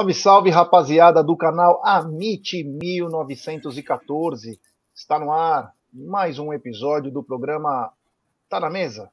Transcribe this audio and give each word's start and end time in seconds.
Salve, 0.00 0.14
salve, 0.14 0.48
rapaziada 0.48 1.22
do 1.22 1.36
canal 1.36 1.78
Amit 1.84 2.64
1914. 2.64 4.58
Está 4.94 5.18
no 5.18 5.30
ar 5.30 5.74
mais 5.92 6.38
um 6.38 6.54
episódio 6.54 7.10
do 7.10 7.22
programa 7.22 7.92
Tá 8.48 8.58
na 8.58 8.70
Mesa. 8.70 9.10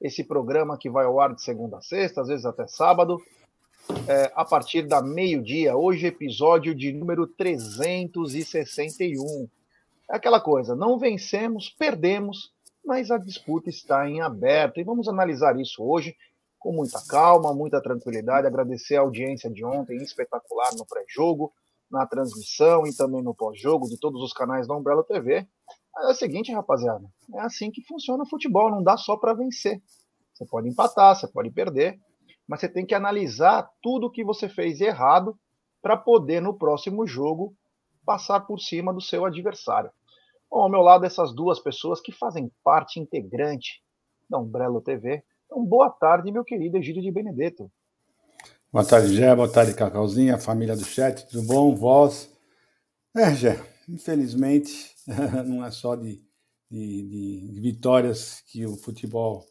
Esse 0.00 0.24
programa 0.24 0.78
que 0.78 0.88
vai 0.88 1.04
ao 1.04 1.20
ar 1.20 1.34
de 1.34 1.42
segunda 1.42 1.76
a 1.76 1.82
sexta, 1.82 2.22
às 2.22 2.28
vezes 2.28 2.46
até 2.46 2.66
sábado, 2.66 3.20
é, 4.08 4.32
a 4.34 4.42
partir 4.42 4.86
da 4.86 5.02
meio-dia. 5.02 5.76
Hoje, 5.76 6.06
episódio 6.06 6.74
de 6.74 6.94
número 6.94 7.26
361. 7.26 9.46
É 10.10 10.16
aquela 10.16 10.40
coisa, 10.40 10.74
não 10.74 10.98
vencemos, 10.98 11.68
perdemos, 11.68 12.50
mas 12.82 13.10
a 13.10 13.18
disputa 13.18 13.68
está 13.68 14.08
em 14.08 14.22
aberto. 14.22 14.80
E 14.80 14.82
vamos 14.82 15.08
analisar 15.08 15.60
isso 15.60 15.84
hoje 15.84 16.16
com 16.62 16.72
muita 16.72 17.00
calma, 17.06 17.52
muita 17.52 17.82
tranquilidade. 17.82 18.46
Agradecer 18.46 18.96
a 18.96 19.00
audiência 19.00 19.50
de 19.50 19.64
ontem, 19.64 19.96
espetacular 19.96 20.70
no 20.76 20.86
pré-jogo, 20.86 21.52
na 21.90 22.06
transmissão 22.06 22.86
e 22.86 22.96
também 22.96 23.22
no 23.22 23.34
pós-jogo 23.34 23.88
de 23.88 23.98
todos 23.98 24.22
os 24.22 24.32
canais 24.32 24.66
da 24.66 24.74
Umbrella 24.74 25.04
TV. 25.04 25.46
É 25.98 26.06
o 26.06 26.14
seguinte, 26.14 26.52
rapaziada, 26.52 27.04
é 27.34 27.40
assim 27.40 27.70
que 27.70 27.84
funciona 27.84 28.22
o 28.22 28.28
futebol, 28.28 28.70
não 28.70 28.82
dá 28.82 28.96
só 28.96 29.16
para 29.16 29.34
vencer. 29.34 29.82
Você 30.32 30.46
pode 30.46 30.68
empatar, 30.68 31.14
você 31.14 31.28
pode 31.28 31.50
perder, 31.50 32.00
mas 32.48 32.60
você 32.60 32.68
tem 32.68 32.86
que 32.86 32.94
analisar 32.94 33.68
tudo 33.82 34.10
que 34.10 34.24
você 34.24 34.48
fez 34.48 34.80
errado 34.80 35.38
para 35.82 35.96
poder 35.96 36.40
no 36.40 36.56
próximo 36.56 37.06
jogo 37.06 37.54
passar 38.06 38.40
por 38.40 38.58
cima 38.58 38.92
do 38.92 39.00
seu 39.00 39.24
adversário. 39.24 39.90
Bom, 40.50 40.62
ao 40.62 40.70
meu 40.70 40.80
lado 40.80 41.04
essas 41.04 41.34
duas 41.34 41.58
pessoas 41.58 42.00
que 42.00 42.12
fazem 42.12 42.50
parte 42.64 42.98
integrante 42.98 43.82
da 44.28 44.38
Umbrella 44.38 44.80
TV, 44.80 45.22
então, 45.52 45.64
boa 45.66 45.90
tarde, 45.90 46.32
meu 46.32 46.42
querido 46.42 46.78
Egídio 46.78 47.02
de 47.02 47.10
Benedetto. 47.10 47.70
Boa 48.72 48.86
tarde, 48.86 49.14
Gé. 49.14 49.36
Boa 49.36 49.52
tarde, 49.52 49.74
Cacauzinha, 49.74 50.38
família 50.38 50.74
do 50.74 50.82
chat. 50.82 51.26
Tudo 51.28 51.46
bom? 51.46 51.74
Voz? 51.74 52.34
É, 53.14 53.34
Gé, 53.34 53.60
infelizmente, 53.86 54.94
não 55.46 55.62
é 55.62 55.70
só 55.70 55.94
de, 55.94 56.24
de, 56.70 57.48
de 57.50 57.60
vitórias 57.60 58.42
que 58.46 58.64
o 58.64 58.76
futebol 58.76 59.44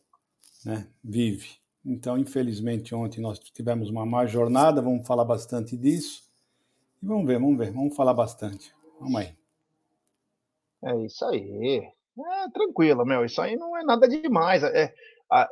né, 0.66 0.88
vive. 1.03 1.49
Então, 1.85 2.17
infelizmente, 2.17 2.95
ontem 2.95 3.21
nós 3.21 3.38
tivemos 3.38 3.91
uma 3.91 4.03
má 4.03 4.25
jornada, 4.25 4.81
vamos 4.81 5.05
falar 5.05 5.23
bastante 5.23 5.77
disso. 5.77 6.23
E 7.02 7.05
vamos 7.05 7.27
ver, 7.27 7.39
vamos 7.39 7.59
ver, 7.59 7.71
vamos 7.71 7.95
falar 7.95 8.15
bastante. 8.15 8.73
Vamos 8.99 9.21
aí. 9.21 9.36
É 10.83 11.05
isso 11.05 11.23
aí. 11.25 11.91
É, 12.17 12.49
tranquilo, 12.52 13.05
meu. 13.05 13.23
Isso 13.23 13.39
aí 13.39 13.55
não 13.55 13.77
é 13.77 13.83
nada 13.83 14.08
demais. 14.08 14.63
É, 14.63 14.91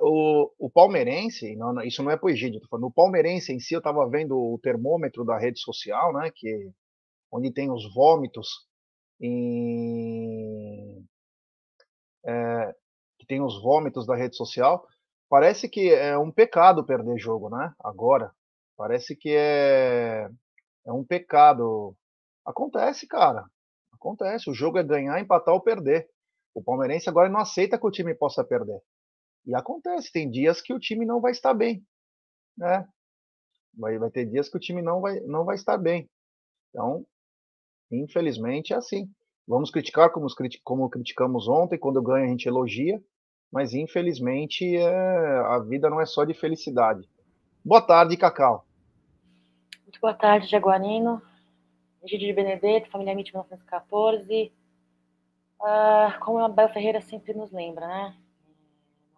o, 0.01 0.51
o 0.59 0.69
palmeirense, 0.69 1.55
não, 1.55 1.81
isso 1.81 2.03
não 2.03 2.11
é 2.11 2.17
pro 2.17 2.29
Egídio, 2.29 2.59
tô 2.59 2.67
falando, 2.67 2.87
o 2.87 2.91
palmeirense 2.91 3.53
em 3.53 3.59
si, 3.59 3.73
eu 3.73 3.77
estava 3.79 4.07
vendo 4.09 4.37
o 4.37 4.59
termômetro 4.61 5.23
da 5.23 5.37
rede 5.37 5.59
social, 5.59 6.11
né, 6.13 6.29
que, 6.35 6.71
onde 7.31 7.51
tem 7.51 7.71
os 7.71 7.93
vômitos 7.93 8.67
em, 9.21 11.05
é, 12.25 12.75
que 13.17 13.25
tem 13.25 13.41
os 13.41 13.61
vômitos 13.61 14.05
da 14.05 14.15
rede 14.15 14.35
social, 14.35 14.85
parece 15.29 15.69
que 15.69 15.93
é 15.93 16.17
um 16.17 16.31
pecado 16.31 16.85
perder 16.85 17.17
jogo, 17.17 17.49
né, 17.49 17.73
agora, 17.81 18.33
parece 18.75 19.15
que 19.15 19.29
é, 19.33 20.29
é 20.85 20.91
um 20.91 21.05
pecado, 21.05 21.95
acontece, 22.45 23.07
cara, 23.07 23.45
acontece, 23.93 24.49
o 24.49 24.53
jogo 24.53 24.77
é 24.77 24.83
ganhar, 24.83 25.21
empatar 25.21 25.53
ou 25.53 25.61
perder, 25.61 26.09
o 26.53 26.61
palmeirense 26.61 27.07
agora 27.07 27.29
não 27.29 27.39
aceita 27.39 27.79
que 27.79 27.87
o 27.87 27.91
time 27.91 28.13
possa 28.13 28.43
perder, 28.43 28.81
e 29.45 29.55
acontece, 29.55 30.11
tem 30.11 30.29
dias 30.29 30.61
que 30.61 30.73
o 30.73 30.79
time 30.79 31.05
não 31.05 31.19
vai 31.21 31.31
estar 31.31 31.53
bem, 31.53 31.83
né? 32.57 32.87
Vai, 33.77 33.97
vai 33.97 34.09
ter 34.09 34.25
dias 34.25 34.49
que 34.49 34.57
o 34.57 34.59
time 34.59 34.81
não 34.81 35.01
vai, 35.01 35.19
não 35.21 35.45
vai 35.45 35.55
estar 35.55 35.77
bem. 35.77 36.09
Então, 36.69 37.05
infelizmente 37.91 38.73
é 38.73 38.77
assim. 38.77 39.09
Vamos 39.47 39.71
criticar 39.71 40.11
como, 40.11 40.27
como 40.63 40.89
criticamos 40.89 41.47
ontem, 41.47 41.79
quando 41.79 42.01
ganha 42.01 42.25
a 42.25 42.29
gente 42.29 42.47
elogia, 42.47 43.01
mas 43.51 43.73
infelizmente 43.73 44.77
é, 44.77 45.39
a 45.47 45.59
vida 45.59 45.89
não 45.89 45.99
é 45.99 46.05
só 46.05 46.23
de 46.23 46.33
felicidade. 46.33 47.09
Boa 47.65 47.81
tarde, 47.81 48.15
Cacau. 48.15 48.65
Muito 49.83 49.99
boa 49.99 50.13
tarde, 50.13 50.47
Jaguarino. 50.47 51.21
Egídio 52.03 52.27
de 52.27 52.33
Benedetto, 52.33 52.89
família 52.91 53.11
MIT 53.11 53.31
1914. 53.31 54.51
Ah, 55.61 56.17
como 56.21 56.37
a 56.37 56.45
Abel 56.45 56.69
Ferreira 56.69 57.01
sempre 57.01 57.33
nos 57.33 57.51
lembra, 57.51 57.87
né? 57.87 58.15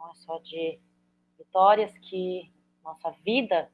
Não 0.01 0.11
é 0.11 0.15
só 0.15 0.39
de 0.39 0.79
vitórias 1.37 1.95
que 1.99 2.51
nossa 2.83 3.11
vida 3.23 3.69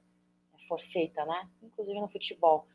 for 0.67 0.79
feita, 0.91 1.25
né? 1.25 1.49
Inclusive 1.63 1.99
no 1.99 2.09
futebol. 2.09 2.67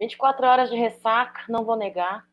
24 0.00 0.46
horas 0.46 0.70
de 0.70 0.76
ressaca, 0.76 1.44
não 1.48 1.64
vou 1.64 1.76
negar, 1.76 2.26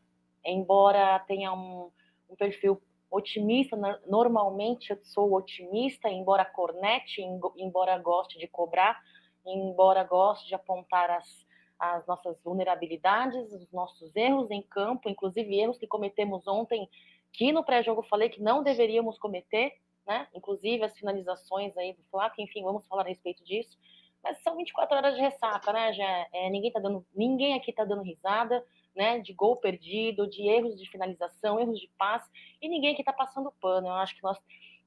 embora 0.44 1.18
tenha 1.20 1.52
um, 1.52 1.90
um 2.28 2.36
perfil 2.36 2.80
otimista, 3.10 3.76
normalmente 4.06 4.90
eu 4.90 4.98
sou 5.04 5.34
otimista, 5.34 6.08
embora 6.08 6.44
cornete, 6.44 7.22
embora 7.56 7.96
goste 7.98 8.38
de 8.38 8.48
cobrar, 8.48 9.00
embora 9.46 10.02
goste 10.02 10.48
de 10.48 10.54
apontar 10.54 11.10
as, 11.10 11.46
as 11.78 12.06
nossas 12.06 12.42
vulnerabilidades, 12.42 13.52
os 13.52 13.70
nossos 13.70 14.14
erros 14.16 14.50
em 14.50 14.62
campo, 14.62 15.08
inclusive 15.08 15.54
erros 15.54 15.78
que 15.78 15.86
cometemos 15.86 16.46
ontem, 16.46 16.88
que 17.32 17.52
no 17.52 17.64
pré-jogo 17.64 18.02
falei 18.02 18.28
que 18.28 18.42
não 18.42 18.62
deveríamos 18.62 19.18
cometer, 19.18 19.72
né? 20.06 20.28
Inclusive 20.34 20.84
as 20.84 20.96
finalizações 20.98 21.76
aí 21.76 21.92
do 21.92 22.02
Flávio, 22.10 22.42
enfim, 22.42 22.62
vamos 22.62 22.86
falar 22.86 23.02
a 23.02 23.08
respeito 23.08 23.44
disso. 23.44 23.76
Mas 24.24 24.42
são 24.42 24.56
24 24.56 24.96
horas 24.96 25.14
de 25.14 25.20
ressaca, 25.20 25.70
né, 25.70 25.92
já 25.92 26.26
é, 26.32 26.48
ninguém 26.48 26.72
tá 26.72 26.80
dando, 26.80 27.04
ninguém 27.14 27.54
aqui 27.54 27.70
tá 27.70 27.84
dando 27.84 28.02
risada, 28.02 28.64
né, 28.96 29.18
de 29.18 29.34
gol 29.34 29.56
perdido, 29.56 30.26
de 30.26 30.48
erros 30.48 30.80
de 30.80 30.88
finalização, 30.88 31.60
erros 31.60 31.78
de 31.78 31.90
passe, 31.98 32.30
e 32.60 32.68
ninguém 32.68 32.94
aqui 32.94 33.04
tá 33.04 33.12
passando 33.12 33.52
pano. 33.60 33.88
Eu 33.88 33.92
acho 33.92 34.16
que 34.16 34.22
nós 34.22 34.38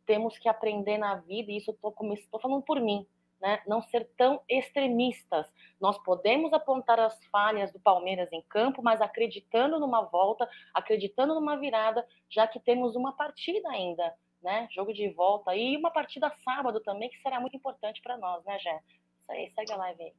temos 0.08 0.40
que 0.40 0.50
aprender 0.50 0.98
na 0.98 1.16
vida, 1.16 1.52
e 1.52 1.58
isso 1.58 1.70
eu 1.70 1.76
tô, 1.76 1.92
tô 2.32 2.40
falando 2.40 2.64
por 2.64 2.82
mim, 2.82 3.06
né, 3.40 3.62
não 3.68 3.80
ser 3.84 4.10
tão 4.18 4.42
extremistas. 4.50 5.46
Nós 5.80 6.00
podemos 6.00 6.52
apontar 6.52 7.00
as 7.00 7.24
falhas 7.26 7.72
do 7.72 7.80
Palmeiras 7.80 8.32
em 8.32 8.42
campo, 8.42 8.82
mas 8.82 9.02
acreditando 9.02 9.80
numa 9.80 10.02
volta, 10.02 10.50
acreditando 10.74 11.36
numa 11.36 11.58
virada, 11.58 12.08
já 12.28 12.48
que 12.48 12.60
temos 12.60 12.96
uma 12.96 13.12
partida 13.16 13.70
ainda 13.70 14.16
né? 14.42 14.68
Jogo 14.72 14.94
de 14.94 15.10
volta 15.10 15.56
e 15.56 15.78
uma 15.78 15.92
partida 15.92 16.32
sábado 16.44 16.80
também, 16.82 17.10
que 17.10 17.20
será 17.20 17.40
muito 17.40 17.56
importante 17.56 18.02
para 18.02 18.18
nós, 18.18 18.44
né, 18.46 18.58
Jé? 18.60 18.82
Isso 19.20 19.32
aí, 19.32 19.50
segue 19.52 19.72
a 19.72 19.78
live 19.78 20.04
aí. 20.04 20.14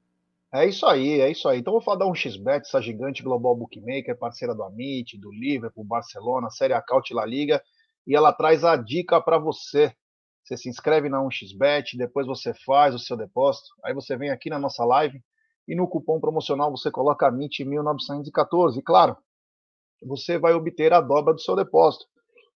É 0.50 0.66
isso 0.66 0.86
aí, 0.86 1.20
é 1.20 1.30
isso 1.30 1.46
aí. 1.46 1.58
Então 1.58 1.74
vou 1.74 1.82
falar 1.82 1.98
da 1.98 2.06
1xBet, 2.06 2.62
essa 2.62 2.80
gigante 2.80 3.22
global 3.22 3.54
bookmaker, 3.54 4.16
parceira 4.18 4.54
do 4.54 4.62
Amit, 4.62 5.18
do 5.18 5.30
Liverpool, 5.30 5.84
Barcelona, 5.84 6.50
Série 6.50 6.72
A 6.72 6.80
Caut 6.80 7.12
La 7.12 7.26
Liga, 7.26 7.62
e 8.06 8.16
ela 8.16 8.32
traz 8.32 8.64
a 8.64 8.74
dica 8.74 9.20
para 9.20 9.38
você. 9.38 9.94
Você 10.42 10.56
se 10.56 10.68
inscreve 10.70 11.10
na 11.10 11.18
1xBet, 11.20 11.98
depois 11.98 12.26
você 12.26 12.54
faz 12.64 12.94
o 12.94 12.98
seu 12.98 13.14
depósito, 13.14 13.68
aí 13.84 13.92
você 13.92 14.16
vem 14.16 14.30
aqui 14.30 14.48
na 14.48 14.58
nossa 14.58 14.82
live 14.86 15.22
e 15.68 15.76
no 15.76 15.86
cupom 15.86 16.18
promocional 16.18 16.70
você 16.70 16.90
coloca 16.90 17.30
MIT1914. 17.30 18.78
E 18.78 18.82
claro, 18.82 19.18
você 20.02 20.38
vai 20.38 20.54
obter 20.54 20.94
a 20.94 21.02
dobra 21.02 21.34
do 21.34 21.40
seu 21.42 21.54
depósito. 21.54 22.06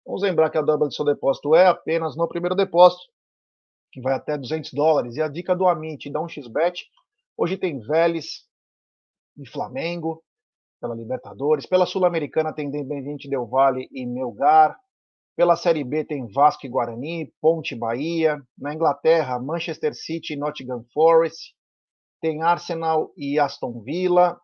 Vamos 0.06 0.24
lembrar 0.24 0.50
que 0.50 0.58
a 0.58 0.62
dobra 0.62 0.88
do 0.88 0.94
seu 0.94 1.06
depósito 1.06 1.56
é 1.56 1.68
apenas 1.68 2.16
no 2.16 2.28
primeiro 2.28 2.56
depósito, 2.56 3.04
que 3.92 4.02
vai 4.02 4.14
até 4.14 4.38
200 4.38 4.74
dólares. 4.74 5.16
E 5.16 5.22
a 5.22 5.28
dica 5.28 5.56
do 5.56 5.68
Amit 5.68 6.10
dá 6.10 6.22
um 6.22 6.28
xbet. 6.28 6.88
Hoje 7.38 7.58
tem 7.58 7.80
Vélez 7.80 8.46
e 9.38 9.48
Flamengo 9.48 10.24
pela 10.80 10.96
Libertadores. 10.96 11.66
Pela 11.66 11.86
Sul-Americana 11.86 12.54
tem 12.54 12.68
Independiente 12.68 13.30
Del 13.30 13.46
Valle 13.46 13.88
e 13.92 14.06
Melgar. 14.06 14.76
Pela 15.36 15.56
Série 15.56 15.84
B 15.84 16.04
tem 16.04 16.28
Vasco 16.28 16.66
e 16.66 16.70
Guarani, 16.70 17.32
Ponte 17.40 17.76
Bahia. 17.76 18.42
Na 18.58 18.74
Inglaterra, 18.74 19.40
Manchester 19.40 19.94
City 19.94 20.34
e 20.34 20.38
Nottingham 20.38 20.84
Forest. 20.94 21.54
Tem 22.20 22.42
Arsenal 22.42 23.14
e 23.16 23.40
Aston 23.40 23.82
Villa. 23.82 24.40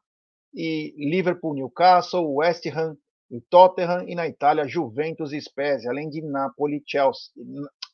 E 0.54 0.94
Liverpool, 0.98 1.56
Newcastle, 1.56 2.36
West 2.36 2.66
Ham 2.68 2.96
e 3.30 3.42
Tottenham, 3.42 4.08
e 4.08 4.16
na 4.16 4.28
Itália, 4.28 4.68
Juventus 4.68 5.34
e 5.34 5.42
Spezia, 5.42 5.90
além 5.90 6.10
de 6.10 6.22
Napoli, 6.22 6.82
Chelsea, 6.86 7.32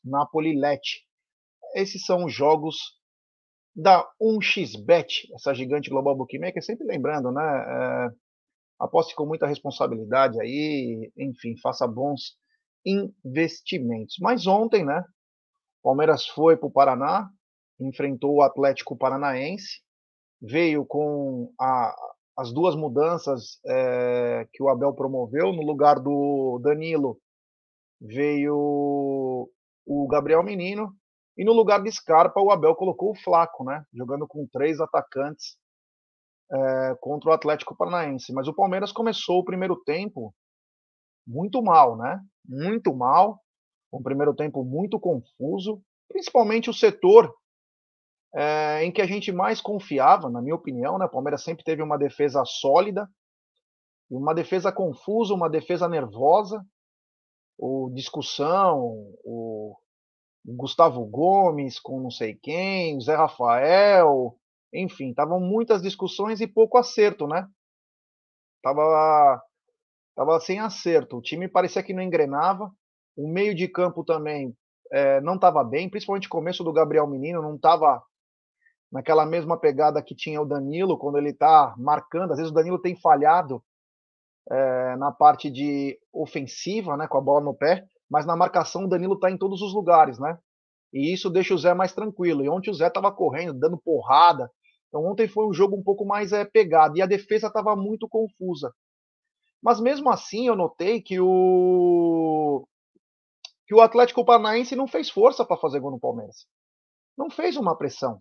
Napoli, 0.03 0.59
Lecce. 0.59 1.01
Esses 1.75 2.05
são 2.05 2.25
os 2.25 2.33
jogos 2.33 2.77
da 3.75 4.07
1xBet, 4.21 5.27
essa 5.33 5.53
gigante 5.53 5.89
global 5.89 6.15
bookmaker, 6.15 6.63
sempre 6.63 6.85
lembrando, 6.85 7.31
né? 7.31 7.41
É, 7.41 8.09
aposte 8.79 9.15
com 9.15 9.25
muita 9.25 9.47
responsabilidade 9.47 10.39
aí, 10.39 11.11
enfim, 11.17 11.57
faça 11.61 11.87
bons 11.87 12.37
investimentos. 12.85 14.17
Mas 14.19 14.45
ontem, 14.45 14.85
né? 14.85 15.03
Palmeiras 15.81 16.27
foi 16.27 16.55
para 16.55 16.67
o 16.67 16.71
Paraná, 16.71 17.27
enfrentou 17.79 18.35
o 18.35 18.41
Atlético 18.41 18.95
Paranaense, 18.95 19.81
veio 20.41 20.85
com 20.85 21.51
a, 21.59 21.95
as 22.37 22.51
duas 22.51 22.75
mudanças 22.75 23.59
é, 23.65 24.47
que 24.51 24.63
o 24.63 24.69
Abel 24.69 24.93
promoveu. 24.93 25.53
No 25.53 25.61
lugar 25.61 25.99
do 25.99 26.59
Danilo 26.63 27.19
veio 28.01 29.49
o 29.85 30.07
Gabriel 30.07 30.43
Menino. 30.43 30.93
E 31.37 31.43
no 31.43 31.53
lugar 31.53 31.81
de 31.81 31.91
Scarpa, 31.91 32.41
o 32.41 32.51
Abel 32.51 32.75
colocou 32.75 33.11
o 33.11 33.15
Flaco, 33.15 33.63
né? 33.63 33.83
Jogando 33.93 34.27
com 34.27 34.47
três 34.51 34.79
atacantes 34.79 35.57
é, 36.51 36.95
contra 36.99 37.31
o 37.31 37.33
Atlético 37.33 37.75
Paranaense. 37.75 38.33
Mas 38.33 38.47
o 38.47 38.53
Palmeiras 38.53 38.91
começou 38.91 39.39
o 39.39 39.45
primeiro 39.45 39.75
tempo 39.83 40.33
muito 41.25 41.61
mal, 41.61 41.97
né? 41.97 42.19
Muito 42.45 42.95
mal. 42.95 43.39
Um 43.91 44.01
primeiro 44.01 44.33
tempo 44.33 44.63
muito 44.63 44.99
confuso, 44.99 45.81
principalmente 46.07 46.69
o 46.69 46.73
setor 46.73 47.31
é, 48.35 48.83
em 48.83 48.91
que 48.91 49.01
a 49.01 49.05
gente 49.05 49.31
mais 49.31 49.61
confiava, 49.61 50.29
na 50.29 50.41
minha 50.41 50.55
opinião, 50.55 50.97
né? 50.97 51.05
O 51.05 51.09
Palmeiras 51.09 51.43
sempre 51.43 51.63
teve 51.63 51.81
uma 51.81 51.97
defesa 51.97 52.43
sólida, 52.45 53.07
uma 54.09 54.33
defesa 54.33 54.71
confusa, 54.71 55.33
uma 55.33 55.49
defesa 55.49 55.87
nervosa, 55.87 56.63
o 57.57 57.91
discussão, 57.93 58.81
o 59.23 59.75
Gustavo 60.45 61.05
Gomes 61.05 61.79
com 61.79 62.01
não 62.01 62.11
sei 62.11 62.35
quem, 62.35 62.97
o 62.97 63.01
Zé 63.01 63.15
Rafael, 63.15 64.37
enfim, 64.73 65.09
estavam 65.09 65.39
muitas 65.39 65.81
discussões 65.81 66.41
e 66.41 66.47
pouco 66.47 66.77
acerto, 66.77 67.27
né? 67.27 67.47
Tava, 68.61 69.41
tava 70.15 70.39
sem 70.39 70.59
acerto. 70.59 71.17
O 71.17 71.21
time 71.21 71.47
parecia 71.47 71.83
que 71.83 71.93
não 71.93 72.01
engrenava. 72.01 72.71
O 73.15 73.27
meio 73.27 73.53
de 73.53 73.67
campo 73.67 74.03
também 74.03 74.55
é, 74.91 75.21
não 75.21 75.35
estava 75.35 75.63
bem, 75.63 75.89
principalmente 75.89 76.27
o 76.27 76.31
começo 76.31 76.63
do 76.63 76.73
Gabriel 76.73 77.07
Menino, 77.07 77.41
não 77.41 77.55
estava 77.55 78.01
naquela 78.93 79.25
mesma 79.25 79.57
pegada 79.57 80.03
que 80.03 80.13
tinha 80.13 80.39
o 80.39 80.45
Danilo 80.45 80.99
quando 80.99 81.17
ele 81.17 81.31
está 81.31 81.73
marcando. 81.79 82.31
Às 82.31 82.37
vezes 82.37 82.51
o 82.51 82.53
Danilo 82.53 82.79
tem 82.79 82.95
falhado 82.95 83.61
é, 84.51 84.95
na 84.97 85.11
parte 85.11 85.49
de 85.49 85.99
ofensiva, 86.13 86.95
né, 86.95 87.07
com 87.07 87.17
a 87.17 87.21
bola 87.21 87.43
no 87.43 87.55
pé, 87.55 87.83
mas 88.07 88.23
na 88.23 88.35
marcação 88.35 88.85
o 88.85 88.87
Danilo 88.87 89.15
está 89.15 89.31
em 89.31 89.37
todos 89.37 89.63
os 89.63 89.73
lugares, 89.73 90.19
né? 90.19 90.37
E 90.93 91.11
isso 91.11 91.27
deixa 91.27 91.55
o 91.55 91.57
Zé 91.57 91.73
mais 91.73 91.91
tranquilo. 91.91 92.43
E 92.43 92.49
ontem 92.49 92.69
o 92.69 92.73
Zé 92.73 92.87
estava 92.87 93.11
correndo, 93.11 93.57
dando 93.57 93.81
porrada. 93.81 94.51
Então 94.89 95.03
ontem 95.03 95.27
foi 95.27 95.47
um 95.47 95.53
jogo 95.53 95.75
um 95.75 95.81
pouco 95.81 96.05
mais 96.05 96.31
é, 96.31 96.45
pegado 96.45 96.95
e 96.95 97.01
a 97.01 97.07
defesa 97.07 97.47
estava 97.47 97.75
muito 97.75 98.07
confusa. 98.07 98.71
Mas 99.59 99.79
mesmo 99.79 100.11
assim 100.11 100.45
eu 100.45 100.55
notei 100.55 101.01
que 101.01 101.19
o 101.19 102.67
que 103.65 103.73
o 103.73 103.81
Atlético 103.81 104.23
Paranaense 104.23 104.75
não 104.75 104.87
fez 104.87 105.09
força 105.09 105.43
para 105.43 105.57
fazer 105.57 105.79
gol 105.79 105.89
no 105.89 105.99
Palmeiras. 105.99 106.45
Não 107.17 107.31
fez 107.31 107.57
uma 107.57 107.75
pressão. 107.75 108.19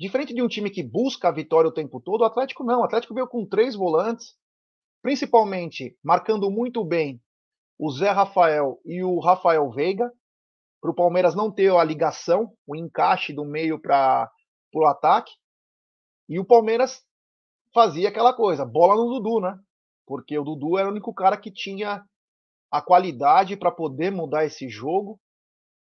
Diferente 0.00 0.32
de 0.32 0.40
um 0.40 0.48
time 0.48 0.70
que 0.70 0.82
busca 0.82 1.28
a 1.28 1.30
vitória 1.30 1.68
o 1.68 1.74
tempo 1.74 2.00
todo, 2.00 2.22
o 2.22 2.24
Atlético 2.24 2.64
não. 2.64 2.80
O 2.80 2.84
Atlético 2.84 3.12
veio 3.12 3.28
com 3.28 3.46
três 3.46 3.74
volantes, 3.74 4.34
principalmente 5.02 5.94
marcando 6.02 6.50
muito 6.50 6.82
bem 6.82 7.20
o 7.78 7.90
Zé 7.90 8.08
Rafael 8.08 8.80
e 8.82 9.04
o 9.04 9.20
Rafael 9.20 9.70
Veiga, 9.70 10.10
para 10.80 10.90
o 10.90 10.94
Palmeiras 10.94 11.34
não 11.34 11.52
ter 11.52 11.70
a 11.70 11.84
ligação, 11.84 12.50
o 12.66 12.74
encaixe 12.74 13.34
do 13.34 13.44
meio 13.44 13.78
para 13.78 14.30
o 14.72 14.86
ataque. 14.86 15.32
E 16.30 16.40
o 16.40 16.46
Palmeiras 16.46 17.04
fazia 17.74 18.08
aquela 18.08 18.32
coisa, 18.32 18.64
bola 18.64 18.94
no 18.94 19.20
Dudu, 19.20 19.40
né? 19.40 19.58
Porque 20.06 20.38
o 20.38 20.44
Dudu 20.44 20.78
era 20.78 20.88
o 20.88 20.92
único 20.92 21.12
cara 21.12 21.36
que 21.36 21.52
tinha 21.52 22.02
a 22.70 22.80
qualidade 22.80 23.54
para 23.54 23.70
poder 23.70 24.10
mudar 24.10 24.46
esse 24.46 24.66
jogo, 24.66 25.20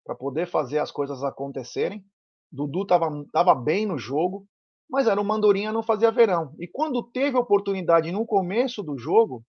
para 0.06 0.16
poder 0.16 0.48
fazer 0.48 0.80
as 0.80 0.92
coisas 0.92 1.24
acontecerem. 1.24 2.04
Dudu 2.52 2.84
estava 2.84 3.10
tava 3.32 3.56
bem 3.56 3.86
no 3.86 3.98
jogo, 3.98 4.46
mas 4.90 5.08
era 5.08 5.22
o 5.22 5.24
Mandorinha 5.24 5.72
não 5.72 5.82
fazia 5.82 6.12
verão. 6.12 6.54
E 6.60 6.68
quando 6.68 7.02
teve 7.02 7.38
oportunidade 7.38 8.12
no 8.12 8.26
começo 8.26 8.84
do 8.84 8.98
jogo, 8.98 9.44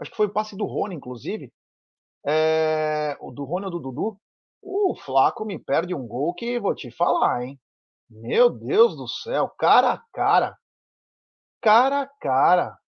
acho 0.00 0.10
que 0.10 0.16
foi 0.16 0.26
o 0.26 0.32
passe 0.32 0.56
do 0.56 0.64
Rony, 0.64 0.96
inclusive, 0.96 1.52
é, 2.26 3.16
do 3.32 3.44
Rony 3.44 3.66
ou 3.66 3.70
do 3.70 3.80
Dudu, 3.80 4.18
o 4.60 4.96
Flaco 4.96 5.44
me 5.44 5.58
perde 5.58 5.94
um 5.94 6.06
gol 6.06 6.34
que 6.34 6.58
vou 6.58 6.74
te 6.74 6.90
falar, 6.90 7.44
hein? 7.44 7.58
Meu 8.10 8.50
Deus 8.50 8.96
do 8.96 9.06
céu, 9.06 9.48
cara 9.58 9.92
a 9.92 10.02
cara. 10.12 10.58
Cara 11.60 12.02
a 12.02 12.06
cara. 12.06 12.78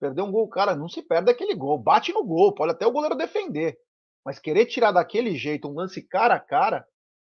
Perdeu 0.00 0.24
um 0.24 0.32
gol, 0.32 0.48
cara, 0.48 0.74
não 0.74 0.88
se 0.88 1.02
perde 1.02 1.30
aquele 1.30 1.54
gol. 1.54 1.78
Bate 1.78 2.12
no 2.12 2.24
gol, 2.24 2.54
pode 2.54 2.72
até 2.72 2.86
o 2.86 2.92
goleiro 2.92 3.16
defender. 3.16 3.78
Mas 4.24 4.38
querer 4.38 4.66
tirar 4.66 4.92
daquele 4.92 5.36
jeito 5.36 5.68
um 5.68 5.74
lance 5.74 6.02
cara 6.02 6.34
a 6.34 6.40
cara, 6.40 6.86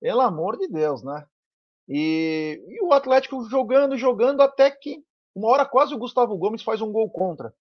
pelo 0.00 0.20
amor 0.20 0.56
de 0.56 0.68
Deus, 0.68 1.02
né? 1.02 1.26
E, 1.88 2.62
e, 2.68 2.82
o 2.82 2.92
Atlético 2.92 3.44
jogando, 3.48 3.96
jogando, 3.96 4.40
até 4.40 4.70
que 4.70 5.04
uma 5.34 5.48
hora 5.48 5.66
quase 5.66 5.94
o 5.94 5.98
Gustavo 5.98 6.36
Gomes 6.36 6.62
faz 6.62 6.80
um 6.80 6.90
gol 6.90 7.10
contra. 7.10 7.54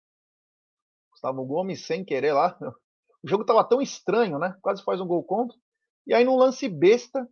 Gustavo 1.11 1.45
Gomes, 1.45 1.85
sem 1.85 2.05
querer 2.05 2.33
lá, 2.33 2.57
o 3.23 3.27
jogo 3.27 3.43
estava 3.43 3.63
tão 3.63 3.81
estranho, 3.81 4.39
né? 4.39 4.57
Quase 4.61 4.83
faz 4.83 5.01
um 5.01 5.07
gol 5.07 5.23
contra. 5.23 5.57
E 6.07 6.13
aí, 6.13 6.23
num 6.23 6.37
lance 6.37 6.67
besta, 6.67 7.27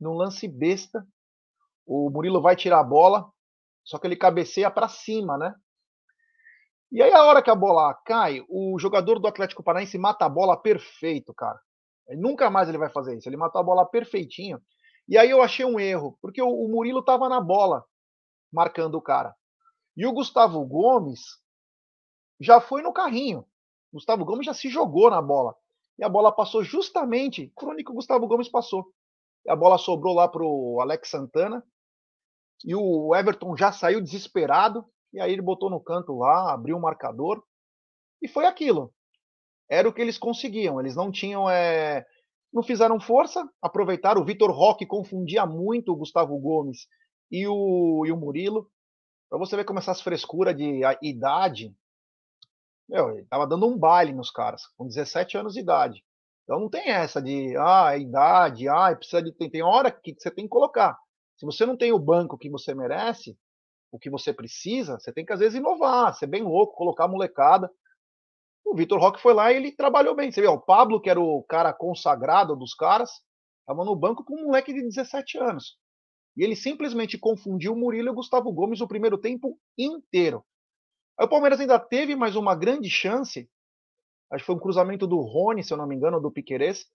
num 0.00 0.14
lance 0.14 0.46
besta, 0.46 1.06
o 1.86 2.10
Murilo 2.10 2.40
vai 2.40 2.54
tirar 2.54 2.80
a 2.80 2.84
bola, 2.84 3.30
só 3.84 3.98
que 3.98 4.06
ele 4.06 4.16
cabeceia 4.16 4.70
para 4.70 4.88
cima, 4.88 5.38
né? 5.38 5.54
E 6.90 7.02
aí, 7.02 7.12
a 7.12 7.24
hora 7.24 7.42
que 7.42 7.50
a 7.50 7.54
bola 7.54 7.94
cai, 8.06 8.44
o 8.48 8.78
jogador 8.78 9.18
do 9.18 9.28
Atlético 9.28 9.62
Paranaense 9.62 9.98
mata 9.98 10.24
a 10.24 10.28
bola 10.28 10.56
perfeito, 10.56 11.34
cara. 11.34 11.58
nunca 12.16 12.48
mais 12.48 12.68
ele 12.68 12.78
vai 12.78 12.88
fazer 12.90 13.16
isso. 13.16 13.28
Ele 13.28 13.36
matou 13.36 13.60
a 13.60 13.64
bola 13.64 13.84
perfeitinho. 13.84 14.60
E 15.08 15.16
aí 15.16 15.30
eu 15.30 15.42
achei 15.42 15.64
um 15.64 15.80
erro, 15.80 16.18
porque 16.20 16.42
o, 16.42 16.48
o 16.48 16.68
Murilo 16.68 17.00
estava 17.00 17.28
na 17.28 17.40
bola, 17.40 17.84
marcando 18.52 18.96
o 18.96 19.02
cara. 19.02 19.34
E 19.96 20.06
o 20.06 20.12
Gustavo 20.12 20.64
Gomes 20.66 21.20
já 22.38 22.60
foi 22.60 22.82
no 22.82 22.92
carrinho. 22.92 23.40
O 23.90 23.96
Gustavo 23.96 24.24
Gomes 24.24 24.46
já 24.46 24.54
se 24.54 24.68
jogou 24.68 25.10
na 25.10 25.22
bola. 25.22 25.56
E 25.98 26.04
a 26.04 26.08
bola 26.08 26.30
passou 26.30 26.62
justamente 26.62 27.52
por 27.56 27.70
onde 27.70 27.82
o 27.82 27.94
Gustavo 27.94 28.28
Gomes 28.28 28.48
passou. 28.48 28.86
E 29.44 29.50
a 29.50 29.56
bola 29.56 29.78
sobrou 29.78 30.14
lá 30.14 30.28
para 30.28 30.44
o 30.44 30.80
Alex 30.80 31.08
Santana. 31.10 31.64
E 32.64 32.74
o 32.74 33.14
Everton 33.16 33.56
já 33.56 33.72
saiu 33.72 34.00
desesperado. 34.00 34.84
E 35.12 35.20
aí 35.20 35.32
ele 35.32 35.42
botou 35.42 35.70
no 35.70 35.80
canto 35.80 36.16
lá, 36.18 36.52
abriu 36.52 36.76
o 36.76 36.80
marcador. 36.80 37.42
E 38.22 38.28
foi 38.28 38.46
aquilo. 38.46 38.92
Era 39.68 39.88
o 39.88 39.92
que 39.92 40.00
eles 40.00 40.18
conseguiam. 40.18 40.78
Eles 40.78 40.94
não 40.94 41.10
tinham 41.10 41.48
é, 41.50 42.06
não 42.52 42.62
fizeram 42.62 43.00
força, 43.00 43.48
aproveitaram. 43.60 44.20
O 44.20 44.24
Vitor 44.24 44.50
Roque 44.50 44.86
confundia 44.86 45.46
muito 45.46 45.92
o 45.92 45.96
Gustavo 45.96 46.38
Gomes 46.38 46.86
e 47.30 47.46
o, 47.46 48.04
e 48.06 48.12
o 48.12 48.16
Murilo. 48.16 48.70
Para 49.28 49.38
você 49.38 49.56
ver 49.56 49.64
como 49.64 49.78
essas 49.78 50.00
frescuras 50.00 50.56
de 50.56 50.80
idade. 51.02 51.74
Meu, 52.88 53.10
ele 53.10 53.26
tava 53.26 53.46
dando 53.46 53.66
um 53.66 53.76
baile 53.76 54.14
nos 54.14 54.30
caras, 54.30 54.66
com 54.76 54.86
17 54.86 55.36
anos 55.36 55.52
de 55.52 55.60
idade. 55.60 56.02
Então 56.44 56.58
não 56.58 56.70
tem 56.70 56.88
essa 56.88 57.20
de, 57.20 57.54
ah, 57.58 57.94
idade, 57.98 58.66
ah, 58.68 58.96
precisa 58.96 59.22
de. 59.22 59.30
Tem, 59.32 59.50
tem 59.50 59.62
hora 59.62 59.90
que 59.90 60.14
você 60.18 60.30
tem 60.30 60.44
que 60.44 60.50
colocar. 60.50 60.98
Se 61.36 61.44
você 61.44 61.66
não 61.66 61.76
tem 61.76 61.92
o 61.92 61.98
banco 61.98 62.38
que 62.38 62.48
você 62.48 62.74
merece, 62.74 63.38
o 63.92 63.98
que 63.98 64.08
você 64.08 64.32
precisa, 64.32 64.98
você 64.98 65.12
tem 65.12 65.26
que 65.26 65.32
às 65.32 65.40
vezes 65.40 65.58
inovar, 65.58 66.14
ser 66.14 66.26
bem 66.26 66.42
louco, 66.42 66.74
colocar 66.74 67.04
a 67.04 67.08
molecada. 67.08 67.70
O 68.64 68.74
Vitor 68.74 69.00
Roque 69.00 69.20
foi 69.20 69.32
lá 69.32 69.52
e 69.52 69.56
ele 69.56 69.72
trabalhou 69.72 70.14
bem. 70.14 70.30
Você 70.30 70.40
vê, 70.40 70.46
o 70.46 70.60
Pablo, 70.60 71.00
que 71.00 71.08
era 71.08 71.20
o 71.20 71.42
cara 71.44 71.72
consagrado 71.72 72.54
dos 72.54 72.74
caras, 72.74 73.10
estava 73.60 73.84
no 73.84 73.96
banco 73.96 74.24
com 74.24 74.34
um 74.34 74.46
moleque 74.46 74.72
de 74.72 74.82
17 74.82 75.38
anos. 75.38 75.76
E 76.36 76.44
ele 76.44 76.54
simplesmente 76.54 77.18
confundiu 77.18 77.72
o 77.72 77.76
Murilo 77.76 78.08
e 78.08 78.10
o 78.10 78.14
Gustavo 78.14 78.52
Gomes 78.52 78.80
o 78.80 78.88
primeiro 78.88 79.18
tempo 79.18 79.58
inteiro. 79.76 80.44
Aí 81.18 81.26
o 81.26 81.28
Palmeiras 81.28 81.58
ainda 81.58 81.78
teve 81.78 82.14
mais 82.14 82.36
uma 82.36 82.54
grande 82.54 82.88
chance. 82.88 83.50
Acho 84.30 84.42
que 84.42 84.46
foi 84.46 84.54
um 84.54 84.60
cruzamento 84.60 85.06
do 85.06 85.20
Rony, 85.20 85.64
se 85.64 85.72
eu 85.72 85.76
não 85.76 85.86
me 85.86 85.96
engano, 85.96 86.20
do 86.20 86.30
Piquerez, 86.30 86.86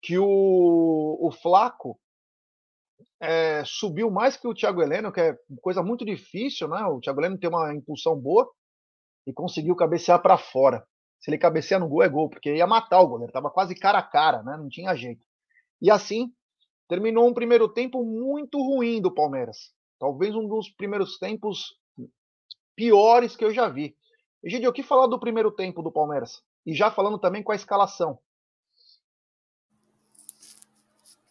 que 0.00 0.18
o, 0.18 1.18
o 1.20 1.30
Flaco 1.30 1.98
é, 3.20 3.62
subiu 3.64 4.10
mais 4.10 4.36
que 4.36 4.46
o 4.46 4.54
Thiago 4.54 4.82
Heleno, 4.82 5.12
que 5.12 5.20
é 5.20 5.38
coisa 5.60 5.82
muito 5.82 6.04
difícil, 6.04 6.68
né? 6.68 6.84
O 6.86 7.00
Thiago 7.00 7.20
Heleno 7.20 7.38
tem 7.38 7.50
uma 7.50 7.74
impulsão 7.74 8.18
boa 8.18 8.50
e 9.26 9.32
conseguiu 9.32 9.74
cabecear 9.74 10.22
para 10.22 10.38
fora. 10.38 10.86
Se 11.18 11.30
ele 11.30 11.38
cabecear 11.38 11.80
no 11.80 11.88
gol, 11.88 12.02
é 12.02 12.08
gol, 12.08 12.28
porque 12.28 12.54
ia 12.54 12.66
matar 12.66 13.00
o 13.00 13.08
goleiro. 13.08 13.32
Tava 13.32 13.50
quase 13.50 13.74
cara 13.74 13.98
a 13.98 14.02
cara, 14.02 14.42
né? 14.42 14.56
Não 14.56 14.68
tinha 14.68 14.94
jeito. 14.94 15.24
E 15.80 15.90
assim, 15.90 16.32
terminou 16.88 17.26
um 17.28 17.34
primeiro 17.34 17.68
tempo 17.68 18.04
muito 18.04 18.58
ruim 18.58 19.00
do 19.00 19.12
Palmeiras. 19.12 19.72
Talvez 19.98 20.34
um 20.34 20.46
dos 20.46 20.68
primeiros 20.68 21.18
tempos 21.18 21.76
piores 22.74 23.34
que 23.34 23.44
eu 23.44 23.52
já 23.52 23.68
vi. 23.68 23.96
Egidio, 24.42 24.70
o 24.70 24.72
que 24.72 24.82
falar 24.82 25.06
do 25.06 25.18
primeiro 25.18 25.50
tempo 25.50 25.82
do 25.82 25.90
Palmeiras? 25.90 26.42
E 26.64 26.74
já 26.74 26.90
falando 26.90 27.18
também 27.18 27.42
com 27.42 27.52
a 27.52 27.56
escalação. 27.56 28.18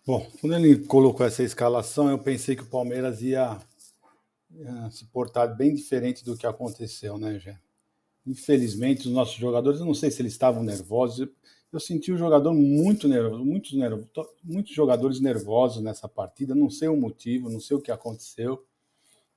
Bom, 0.06 0.30
quando 0.40 0.56
ele 0.56 0.86
colocou 0.86 1.26
essa 1.26 1.42
escalação, 1.42 2.10
eu 2.10 2.20
pensei 2.20 2.56
que 2.56 2.62
o 2.62 2.70
Palmeiras 2.70 3.22
ia, 3.22 3.60
ia 4.52 4.90
se 4.92 5.06
portar 5.06 5.56
bem 5.56 5.74
diferente 5.74 6.24
do 6.24 6.38
que 6.38 6.46
aconteceu, 6.46 7.18
né, 7.18 7.40
Gé? 7.40 7.60
Infelizmente, 8.26 9.08
os 9.08 9.14
nossos 9.14 9.36
jogadores, 9.36 9.80
eu 9.80 9.86
não 9.86 9.94
sei 9.94 10.10
se 10.10 10.22
eles 10.22 10.34
estavam 10.34 10.64
nervosos. 10.64 11.28
Eu 11.72 11.80
senti 11.80 12.12
o 12.12 12.18
jogador 12.18 12.54
muito 12.54 13.08
nervoso, 13.08 13.44
muitos, 13.46 13.74
nervosos, 13.74 14.10
muitos 14.44 14.74
jogadores 14.74 15.20
nervosos 15.20 15.84
nessa 15.84 16.08
partida. 16.08 16.56
Não 16.56 16.70
sei 16.70 16.88
o 16.88 16.98
motivo, 16.98 17.50
não 17.50 17.60
sei 17.60 17.78
o 17.78 17.82
que 17.82 17.92
aconteceu, 17.92 18.66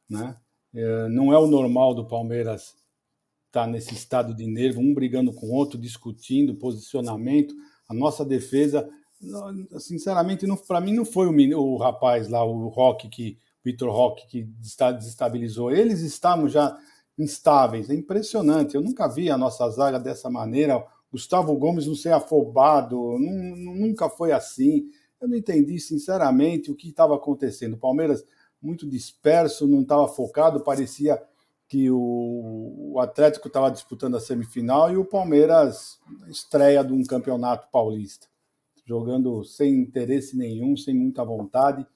né? 0.08 0.36
É, 0.72 1.08
não 1.08 1.32
é 1.32 1.38
o 1.38 1.46
normal 1.46 1.94
do 1.94 2.06
Palmeiras 2.06 2.76
estar 3.48 3.64
tá 3.64 3.66
nesse 3.66 3.94
estado 3.94 4.34
de 4.34 4.46
nervo, 4.46 4.80
um 4.80 4.94
brigando 4.94 5.32
com 5.32 5.46
o 5.46 5.54
outro, 5.54 5.78
discutindo 5.78 6.54
posicionamento. 6.54 7.54
A 7.88 7.94
nossa 7.94 8.24
defesa, 8.24 8.88
sinceramente, 9.78 10.46
para 10.66 10.80
mim 10.80 10.94
não 10.94 11.04
foi 11.04 11.26
o, 11.26 11.58
o 11.58 11.76
rapaz 11.76 12.28
lá, 12.28 12.44
o 12.44 12.68
Rock, 12.68 13.08
que 13.08 13.38
Vitor 13.64 13.90
Roque, 13.90 14.26
que 14.26 14.42
desestabilizou. 14.42 15.70
Eles 15.70 16.00
estavam 16.00 16.48
já 16.48 16.78
instáveis. 17.18 17.90
É 17.90 17.94
impressionante. 17.94 18.74
Eu 18.74 18.80
nunca 18.80 19.08
vi 19.08 19.30
a 19.30 19.36
nossa 19.36 19.68
zaga 19.70 19.98
dessa 19.98 20.30
maneira. 20.30 20.84
Gustavo 21.10 21.56
Gomes 21.56 21.86
não 21.86 21.94
ser 21.94 22.12
afobado, 22.12 23.18
nunca 23.18 24.08
foi 24.08 24.30
assim. 24.32 24.88
Eu 25.20 25.28
não 25.28 25.36
entendi, 25.36 25.80
sinceramente, 25.80 26.70
o 26.70 26.76
que 26.76 26.88
estava 26.88 27.16
acontecendo. 27.16 27.74
O 27.74 27.78
Palmeiras 27.78 28.24
muito 28.60 28.88
disperso, 28.88 29.66
não 29.66 29.82
estava 29.82 30.06
focado, 30.08 30.60
parecia 30.60 31.20
que 31.68 31.90
o, 31.90 32.96
Atlético 32.98 33.46
estava 33.46 33.70
disputando 33.70 34.16
a 34.16 34.20
semifinal 34.20 34.90
e 34.90 34.96
o 34.96 35.04
Palmeiras 35.04 36.00
estreia 36.28 36.82
de 36.82 36.92
um 36.92 37.04
campeonato 37.04 37.68
paulista, 37.70 38.26
jogando 38.84 39.44
sem 39.44 39.74
interesse 39.74 40.36
nenhum, 40.36 40.76
sem 40.76 40.94
muita 40.94 41.24
vontade. 41.24 41.86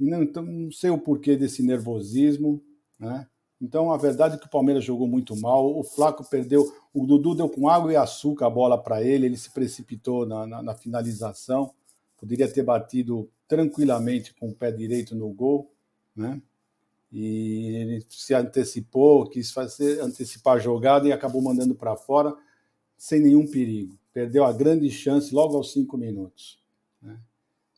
E 0.00 0.04
não, 0.04 0.22
então, 0.22 0.42
não 0.42 0.72
sei 0.72 0.90
o 0.90 0.98
porquê 0.98 1.36
desse 1.36 1.62
nervosismo, 1.62 2.60
né? 2.98 3.28
Então, 3.62 3.92
a 3.92 3.96
verdade 3.96 4.34
é 4.34 4.38
que 4.38 4.46
o 4.46 4.50
Palmeiras 4.50 4.82
jogou 4.82 5.06
muito 5.06 5.36
mal. 5.36 5.78
O 5.78 5.84
Flaco 5.84 6.28
perdeu. 6.28 6.74
O 6.92 7.06
Dudu 7.06 7.32
deu 7.32 7.48
com 7.48 7.68
água 7.68 7.92
e 7.92 7.96
açúcar 7.96 8.46
a 8.46 8.50
bola 8.50 8.76
para 8.76 9.00
ele. 9.00 9.26
Ele 9.26 9.36
se 9.36 9.52
precipitou 9.52 10.26
na, 10.26 10.44
na, 10.44 10.62
na, 10.64 10.74
finalização. 10.74 11.72
Poderia 12.18 12.52
ter 12.52 12.64
batido 12.64 13.30
tranquilamente 13.46 14.34
com 14.34 14.48
o 14.48 14.54
pé 14.54 14.72
direito 14.72 15.14
no 15.14 15.28
gol, 15.32 15.72
né? 16.14 16.42
E 17.12 17.76
ele 17.76 18.04
se 18.08 18.34
antecipou, 18.34 19.28
quis 19.28 19.52
fazer 19.52 20.00
antecipar 20.00 20.56
a 20.56 20.58
jogada 20.58 21.06
e 21.06 21.12
acabou 21.12 21.40
mandando 21.40 21.74
para 21.74 21.94
fora 21.94 22.34
sem 22.96 23.20
nenhum 23.20 23.46
perigo. 23.46 23.96
Perdeu 24.12 24.44
a 24.44 24.52
grande 24.52 24.90
chance 24.90 25.32
logo 25.32 25.56
aos 25.56 25.72
cinco 25.72 25.96
minutos. 25.96 26.58
Né? 27.00 27.16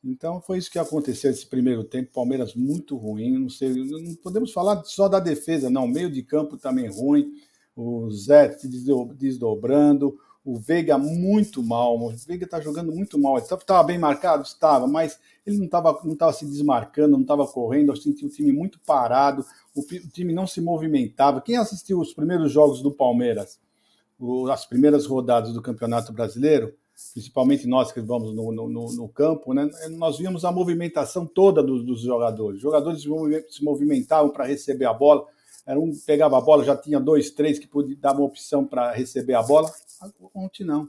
Então 0.04 0.40
foi 0.40 0.58
isso 0.58 0.70
que 0.70 0.78
aconteceu 0.78 1.30
esse 1.30 1.46
primeiro 1.46 1.82
tempo. 1.82 2.12
Palmeiras 2.12 2.54
muito 2.54 2.96
ruim. 2.96 3.38
Não 3.38 3.48
sei, 3.48 3.72
não 3.72 4.14
podemos 4.16 4.52
falar 4.52 4.84
só 4.84 5.08
da 5.08 5.18
defesa, 5.18 5.70
não. 5.70 5.88
Meio 5.88 6.10
de 6.10 6.22
campo 6.22 6.58
também 6.58 6.88
ruim. 6.88 7.32
O 7.74 8.10
Zé 8.10 8.52
se 8.52 8.68
desdobrando. 8.68 10.18
O 10.44 10.58
Veiga 10.58 10.98
muito 10.98 11.62
mal. 11.62 11.98
O 11.98 12.10
Veiga 12.10 12.44
está 12.44 12.60
jogando 12.60 12.92
muito 12.92 13.18
mal. 13.18 13.38
Estava 13.38 13.82
bem 13.82 13.98
marcado? 13.98 14.42
Estava, 14.42 14.86
mas 14.86 15.18
ele 15.46 15.56
não 15.56 15.64
estava 15.64 15.98
não 16.04 16.14
tava 16.14 16.34
se 16.34 16.44
desmarcando, 16.44 17.12
não 17.12 17.22
estava 17.22 17.46
correndo. 17.46 17.90
Eu 17.90 17.96
senti 17.96 18.26
o 18.26 18.28
time 18.28 18.52
muito 18.52 18.78
parado. 18.80 19.42
O, 19.74 19.80
o 19.80 20.08
time 20.10 20.34
não 20.34 20.46
se 20.46 20.60
movimentava. 20.60 21.40
Quem 21.40 21.56
assistiu 21.56 21.98
os 21.98 22.12
primeiros 22.12 22.52
jogos 22.52 22.82
do 22.82 22.92
Palmeiras, 22.92 23.58
o, 24.18 24.50
as 24.50 24.66
primeiras 24.66 25.06
rodadas 25.06 25.54
do 25.54 25.62
Campeonato 25.62 26.12
Brasileiro, 26.12 26.74
principalmente 27.12 27.66
nós 27.66 27.92
que 27.92 28.00
vamos 28.00 28.34
no, 28.34 28.52
no, 28.52 28.68
no, 28.68 29.08
campo, 29.08 29.52
né, 29.52 29.68
nós 29.92 30.18
víamos 30.18 30.44
a 30.44 30.52
movimentação 30.52 31.26
toda 31.26 31.62
dos, 31.62 31.84
dos 31.84 32.00
jogadores. 32.00 32.56
Os 32.56 32.62
jogadores 32.62 33.02
se 33.02 33.64
movimentavam 33.64 34.30
para 34.30 34.44
receber 34.44 34.84
a 34.84 34.92
bola. 34.92 35.26
Era 35.66 35.80
um 35.80 35.92
pegava 36.06 36.38
a 36.38 36.40
bola, 36.40 36.64
já 36.64 36.76
tinha 36.76 37.00
dois, 37.00 37.30
três 37.30 37.58
que 37.58 37.66
podia, 37.66 37.96
dar 37.96 38.12
uma 38.12 38.24
opção 38.24 38.64
para 38.64 38.92
receber 38.92 39.34
a 39.34 39.42
bola. 39.42 39.70
Ontem 40.34 40.64
não. 40.64 40.88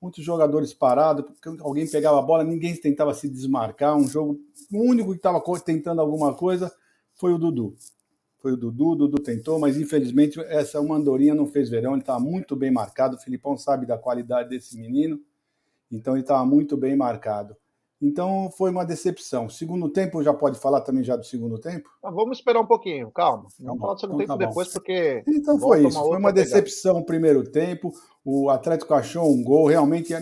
Muitos 0.00 0.24
jogadores 0.24 0.74
parados, 0.74 1.24
alguém 1.60 1.88
pegava 1.88 2.18
a 2.18 2.22
bola, 2.22 2.44
ninguém 2.44 2.74
tentava 2.76 3.14
se 3.14 3.28
desmarcar. 3.28 3.96
Um 3.96 4.06
jogo, 4.06 4.38
o 4.72 4.78
único 4.78 5.10
que 5.10 5.16
estava 5.16 5.42
tentando 5.64 6.00
alguma 6.00 6.34
coisa 6.34 6.72
foi 7.14 7.32
o 7.32 7.38
Dudu. 7.38 7.76
Foi 8.38 8.52
o 8.52 8.56
Dudu, 8.56 8.90
o 8.90 8.96
Dudu 8.96 9.22
tentou, 9.22 9.58
mas 9.58 9.78
infelizmente 9.78 10.38
essa 10.40 10.80
uma 10.80 10.98
não 10.98 11.46
fez 11.46 11.70
verão. 11.70 11.92
Ele 11.92 12.00
estava 12.00 12.20
muito 12.20 12.54
bem 12.54 12.70
marcado. 12.70 13.16
O 13.16 13.18
Filipão 13.20 13.56
sabe 13.56 13.86
da 13.86 13.96
qualidade 13.96 14.50
desse 14.50 14.76
menino 14.76 15.20
então 15.90 16.14
ele 16.14 16.22
estava 16.22 16.44
muito 16.44 16.76
bem 16.76 16.96
marcado. 16.96 17.56
Então 18.00 18.50
foi 18.50 18.70
uma 18.70 18.84
decepção. 18.84 19.48
Segundo 19.48 19.88
tempo, 19.88 20.22
já 20.22 20.34
pode 20.34 20.58
falar 20.58 20.82
também 20.82 21.02
já 21.02 21.16
do 21.16 21.24
segundo 21.24 21.58
tempo? 21.58 21.88
Ah, 22.02 22.10
vamos 22.10 22.38
esperar 22.38 22.60
um 22.60 22.66
pouquinho, 22.66 23.10
calma. 23.10 23.46
Vamos 23.58 23.80
falar 23.80 23.94
do 23.94 24.00
segundo 24.00 24.22
então, 24.22 24.36
tempo 24.36 24.44
tá 24.44 24.48
depois, 24.48 24.72
porque. 24.72 25.24
Então 25.26 25.58
foi 25.58 25.86
isso. 25.86 25.98
Foi 25.98 26.18
uma 26.18 26.32
decepção 26.32 26.94
no 26.94 27.04
primeiro 27.04 27.44
tempo. 27.44 27.92
O 28.24 28.50
Atlético 28.50 28.92
achou 28.92 29.32
um 29.32 29.42
gol. 29.42 29.68
Realmente, 29.68 30.12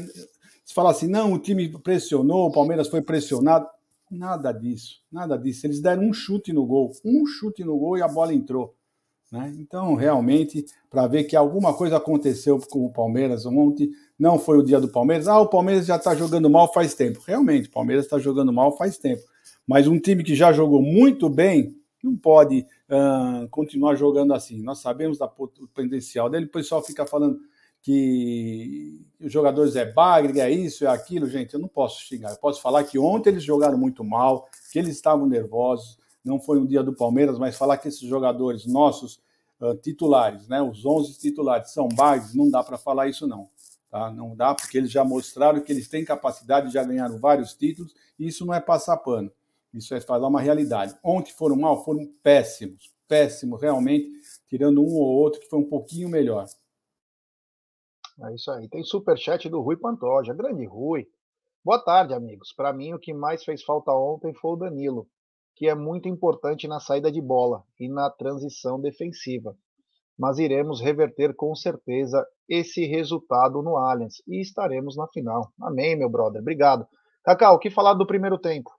se 0.65 0.73
falar 0.73 0.91
assim, 0.91 1.09
não, 1.09 1.33
o 1.33 1.39
time 1.39 1.69
pressionou, 1.81 2.49
o 2.49 2.53
Palmeiras 2.53 2.89
foi 2.89 3.03
pressionado. 3.03 3.67
Nada 4.11 4.53
disso, 4.53 5.01
nada 5.11 5.37
disso. 5.37 5.67
Eles 5.67 5.81
deram 5.81 6.05
um 6.05 6.13
chute 6.13 6.53
no 6.53 6.67
gol, 6.67 6.93
um 7.05 7.27
chute 7.27 7.65
no 7.65 7.79
gol 7.79 7.97
e 7.97 8.03
a 8.03 8.09
bola 8.09 8.35
entrou. 8.35 8.75
Né? 9.33 9.51
Então, 9.59 9.95
realmente, 9.95 10.67
para 10.91 11.07
ver 11.07 11.25
que 11.25 11.35
alguma 11.35 11.73
coisa 11.73 11.97
aconteceu 11.97 12.61
com 12.71 12.85
o 12.85 12.93
Palmeiras 12.93 13.47
ontem, 13.47 13.91
não 14.19 14.39
foi 14.39 14.59
o 14.59 14.63
dia 14.63 14.79
do 14.79 14.89
Palmeiras. 14.89 15.27
Ah, 15.27 15.41
o 15.41 15.49
Palmeiras 15.49 15.87
já 15.87 15.97
está 15.97 16.15
jogando 16.15 16.51
mal 16.51 16.71
faz 16.71 16.95
tempo. 16.95 17.23
Realmente, 17.27 17.69
o 17.69 17.73
Palmeiras 17.73 18.05
está 18.05 18.19
jogando 18.19 18.53
mal 18.53 18.77
faz 18.77 18.99
tempo. 18.99 19.23
Mas 19.67 19.87
um 19.89 19.99
time 19.99 20.23
que 20.23 20.35
já 20.35 20.53
jogou 20.53 20.83
muito 20.83 21.31
bem 21.31 21.75
não 22.05 22.15
pode 22.15 22.67
uh, 22.91 23.49
continuar 23.49 23.95
jogando 23.95 24.35
assim. 24.35 24.61
Nós 24.63 24.81
sabemos 24.81 25.17
da 25.17 25.29
potencial 25.29 26.29
dele. 26.29 26.47
O 26.47 26.51
pessoal 26.51 26.83
fica 26.83 27.07
falando 27.07 27.39
que 27.81 29.01
os 29.19 29.33
jogadores 29.33 29.77
é 29.77 29.91
bagre, 29.91 30.41
é 30.41 30.51
isso, 30.51 30.85
é 30.85 30.89
aquilo. 30.89 31.27
Gente, 31.27 31.55
eu 31.55 31.61
não 31.61 31.69
posso 31.69 32.03
xingar. 32.03 32.33
Eu 32.33 32.39
posso 32.39 32.61
falar 32.61 32.85
que 32.85 32.99
ontem 32.99 33.31
eles 33.31 33.45
jogaram 33.45 33.79
muito 33.79 34.05
mal, 34.05 34.47
que 34.71 34.79
eles 34.79 34.95
estavam 34.95 35.27
nervosos, 35.27 35.97
não 36.25 36.41
foi 36.41 36.59
um 36.59 36.67
dia 36.67 36.83
do 36.83 36.95
Palmeiras, 36.95 37.39
mas 37.39 37.57
falar 37.57 37.79
que 37.79 37.89
esses 37.89 38.01
jogadores 38.01 38.67
nossos 38.67 39.21
uh, 39.61 39.75
titulares, 39.75 40.49
né, 40.49 40.63
os 40.63 40.85
11 40.85 41.19
titulares 41.19 41.73
são 41.73 41.89
bases, 41.89 42.35
não 42.35 42.51
dá 42.51 42.63
para 42.63 42.79
falar 42.79 43.09
isso 43.09 43.27
não. 43.27 43.49
Tá? 43.91 44.11
Não 44.11 44.35
dá, 44.35 44.55
porque 44.55 44.79
eles 44.79 44.91
já 44.91 45.05
mostraram 45.05 45.61
que 45.61 45.73
eles 45.73 45.89
têm 45.89 46.05
capacidade, 46.05 46.73
já 46.73 46.83
ganharam 46.83 47.19
vários 47.19 47.55
títulos, 47.55 47.95
e 48.19 48.29
isso 48.29 48.47
não 48.47 48.55
é 48.55 48.61
passar 48.61 48.97
pano. 48.99 49.31
Isso 49.75 49.95
é 49.95 50.01
falar 50.01 50.29
uma 50.29 50.41
realidade. 50.41 50.95
Ontem 51.03 51.33
foram 51.33 51.57
mal, 51.57 51.85
foram 51.85 52.07
péssimos, 52.23 52.91
péssimos, 53.09 53.61
realmente, 53.61 54.11
tirando 54.49 54.83
um 54.83 54.95
ou 54.95 55.07
outro 55.07 55.41
que 55.41 55.49
foi 55.49 55.59
um 55.59 55.69
pouquinho 55.69 56.09
melhor. 56.09 56.47
É 58.23 58.35
isso 58.35 58.51
aí. 58.51 58.69
Tem 58.69 58.85
superchat 58.85 59.49
do 59.49 59.61
Rui 59.61 59.77
Pantoja. 59.77 60.35
Grande 60.35 60.65
Rui. 60.67 61.07
Boa 61.65 61.79
tarde, 61.79 62.13
amigos. 62.13 62.53
Para 62.53 62.73
mim, 62.73 62.93
o 62.93 62.99
que 62.99 63.15
mais 63.15 63.43
fez 63.45 63.63
falta 63.63 63.93
ontem 63.93 64.35
foi 64.35 64.53
o 64.53 64.57
Danilo 64.57 65.09
que 65.55 65.69
é 65.69 65.75
muito 65.75 66.09
importante 66.09 66.67
na 66.67 66.81
saída 66.81 67.11
de 67.11 67.21
bola 67.21 67.63
e 67.79 67.89
na 67.89 68.11
transição 68.11 68.81
defensiva. 68.81 69.57
Mas 70.19 70.39
iremos 70.39 70.81
reverter 70.81 71.35
com 71.35 71.55
certeza 71.55 72.27
esse 72.49 72.85
resultado 72.85 73.63
no 73.63 73.77
Allianz 73.77 74.23
e 74.27 74.41
estaremos 74.41 74.97
na 74.97 75.09
final. 75.09 75.53
Amém, 75.61 75.97
meu 75.97 76.09
brother. 76.09 76.41
Obrigado. 76.41 76.87
Cacau, 77.25 77.55
o 77.55 77.59
que 77.59 77.71
falar 77.71 77.95
do 77.95 78.07
primeiro 78.07 78.39
tempo? 78.39 78.71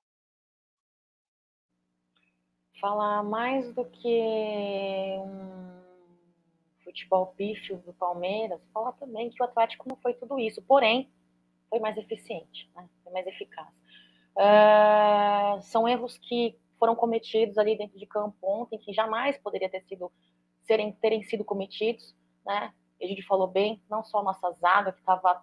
Falar 2.80 3.24
mais 3.24 3.74
do 3.74 3.86
que 3.86 5.18
um 5.20 5.64
futebol 6.84 7.28
pífio 7.28 7.78
do 7.78 7.94
Palmeiras, 7.94 8.62
falar 8.74 8.92
também 8.94 9.30
que 9.30 9.42
o 9.42 9.46
Atlético 9.46 9.88
não 9.88 9.96
foi 9.96 10.14
tudo 10.14 10.38
isso, 10.38 10.62
porém 10.62 11.10
foi 11.70 11.80
mais 11.80 11.98
eficiente, 11.98 12.70
né? 12.76 12.88
foi 13.04 13.14
mais 13.14 13.26
eficaz. 13.26 13.70
Uh, 14.36 15.62
são 15.62 15.88
erros 15.88 16.18
que 16.18 16.56
foram 16.84 16.98
cometidos 16.98 17.58
ali 17.58 17.78
dentro 17.78 17.98
de 17.98 18.06
campo 18.06 18.36
ontem, 18.42 18.78
que 18.78 18.92
jamais 18.92 19.38
poderia 19.38 19.70
ter 19.70 19.82
sido, 19.84 20.12
serem, 20.64 20.92
terem 20.92 21.24
sido 21.24 21.46
cometidos, 21.46 22.14
né? 22.46 22.74
A 23.02 23.06
gente 23.06 23.26
falou 23.26 23.48
bem, 23.48 23.82
não 23.90 24.04
só 24.04 24.20
a 24.20 24.24
nossa 24.24 24.52
zaga, 24.52 24.92
que 24.92 25.00
estava 25.00 25.42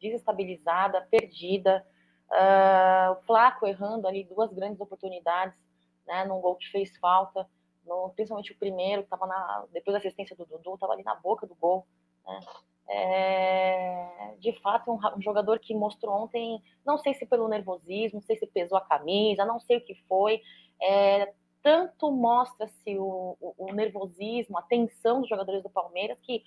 desestabilizada, 0.00 1.06
perdida, 1.08 1.86
uh, 2.28 3.12
o 3.12 3.22
Flaco 3.22 3.64
errando 3.64 4.08
ali 4.08 4.24
duas 4.24 4.52
grandes 4.52 4.80
oportunidades, 4.80 5.56
né, 6.04 6.24
num 6.24 6.40
gol 6.40 6.56
que 6.56 6.68
fez 6.72 6.96
falta, 6.98 7.48
no, 7.86 8.10
principalmente 8.16 8.50
o 8.50 8.58
primeiro, 8.58 9.04
que 9.04 9.14
estava 9.14 9.68
depois 9.72 9.92
da 9.92 9.98
assistência 9.98 10.34
do 10.34 10.44
Dudu, 10.44 10.74
estava 10.74 10.94
ali 10.94 11.04
na 11.04 11.14
boca 11.14 11.46
do 11.46 11.54
gol, 11.54 11.86
né? 12.26 12.40
É, 12.88 14.34
de 14.38 14.52
fato, 14.60 14.90
um, 14.90 14.98
um, 15.16 15.22
jogador 15.22 15.58
que 15.58 15.74
mostrou 15.74 16.14
ontem, 16.24 16.62
não 16.84 16.98
sei 16.98 17.14
se 17.14 17.24
pelo 17.24 17.48
nervosismo, 17.48 18.18
não 18.18 18.26
sei 18.26 18.36
se 18.36 18.46
pesou 18.46 18.76
a 18.76 18.80
camisa, 18.80 19.44
não 19.44 19.60
sei 19.60 19.78
o 19.78 19.80
que 19.80 19.94
foi, 20.08 20.42
é, 20.80 21.32
tanto 21.62 22.10
mostra-se 22.10 22.98
o, 22.98 23.36
o, 23.40 23.54
o, 23.56 23.72
nervosismo, 23.72 24.58
a 24.58 24.62
tensão 24.62 25.20
dos 25.20 25.28
jogadores 25.28 25.62
do 25.62 25.70
Palmeiras, 25.70 26.20
que 26.20 26.42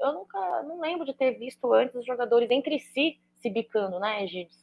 eu 0.00 0.12
nunca 0.12 0.62
não 0.62 0.80
lembro 0.80 1.04
de 1.04 1.12
ter 1.12 1.32
visto 1.32 1.72
antes 1.72 1.94
os 1.96 2.06
jogadores 2.06 2.50
entre 2.50 2.78
si 2.78 3.20
se 3.40 3.50
bicando, 3.50 3.98
né, 3.98 4.24
Egídio? 4.24 4.56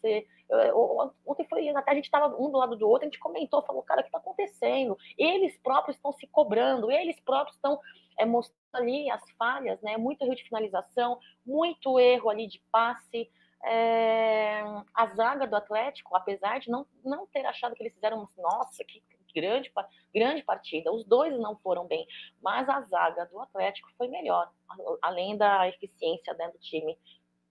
ontem 1.26 1.46
foi, 1.50 1.68
até 1.70 1.92
a 1.92 1.96
gente 1.96 2.06
estava 2.06 2.34
um 2.42 2.50
do 2.50 2.58
lado 2.58 2.76
do 2.76 2.88
outro, 2.88 3.06
a 3.06 3.10
gente 3.10 3.20
comentou, 3.20 3.62
falou, 3.64 3.84
cara, 3.84 4.00
o 4.00 4.04
que 4.04 4.08
está 4.08 4.18
acontecendo? 4.18 4.98
Eles 5.18 5.58
próprios 5.60 5.98
estão 5.98 6.14
se 6.14 6.26
cobrando, 6.28 6.90
eles 6.90 7.20
próprios 7.20 7.56
estão 7.56 7.80
é, 8.18 8.26
mostrando 8.26 8.58
ali 8.74 9.10
as 9.10 9.22
falhas, 9.32 9.82
né? 9.82 9.98
Muito 9.98 10.24
erro 10.24 10.36
de 10.36 10.44
finalização, 10.44 11.20
muito 11.46 12.00
erro 12.00 12.30
ali 12.30 12.48
de 12.48 12.62
passe. 12.72 13.30
É, 13.66 14.62
a 14.94 15.08
zaga 15.08 15.48
do 15.48 15.56
Atlético, 15.56 16.16
apesar 16.16 16.60
de 16.60 16.70
não, 16.70 16.86
não 17.04 17.26
ter 17.26 17.44
achado 17.46 17.76
que 17.76 17.82
eles 17.82 17.94
fizeram, 17.94 18.28
nossa, 18.38 18.84
que 18.84 19.04
grande, 19.34 19.72
grande 20.14 20.44
partida. 20.44 20.92
Os 20.92 21.06
dois 21.06 21.38
não 21.40 21.56
foram 21.58 21.86
bem, 21.86 22.08
mas 22.42 22.68
a 22.68 22.82
zaga 22.82 23.26
do 23.26 23.40
Atlético 23.40 23.90
foi 23.98 24.08
melhor, 24.08 24.52
além 25.02 25.38
da 25.38 25.68
eficiência 25.68 26.34
dentro 26.34 26.54
do 26.54 26.64
time, 26.64 26.98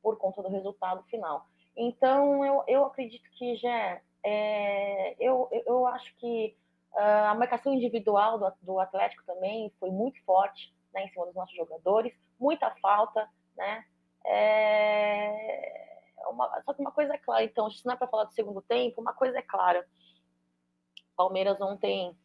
por 0.03 0.19
conta 0.19 0.43
do 0.43 0.49
resultado 0.49 1.03
final. 1.05 1.47
Então, 1.77 2.45
eu, 2.45 2.65
eu 2.67 2.85
acredito 2.85 3.29
que 3.33 3.57
já 3.57 4.01
é, 4.25 5.15
eu, 5.21 5.49
eu 5.67 5.87
acho 5.87 6.15
que 6.17 6.57
Uh, 6.97 7.29
a 7.29 7.35
marcação 7.35 7.75
individual 7.75 8.39
do, 8.39 8.51
do, 8.63 8.81
Atlético 8.81 9.23
também 9.27 9.71
foi 9.79 9.91
muito 9.91 10.19
forte 10.25 10.75
né, 10.95 11.05
em 11.05 11.09
cima 11.11 11.27
dos 11.27 11.35
nossos 11.35 11.55
jogadores, 11.55 12.11
muita 12.41 12.71
falta, 12.77 13.29
né? 13.55 13.85
É 14.25 15.77
uma, 16.31 16.63
só 16.63 16.73
que 16.73 16.81
uma 16.81 16.91
coisa 16.91 17.15
é 17.15 17.19
clara, 17.19 17.45
então, 17.45 17.71
se 17.71 17.85
não 17.85 17.95
é 17.95 17.97
para 17.97 18.09
falar 18.09 18.25
do 18.25 18.33
segundo 18.33 18.61
tempo, 18.63 19.01
uma 19.01 19.13
coisa 19.13 19.39
é 19.39 19.43
clara. 19.43 19.87
Palmeiras 21.17 21.61
ontem 21.61 22.17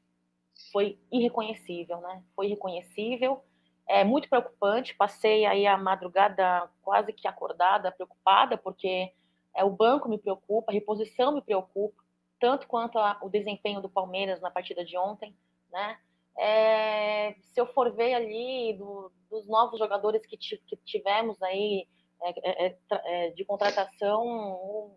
foi 0.71 0.99
irreconhecível, 1.11 1.99
né? 2.01 2.23
Foi 2.35 2.47
irreconhecível, 2.47 3.43
é 3.91 4.03
muito 4.03 4.29
preocupante. 4.29 4.95
Passei 4.95 5.45
aí 5.45 5.67
a 5.67 5.77
madrugada 5.77 6.69
quase 6.81 7.11
que 7.11 7.27
acordada, 7.27 7.91
preocupada, 7.91 8.57
porque 8.57 9.11
é 9.53 9.63
o 9.63 9.69
banco 9.69 10.07
me 10.07 10.17
preocupa, 10.17 10.71
a 10.71 10.73
reposição 10.73 11.33
me 11.33 11.41
preocupa, 11.41 12.01
tanto 12.39 12.67
quanto 12.67 12.97
a, 12.97 13.19
o 13.21 13.29
desempenho 13.29 13.81
do 13.81 13.89
Palmeiras 13.89 14.39
na 14.41 14.49
partida 14.49 14.83
de 14.85 14.97
ontem, 14.97 15.35
né? 15.71 15.97
É, 16.37 17.35
se 17.41 17.59
eu 17.59 17.67
for 17.67 17.93
ver 17.93 18.13
ali 18.13 18.73
do, 18.77 19.11
dos 19.29 19.45
novos 19.47 19.77
jogadores 19.77 20.25
que, 20.25 20.37
que 20.37 20.77
tivemos 20.85 21.41
aí 21.41 21.85
é, 22.23 22.65
é, 22.67 22.77
é, 22.89 23.29
de 23.31 23.43
contratação, 23.43 24.95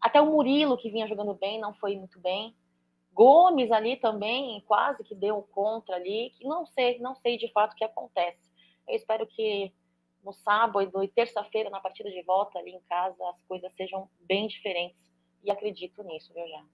até 0.00 0.20
o 0.20 0.26
Murilo 0.26 0.78
que 0.78 0.90
vinha 0.90 1.08
jogando 1.08 1.34
bem 1.34 1.60
não 1.60 1.74
foi 1.74 1.96
muito 1.96 2.20
bem. 2.20 2.54
Gomes 3.14 3.70
ali 3.70 3.96
também 3.96 4.60
quase 4.66 5.04
que 5.04 5.14
deu 5.14 5.40
contra 5.52 5.94
ali, 5.94 6.30
que 6.36 6.44
não 6.44 6.66
sei, 6.66 6.98
não 6.98 7.14
sei 7.14 7.38
de 7.38 7.50
fato 7.52 7.72
o 7.72 7.76
que 7.76 7.84
acontece. 7.84 8.52
Eu 8.88 8.96
espero 8.96 9.26
que 9.26 9.72
no 10.24 10.32
sábado 10.32 11.02
e 11.02 11.08
terça-feira, 11.08 11.70
na 11.70 11.80
partida 11.80 12.10
de 12.10 12.22
volta 12.22 12.58
ali 12.58 12.72
em 12.72 12.80
casa, 12.82 13.16
as 13.28 13.40
coisas 13.44 13.72
sejam 13.74 14.08
bem 14.20 14.48
diferentes. 14.48 15.00
E 15.44 15.50
acredito 15.50 16.02
nisso, 16.02 16.32
viu, 16.34 16.46
já. 16.48 16.64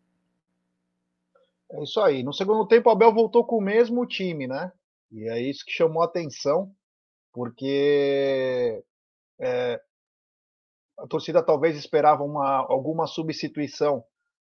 É 1.73 1.83
isso 1.83 2.01
aí. 2.01 2.23
No 2.23 2.33
segundo 2.33 2.67
tempo, 2.67 2.89
o 2.89 2.93
Abel 2.93 3.13
voltou 3.13 3.45
com 3.45 3.59
o 3.59 3.63
mesmo 3.63 4.07
time, 4.07 4.47
né? 4.47 4.73
E 5.11 5.29
é 5.29 5.41
isso 5.41 5.65
que 5.65 5.73
chamou 5.73 6.03
a 6.03 6.07
atenção, 6.07 6.73
porque 7.33 8.83
é, 9.41 9.81
a 10.97 11.07
torcida 11.07 11.45
talvez 11.45 11.77
esperava 11.77 12.23
uma, 12.23 12.59
alguma 12.69 13.07
substituição, 13.07 14.05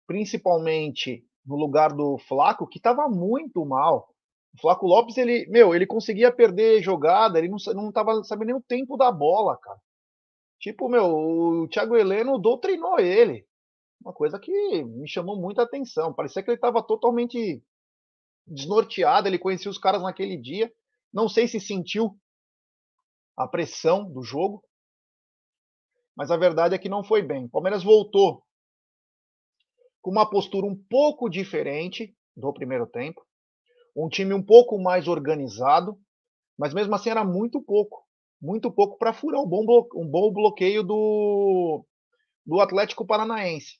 principalmente 0.07 1.26
no 1.47 1.55
lugar 1.55 1.93
do 1.93 2.17
Flaco, 2.17 2.67
que 2.67 2.77
estava 2.77 3.07
muito 3.07 3.65
mal. 3.65 4.09
O 4.53 4.59
Flaco 4.59 4.85
Lopes, 4.85 5.17
ele, 5.17 5.47
meu, 5.49 5.73
ele 5.73 5.87
conseguia 5.87 6.31
perder 6.31 6.83
jogada, 6.83 7.39
ele 7.39 7.47
não, 7.47 7.57
não 7.73 7.91
tava 7.91 8.23
sabendo 8.23 8.47
nem 8.47 8.55
o 8.55 8.61
tempo 8.61 8.97
da 8.97 9.11
bola, 9.11 9.57
cara. 9.57 9.79
Tipo, 10.59 10.89
meu, 10.89 11.05
o 11.05 11.67
Thiago 11.69 11.95
Heleno 11.95 12.37
doutrinou 12.37 12.99
ele. 12.99 13.45
Uma 14.01 14.13
coisa 14.13 14.39
que 14.39 14.83
me 14.83 15.07
chamou 15.07 15.39
muita 15.39 15.63
atenção. 15.63 16.13
Parecia 16.13 16.43
que 16.43 16.49
ele 16.49 16.57
estava 16.57 16.83
totalmente 16.83 17.63
desnorteado, 18.45 19.27
ele 19.27 19.39
conhecia 19.39 19.71
os 19.71 19.77
caras 19.77 20.01
naquele 20.01 20.37
dia. 20.37 20.71
Não 21.13 21.29
sei 21.29 21.47
se 21.47 21.59
sentiu 21.59 22.17
a 23.35 23.47
pressão 23.47 24.11
do 24.11 24.23
jogo, 24.23 24.63
mas 26.15 26.31
a 26.31 26.37
verdade 26.37 26.73
é 26.73 26.79
que 26.79 26.89
não 26.89 27.03
foi 27.03 27.21
bem. 27.21 27.45
O 27.45 27.49
Palmeiras 27.49 27.83
voltou 27.83 28.43
com 30.07 30.11
uma 30.11 30.29
postura 30.29 30.65
um 30.65 30.73
pouco 30.73 31.27
diferente 31.27 32.15
do 32.33 32.53
primeiro 32.53 32.87
tempo, 32.87 33.21
um 33.93 34.07
time 34.07 34.33
um 34.33 34.41
pouco 34.41 34.81
mais 34.81 35.05
organizado, 35.05 35.99
mas 36.57 36.73
mesmo 36.73 36.95
assim 36.95 37.09
era 37.09 37.25
muito 37.25 37.61
pouco, 37.61 38.05
muito 38.41 38.71
pouco 38.71 38.97
para 38.97 39.11
furar 39.11 39.41
um 39.41 39.45
bom, 39.45 39.65
um 39.95 40.07
bom 40.07 40.31
bloqueio 40.31 40.81
do, 40.81 41.85
do 42.45 42.61
Atlético 42.61 43.05
Paranaense. 43.05 43.79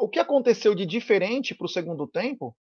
O 0.00 0.08
que 0.08 0.18
aconteceu 0.18 0.74
de 0.74 0.86
diferente 0.86 1.54
para 1.54 1.66
o 1.66 1.68
segundo 1.68 2.06
tempo 2.06 2.56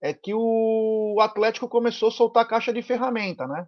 é 0.00 0.14
que 0.14 0.32
o 0.32 1.16
Atlético 1.20 1.68
começou 1.68 2.10
a 2.10 2.12
soltar 2.12 2.44
a 2.44 2.48
caixa 2.48 2.72
de 2.72 2.82
ferramenta, 2.82 3.48
né? 3.48 3.66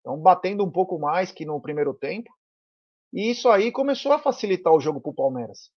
Então, 0.00 0.18
batendo 0.18 0.64
um 0.64 0.70
pouco 0.72 0.98
mais 0.98 1.30
que 1.30 1.44
no 1.44 1.62
primeiro 1.62 1.94
tempo. 1.94 2.28
E 3.12 3.30
isso 3.30 3.48
aí 3.48 3.70
começou 3.70 4.10
a 4.10 4.18
facilitar 4.18 4.72
o 4.72 4.80
jogo 4.80 5.00
para 5.00 5.12
o 5.12 5.14
Palmeiras. 5.14 5.70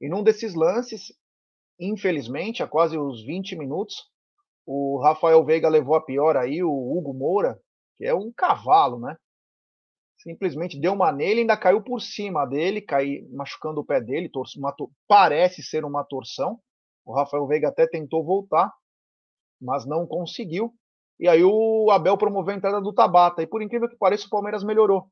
E 0.00 0.08
num 0.08 0.22
desses 0.22 0.54
lances, 0.54 1.12
infelizmente, 1.78 2.62
há 2.62 2.66
quase 2.66 2.98
os 2.98 3.24
20 3.24 3.56
minutos, 3.56 4.10
o 4.66 5.00
Rafael 5.00 5.44
Veiga 5.44 5.68
levou 5.68 5.94
a 5.94 6.00
pior 6.00 6.36
aí, 6.36 6.62
o 6.62 6.70
Hugo 6.70 7.14
Moura, 7.14 7.58
que 7.96 8.04
é 8.04 8.14
um 8.14 8.32
cavalo, 8.32 8.98
né? 8.98 9.16
Simplesmente 10.18 10.78
deu 10.80 10.92
uma 10.92 11.12
nele 11.12 11.36
e 11.36 11.40
ainda 11.40 11.56
caiu 11.56 11.82
por 11.82 12.00
cima 12.00 12.44
dele, 12.44 12.80
caiu, 12.80 13.28
machucando 13.32 13.80
o 13.80 13.84
pé 13.84 14.00
dele, 14.00 14.30
uma, 14.56 14.74
parece 15.06 15.62
ser 15.62 15.84
uma 15.84 16.04
torção. 16.04 16.58
O 17.04 17.14
Rafael 17.14 17.46
Veiga 17.46 17.68
até 17.68 17.86
tentou 17.86 18.24
voltar, 18.24 18.72
mas 19.60 19.86
não 19.86 20.06
conseguiu. 20.06 20.74
E 21.18 21.28
aí 21.28 21.44
o 21.44 21.90
Abel 21.90 22.18
promoveu 22.18 22.52
a 22.54 22.56
entrada 22.56 22.80
do 22.80 22.92
Tabata. 22.92 23.42
E 23.42 23.46
por 23.46 23.62
incrível 23.62 23.88
que 23.88 23.96
pareça, 23.96 24.26
o 24.26 24.30
Palmeiras 24.30 24.64
melhorou 24.64 25.08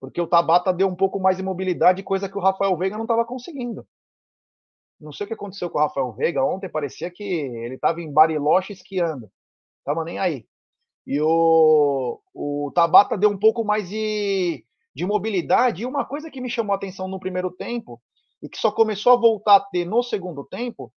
porque 0.00 0.20
o 0.20 0.26
Tabata 0.26 0.72
deu 0.72 0.88
um 0.88 0.94
pouco 0.94 1.18
mais 1.18 1.36
de 1.36 1.42
mobilidade, 1.42 2.02
coisa 2.02 2.28
que 2.28 2.38
o 2.38 2.40
Rafael 2.40 2.76
Veiga 2.76 2.96
não 2.96 3.04
estava 3.04 3.24
conseguindo. 3.24 3.86
Não 5.00 5.12
sei 5.12 5.24
o 5.24 5.28
que 5.28 5.34
aconteceu 5.34 5.70
com 5.70 5.78
o 5.78 5.80
Rafael 5.80 6.12
Veiga. 6.12 6.44
Ontem 6.44 6.68
parecia 6.68 7.10
que 7.10 7.22
ele 7.22 7.76
estava 7.76 8.00
em 8.00 8.12
Bariloche 8.12 8.72
esquiando. 8.72 9.30
Tava 9.84 10.04
nem 10.04 10.18
aí. 10.18 10.46
E 11.06 11.20
o, 11.20 12.20
o 12.34 12.72
Tabata 12.74 13.16
deu 13.16 13.30
um 13.30 13.38
pouco 13.38 13.64
mais 13.64 13.88
de, 13.88 14.64
de 14.94 15.06
mobilidade. 15.06 15.82
E 15.82 15.86
uma 15.86 16.04
coisa 16.04 16.30
que 16.30 16.40
me 16.40 16.50
chamou 16.50 16.74
a 16.74 16.76
atenção 16.76 17.08
no 17.08 17.20
primeiro 17.20 17.50
tempo, 17.50 18.00
e 18.42 18.48
que 18.48 18.58
só 18.58 18.70
começou 18.70 19.12
a 19.12 19.16
voltar 19.16 19.56
a 19.56 19.60
ter 19.60 19.84
no 19.84 20.02
segundo 20.02 20.44
tempo, 20.44 20.92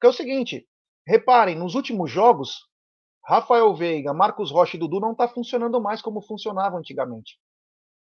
que 0.00 0.06
é 0.06 0.10
o 0.10 0.12
seguinte: 0.12 0.66
reparem, 1.06 1.56
nos 1.56 1.74
últimos 1.74 2.10
jogos, 2.10 2.68
Rafael 3.24 3.74
Veiga, 3.74 4.12
Marcos 4.12 4.50
Rocha 4.50 4.76
e 4.76 4.80
Dudu 4.80 5.00
não 5.00 5.12
está 5.12 5.28
funcionando 5.28 5.80
mais 5.80 6.00
como 6.02 6.22
funcionava 6.22 6.76
antigamente. 6.76 7.38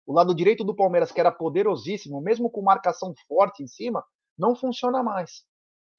O 0.08 0.14
lado 0.14 0.34
direito 0.34 0.64
do 0.64 0.74
Palmeiras, 0.74 1.12
que 1.12 1.20
era 1.20 1.32
poderosíssimo, 1.32 2.22
mesmo 2.22 2.50
com 2.50 2.62
marcação 2.62 3.14
forte 3.28 3.62
em 3.62 3.68
cima, 3.68 4.02
não 4.38 4.56
funciona 4.56 5.04
mais. 5.04 5.44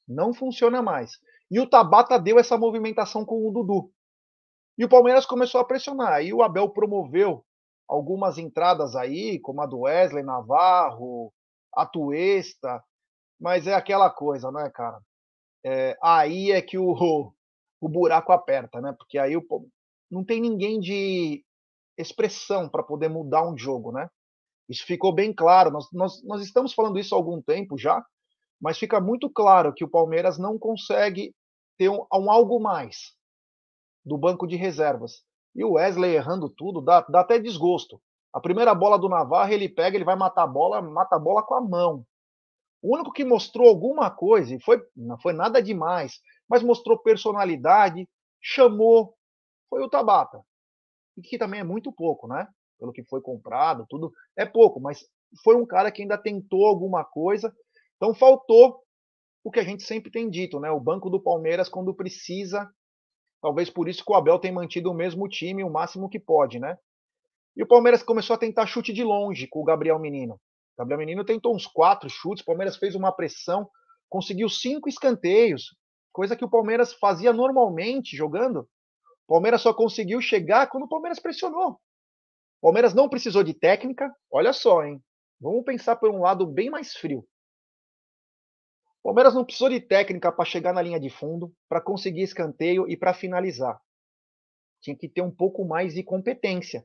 Não 0.08 0.32
funciona 0.32 0.80
mais. 0.80 1.12
E 1.50 1.60
o 1.60 1.68
Tabata 1.68 2.18
deu 2.18 2.38
essa 2.38 2.56
movimentação 2.56 3.22
com 3.22 3.46
o 3.46 3.52
Dudu. 3.52 3.92
E 4.78 4.84
o 4.84 4.88
Palmeiras 4.88 5.26
começou 5.26 5.60
a 5.60 5.64
pressionar. 5.64 6.14
Aí 6.14 6.32
o 6.32 6.42
Abel 6.42 6.70
promoveu 6.70 7.44
algumas 7.86 8.38
entradas 8.38 8.96
aí, 8.96 9.38
como 9.40 9.60
a 9.60 9.66
do 9.66 9.80
Wesley 9.80 10.22
Navarro, 10.22 11.30
a 11.74 11.84
Tuesta, 11.84 12.82
mas 13.38 13.66
é 13.66 13.74
aquela 13.74 14.08
coisa, 14.08 14.50
né, 14.50 14.70
cara? 14.70 14.98
É, 15.64 15.98
aí 16.02 16.50
é 16.50 16.62
que 16.62 16.78
o, 16.78 16.92
o 17.80 17.88
buraco 17.88 18.32
aperta, 18.32 18.80
né? 18.80 18.94
Porque 18.96 19.18
aí 19.18 19.36
o, 19.36 19.44
não 20.10 20.24
tem 20.24 20.40
ninguém 20.40 20.80
de 20.80 21.44
expressão 21.98 22.68
para 22.68 22.82
poder 22.82 23.08
mudar 23.08 23.46
um 23.46 23.58
jogo, 23.58 23.92
né? 23.92 24.08
Isso 24.68 24.84
ficou 24.86 25.12
bem 25.12 25.32
claro. 25.32 25.70
Nós, 25.70 25.90
nós, 25.92 26.24
nós 26.24 26.42
estamos 26.42 26.72
falando 26.72 26.98
isso 26.98 27.14
há 27.14 27.18
algum 27.18 27.42
tempo 27.42 27.76
já, 27.76 28.04
mas 28.60 28.78
fica 28.78 29.00
muito 29.00 29.28
claro 29.28 29.74
que 29.74 29.84
o 29.84 29.90
Palmeiras 29.90 30.38
não 30.38 30.58
consegue 30.58 31.34
ter 31.76 31.88
um, 31.88 32.06
um 32.12 32.30
algo 32.30 32.60
mais 32.60 33.14
do 34.04 34.16
banco 34.16 34.46
de 34.46 34.56
reservas. 34.56 35.22
E 35.54 35.64
o 35.64 35.72
Wesley 35.72 36.14
errando 36.14 36.48
tudo 36.48 36.80
dá, 36.80 37.00
dá 37.02 37.20
até 37.20 37.38
desgosto. 37.38 38.00
A 38.32 38.40
primeira 38.40 38.74
bola 38.74 38.98
do 38.98 39.08
Navarro, 39.08 39.52
ele 39.52 39.68
pega, 39.68 39.96
ele 39.96 40.04
vai 40.04 40.16
matar 40.16 40.44
a 40.44 40.46
bola, 40.46 40.82
mata 40.82 41.16
a 41.16 41.18
bola 41.18 41.42
com 41.42 41.54
a 41.54 41.60
mão. 41.60 42.04
O 42.80 42.94
único 42.94 43.10
que 43.10 43.24
mostrou 43.24 43.68
alguma 43.68 44.10
coisa, 44.10 44.54
e 44.54 44.60
foi, 44.60 44.80
não 44.94 45.18
foi 45.18 45.32
nada 45.32 45.60
demais, 45.60 46.20
mas 46.48 46.62
mostrou 46.62 46.98
personalidade, 46.98 48.08
chamou, 48.40 49.14
foi 49.68 49.82
o 49.82 49.88
Tabata 49.88 50.44
e 51.18 51.20
que 51.20 51.36
também 51.36 51.60
é 51.60 51.64
muito 51.64 51.92
pouco, 51.92 52.28
né? 52.28 52.46
Pelo 52.78 52.92
que 52.92 53.02
foi 53.02 53.20
comprado, 53.20 53.84
tudo 53.88 54.12
é 54.36 54.46
pouco, 54.46 54.80
mas 54.80 55.04
foi 55.42 55.56
um 55.56 55.66
cara 55.66 55.90
que 55.90 56.02
ainda 56.02 56.16
tentou 56.16 56.64
alguma 56.64 57.04
coisa. 57.04 57.52
Então 57.96 58.14
faltou 58.14 58.80
o 59.42 59.50
que 59.50 59.58
a 59.58 59.64
gente 59.64 59.82
sempre 59.82 60.12
tem 60.12 60.30
dito, 60.30 60.60
né? 60.60 60.70
O 60.70 60.80
banco 60.80 61.10
do 61.10 61.20
Palmeiras 61.20 61.68
quando 61.68 61.92
precisa, 61.92 62.70
talvez 63.42 63.68
por 63.68 63.88
isso 63.88 64.04
que 64.04 64.12
o 64.12 64.14
Abel 64.14 64.38
tem 64.38 64.52
mantido 64.52 64.92
o 64.92 64.94
mesmo 64.94 65.28
time 65.28 65.64
o 65.64 65.70
máximo 65.70 66.08
que 66.08 66.20
pode, 66.20 66.60
né? 66.60 66.78
E 67.56 67.62
o 67.62 67.66
Palmeiras 67.66 68.04
começou 68.04 68.34
a 68.34 68.38
tentar 68.38 68.66
chute 68.66 68.92
de 68.92 69.02
longe 69.02 69.48
com 69.48 69.60
o 69.60 69.64
Gabriel 69.64 69.98
Menino. 69.98 70.34
O 70.34 70.78
Gabriel 70.78 70.98
Menino 71.00 71.24
tentou 71.24 71.52
uns 71.52 71.66
quatro 71.66 72.08
chutes, 72.08 72.42
o 72.42 72.46
Palmeiras 72.46 72.76
fez 72.76 72.94
uma 72.94 73.10
pressão, 73.10 73.68
conseguiu 74.08 74.48
cinco 74.48 74.88
escanteios, 74.88 75.76
coisa 76.12 76.36
que 76.36 76.44
o 76.44 76.50
Palmeiras 76.50 76.94
fazia 76.94 77.32
normalmente 77.32 78.16
jogando 78.16 78.68
Palmeiras 79.28 79.60
só 79.60 79.74
conseguiu 79.74 80.22
chegar 80.22 80.68
quando 80.68 80.84
o 80.84 80.88
Palmeiras 80.88 81.20
pressionou. 81.20 81.78
Palmeiras 82.62 82.94
não 82.94 83.10
precisou 83.10 83.44
de 83.44 83.52
técnica. 83.52 84.10
Olha 84.30 84.54
só, 84.54 84.82
hein? 84.82 85.04
Vamos 85.38 85.64
pensar 85.64 85.96
por 85.96 86.10
um 86.10 86.22
lado 86.22 86.46
bem 86.46 86.70
mais 86.70 86.94
frio. 86.94 87.24
Palmeiras 89.02 89.34
não 89.34 89.44
precisou 89.44 89.68
de 89.68 89.80
técnica 89.80 90.32
para 90.32 90.44
chegar 90.44 90.72
na 90.72 90.82
linha 90.82 90.98
de 90.98 91.10
fundo, 91.10 91.54
para 91.68 91.80
conseguir 91.80 92.22
escanteio 92.22 92.88
e 92.88 92.96
para 92.96 93.14
finalizar. 93.14 93.80
Tinha 94.80 94.96
que 94.96 95.08
ter 95.08 95.22
um 95.22 95.30
pouco 95.30 95.64
mais 95.64 95.94
de 95.94 96.02
competência. 96.02 96.84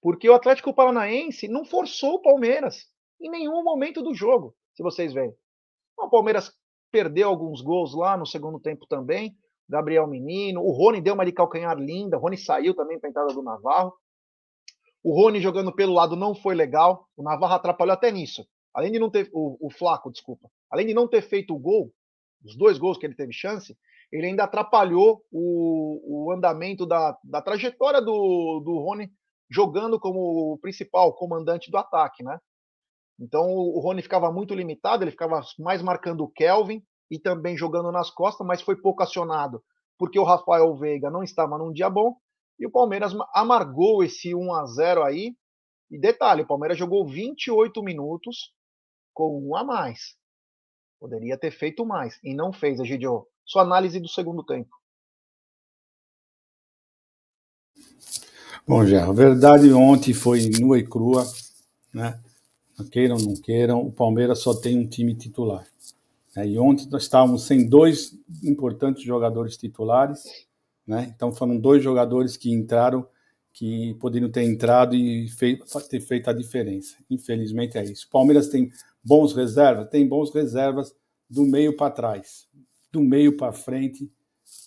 Porque 0.00 0.28
o 0.28 0.34
Atlético 0.34 0.74
Paranaense 0.74 1.48
não 1.48 1.64
forçou 1.64 2.14
o 2.16 2.22
Palmeiras 2.22 2.86
em 3.20 3.30
nenhum 3.30 3.64
momento 3.64 4.02
do 4.02 4.14
jogo, 4.14 4.54
se 4.74 4.82
vocês 4.82 5.12
veem. 5.12 5.34
O 5.96 6.08
Palmeiras 6.08 6.54
perdeu 6.92 7.28
alguns 7.28 7.60
gols 7.60 7.94
lá 7.94 8.16
no 8.16 8.26
segundo 8.26 8.60
tempo 8.60 8.86
também. 8.86 9.36
Gabriel 9.68 10.06
Menino, 10.06 10.62
o 10.62 10.70
Rony 10.70 11.00
deu 11.00 11.14
uma 11.14 11.26
de 11.26 11.32
calcanhar 11.32 11.76
linda, 11.76 12.16
o 12.16 12.20
Rony 12.20 12.38
saiu 12.38 12.74
também 12.74 12.98
para 12.98 13.08
a 13.08 13.10
entrada 13.10 13.34
do 13.34 13.42
Navarro. 13.42 13.92
O 15.02 15.14
Rony 15.14 15.40
jogando 15.40 15.72
pelo 15.72 15.92
lado 15.92 16.16
não 16.16 16.34
foi 16.34 16.54
legal, 16.54 17.06
o 17.16 17.22
Navarro 17.22 17.54
atrapalhou 17.54 17.92
até 17.92 18.10
nisso. 18.10 18.46
Além 18.74 18.92
de 18.92 18.98
não 18.98 19.10
ter 19.10 19.28
o, 19.32 19.66
o 19.66 19.70
Flaco, 19.70 20.10
desculpa, 20.10 20.48
além 20.70 20.86
de 20.86 20.94
não 20.94 21.06
ter 21.06 21.22
feito 21.22 21.54
o 21.54 21.58
gol, 21.58 21.92
os 22.44 22.56
dois 22.56 22.78
gols 22.78 22.96
que 22.96 23.04
ele 23.04 23.14
teve 23.14 23.32
chance, 23.32 23.76
ele 24.10 24.26
ainda 24.26 24.44
atrapalhou 24.44 25.22
o, 25.30 26.26
o 26.28 26.32
andamento 26.32 26.86
da, 26.86 27.18
da 27.22 27.42
trajetória 27.42 28.00
do, 28.00 28.60
do 28.64 28.78
Rony 28.78 29.10
jogando 29.50 29.98
como 29.98 30.52
o 30.52 30.58
principal 30.58 31.12
comandante 31.14 31.70
do 31.70 31.76
ataque, 31.76 32.22
né? 32.22 32.38
Então 33.20 33.50
o 33.50 33.80
Rony 33.80 34.00
ficava 34.00 34.30
muito 34.30 34.54
limitado, 34.54 35.02
ele 35.04 35.10
ficava 35.10 35.40
mais 35.58 35.82
marcando 35.82 36.22
o 36.22 36.28
Kelvin 36.28 36.82
e 37.10 37.18
também 37.18 37.56
jogando 37.56 37.90
nas 37.90 38.10
costas, 38.10 38.46
mas 38.46 38.62
foi 38.62 38.76
pouco 38.76 39.02
acionado 39.02 39.62
porque 39.98 40.18
o 40.18 40.24
Rafael 40.24 40.74
Veiga 40.76 41.10
não 41.10 41.22
estava 41.22 41.58
num 41.58 41.72
dia 41.72 41.90
bom 41.90 42.16
e 42.58 42.66
o 42.66 42.70
Palmeiras 42.70 43.12
amargou 43.34 44.02
esse 44.02 44.34
1 44.34 44.54
a 44.54 44.64
0 44.64 45.02
aí. 45.02 45.36
E 45.90 45.98
detalhe, 45.98 46.42
o 46.42 46.46
Palmeiras 46.46 46.78
jogou 46.78 47.06
28 47.06 47.82
minutos 47.82 48.52
com 49.12 49.40
um 49.42 49.56
a 49.56 49.64
mais. 49.64 50.16
Poderia 51.00 51.36
ter 51.36 51.50
feito 51.50 51.84
mais 51.84 52.18
e 52.22 52.34
não 52.34 52.52
fez, 52.52 52.78
Egidio. 52.78 53.26
Sua 53.44 53.62
análise 53.62 53.98
do 53.98 54.08
segundo 54.08 54.44
tempo. 54.44 54.70
Bom, 58.66 58.84
já, 58.84 59.06
a 59.06 59.12
verdade 59.12 59.72
ontem 59.72 60.12
foi 60.12 60.50
nua 60.60 60.78
e 60.78 60.86
crua, 60.86 61.24
né? 61.92 62.20
Queiram 62.92 63.16
ou 63.16 63.22
não 63.22 63.34
queiram, 63.34 63.80
o 63.80 63.90
Palmeiras 63.90 64.40
só 64.40 64.54
tem 64.54 64.78
um 64.78 64.86
time 64.86 65.14
titular. 65.14 65.66
E 66.36 66.58
ontem 66.58 66.88
nós 66.90 67.04
estávamos 67.04 67.44
sem 67.44 67.68
dois 67.68 68.16
importantes 68.42 69.02
jogadores 69.02 69.56
titulares, 69.56 70.22
né? 70.86 71.12
Então 71.14 71.32
foram 71.32 71.58
dois 71.58 71.82
jogadores 71.82 72.36
que 72.36 72.52
entraram, 72.52 73.06
que 73.52 73.94
poderiam 73.94 74.30
ter 74.30 74.42
entrado 74.42 74.94
e 74.94 75.26
ter 75.88 76.00
feito 76.00 76.28
a 76.28 76.32
diferença. 76.32 76.96
Infelizmente 77.10 77.78
é 77.78 77.84
isso. 77.84 78.08
Palmeiras 78.10 78.48
tem 78.48 78.70
bons 79.02 79.34
reservas, 79.34 79.88
tem 79.88 80.06
bons 80.06 80.32
reservas 80.32 80.94
do 81.28 81.44
meio 81.44 81.76
para 81.76 81.90
trás, 81.90 82.46
do 82.92 83.00
meio 83.00 83.36
para 83.36 83.52
frente. 83.52 84.10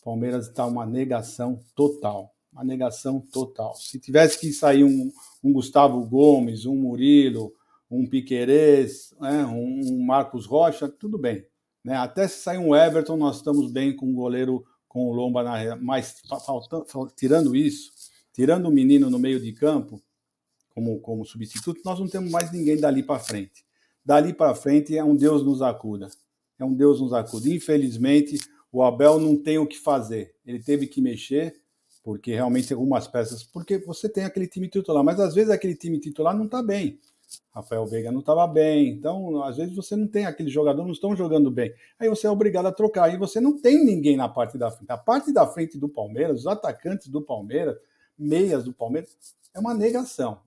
Palmeiras 0.03 0.47
está 0.47 0.65
uma 0.65 0.85
negação 0.85 1.59
total 1.75 2.33
uma 2.51 2.63
negação 2.63 3.21
total. 3.31 3.75
Se 3.75 3.99
tivesse 3.99 4.39
que 4.39 4.51
sair 4.51 4.83
um, 4.83 5.11
um 5.43 5.53
Gustavo 5.53 6.05
Gomes, 6.05 6.65
um 6.65 6.75
Murilo, 6.75 7.53
um 7.89 8.05
Piquerez, 8.05 9.13
né, 9.19 9.45
um 9.45 10.03
Marcos 10.03 10.45
Rocha, 10.45 10.89
tudo 10.89 11.17
bem. 11.17 11.45
Né? 11.83 11.95
Até 11.95 12.27
se 12.27 12.41
sair 12.41 12.57
um 12.57 12.75
Everton, 12.75 13.17
nós 13.17 13.37
estamos 13.37 13.71
bem 13.71 13.95
com 13.95 14.09
o 14.09 14.13
goleiro, 14.13 14.65
com 14.87 15.09
o 15.09 15.13
Lomba 15.13 15.43
na 15.43 15.75
Mas 15.77 16.21
faltando, 16.45 16.85
tirando 17.15 17.55
isso, 17.55 17.91
tirando 18.33 18.67
o 18.67 18.71
menino 18.71 19.09
no 19.09 19.19
meio 19.19 19.39
de 19.39 19.51
campo, 19.51 20.01
como, 20.69 20.99
como 20.99 21.25
substituto, 21.25 21.81
nós 21.83 21.99
não 21.99 22.07
temos 22.07 22.31
mais 22.31 22.51
ninguém 22.51 22.77
dali 22.77 23.03
para 23.03 23.19
frente. 23.19 23.65
Dali 24.03 24.33
para 24.33 24.55
frente 24.55 24.97
é 24.97 25.03
um 25.03 25.15
Deus 25.15 25.43
nos 25.43 25.61
acuda. 25.61 26.09
É 26.57 26.65
um 26.65 26.73
Deus 26.73 27.01
nos 27.01 27.13
acuda. 27.13 27.49
Infelizmente, 27.49 28.39
o 28.71 28.83
Abel 28.83 29.19
não 29.19 29.35
tem 29.35 29.57
o 29.57 29.67
que 29.67 29.77
fazer. 29.77 30.35
Ele 30.45 30.59
teve 30.61 30.87
que 30.87 31.01
mexer 31.01 31.61
porque 32.03 32.33
realmente 32.33 32.73
algumas 32.73 33.07
peças, 33.07 33.43
porque 33.43 33.77
você 33.77 34.09
tem 34.09 34.23
aquele 34.23 34.47
time 34.47 34.67
titular, 34.67 35.03
mas 35.03 35.19
às 35.19 35.35
vezes 35.35 35.51
aquele 35.51 35.75
time 35.75 35.99
titular 35.99 36.35
não 36.35 36.45
está 36.45 36.61
bem. 36.63 36.99
Rafael 37.53 37.85
Veiga 37.85 38.11
não 38.11 38.19
estava 38.19 38.45
bem, 38.47 38.89
então 38.89 39.43
às 39.43 39.57
vezes 39.57 39.75
você 39.75 39.95
não 39.95 40.07
tem 40.07 40.25
aqueles 40.25 40.51
jogadores 40.51 40.85
não 40.85 40.93
estão 40.93 41.15
jogando 41.15 41.51
bem. 41.51 41.73
Aí 41.99 42.07
você 42.09 42.27
é 42.27 42.29
obrigado 42.29 42.65
a 42.65 42.71
trocar, 42.71 43.13
e 43.13 43.17
você 43.17 43.39
não 43.39 43.59
tem 43.59 43.83
ninguém 43.83 44.15
na 44.15 44.29
parte 44.29 44.57
da 44.57 44.71
frente. 44.71 44.89
A 44.89 44.97
parte 44.97 45.33
da 45.33 45.45
frente 45.45 45.77
do 45.77 45.89
Palmeiras, 45.89 46.41
os 46.41 46.47
atacantes 46.47 47.07
do 47.07 47.21
Palmeiras, 47.21 47.77
meias 48.17 48.63
do 48.63 48.73
Palmeiras, 48.73 49.15
é 49.53 49.59
uma 49.59 49.73
negação. 49.73 50.39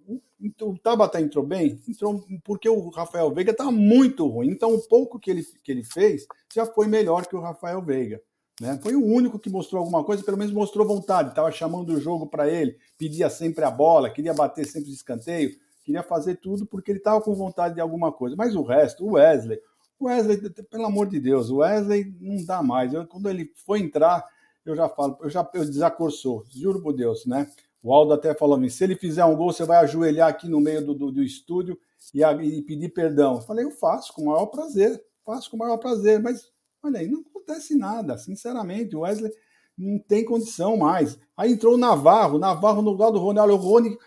O 0.63 0.79
Tabata 0.79 1.21
entrou 1.21 1.45
bem, 1.45 1.81
entrou 1.89 2.25
porque 2.43 2.69
o 2.69 2.89
Rafael 2.89 3.33
Veiga 3.33 3.51
estava 3.51 3.71
muito 3.71 4.27
ruim. 4.27 4.49
Então 4.49 4.75
o 4.75 4.81
pouco 4.81 5.19
que 5.19 5.31
ele, 5.31 5.43
que 5.63 5.71
ele 5.71 5.85
fez 5.85 6.27
já 6.55 6.67
foi 6.67 6.87
melhor 6.87 7.27
que 7.27 7.37
o 7.37 7.41
Rafael 7.41 7.83
Veiga. 7.83 8.21
Né? 8.61 8.79
Foi 8.83 8.95
o 8.95 9.05
único 9.05 9.39
que 9.39 9.51
mostrou 9.51 9.81
alguma 9.81 10.05
coisa, 10.05 10.23
pelo 10.23 10.39
menos 10.39 10.53
mostrou 10.53 10.87
vontade, 10.87 11.31
estava 11.31 11.51
chamando 11.51 11.91
o 11.91 12.01
jogo 12.01 12.27
para 12.27 12.49
ele, 12.49 12.77
pedia 12.97 13.29
sempre 13.29 13.65
a 13.65 13.71
bola, 13.71 14.11
queria 14.11 14.33
bater 14.33 14.65
sempre 14.65 14.91
de 14.91 14.95
escanteio, 14.95 15.51
queria 15.85 16.03
fazer 16.03 16.37
tudo 16.37 16.67
porque 16.67 16.91
ele 16.91 16.99
estava 16.99 17.21
com 17.21 17.35
vontade 17.35 17.75
de 17.75 17.81
alguma 17.81 18.11
coisa. 18.11 18.35
Mas 18.37 18.57
o 18.57 18.63
resto, 18.63 19.05
o 19.05 19.13
Wesley, 19.13 19.61
o 19.99 20.07
Wesley, 20.07 20.51
pelo 20.71 20.87
amor 20.87 21.07
de 21.07 21.21
Deus, 21.21 21.51
o 21.51 21.59
Wesley 21.59 22.17
não 22.21 22.45
dá 22.45 22.63
mais. 22.63 22.93
Eu, 22.93 23.07
quando 23.07 23.29
ele 23.29 23.53
foi 23.65 23.81
entrar, 23.81 24.27
eu 24.65 24.75
já 24.75 24.89
falo, 24.89 25.19
eu 25.21 25.31
já 25.31 25.49
eu 25.55 25.65
desacorçou, 25.65 26.45
juro 26.49 26.81
por 26.81 26.95
Deus, 26.95 27.27
né? 27.27 27.49
O 27.83 27.93
Aldo 27.93 28.15
até 28.15 28.35
falou 28.35 28.57
assim: 28.57 28.71
se 28.71 28.83
ele 28.83 28.97
fizer 28.97 29.25
um 29.27 29.37
gol, 29.37 29.53
você 29.53 29.65
vai 29.65 29.77
ajoelhar 29.77 30.29
aqui 30.29 30.49
no 30.49 30.59
meio 30.59 30.85
do, 30.85 30.95
do, 30.95 31.13
do 31.13 31.23
estúdio 31.23 31.79
e, 32.15 32.23
e 32.23 32.63
pedir 32.63 32.89
perdão. 32.89 33.35
Eu 33.35 33.43
falei, 33.43 33.65
eu 33.65 33.71
faço 33.71 34.13
com 34.15 34.23
o 34.23 34.27
maior 34.27 34.47
prazer, 34.47 35.03
faço 35.25 35.51
com 35.51 35.57
o 35.57 35.59
maior 35.59 35.77
prazer, 35.77 36.21
mas 36.21 36.51
olha 36.83 37.01
aí, 37.01 37.09
não 37.09 37.21
acontece 37.21 37.77
nada, 37.77 38.17
sinceramente. 38.17 38.97
O 38.97 39.01
Wesley 39.01 39.31
não 39.77 39.99
tem 39.99 40.25
condição 40.25 40.79
mais. 40.79 41.19
Aí 41.37 41.53
entrou 41.53 41.75
o 41.75 41.79
Navarro, 41.79 42.39
Navarro 42.39 42.81
no 42.81 42.91
lugar 42.91 43.11
do 43.11 43.19
Rony. 43.19 43.39
Olha, 43.39 43.55
o 43.55 43.57
Rony 43.57 43.99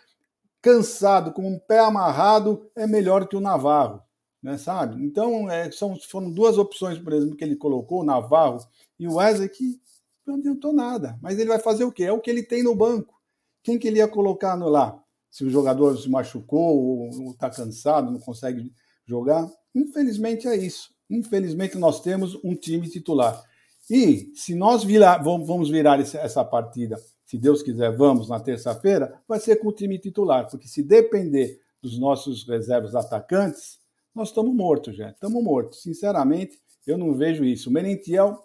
cansado, 0.67 1.31
com 1.31 1.47
um 1.47 1.57
pé 1.57 1.79
amarrado, 1.79 2.69
é 2.75 2.85
melhor 2.85 3.25
que 3.25 3.37
o 3.37 3.39
Navarro, 3.39 4.03
né, 4.43 4.57
sabe? 4.57 5.01
Então, 5.01 5.49
é, 5.49 5.71
são, 5.71 5.95
foram 5.95 6.29
duas 6.29 6.57
opções, 6.57 6.99
por 6.99 7.13
exemplo, 7.13 7.37
que 7.37 7.43
ele 7.45 7.55
colocou, 7.55 8.01
o 8.01 8.03
Navarro 8.03 8.59
e 8.99 9.07
o 9.07 9.13
Wesley, 9.15 9.47
que 9.47 9.79
não 10.25 10.35
adiantou 10.35 10.73
nada. 10.73 11.17
Mas 11.21 11.39
ele 11.39 11.47
vai 11.47 11.59
fazer 11.59 11.85
o 11.85 11.91
quê? 11.91 12.03
É 12.03 12.11
o 12.11 12.19
que 12.19 12.29
ele 12.29 12.43
tem 12.43 12.63
no 12.63 12.75
banco. 12.75 13.15
Quem 13.63 13.79
que 13.79 13.87
ele 13.87 13.99
ia 13.99 14.09
colocar 14.09 14.57
no 14.57 14.67
lá? 14.67 15.01
Se 15.31 15.45
o 15.45 15.49
jogador 15.49 15.97
se 15.97 16.09
machucou 16.09 16.77
ou 16.77 17.31
está 17.31 17.49
cansado, 17.49 18.11
não 18.11 18.19
consegue 18.19 18.73
jogar? 19.05 19.49
Infelizmente 19.73 20.49
é 20.49 20.57
isso. 20.57 20.93
Infelizmente, 21.09 21.77
nós 21.77 22.01
temos 22.01 22.37
um 22.43 22.53
time 22.53 22.89
titular. 22.89 23.41
E 23.89 24.33
se 24.35 24.53
nós 24.53 24.83
virar, 24.83 25.23
vamos 25.23 25.69
virar 25.69 25.97
essa 25.97 26.43
partida, 26.43 26.99
se 27.27 27.37
Deus 27.37 27.61
quiser, 27.61 27.93
vamos 27.95 28.29
na 28.29 28.39
terça-feira, 28.39 29.21
vai 29.27 29.37
ser 29.37 29.57
com 29.57 29.67
o 29.67 29.73
time 29.73 29.99
titular, 29.99 30.49
porque 30.49 30.65
se 30.65 30.81
depender 30.81 31.59
dos 31.81 31.99
nossos 31.99 32.47
reservas 32.47 32.95
atacantes, 32.95 33.79
nós 34.15 34.29
estamos 34.29 34.55
mortos, 34.55 34.95
já. 34.95 35.09
Estamos 35.09 35.43
mortos. 35.43 35.83
Sinceramente, 35.83 36.57
eu 36.87 36.97
não 36.97 37.13
vejo 37.13 37.43
isso. 37.43 37.69
O 37.69 37.73
Merentiel, 37.73 38.41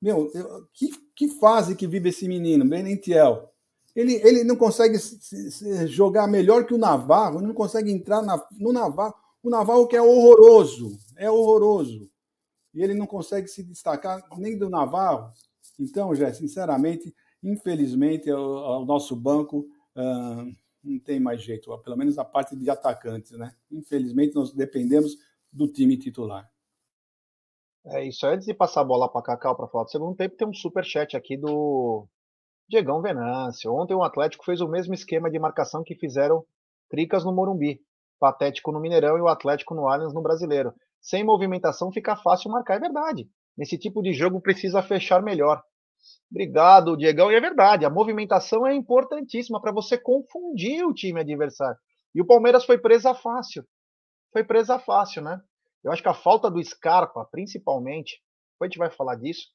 meu, 0.00 0.30
eu, 0.34 0.66
que, 0.72 0.90
que 1.14 1.28
fase 1.28 1.76
que 1.76 1.86
vive 1.86 2.08
esse 2.08 2.26
menino, 2.26 2.64
Merentiel? 2.64 3.52
Ele, 3.94 4.14
ele 4.14 4.42
não 4.42 4.56
consegue 4.56 4.98
jogar 5.86 6.26
melhor 6.26 6.64
que 6.64 6.72
o 6.72 6.78
Navarro, 6.78 7.42
não 7.42 7.52
consegue 7.52 7.92
entrar 7.92 8.22
na, 8.22 8.42
no 8.58 8.72
Navarro. 8.72 9.14
O 9.42 9.50
Navarro 9.50 9.86
que 9.86 9.96
é 9.96 10.02
horroroso, 10.02 10.98
é 11.14 11.30
horroroso. 11.30 12.10
E 12.72 12.82
ele 12.82 12.94
não 12.94 13.06
consegue 13.06 13.48
se 13.48 13.62
destacar 13.62 14.24
nem 14.38 14.56
do 14.56 14.70
Navarro. 14.70 15.30
Então, 15.78 16.14
já 16.14 16.32
sinceramente, 16.32 17.14
infelizmente, 17.44 18.30
o, 18.32 18.82
o 18.82 18.84
nosso 18.84 19.14
banco 19.14 19.68
uh, 19.96 20.52
não 20.82 20.98
tem 20.98 21.20
mais 21.20 21.42
jeito, 21.42 21.76
pelo 21.78 21.96
menos 21.96 22.18
a 22.18 22.24
parte 22.24 22.56
de 22.56 22.68
atacantes, 22.68 23.32
né? 23.32 23.54
Infelizmente, 23.70 24.34
nós 24.34 24.52
dependemos 24.52 25.16
do 25.52 25.68
time 25.68 25.96
titular. 25.96 26.50
É 27.86 28.06
isso. 28.06 28.26
Antes 28.26 28.46
de 28.46 28.54
passar 28.54 28.80
a 28.80 28.84
bola 28.84 29.10
para 29.10 29.22
Cacau 29.22 29.54
para 29.54 29.68
falar 29.68 29.84
do 29.84 29.90
segundo 29.90 30.16
tempo, 30.16 30.36
tem 30.36 30.48
um 30.48 30.54
super 30.54 30.84
chat 30.84 31.16
aqui 31.16 31.36
do 31.36 32.08
Diegão 32.68 33.02
Venâncio. 33.02 33.72
Ontem 33.74 33.94
o 33.94 34.02
Atlético 34.02 34.44
fez 34.44 34.60
o 34.62 34.68
mesmo 34.68 34.94
esquema 34.94 35.30
de 35.30 35.38
marcação 35.38 35.84
que 35.84 35.94
fizeram 35.94 36.44
Tricas 36.88 37.24
no 37.24 37.32
Morumbi. 37.32 37.80
Patético 38.18 38.72
no 38.72 38.80
Mineirão 38.80 39.18
e 39.18 39.20
o 39.20 39.28
Atlético 39.28 39.74
no 39.74 39.86
Allianz 39.86 40.14
no 40.14 40.22
Brasileiro. 40.22 40.72
Sem 40.98 41.22
movimentação 41.22 41.92
fica 41.92 42.16
fácil 42.16 42.50
marcar, 42.50 42.76
é 42.76 42.80
verdade. 42.80 43.28
Nesse 43.56 43.76
tipo 43.76 44.00
de 44.02 44.14
jogo 44.14 44.40
precisa 44.40 44.82
fechar 44.82 45.22
melhor. 45.22 45.62
Obrigado, 46.30 46.96
Diegão. 46.96 47.30
E 47.30 47.34
é 47.34 47.40
verdade, 47.40 47.84
a 47.84 47.90
movimentação 47.90 48.66
é 48.66 48.74
importantíssima 48.74 49.60
para 49.60 49.72
você 49.72 49.96
confundir 49.96 50.84
o 50.84 50.92
time 50.92 51.20
adversário. 51.20 51.78
E 52.14 52.20
o 52.20 52.26
Palmeiras 52.26 52.64
foi 52.64 52.78
presa 52.78 53.14
fácil. 53.14 53.64
Foi 54.32 54.44
presa 54.44 54.78
fácil, 54.78 55.22
né? 55.22 55.40
Eu 55.82 55.92
acho 55.92 56.02
que 56.02 56.08
a 56.08 56.14
falta 56.14 56.50
do 56.50 56.62
Scarpa, 56.62 57.24
principalmente, 57.30 58.20
depois 58.52 58.68
a 58.68 58.70
gente 58.70 58.78
vai 58.78 58.90
falar 58.90 59.16
disso, 59.16 59.48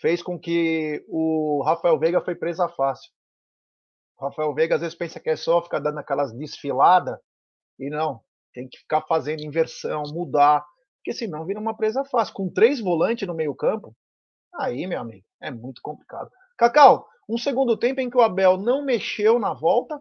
fez 0.00 0.22
com 0.22 0.38
que 0.38 1.04
o 1.08 1.62
Rafael 1.64 1.98
Veiga 1.98 2.20
foi 2.20 2.34
presa 2.34 2.68
fácil. 2.68 3.10
O 4.18 4.24
Rafael 4.24 4.54
Veiga 4.54 4.76
às 4.76 4.80
vezes 4.80 4.96
pensa 4.96 5.20
que 5.20 5.30
é 5.30 5.36
só 5.36 5.62
ficar 5.62 5.78
dando 5.78 5.98
aquelas 5.98 6.32
desfiladas 6.32 7.18
e 7.78 7.88
não, 7.90 8.20
tem 8.52 8.68
que 8.68 8.78
ficar 8.78 9.02
fazendo 9.02 9.42
inversão, 9.42 10.02
mudar, 10.12 10.64
porque 10.96 11.12
senão 11.12 11.46
vira 11.46 11.60
uma 11.60 11.76
presa 11.76 12.04
fácil. 12.04 12.34
Com 12.34 12.52
três 12.52 12.80
volantes 12.80 13.26
no 13.26 13.34
meio-campo, 13.34 13.94
aí, 14.54 14.86
meu 14.86 15.00
amigo, 15.00 15.24
é 15.40 15.50
muito 15.50 15.80
complicado. 15.82 16.30
Cacau, 16.56 17.08
um 17.28 17.38
segundo 17.38 17.76
tempo 17.76 18.00
em 18.00 18.10
que 18.10 18.16
o 18.16 18.22
Abel 18.22 18.56
não 18.56 18.84
mexeu 18.84 19.38
na 19.38 19.52
volta 19.52 20.00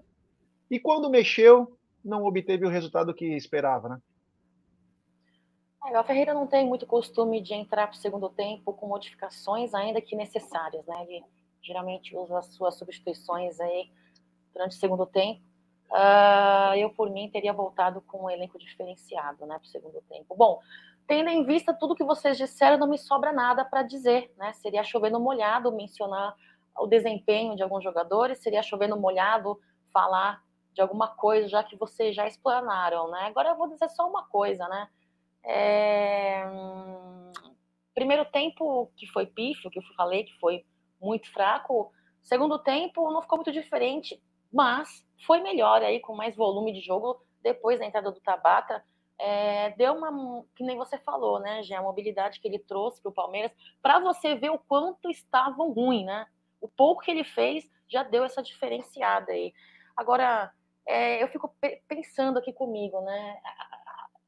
e 0.70 0.80
quando 0.80 1.10
mexeu, 1.10 1.78
não 2.04 2.26
obteve 2.26 2.66
o 2.66 2.70
resultado 2.70 3.14
que 3.14 3.26
esperava, 3.36 3.90
né? 3.90 4.02
É, 5.86 6.00
o 6.00 6.04
Ferreira 6.04 6.34
não 6.34 6.46
tem 6.46 6.68
muito 6.68 6.86
costume 6.86 7.42
de 7.42 7.54
entrar 7.54 7.88
para 7.88 7.96
o 7.96 8.00
segundo 8.00 8.30
tempo 8.30 8.74
com 8.74 8.88
modificações, 8.88 9.74
ainda 9.74 10.02
que 10.02 10.16
necessárias, 10.16 10.86
né? 10.86 11.04
Ele 11.04 11.24
geralmente 11.62 12.16
usa 12.16 12.40
as 12.40 12.48
suas 12.48 12.76
substituições 12.76 13.60
aí 13.60 13.90
durante 14.54 14.76
o 14.76 14.80
segundo 14.80 15.06
tempo. 15.06 15.42
Uh, 15.92 16.76
eu, 16.78 16.90
por 16.92 17.10
mim, 17.10 17.30
teria 17.30 17.52
voltado 17.52 18.02
com 18.02 18.26
um 18.26 18.30
elenco 18.30 18.60
diferenciado, 18.60 19.46
né, 19.48 19.58
para 19.58 19.66
o 19.66 19.72
segundo 19.72 20.02
tempo. 20.08 20.36
Bom, 20.36 20.60
tendo 21.10 21.28
em 21.28 21.44
vista 21.44 21.74
tudo 21.74 21.96
que 21.96 22.04
vocês 22.04 22.38
disseram, 22.38 22.78
não 22.78 22.88
me 22.88 23.00
sobra 23.00 23.34
nada 23.34 23.66
para 23.66 23.82
dizer, 23.82 24.32
né? 24.38 24.54
Seria 24.54 24.84
chovendo 24.84 25.20
molhado 25.20 25.76
mencionar 25.76 26.36
o 26.78 26.86
desempenho 26.86 27.56
de 27.56 27.64
alguns 27.64 27.84
jogadores, 27.84 28.44
seria 28.44 28.62
chovendo 28.62 28.96
molhado 28.96 29.60
falar 29.92 30.40
de 30.72 30.82
alguma 30.82 31.08
coisa, 31.08 31.48
já 31.48 31.64
que 31.64 31.76
vocês 31.76 32.16
já 32.16 32.28
explanaram, 32.28 33.10
né? 33.10 33.22
Agora 33.22 33.50
eu 33.50 33.58
vou 33.58 33.68
dizer 33.68 33.90
só 33.90 34.08
uma 34.08 34.28
coisa, 34.28 34.68
né? 34.68 34.88
É... 35.44 36.44
Primeiro 37.96 38.24
tempo 38.26 38.92
que 38.96 39.08
foi 39.08 39.26
pífio, 39.26 39.72
que 39.72 39.80
eu 39.80 39.84
falei 39.98 40.26
que 40.26 40.38
foi 40.38 40.64
muito 41.02 41.28
fraco. 41.34 41.92
Segundo 42.22 42.60
tempo 42.60 43.10
não 43.10 43.24
ficou 43.24 43.40
muito 43.40 43.52
diferente, 43.52 44.22
mas 44.54 45.04
foi 45.26 45.42
melhor 45.42 45.82
aí 45.82 46.00
com 46.00 46.16
mais 46.16 46.36
volume 46.36 46.72
de 46.72 46.82
jogo 46.82 47.20
depois 47.42 47.80
da 47.80 47.86
entrada 47.88 48.12
do 48.12 48.22
Tabata. 48.22 48.84
É, 49.20 49.72
deu 49.72 49.94
uma, 49.94 50.46
que 50.56 50.64
nem 50.64 50.78
você 50.78 50.98
falou, 50.98 51.40
né, 51.42 51.62
já 51.64 51.80
a 51.80 51.84
mobilidade 51.84 52.40
que 52.40 52.48
ele 52.48 52.58
trouxe 52.60 53.02
para 53.02 53.10
o 53.10 53.14
Palmeiras, 53.14 53.52
para 53.82 54.00
você 54.00 54.36
ver 54.36 54.50
o 54.50 54.58
quanto 54.58 55.10
estavam 55.10 55.74
ruim, 55.74 56.06
né? 56.06 56.26
O 56.62 56.70
pouco 56.70 57.02
que 57.02 57.12
ele 57.12 57.26
fez 57.26 57.70
já 57.90 58.02
deu 58.04 58.24
essa 58.24 58.42
diferenciada 58.42 59.32
aí. 59.32 59.54
Agora, 59.96 60.52
é, 60.86 61.22
eu 61.22 61.28
fico 61.28 61.54
pensando 61.88 62.40
aqui 62.40 62.54
comigo, 62.54 63.02
né? 63.02 63.42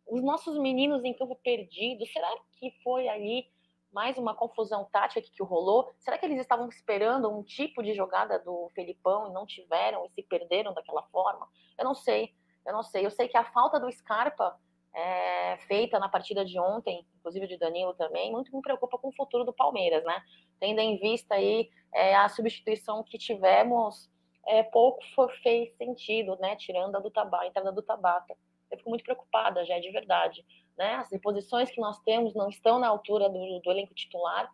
Os 0.07 0.21
nossos 0.21 0.57
meninos 0.57 1.03
em 1.05 1.13
campo 1.13 1.39
perdidos, 1.41 2.11
será 2.11 2.27
que 2.59 2.71
foi 2.83 3.07
ali 3.07 3.47
mais 3.91 4.17
uma 4.17 4.35
confusão 4.35 4.85
tática 4.91 5.21
que 5.21 5.43
rolou? 5.43 5.89
Será 5.99 6.17
que 6.17 6.25
eles 6.25 6.39
estavam 6.39 6.67
esperando 6.69 7.29
um 7.29 7.43
tipo 7.43 7.81
de 7.81 7.93
jogada 7.93 8.39
do 8.39 8.69
Felipão 8.73 9.27
e 9.27 9.33
não 9.33 9.45
tiveram 9.45 10.05
e 10.05 10.09
se 10.09 10.23
perderam 10.23 10.73
daquela 10.73 11.03
forma? 11.03 11.47
Eu 11.77 11.85
não 11.85 11.95
sei, 11.95 12.33
eu 12.65 12.73
não 12.73 12.83
sei. 12.83 13.05
Eu 13.05 13.11
sei 13.11 13.27
que 13.27 13.37
a 13.37 13.45
falta 13.45 13.79
do 13.79 13.91
Scarpa 13.91 14.59
é, 14.93 15.57
feita 15.67 15.99
na 15.99 16.09
partida 16.09 16.43
de 16.43 16.59
ontem, 16.59 17.05
inclusive 17.19 17.47
de 17.47 17.57
Danilo 17.57 17.93
também, 17.93 18.31
muito 18.31 18.53
me 18.55 18.61
preocupa 18.61 18.97
com 18.97 19.09
o 19.09 19.15
futuro 19.15 19.43
do 19.43 19.53
Palmeiras, 19.53 20.03
né? 20.03 20.21
Tendo 20.59 20.79
em 20.79 20.97
vista 20.97 21.35
aí 21.35 21.69
é, 21.93 22.15
a 22.15 22.27
substituição 22.27 23.03
que 23.03 23.17
tivemos, 23.17 24.09
é, 24.47 24.63
pouco 24.63 24.99
foi, 25.15 25.29
fez 25.37 25.75
sentido, 25.77 26.35
né? 26.37 26.55
Tirando 26.55 26.95
a 26.95 26.99
do 26.99 27.09
Tabata, 27.09 27.43
a 27.43 27.47
entrada 27.47 27.71
do 27.71 27.81
Tabata. 27.81 28.35
Eu 28.69 28.77
fico 28.77 28.89
muito 28.89 29.03
preocupada, 29.03 29.65
já 29.65 29.79
de 29.79 29.91
verdade. 29.91 30.45
Né? 30.77 30.95
As 30.95 31.11
reposições 31.11 31.69
que 31.69 31.81
nós 31.81 31.99
temos 31.99 32.33
não 32.33 32.49
estão 32.49 32.79
na 32.79 32.87
altura 32.87 33.29
do, 33.29 33.59
do 33.59 33.71
elenco 33.71 33.93
titular. 33.93 34.49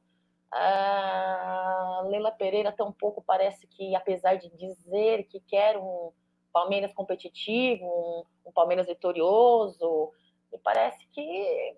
A 0.51 2.03
Leila 2.07 2.31
Pereira 2.31 2.71
tampouco 2.71 3.21
parece 3.21 3.67
que, 3.67 3.93
apesar 3.95 4.35
de 4.35 4.49
dizer 4.57 5.23
que 5.25 5.39
quer 5.41 5.77
um 5.77 6.11
Palmeiras 6.51 6.91
competitivo, 6.93 7.85
um, 7.85 8.49
um 8.49 8.51
Palmeiras 8.51 8.87
vitorioso, 8.87 10.11
me 10.57 10.63
parece 10.63 11.07
que, 11.09 11.75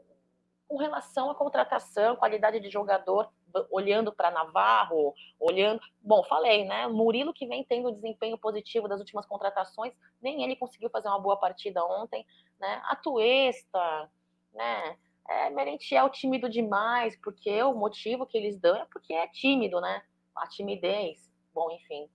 com 0.67 0.77
relação 0.77 1.29
à 1.29 1.35
contratação, 1.35 2.15
qualidade 2.15 2.59
de 2.59 2.69
jogador, 2.69 3.29
olhando 3.69 4.11
para 4.11 4.31
Navarro, 4.31 5.13
olhando. 5.39 5.81
Bom, 6.01 6.23
falei, 6.23 6.65
né? 6.65 6.87
Murilo 6.87 7.33
que 7.33 7.45
vem 7.45 7.63
tendo 7.63 7.91
desempenho 7.91 8.37
positivo 8.37 8.87
das 8.87 8.99
últimas 8.99 9.25
contratações, 9.25 9.93
nem 10.21 10.43
ele 10.43 10.55
conseguiu 10.55 10.89
fazer 10.89 11.09
uma 11.09 11.19
boa 11.19 11.37
partida 11.37 11.83
ontem, 11.83 12.25
né? 12.59 12.81
A 12.85 12.95
Tuesta, 12.95 14.09
né? 14.53 14.97
É, 15.27 15.49
Merentiel 15.49 16.09
tímido 16.09 16.49
demais, 16.49 17.15
porque 17.21 17.61
o 17.61 17.73
motivo 17.73 18.25
que 18.25 18.37
eles 18.37 18.57
dão 18.57 18.75
é 18.75 18.85
porque 18.91 19.13
é 19.13 19.27
tímido, 19.27 19.79
né? 19.81 20.01
A 20.35 20.47
timidez. 20.47 21.19
Bom, 21.53 21.69
enfim. 21.71 22.09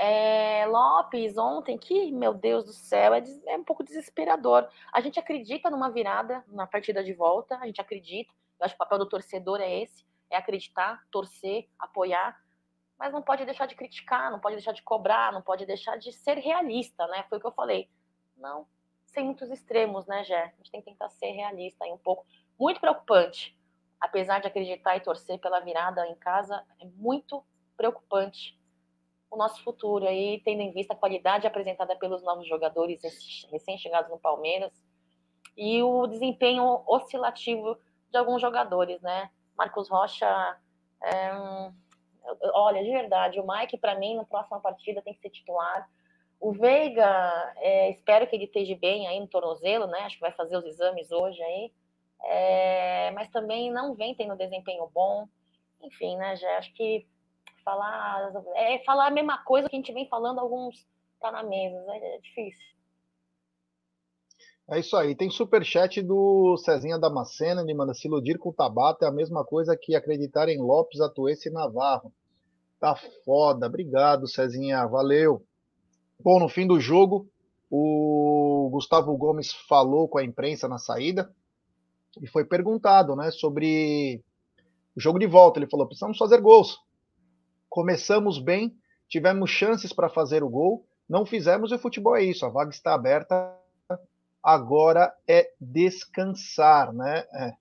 É, 0.00 0.64
Lopes, 0.66 1.36
ontem, 1.36 1.76
que, 1.76 2.12
meu 2.12 2.32
Deus 2.32 2.64
do 2.64 2.72
céu, 2.72 3.12
é, 3.12 3.24
é, 3.48 3.56
um 3.56 3.64
pouco 3.64 3.82
desesperador. 3.82 4.68
A 4.92 5.00
gente 5.00 5.18
acredita 5.18 5.68
numa 5.68 5.90
virada 5.90 6.44
na 6.46 6.68
partida 6.68 7.02
de 7.02 7.12
volta, 7.12 7.58
a 7.58 7.66
gente 7.66 7.80
acredita. 7.80 8.32
Eu 8.60 8.64
acho 8.64 8.76
que 8.76 8.80
o 8.80 8.84
papel 8.84 8.98
do 8.98 9.08
torcedor 9.08 9.60
é 9.60 9.82
esse: 9.82 10.06
é 10.30 10.36
acreditar, 10.36 11.04
torcer, 11.10 11.68
apoiar, 11.76 12.40
mas 12.96 13.12
não 13.12 13.20
pode 13.20 13.44
deixar 13.44 13.66
de 13.66 13.74
criticar, 13.74 14.30
não 14.30 14.38
pode 14.38 14.54
deixar 14.54 14.70
de 14.70 14.82
cobrar, 14.82 15.32
não 15.32 15.42
pode 15.42 15.66
deixar 15.66 15.98
de 15.98 16.12
ser 16.12 16.38
realista, 16.38 17.04
né? 17.08 17.24
Foi 17.28 17.38
o 17.38 17.40
que 17.40 17.46
eu 17.48 17.52
falei. 17.52 17.90
Não, 18.36 18.68
sem 19.04 19.24
muitos 19.24 19.50
extremos, 19.50 20.06
né, 20.06 20.22
Gé? 20.22 20.44
A 20.44 20.56
gente 20.58 20.70
tem 20.70 20.80
que 20.80 20.90
tentar 20.92 21.10
ser 21.10 21.32
realista 21.32 21.84
aí 21.84 21.90
um 21.90 21.98
pouco. 21.98 22.24
Muito 22.56 22.80
preocupante. 22.80 23.58
Apesar 24.00 24.38
de 24.38 24.46
acreditar 24.46 24.96
e 24.96 25.00
torcer 25.00 25.40
pela 25.40 25.58
virada 25.58 26.06
em 26.06 26.14
casa, 26.14 26.64
é 26.80 26.84
muito 26.84 27.44
preocupante 27.76 28.57
o 29.30 29.36
nosso 29.36 29.62
futuro 29.62 30.06
aí, 30.06 30.40
tendo 30.44 30.62
em 30.62 30.72
vista 30.72 30.94
a 30.94 30.96
qualidade 30.96 31.46
apresentada 31.46 31.94
pelos 31.96 32.22
novos 32.22 32.46
jogadores 32.48 33.00
recém-chegados 33.50 34.10
no 34.10 34.18
Palmeiras 34.18 34.72
e 35.56 35.82
o 35.82 36.06
desempenho 36.06 36.82
oscilativo 36.86 37.76
de 38.10 38.16
alguns 38.16 38.40
jogadores, 38.40 39.00
né? 39.02 39.30
Marcos 39.56 39.88
Rocha, 39.88 40.56
é, 41.02 41.30
olha, 42.54 42.82
de 42.82 42.90
verdade, 42.90 43.40
o 43.40 43.46
Mike, 43.46 43.76
para 43.76 43.98
mim, 43.98 44.16
na 44.16 44.24
próxima 44.24 44.60
partida 44.60 45.02
tem 45.02 45.12
que 45.14 45.20
ser 45.20 45.30
titular. 45.30 45.88
O 46.40 46.52
Veiga, 46.52 47.52
é, 47.56 47.90
espero 47.90 48.26
que 48.26 48.36
ele 48.36 48.44
esteja 48.44 48.76
bem 48.76 49.08
aí 49.08 49.18
no 49.18 49.26
tornozelo, 49.26 49.86
né? 49.88 50.00
Acho 50.00 50.16
que 50.16 50.22
vai 50.22 50.32
fazer 50.32 50.56
os 50.56 50.64
exames 50.64 51.10
hoje 51.10 51.42
aí. 51.42 51.72
É, 52.24 53.10
mas 53.12 53.28
também 53.30 53.70
não 53.70 53.94
vem 53.94 54.14
tendo 54.14 54.36
desempenho 54.36 54.88
bom. 54.94 55.26
Enfim, 55.82 56.16
né, 56.16 56.36
já 56.36 56.58
acho 56.58 56.72
que 56.74 57.06
falar 57.68 58.32
é 58.54 58.78
falar 58.84 59.08
a 59.08 59.10
mesma 59.10 59.38
coisa 59.44 59.68
que 59.68 59.76
a 59.76 59.78
gente 59.78 59.92
vem 59.92 60.08
falando 60.08 60.38
alguns 60.38 60.86
tá 61.20 61.30
na 61.30 61.42
mesa, 61.42 61.76
é, 61.90 62.16
é 62.16 62.18
difícil. 62.20 62.66
É 64.70 64.78
isso 64.78 64.96
aí. 64.96 65.14
Tem 65.14 65.30
super 65.30 65.64
chat 65.64 66.00
do 66.02 66.56
Cezinha 66.58 66.98
Damasceno, 66.98 67.62
ele 67.62 67.74
manda 67.74 67.94
se 67.94 68.06
iludir 68.06 68.38
com 68.38 68.50
o 68.50 68.52
Tabata 68.52 69.06
é 69.06 69.08
a 69.08 69.12
mesma 69.12 69.44
coisa 69.44 69.76
que 69.80 69.94
acreditar 69.94 70.48
em 70.48 70.58
Lopes, 70.58 71.00
Atuesse 71.00 71.48
e 71.48 71.52
Navarro. 71.52 72.12
Tá 72.78 72.94
foda. 73.24 73.66
Obrigado, 73.66 74.28
Cezinha. 74.28 74.86
Valeu. 74.86 75.42
Bom, 76.20 76.38
no 76.38 76.48
fim 76.48 76.66
do 76.66 76.78
jogo, 76.78 77.28
o 77.70 78.68
Gustavo 78.70 79.16
Gomes 79.16 79.52
falou 79.52 80.06
com 80.08 80.18
a 80.18 80.24
imprensa 80.24 80.68
na 80.68 80.78
saída 80.78 81.34
e 82.20 82.26
foi 82.28 82.44
perguntado 82.44 83.16
né, 83.16 83.30
sobre 83.30 84.22
o 84.94 85.00
jogo 85.00 85.18
de 85.18 85.26
volta. 85.26 85.58
Ele 85.58 85.70
falou: 85.70 85.86
precisamos 85.86 86.18
fazer 86.18 86.40
gols. 86.40 86.78
Começamos 87.68 88.38
bem, 88.38 88.74
tivemos 89.08 89.50
chances 89.50 89.92
para 89.92 90.08
fazer 90.08 90.42
o 90.42 90.48
gol, 90.48 90.86
não 91.08 91.24
fizemos 91.24 91.70
e 91.70 91.74
o 91.74 91.78
futebol 91.78 92.16
é 92.16 92.22
isso. 92.22 92.44
A 92.44 92.48
vaga 92.48 92.70
está 92.70 92.94
aberta. 92.94 93.56
Agora 94.42 95.12
é 95.26 95.50
descansar, 95.60 96.92
né? 96.92 97.24
É. 97.34 97.52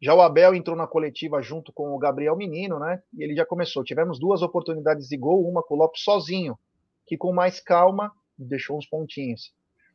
Já 0.00 0.14
o 0.14 0.22
Abel 0.22 0.54
entrou 0.54 0.76
na 0.76 0.86
coletiva 0.86 1.42
junto 1.42 1.72
com 1.72 1.94
o 1.94 1.98
Gabriel 1.98 2.36
Menino, 2.36 2.78
né? 2.78 3.02
E 3.12 3.22
ele 3.22 3.34
já 3.34 3.44
começou. 3.44 3.82
Tivemos 3.82 4.18
duas 4.18 4.42
oportunidades 4.42 5.08
de 5.08 5.16
gol, 5.16 5.48
uma 5.48 5.62
com 5.62 5.74
o 5.74 5.78
Lopes 5.78 6.02
sozinho 6.02 6.58
que 7.08 7.16
com 7.16 7.32
mais 7.32 7.58
calma 7.58 8.12
deixou 8.38 8.76
uns 8.76 8.86
pontinhos. 8.86 9.52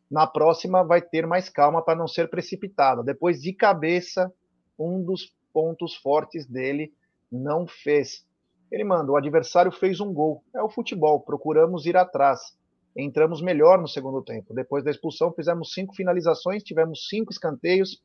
Na 0.10 0.28
próxima 0.28 0.84
vai 0.84 1.02
ter 1.02 1.26
mais 1.26 1.48
calma 1.48 1.82
para 1.82 1.98
não 1.98 2.08
ser 2.08 2.30
precipitada. 2.30 3.04
Depois 3.04 3.40
de 3.40 3.54
cabeça, 3.54 4.34
um 4.78 5.02
dos 5.02 5.32
pontos 5.54 5.96
fortes 5.96 6.48
dele 6.48 6.92
não 7.32 7.68
fez. 7.68 8.26
Ele 8.74 8.84
manda: 8.84 9.12
o 9.12 9.16
adversário 9.16 9.72
fez 9.72 10.00
um 10.00 10.12
gol. 10.12 10.44
É 10.56 10.64
o 10.64 10.68
futebol. 10.70 11.22
Procuramos 11.22 11.86
ir 11.86 11.96
atrás. 11.96 12.40
Entramos 12.98 13.40
melhor 13.40 13.80
no 13.80 13.88
segundo 13.88 14.24
tempo. 14.24 14.52
Depois 14.52 14.84
da 14.84 14.90
expulsão, 14.90 15.32
fizemos 15.32 15.74
cinco 15.74 15.94
finalizações, 15.94 16.64
tivemos 16.64 17.08
cinco 17.08 17.32
escanteios, 17.32 18.02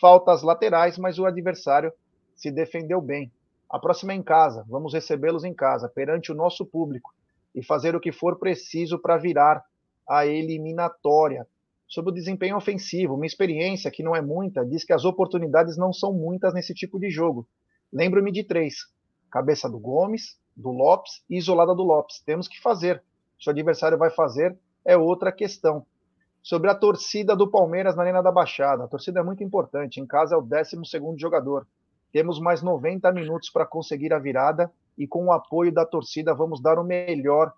faltas 0.00 0.42
laterais, 0.42 0.98
mas 0.98 1.18
o 1.18 1.26
adversário 1.26 1.92
se 2.36 2.52
defendeu 2.52 3.00
bem. 3.00 3.32
A 3.68 3.76
próxima 3.80 4.12
é 4.12 4.16
em 4.16 4.22
casa. 4.22 4.64
Vamos 4.68 4.94
recebê-los 4.94 5.42
em 5.42 5.52
casa, 5.52 5.88
perante 5.88 6.30
o 6.30 6.34
nosso 6.34 6.64
público 6.64 7.12
e 7.52 7.64
fazer 7.64 7.96
o 7.96 8.00
que 8.00 8.12
for 8.12 8.38
preciso 8.38 9.00
para 9.00 9.16
virar 9.16 9.64
a 10.08 10.24
eliminatória. 10.24 11.44
Sobre 11.88 12.12
o 12.12 12.14
desempenho 12.14 12.56
ofensivo, 12.56 13.16
minha 13.16 13.26
experiência, 13.26 13.90
que 13.90 14.02
não 14.04 14.14
é 14.14 14.22
muita, 14.22 14.64
diz 14.64 14.84
que 14.84 14.92
as 14.92 15.04
oportunidades 15.04 15.76
não 15.76 15.92
são 15.92 16.12
muitas 16.12 16.54
nesse 16.54 16.72
tipo 16.72 17.00
de 17.00 17.10
jogo. 17.10 17.48
Lembro-me 17.92 18.30
de 18.30 18.44
três: 18.44 18.76
cabeça 19.34 19.68
do 19.68 19.80
Gomes, 19.80 20.38
do 20.56 20.70
Lopes 20.70 21.24
e 21.28 21.36
isolada 21.36 21.74
do 21.74 21.82
Lopes. 21.82 22.20
Temos 22.20 22.46
que 22.46 22.62
fazer. 22.62 23.02
Se 23.36 23.48
o 23.48 23.50
adversário 23.50 23.98
vai 23.98 24.08
fazer, 24.08 24.56
é 24.84 24.96
outra 24.96 25.32
questão. 25.32 25.84
Sobre 26.40 26.70
a 26.70 26.74
torcida 26.74 27.34
do 27.34 27.50
Palmeiras 27.50 27.96
na 27.96 28.04
Arena 28.04 28.22
da 28.22 28.30
Baixada. 28.30 28.84
A 28.84 28.86
torcida 28.86 29.18
é 29.18 29.22
muito 29.24 29.42
importante. 29.42 30.00
Em 30.00 30.06
casa 30.06 30.36
é 30.36 30.38
o 30.38 30.40
12 30.40 30.76
jogador. 31.18 31.66
Temos 32.12 32.38
mais 32.38 32.62
90 32.62 33.10
minutos 33.10 33.50
para 33.50 33.66
conseguir 33.66 34.12
a 34.12 34.20
virada 34.20 34.70
e 34.96 35.04
com 35.04 35.24
o 35.24 35.32
apoio 35.32 35.72
da 35.72 35.84
torcida 35.84 36.32
vamos 36.32 36.62
dar 36.62 36.78
o 36.78 36.84
melhor 36.84 37.52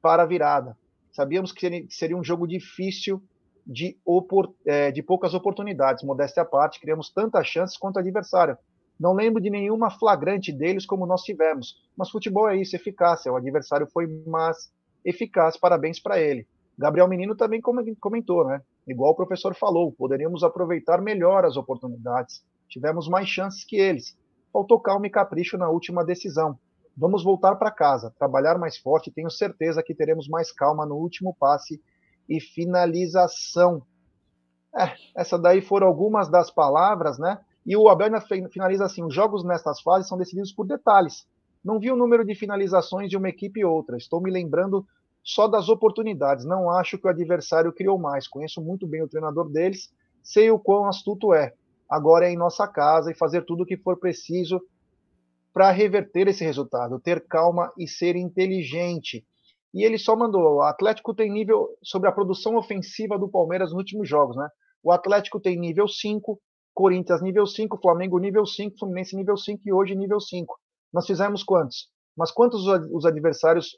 para 0.00 0.22
a 0.22 0.26
virada. 0.26 0.78
Sabíamos 1.12 1.52
que 1.52 1.86
seria 1.90 2.16
um 2.16 2.24
jogo 2.24 2.48
difícil, 2.48 3.22
de, 3.66 3.98
opor, 4.02 4.54
é, 4.64 4.90
de 4.90 5.02
poucas 5.02 5.34
oportunidades. 5.34 6.02
Modéstia 6.04 6.42
à 6.42 6.46
parte, 6.46 6.80
criamos 6.80 7.10
tantas 7.10 7.46
chances 7.46 7.76
quanto 7.76 7.96
o 7.96 7.98
adversário. 7.98 8.56
Não 8.98 9.14
lembro 9.14 9.40
de 9.40 9.48
nenhuma 9.48 9.90
flagrante 9.90 10.52
deles 10.52 10.84
como 10.84 11.06
nós 11.06 11.22
tivemos. 11.22 11.76
Mas 11.96 12.10
futebol 12.10 12.48
é 12.48 12.56
isso, 12.56 12.74
eficácia. 12.74 13.32
O 13.32 13.36
adversário 13.36 13.86
foi 13.92 14.06
mais 14.26 14.72
eficaz, 15.04 15.56
parabéns 15.56 16.00
para 16.00 16.20
ele. 16.20 16.46
Gabriel 16.76 17.08
Menino 17.08 17.36
também 17.36 17.60
comentou, 17.60 18.46
né? 18.46 18.60
Igual 18.86 19.12
o 19.12 19.16
professor 19.16 19.54
falou, 19.54 19.92
poderíamos 19.92 20.42
aproveitar 20.42 21.00
melhor 21.00 21.44
as 21.44 21.56
oportunidades. 21.56 22.42
Tivemos 22.68 23.08
mais 23.08 23.28
chances 23.28 23.64
que 23.64 23.76
eles. 23.76 24.16
Faltou 24.52 24.80
calma 24.80 25.06
e 25.06 25.10
capricho 25.10 25.58
na 25.58 25.68
última 25.68 26.04
decisão. 26.04 26.58
Vamos 26.96 27.22
voltar 27.22 27.56
para 27.56 27.70
casa, 27.70 28.12
trabalhar 28.18 28.58
mais 28.58 28.76
forte. 28.76 29.10
Tenho 29.10 29.30
certeza 29.30 29.82
que 29.82 29.94
teremos 29.94 30.28
mais 30.28 30.50
calma 30.50 30.84
no 30.86 30.96
último 30.96 31.36
passe 31.38 31.80
e 32.28 32.40
finalização. 32.40 33.82
É, 34.76 34.94
essa 35.16 35.38
daí 35.38 35.60
foram 35.60 35.86
algumas 35.86 36.28
das 36.28 36.50
palavras, 36.50 37.18
né? 37.18 37.38
E 37.68 37.76
o 37.76 37.86
Abel 37.90 38.10
finaliza 38.50 38.86
assim: 38.86 39.04
os 39.04 39.14
jogos 39.14 39.44
nestas 39.44 39.82
fases 39.82 40.08
são 40.08 40.16
decididos 40.16 40.50
por 40.50 40.66
detalhes. 40.66 41.26
Não 41.62 41.78
vi 41.78 41.92
o 41.92 41.96
número 41.96 42.24
de 42.24 42.34
finalizações 42.34 43.10
de 43.10 43.16
uma 43.18 43.28
equipe 43.28 43.60
e 43.60 43.64
outra. 43.64 43.98
Estou 43.98 44.22
me 44.22 44.30
lembrando 44.30 44.86
só 45.22 45.46
das 45.46 45.68
oportunidades. 45.68 46.46
Não 46.46 46.70
acho 46.70 46.96
que 46.96 47.06
o 47.06 47.10
adversário 47.10 47.70
criou 47.70 47.98
mais. 47.98 48.26
Conheço 48.26 48.62
muito 48.62 48.86
bem 48.86 49.02
o 49.02 49.08
treinador 49.08 49.50
deles, 49.50 49.92
sei 50.22 50.50
o 50.50 50.58
quão 50.58 50.86
astuto 50.86 51.34
é. 51.34 51.52
Agora 51.86 52.26
é 52.26 52.32
em 52.32 52.38
nossa 52.38 52.66
casa 52.66 53.10
e 53.10 53.14
fazer 53.14 53.44
tudo 53.44 53.64
o 53.64 53.66
que 53.66 53.76
for 53.76 53.98
preciso 53.98 54.62
para 55.52 55.70
reverter 55.70 56.26
esse 56.26 56.42
resultado, 56.42 56.98
ter 56.98 57.26
calma 57.26 57.70
e 57.76 57.86
ser 57.86 58.16
inteligente. 58.16 59.26
E 59.74 59.84
ele 59.84 59.98
só 59.98 60.16
mandou: 60.16 60.54
o 60.54 60.62
Atlético 60.62 61.12
tem 61.14 61.30
nível 61.30 61.68
sobre 61.82 62.08
a 62.08 62.12
produção 62.12 62.56
ofensiva 62.56 63.18
do 63.18 63.28
Palmeiras 63.28 63.72
nos 63.72 63.78
últimos 63.78 64.08
jogos, 64.08 64.36
né? 64.36 64.48
O 64.82 64.90
Atlético 64.90 65.38
tem 65.38 65.58
nível 65.58 65.86
5, 65.86 66.40
Corinthians 66.78 67.20
nível 67.20 67.44
5, 67.44 67.76
Flamengo 67.82 68.20
nível 68.20 68.46
5, 68.46 68.78
Fluminense 68.78 69.16
nível 69.16 69.36
5 69.36 69.62
e 69.66 69.72
hoje 69.72 69.96
nível 69.96 70.20
5. 70.20 70.56
Nós 70.92 71.08
fizemos 71.08 71.42
quantos? 71.42 71.88
Mas 72.16 72.30
quantos 72.30 72.64
os 72.68 73.04
adversários 73.04 73.76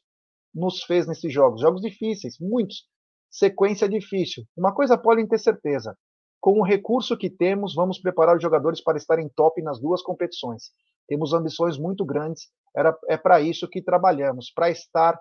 nos 0.55 0.83
fez 0.83 1.07
nesses 1.07 1.33
jogos? 1.33 1.63
Jogos 1.63 1.81
difíceis, 1.81 2.37
muitos. 2.39 2.85
Sequência 3.31 3.89
difícil. 3.89 4.45
Uma 4.55 4.75
coisa 4.75 4.99
podem 4.99 5.27
ter 5.27 5.39
certeza: 5.39 5.97
com 6.39 6.61
o 6.61 6.63
recurso 6.63 7.17
que 7.17 7.31
temos, 7.31 7.75
vamos 7.75 7.99
preparar 7.99 8.37
os 8.37 8.43
jogadores 8.43 8.83
para 8.83 8.99
estarem 8.99 9.31
top 9.35 9.63
nas 9.63 9.81
duas 9.81 10.03
competições. 10.03 10.65
Temos 11.09 11.33
ambições 11.33 11.79
muito 11.79 12.05
grandes, 12.05 12.51
era, 12.77 12.95
é 13.09 13.17
para 13.17 13.41
isso 13.41 13.67
que 13.67 13.81
trabalhamos, 13.81 14.53
para 14.55 14.69
estar 14.69 15.19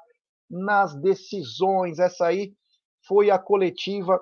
nas 0.51 0.99
decisões. 0.99 1.97
Essa 1.97 2.25
aí 2.25 2.51
foi 3.07 3.31
a 3.31 3.39
coletiva 3.39 4.19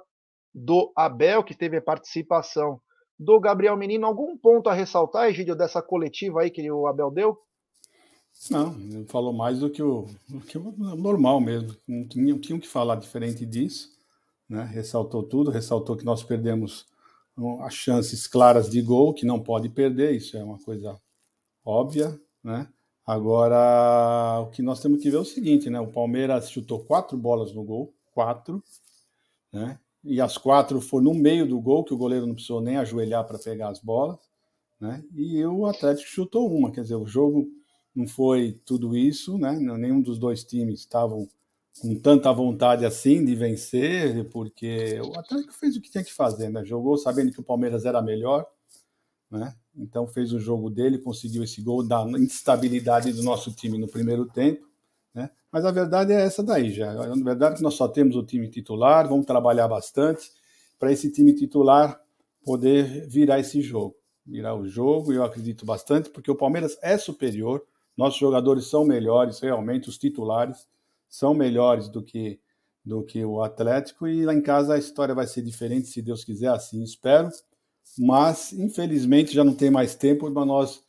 do 0.53 0.93
Abel, 0.95 1.43
que 1.43 1.57
teve 1.57 1.81
participação 1.81 2.79
do 3.19 3.39
Gabriel 3.39 3.77
Menino. 3.77 4.05
Algum 4.05 4.37
ponto 4.37 4.69
a 4.69 4.73
ressaltar, 4.73 5.29
Egídio, 5.29 5.55
dessa 5.55 5.81
coletiva 5.81 6.41
aí 6.41 6.51
que 6.51 6.69
o 6.71 6.87
Abel 6.87 7.11
deu? 7.11 7.37
Não, 8.51 8.73
ele 8.79 9.05
falou 9.05 9.33
mais 9.33 9.59
do 9.59 9.69
que 9.69 9.81
o, 9.81 10.05
do 10.29 10.39
que 10.41 10.57
o 10.57 10.71
normal 10.95 11.41
mesmo. 11.41 11.75
Não 11.87 12.07
tinha, 12.07 12.33
não 12.33 12.39
tinha 12.39 12.59
que 12.59 12.67
falar 12.67 12.95
diferente 12.95 13.45
disso. 13.45 13.89
Né? 14.47 14.63
Ressaltou 14.63 15.23
tudo, 15.23 15.49
ressaltou 15.49 15.97
que 15.97 16.05
nós 16.05 16.23
perdemos 16.23 16.85
as 17.61 17.73
chances 17.73 18.27
claras 18.27 18.69
de 18.69 18.81
gol, 18.81 19.13
que 19.13 19.25
não 19.25 19.39
pode 19.39 19.69
perder, 19.69 20.15
isso 20.15 20.37
é 20.37 20.43
uma 20.43 20.57
coisa 20.59 20.99
óbvia. 21.63 22.19
Né? 22.43 22.67
Agora, 23.05 24.41
o 24.41 24.49
que 24.49 24.61
nós 24.61 24.79
temos 24.79 25.01
que 25.01 25.09
ver 25.09 25.17
é 25.17 25.21
o 25.21 25.25
seguinte, 25.25 25.69
né? 25.69 25.79
O 25.79 25.91
Palmeiras 25.91 26.49
chutou 26.49 26.83
quatro 26.83 27.17
bolas 27.17 27.53
no 27.53 27.63
gol, 27.63 27.93
quatro, 28.13 28.61
né? 29.51 29.79
E 30.03 30.21
as 30.21 30.37
quatro 30.37 30.79
foram 30.79 31.05
no 31.05 31.13
meio 31.13 31.47
do 31.47 31.59
gol, 31.59 31.83
que 31.83 31.93
o 31.93 31.97
goleiro 31.97 32.25
não 32.25 32.33
precisou 32.33 32.61
nem 32.61 32.77
ajoelhar 32.77 33.25
para 33.25 33.39
pegar 33.39 33.69
as 33.69 33.79
bolas, 33.79 34.17
né? 34.79 35.03
E 35.13 35.43
o 35.45 35.65
Atlético 35.65 36.07
chutou 36.09 36.51
uma, 36.51 36.71
quer 36.71 36.81
dizer, 36.81 36.95
o 36.95 37.05
jogo 37.05 37.47
não 37.95 38.07
foi 38.07 38.59
tudo 38.65 38.95
isso, 38.95 39.37
né? 39.37 39.51
Nenhum 39.53 40.01
dos 40.01 40.19
dois 40.19 40.43
times 40.43 40.81
estavam 40.81 41.27
com 41.81 41.95
tanta 41.95 42.31
vontade 42.31 42.85
assim 42.85 43.23
de 43.25 43.35
vencer, 43.35 44.27
porque 44.29 44.99
o 45.01 45.19
Atlético 45.19 45.53
fez 45.53 45.75
o 45.75 45.81
que 45.81 45.91
tinha 45.91 46.03
que 46.03 46.13
fazer, 46.13 46.49
né? 46.49 46.63
Jogou 46.63 46.97
sabendo 46.97 47.31
que 47.31 47.39
o 47.39 47.43
Palmeiras 47.43 47.85
era 47.85 48.01
melhor, 48.01 48.45
né? 49.29 49.55
Então 49.75 50.07
fez 50.07 50.31
o 50.33 50.39
jogo 50.39 50.69
dele, 50.69 50.97
conseguiu 50.97 51.43
esse 51.43 51.61
gol 51.61 51.83
da 51.85 52.03
instabilidade 52.19 53.13
do 53.13 53.23
nosso 53.23 53.51
time 53.51 53.77
no 53.77 53.87
primeiro 53.87 54.25
tempo? 54.25 54.66
Mas 55.51 55.65
a 55.65 55.71
verdade 55.71 56.11
é 56.11 56.21
essa 56.21 56.43
daí, 56.43 56.71
já. 56.71 56.91
A 56.91 57.15
verdade 57.15 57.53
é 57.53 57.57
que 57.57 57.63
nós 57.63 57.75
só 57.75 57.87
temos 57.87 58.15
o 58.15 58.23
time 58.23 58.49
titular, 58.49 59.07
vamos 59.07 59.25
trabalhar 59.25 59.67
bastante 59.67 60.31
para 60.77 60.91
esse 60.91 61.11
time 61.11 61.33
titular 61.33 61.99
poder 62.43 63.07
virar 63.07 63.39
esse 63.39 63.61
jogo, 63.61 63.95
virar 64.25 64.55
o 64.55 64.67
jogo. 64.67 65.13
Eu 65.13 65.23
acredito 65.23 65.65
bastante 65.65 66.09
porque 66.09 66.31
o 66.31 66.35
Palmeiras 66.35 66.77
é 66.81 66.97
superior, 66.97 67.63
nossos 67.95 68.19
jogadores 68.19 68.67
são 68.67 68.85
melhores, 68.85 69.39
realmente 69.39 69.89
os 69.89 69.97
titulares 69.97 70.67
são 71.09 71.33
melhores 71.33 71.89
do 71.89 72.03
que 72.03 72.39
do 72.83 73.03
que 73.03 73.25
o 73.25 73.41
Atlético 73.43 74.07
e 74.07 74.23
lá 74.23 74.33
em 74.33 74.41
casa 74.41 74.75
a 74.75 74.77
história 74.77 75.13
vai 75.13 75.27
ser 75.27 75.41
diferente, 75.41 75.89
se 75.89 76.01
Deus 76.01 76.23
quiser, 76.23 76.47
assim 76.47 76.81
espero 76.81 77.29
mas 77.97 78.53
infelizmente 78.53 79.33
já 79.33 79.43
não 79.43 79.53
tem 79.53 79.71
mais 79.71 79.95
tempo 79.95 80.31
para 80.31 80.45
nós 80.45 80.83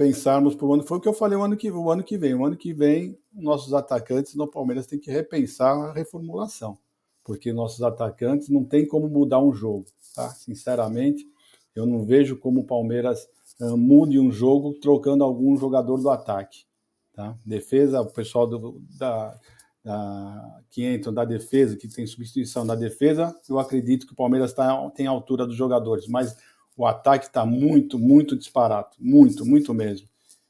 pensarmos 0.00 0.54
para 0.54 0.66
o 0.66 0.72
ano. 0.72 0.82
Foi 0.82 0.96
o 0.96 1.00
que 1.00 1.08
eu 1.08 1.12
falei 1.12 1.36
o 1.36 1.42
ano 1.42 1.54
que, 1.54 1.70
o 1.70 1.90
ano 1.90 2.02
que 2.02 2.16
vem. 2.16 2.32
O 2.34 2.46
ano 2.46 2.56
que 2.56 2.72
vem, 2.72 3.18
nossos 3.30 3.74
atacantes 3.74 4.34
no 4.34 4.48
Palmeiras 4.48 4.86
têm 4.86 4.98
que 4.98 5.10
repensar 5.10 5.76
a 5.76 5.92
reformulação, 5.92 6.78
porque 7.22 7.52
nossos 7.52 7.82
atacantes 7.82 8.48
não 8.48 8.64
tem 8.64 8.86
como 8.86 9.10
mudar 9.10 9.40
um 9.40 9.52
jogo. 9.52 9.84
Tá? 10.14 10.30
Sinceramente, 10.30 11.26
eu 11.74 11.84
não 11.84 12.02
vejo 12.02 12.38
como 12.38 12.60
o 12.60 12.66
Palmeiras 12.66 13.28
uh, 13.60 13.76
mude 13.76 14.18
um 14.18 14.32
jogo 14.32 14.72
trocando 14.80 15.22
algum 15.22 15.54
jogador 15.54 15.98
do 15.98 16.08
ataque. 16.08 16.64
Tá? 17.12 17.36
Defesa, 17.44 18.00
o 18.00 18.10
pessoal 18.10 18.46
do, 18.46 18.80
da, 18.98 19.38
da, 19.84 20.62
que 20.70 20.90
entram 20.90 21.12
da 21.12 21.26
defesa, 21.26 21.76
que 21.76 21.86
tem 21.86 22.06
substituição 22.06 22.66
da 22.66 22.74
defesa, 22.74 23.38
eu 23.46 23.58
acredito 23.58 24.06
que 24.06 24.14
o 24.14 24.16
Palmeiras 24.16 24.54
tá, 24.54 24.90
tem 24.92 25.06
a 25.06 25.10
altura 25.10 25.46
dos 25.46 25.56
jogadores, 25.56 26.08
mas 26.08 26.34
o 26.80 26.86
ataque 26.86 27.26
está 27.26 27.44
muito, 27.44 27.98
muito 27.98 28.34
disparado, 28.34 28.88
muito, 28.98 29.44
muito 29.44 29.74
mesmo. 29.74 30.08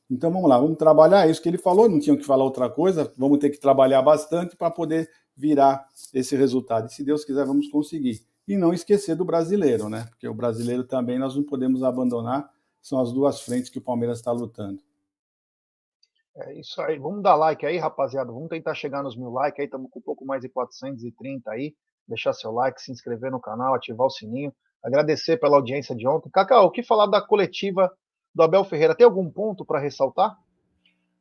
Então 0.09 0.31
vamos 0.31 0.49
lá, 0.49 0.61
vamos 0.61 0.79
trabalhar 0.79 1.29
isso 1.29 1.43
que 1.43 1.49
ele 1.49 1.59
falou, 1.59 1.89
não 1.89 1.99
tinham 1.99 2.17
que 2.17 2.23
falar 2.23 2.45
outra 2.45 2.71
coisa, 2.71 3.13
vamos 3.17 3.41
ter 3.41 3.51
que 3.51 3.59
trabalhar 3.59 4.01
bastante 4.01 4.55
para 4.55 4.71
poder 4.71 5.11
virar 5.37 5.89
esse 6.15 6.37
resultado. 6.37 6.87
E 6.87 6.93
se 6.93 7.03
Deus 7.03 7.25
quiser, 7.25 7.45
vamos 7.45 7.67
conseguir. 7.67 8.25
E 8.47 8.57
não 8.57 8.73
esquecer 8.73 9.17
do 9.17 9.25
brasileiro, 9.25 9.89
né? 9.89 10.07
Porque 10.09 10.29
o 10.29 10.33
brasileiro 10.33 10.85
também 10.85 11.19
nós 11.19 11.35
não 11.35 11.43
podemos 11.43 11.83
abandonar, 11.83 12.49
são 12.81 13.01
as 13.01 13.13
duas 13.13 13.41
frentes 13.41 13.69
que 13.69 13.79
o 13.79 13.83
Palmeiras 13.83 14.19
está 14.19 14.31
lutando. 14.31 14.81
É 16.37 16.61
isso 16.61 16.81
aí. 16.81 16.97
Vamos 16.97 17.25
dar 17.25 17.35
like 17.35 17.67
aí, 17.67 17.77
rapaziada. 17.77 18.31
Vamos 18.31 18.49
tentar 18.49 18.75
chegar 18.75 19.03
nos 19.03 19.17
mil 19.17 19.31
likes 19.31 19.59
aí. 19.59 19.65
Estamos 19.65 19.91
com 19.91 19.99
um 19.99 20.03
pouco 20.03 20.25
mais 20.25 20.43
de 20.43 20.49
430 20.49 21.51
aí. 21.51 21.75
Deixar 22.07 22.33
seu 22.33 22.53
like, 22.53 22.81
se 22.81 22.93
inscrever 22.93 23.33
no 23.33 23.41
canal, 23.41 23.75
ativar 23.75 24.07
o 24.07 24.11
sininho. 24.11 24.55
Agradecer 24.83 25.37
pela 25.37 25.57
audiência 25.57 25.95
de 25.95 26.07
ontem. 26.09 26.31
Cacau, 26.31 26.67
o 26.67 26.71
que 26.71 26.83
falar 26.83 27.07
da 27.07 27.21
coletiva 27.21 27.93
do 28.35 28.43
Abel 28.43 28.65
Ferreira? 28.65 28.95
Tem 28.95 29.05
algum 29.05 29.31
ponto 29.31 29.65
para 29.65 29.79
ressaltar? 29.79 30.39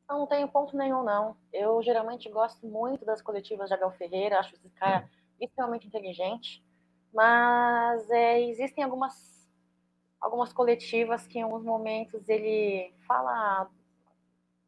Não, 0.08 0.20
não 0.20 0.26
tenho 0.26 0.48
ponto 0.48 0.76
nenhum, 0.76 1.02
não. 1.02 1.36
Eu 1.52 1.82
geralmente 1.82 2.28
gosto 2.30 2.66
muito 2.66 3.04
das 3.04 3.20
coletivas 3.20 3.68
de 3.68 3.74
Abel 3.74 3.90
Ferreira. 3.92 4.38
Acho 4.38 4.54
esse 4.54 4.68
cara 4.70 5.08
extremamente 5.38 5.86
inteligente. 5.86 6.64
Mas 7.12 8.08
é, 8.10 8.40
existem 8.48 8.82
algumas, 8.82 9.14
algumas 10.20 10.52
coletivas 10.52 11.26
que 11.26 11.38
em 11.38 11.42
alguns 11.42 11.64
momentos 11.64 12.28
ele 12.28 12.94
fala 13.06 13.68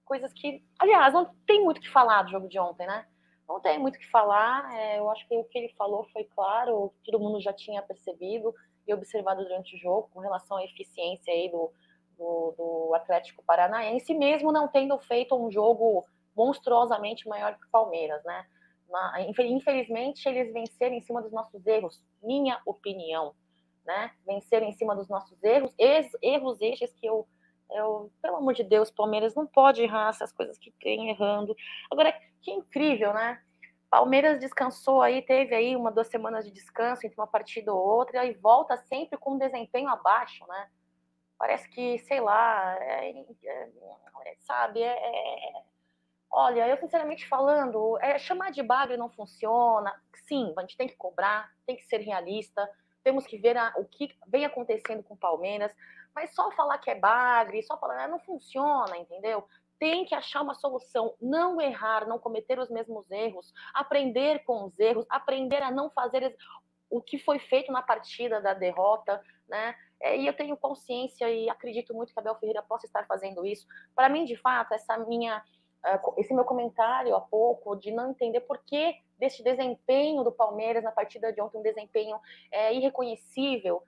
coisas 0.04 0.32
que, 0.34 0.62
aliás, 0.78 1.14
não 1.14 1.34
tem 1.46 1.64
muito 1.64 1.78
o 1.78 1.80
que 1.80 1.88
falar 1.88 2.22
do 2.22 2.30
jogo 2.30 2.48
de 2.48 2.58
ontem, 2.58 2.86
né? 2.86 3.06
Não 3.48 3.60
tem 3.60 3.78
muito 3.78 3.96
o 3.96 3.98
que 3.98 4.10
falar. 4.10 4.70
É, 4.76 4.98
eu 4.98 5.10
acho 5.10 5.26
que 5.26 5.36
o 5.36 5.44
que 5.44 5.58
ele 5.58 5.74
falou 5.78 6.06
foi 6.12 6.24
claro, 6.24 6.92
todo 7.04 7.20
mundo 7.20 7.40
já 7.40 7.52
tinha 7.52 7.82
percebido 7.82 8.54
e 8.86 8.94
observado 8.94 9.42
durante 9.42 9.76
o 9.76 9.78
jogo 9.78 10.08
com 10.12 10.20
relação 10.20 10.56
à 10.56 10.64
eficiência 10.64 11.32
aí 11.32 11.50
do, 11.50 11.72
do, 12.16 12.54
do 12.56 12.94
Atlético 12.94 13.42
Paranaense, 13.44 14.14
mesmo 14.14 14.52
não 14.52 14.68
tendo 14.68 14.98
feito 14.98 15.34
um 15.34 15.50
jogo 15.50 16.04
monstruosamente 16.36 17.28
maior 17.28 17.56
que 17.58 17.66
o 17.66 17.70
Palmeiras, 17.70 18.22
né? 18.24 18.46
Infelizmente, 19.48 20.28
eles 20.28 20.52
venceram 20.52 20.94
em 20.94 21.00
cima 21.00 21.22
dos 21.22 21.32
nossos 21.32 21.66
erros, 21.66 22.02
minha 22.22 22.60
opinião, 22.66 23.34
né? 23.86 24.12
Venceram 24.26 24.66
em 24.66 24.72
cima 24.72 24.94
dos 24.94 25.08
nossos 25.08 25.42
erros, 25.42 25.74
erros 26.20 26.60
estes 26.60 26.92
que 26.92 27.06
eu 27.06 27.26
eu, 27.74 28.12
pelo 28.20 28.36
amor 28.36 28.54
de 28.54 28.62
Deus, 28.62 28.90
Palmeiras 28.90 29.34
não 29.34 29.46
pode 29.46 29.82
errar 29.82 30.10
essas 30.10 30.32
coisas 30.32 30.58
que 30.58 30.70
tem 30.72 31.08
errando. 31.10 31.56
Agora, 31.90 32.12
que 32.42 32.50
incrível, 32.50 33.12
né? 33.14 33.40
Palmeiras 33.92 34.40
descansou 34.40 35.02
aí, 35.02 35.20
teve 35.20 35.54
aí 35.54 35.76
uma, 35.76 35.92
duas 35.92 36.08
semanas 36.08 36.46
de 36.46 36.50
descanso 36.50 37.06
entre 37.06 37.20
uma 37.20 37.26
partida 37.26 37.74
ou 37.74 37.78
outra, 37.78 38.24
e 38.24 38.32
volta 38.32 38.74
sempre 38.88 39.18
com 39.18 39.34
um 39.34 39.38
desempenho 39.38 39.90
abaixo, 39.90 40.46
né? 40.46 40.70
Parece 41.38 41.68
que, 41.68 41.98
sei 41.98 42.18
lá, 42.18 42.74
é, 42.80 43.10
é, 43.44 43.68
sabe, 44.40 44.80
é, 44.80 44.94
é, 44.94 45.62
Olha, 46.30 46.66
eu 46.68 46.78
sinceramente 46.78 47.28
falando, 47.28 47.98
é, 48.00 48.18
chamar 48.18 48.50
de 48.50 48.62
bagre 48.62 48.96
não 48.96 49.10
funciona. 49.10 49.94
Sim, 50.26 50.54
a 50.56 50.62
gente 50.62 50.78
tem 50.78 50.88
que 50.88 50.96
cobrar, 50.96 51.52
tem 51.66 51.76
que 51.76 51.84
ser 51.84 51.98
realista, 51.98 52.66
temos 53.04 53.26
que 53.26 53.36
ver 53.36 53.58
a, 53.58 53.74
o 53.76 53.84
que 53.84 54.16
vem 54.26 54.46
acontecendo 54.46 55.02
com 55.02 55.12
o 55.12 55.18
Palmeiras, 55.18 55.70
mas 56.14 56.34
só 56.34 56.50
falar 56.52 56.78
que 56.78 56.90
é 56.90 56.94
bagre, 56.94 57.62
só 57.62 57.76
falar, 57.76 58.08
não 58.08 58.20
funciona, 58.20 58.96
entendeu? 58.96 59.46
Tem 59.82 60.04
que 60.04 60.14
achar 60.14 60.42
uma 60.42 60.54
solução, 60.54 61.16
não 61.20 61.60
errar, 61.60 62.06
não 62.06 62.16
cometer 62.16 62.56
os 62.56 62.70
mesmos 62.70 63.10
erros, 63.10 63.52
aprender 63.74 64.44
com 64.44 64.62
os 64.62 64.78
erros, 64.78 65.04
aprender 65.10 65.60
a 65.60 65.72
não 65.72 65.90
fazer 65.90 66.36
o 66.88 67.02
que 67.02 67.18
foi 67.18 67.40
feito 67.40 67.72
na 67.72 67.82
partida 67.82 68.40
da 68.40 68.54
derrota, 68.54 69.20
né? 69.48 69.74
É, 70.00 70.16
e 70.16 70.24
eu 70.24 70.34
tenho 70.34 70.56
consciência 70.56 71.28
e 71.28 71.50
acredito 71.50 71.92
muito 71.94 72.14
que 72.14 72.20
a 72.20 72.22
Bel 72.22 72.36
Ferreira 72.36 72.62
possa 72.62 72.86
estar 72.86 73.08
fazendo 73.08 73.44
isso. 73.44 73.66
Para 73.92 74.08
mim, 74.08 74.24
de 74.24 74.36
fato, 74.36 74.72
essa 74.72 74.96
minha 74.98 75.42
uh, 75.84 76.14
esse 76.16 76.32
meu 76.32 76.44
comentário 76.44 77.16
há 77.16 77.20
pouco 77.20 77.74
de 77.74 77.90
não 77.90 78.12
entender 78.12 78.42
por 78.42 78.58
que 78.58 78.94
deste 79.18 79.42
desempenho 79.42 80.22
do 80.22 80.30
Palmeiras 80.30 80.84
na 80.84 80.92
partida 80.92 81.32
de 81.32 81.40
ontem, 81.40 81.58
um 81.58 81.62
desempenho 81.62 82.20
é, 82.52 82.72
irreconhecível, 82.72 83.82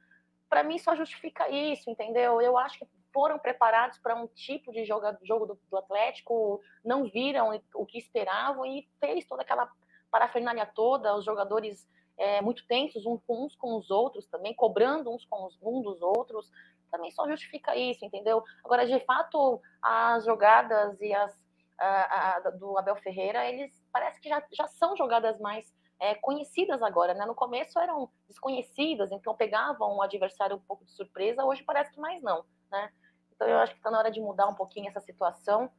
para 0.50 0.64
mim 0.64 0.76
só 0.76 0.96
justifica 0.96 1.48
isso, 1.48 1.88
entendeu? 1.88 2.40
Eu 2.40 2.58
acho 2.58 2.80
que 2.80 2.86
foram 3.14 3.38
preparados 3.38 3.96
para 3.98 4.16
um 4.16 4.26
tipo 4.26 4.72
de 4.72 4.84
jogo, 4.84 5.06
jogo 5.22 5.46
do, 5.46 5.58
do, 5.70 5.78
Atlético, 5.78 6.60
não 6.84 7.04
viram 7.04 7.58
o 7.74 7.86
que 7.86 7.98
esperavam 7.98 8.66
e 8.66 8.86
fez 8.98 9.24
toda 9.24 9.42
aquela 9.42 9.70
parafernália 10.10 10.66
toda, 10.66 11.16
os 11.16 11.24
jogadores 11.24 11.88
é, 12.18 12.42
muito 12.42 12.66
tensos 12.66 13.04
com, 13.04 13.44
uns 13.44 13.54
com 13.54 13.76
os 13.76 13.90
outros 13.90 14.26
também, 14.26 14.52
cobrando 14.54 15.10
uns 15.10 15.24
com 15.24 15.46
os, 15.46 15.56
um 15.62 15.80
dos 15.80 16.02
outros, 16.02 16.50
também 16.90 17.10
só 17.12 17.28
justifica 17.28 17.76
isso, 17.76 18.04
entendeu? 18.04 18.42
Agora, 18.64 18.84
de 18.84 18.98
fato, 19.04 19.60
as 19.80 20.24
jogadas 20.24 21.00
e 21.00 21.14
as 21.14 21.44
a, 21.78 22.36
a, 22.36 22.50
do 22.50 22.78
Abel 22.78 22.96
Ferreira, 22.96 23.48
eles 23.48 23.72
parece 23.92 24.20
que 24.20 24.28
já, 24.28 24.42
já 24.52 24.66
são 24.68 24.96
jogadas 24.96 25.38
mais 25.40 25.72
é, 26.00 26.14
conhecidas 26.14 26.82
agora, 26.82 27.14
né? 27.14 27.24
No 27.26 27.34
começo 27.34 27.78
eram 27.78 28.10
desconhecidas, 28.28 29.10
então 29.10 29.34
pegavam 29.34 29.96
o 29.96 30.02
adversário 30.02 30.56
um 30.56 30.60
pouco 30.60 30.84
de 30.84 30.92
surpresa, 30.92 31.44
hoje 31.44 31.62
parece 31.62 31.92
que 31.92 32.00
mais 32.00 32.22
não, 32.22 32.44
né? 32.70 32.92
Então 33.34 33.48
eu 33.48 33.58
acho 33.58 33.72
que 33.72 33.78
está 33.78 33.90
na 33.90 33.98
hora 33.98 34.10
de 34.10 34.20
mudar 34.20 34.46
um 34.46 34.54
pouquinho 34.54 34.88
essa 34.88 35.00
situação. 35.00 35.70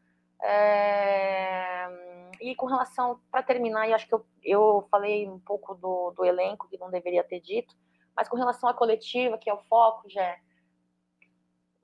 É... 0.42 1.88
E 2.42 2.56
com 2.56 2.66
relação, 2.66 3.20
para 3.32 3.44
terminar, 3.44 3.88
e 3.88 3.94
acho 3.94 4.08
que 4.08 4.14
eu, 4.14 4.26
eu 4.44 4.88
falei 4.92 5.28
um 5.28 5.40
pouco 5.40 5.74
do, 5.76 6.12
do 6.12 6.26
elenco, 6.26 6.68
que 6.68 6.78
não 6.78 6.92
deveria 6.92 7.24
ter 7.24 7.40
dito, 7.40 7.74
mas 8.16 8.28
com 8.28 8.36
relação 8.36 8.68
à 8.68 8.74
coletiva, 8.74 9.38
que 9.38 9.50
é 9.50 9.54
o 9.54 9.64
foco, 9.64 10.10
já 10.10 10.38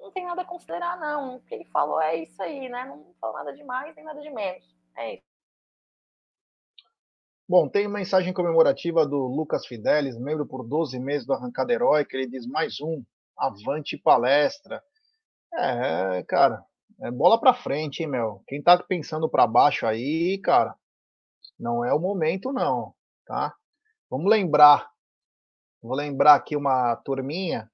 não 0.02 0.12
tem 0.12 0.26
nada 0.26 0.42
a 0.42 0.46
considerar, 0.46 1.00
não. 1.00 1.36
O 1.36 1.42
que 1.42 1.54
ele 1.54 1.66
falou 1.66 2.02
é 2.02 2.16
isso 2.16 2.42
aí, 2.42 2.68
né? 2.68 2.86
Não 2.86 3.14
falou 3.22 3.38
nada 3.38 3.54
de 3.54 3.64
mais 3.64 3.96
nem 3.96 4.04
nada 4.04 4.20
de 4.20 4.30
menos. 4.32 4.66
É 4.98 5.14
isso. 5.16 5.24
Bom, 7.48 7.68
tem 7.68 7.88
mensagem 7.88 8.34
comemorativa 8.34 9.06
do 9.06 9.28
Lucas 9.28 9.68
Fidelis, 9.68 10.18
membro 10.18 10.46
por 10.46 10.66
12 10.66 10.98
meses 11.00 11.28
do 11.28 11.34
Arrancada 11.34 11.72
Heróica. 11.72 12.16
Ele 12.16 12.28
diz 12.28 12.48
mais 12.48 12.80
um, 12.82 13.04
avante 13.38 13.98
palestra. 13.98 14.82
É, 15.54 16.24
cara, 16.24 16.64
é 17.02 17.12
bola 17.12 17.40
pra 17.40 17.54
frente, 17.54 18.02
hein, 18.02 18.10
meu? 18.10 18.44
Quem 18.48 18.62
tá 18.62 18.78
pensando 18.82 19.30
para 19.30 19.48
baixo 19.48 19.86
aí, 19.86 20.38
cara, 20.40 20.76
não 21.60 21.84
é 21.84 21.94
o 21.94 22.00
momento, 22.00 22.52
não, 22.54 22.94
tá? 23.26 23.54
Vamos 24.10 24.30
lembrar, 24.30 24.90
vou 25.82 25.96
lembrar 25.96 26.36
aqui 26.36 26.56
uma 26.56 26.96
turminha 26.98 27.70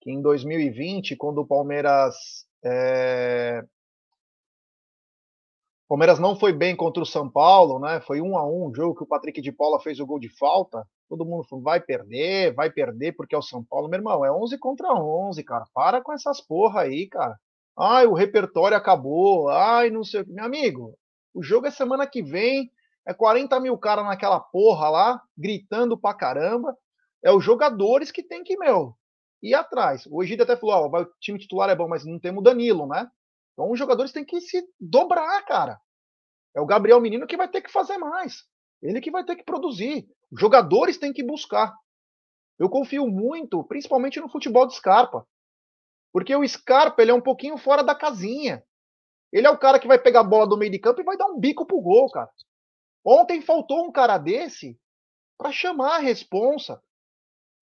que 0.00 0.10
em 0.10 0.20
2020, 0.20 1.16
quando 1.16 1.38
o 1.38 1.46
Palmeiras 1.46 2.46
é... 2.64 3.64
Palmeiras 5.88 6.18
não 6.18 6.34
foi 6.34 6.52
bem 6.52 6.74
contra 6.74 7.02
o 7.02 7.06
São 7.06 7.30
Paulo, 7.30 7.78
né? 7.78 8.00
Foi 8.00 8.20
um 8.20 8.36
a 8.36 8.46
um, 8.46 8.74
jogo 8.74 8.96
que 8.96 9.04
o 9.04 9.06
Patrick 9.06 9.40
de 9.40 9.52
Paula 9.52 9.78
fez 9.80 10.00
o 10.00 10.06
gol 10.06 10.18
de 10.18 10.28
falta. 10.28 10.86
Todo 11.12 11.26
mundo 11.26 11.46
vai 11.60 11.78
perder, 11.78 12.54
vai 12.54 12.70
perder 12.70 13.12
porque 13.12 13.34
é 13.34 13.38
o 13.38 13.42
São 13.42 13.62
Paulo. 13.62 13.86
Meu 13.86 13.98
irmão, 13.98 14.24
é 14.24 14.32
11 14.32 14.56
contra 14.56 14.94
11, 14.94 15.44
cara. 15.44 15.66
Para 15.74 16.00
com 16.00 16.10
essas 16.10 16.40
porra 16.40 16.80
aí, 16.80 17.06
cara. 17.06 17.38
Ai, 17.78 18.06
o 18.06 18.14
repertório 18.14 18.74
acabou. 18.74 19.50
Ai, 19.50 19.90
não 19.90 20.02
sei 20.02 20.22
o 20.22 20.24
que. 20.24 20.32
Meu 20.32 20.42
amigo, 20.42 20.98
o 21.34 21.42
jogo 21.42 21.66
é 21.66 21.70
semana 21.70 22.06
que 22.06 22.22
vem. 22.22 22.72
É 23.06 23.12
40 23.12 23.60
mil 23.60 23.76
caras 23.76 24.06
naquela 24.06 24.40
porra 24.40 24.88
lá, 24.88 25.22
gritando 25.36 25.98
pra 25.98 26.14
caramba. 26.14 26.74
É 27.22 27.30
os 27.30 27.44
jogadores 27.44 28.10
que 28.10 28.22
tem 28.22 28.42
que, 28.42 28.56
meu, 28.56 28.96
ir 29.42 29.52
atrás. 29.52 30.08
O 30.10 30.22
Egídio 30.22 30.44
até 30.44 30.56
falou: 30.56 30.90
ó, 30.90 31.02
o 31.02 31.06
time 31.20 31.38
titular 31.38 31.68
é 31.68 31.76
bom, 31.76 31.88
mas 31.88 32.06
não 32.06 32.18
temos 32.18 32.40
o 32.40 32.44
Danilo, 32.44 32.86
né? 32.86 33.06
Então 33.52 33.70
os 33.70 33.78
jogadores 33.78 34.12
têm 34.12 34.24
que 34.24 34.40
se 34.40 34.66
dobrar, 34.80 35.44
cara. 35.44 35.78
É 36.56 36.60
o 36.62 36.66
Gabriel 36.66 37.02
Menino 37.02 37.26
que 37.26 37.36
vai 37.36 37.48
ter 37.48 37.60
que 37.60 37.70
fazer 37.70 37.98
mais. 37.98 38.46
Ele 38.82 38.98
que 38.98 39.10
vai 39.10 39.22
ter 39.26 39.36
que 39.36 39.44
produzir. 39.44 40.08
Os 40.32 40.40
jogadores 40.40 40.96
têm 40.96 41.12
que 41.12 41.22
buscar. 41.22 41.76
Eu 42.58 42.70
confio 42.70 43.06
muito, 43.06 43.62
principalmente 43.64 44.18
no 44.18 44.30
futebol 44.30 44.66
de 44.66 44.74
Scarpa. 44.74 45.26
Porque 46.10 46.34
o 46.34 46.46
Scarpa 46.48 47.02
ele 47.02 47.10
é 47.10 47.14
um 47.14 47.20
pouquinho 47.20 47.58
fora 47.58 47.82
da 47.82 47.94
casinha. 47.94 48.64
Ele 49.30 49.46
é 49.46 49.50
o 49.50 49.58
cara 49.58 49.78
que 49.78 49.86
vai 49.86 49.98
pegar 49.98 50.20
a 50.20 50.24
bola 50.24 50.46
do 50.46 50.56
meio 50.56 50.72
de 50.72 50.78
campo 50.78 51.00
e 51.00 51.04
vai 51.04 51.16
dar 51.16 51.26
um 51.26 51.38
bico 51.38 51.66
pro 51.66 51.80
gol, 51.80 52.10
cara. 52.10 52.30
Ontem 53.04 53.42
faltou 53.42 53.84
um 53.84 53.92
cara 53.92 54.16
desse 54.16 54.78
para 55.36 55.52
chamar 55.52 55.96
a 55.96 55.98
responsa, 55.98 56.82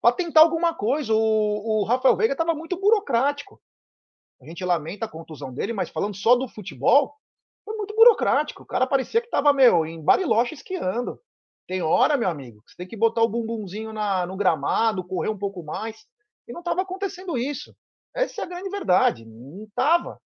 para 0.00 0.14
tentar 0.14 0.40
alguma 0.40 0.74
coisa. 0.74 1.12
O, 1.12 1.82
o 1.82 1.84
Rafael 1.84 2.16
Veiga 2.16 2.34
estava 2.34 2.54
muito 2.54 2.78
burocrático. 2.78 3.60
A 4.40 4.46
gente 4.46 4.64
lamenta 4.64 5.06
a 5.06 5.08
contusão 5.08 5.52
dele, 5.52 5.72
mas 5.72 5.90
falando 5.90 6.14
só 6.14 6.36
do 6.36 6.48
futebol, 6.48 7.16
foi 7.64 7.76
muito 7.76 7.94
burocrático. 7.94 8.62
O 8.62 8.66
cara 8.66 8.86
parecia 8.86 9.20
que 9.20 9.26
estava, 9.26 9.52
meu, 9.52 9.84
em 9.84 10.02
Bariloche 10.02 10.54
esquiando. 10.54 11.20
Tem 11.70 11.82
hora, 11.82 12.16
meu 12.16 12.28
amigo, 12.28 12.62
que 12.62 12.72
você 12.72 12.78
tem 12.78 12.88
que 12.88 12.96
botar 12.96 13.22
o 13.22 13.28
bumbumzinho 13.28 13.92
na, 13.92 14.26
no 14.26 14.36
gramado, 14.36 15.06
correr 15.06 15.28
um 15.28 15.38
pouco 15.38 15.62
mais. 15.62 16.04
E 16.48 16.52
não 16.52 16.62
estava 16.62 16.82
acontecendo 16.82 17.38
isso. 17.38 17.76
Essa 18.12 18.40
é 18.40 18.44
a 18.44 18.48
grande 18.48 18.68
verdade. 18.68 19.24
Não 19.24 19.66
estava. 19.68 20.20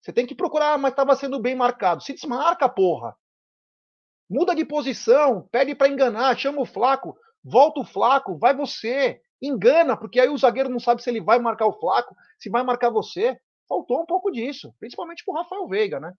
Você 0.00 0.14
tem 0.14 0.24
que 0.24 0.34
procurar, 0.34 0.78
mas 0.78 0.92
estava 0.92 1.14
sendo 1.14 1.38
bem 1.38 1.54
marcado. 1.54 2.02
Se 2.02 2.14
desmarca, 2.14 2.70
porra. 2.70 3.14
Muda 4.30 4.54
de 4.54 4.64
posição, 4.64 5.46
pede 5.52 5.74
para 5.74 5.88
enganar, 5.88 6.38
chama 6.38 6.62
o 6.62 6.64
flaco 6.64 7.14
volta 7.44 7.80
o 7.80 7.84
Flaco, 7.84 8.38
vai 8.38 8.54
você, 8.54 9.20
engana, 9.40 9.96
porque 9.96 10.20
aí 10.20 10.28
o 10.28 10.38
zagueiro 10.38 10.68
não 10.68 10.78
sabe 10.78 11.02
se 11.02 11.10
ele 11.10 11.20
vai 11.20 11.38
marcar 11.38 11.66
o 11.66 11.78
Flaco, 11.78 12.14
se 12.38 12.48
vai 12.48 12.62
marcar 12.62 12.90
você. 12.90 13.36
Faltou 13.68 14.02
um 14.02 14.06
pouco 14.06 14.30
disso, 14.30 14.72
principalmente 14.78 15.24
pro 15.24 15.34
Rafael 15.34 15.66
Veiga, 15.66 15.98
né? 15.98 16.12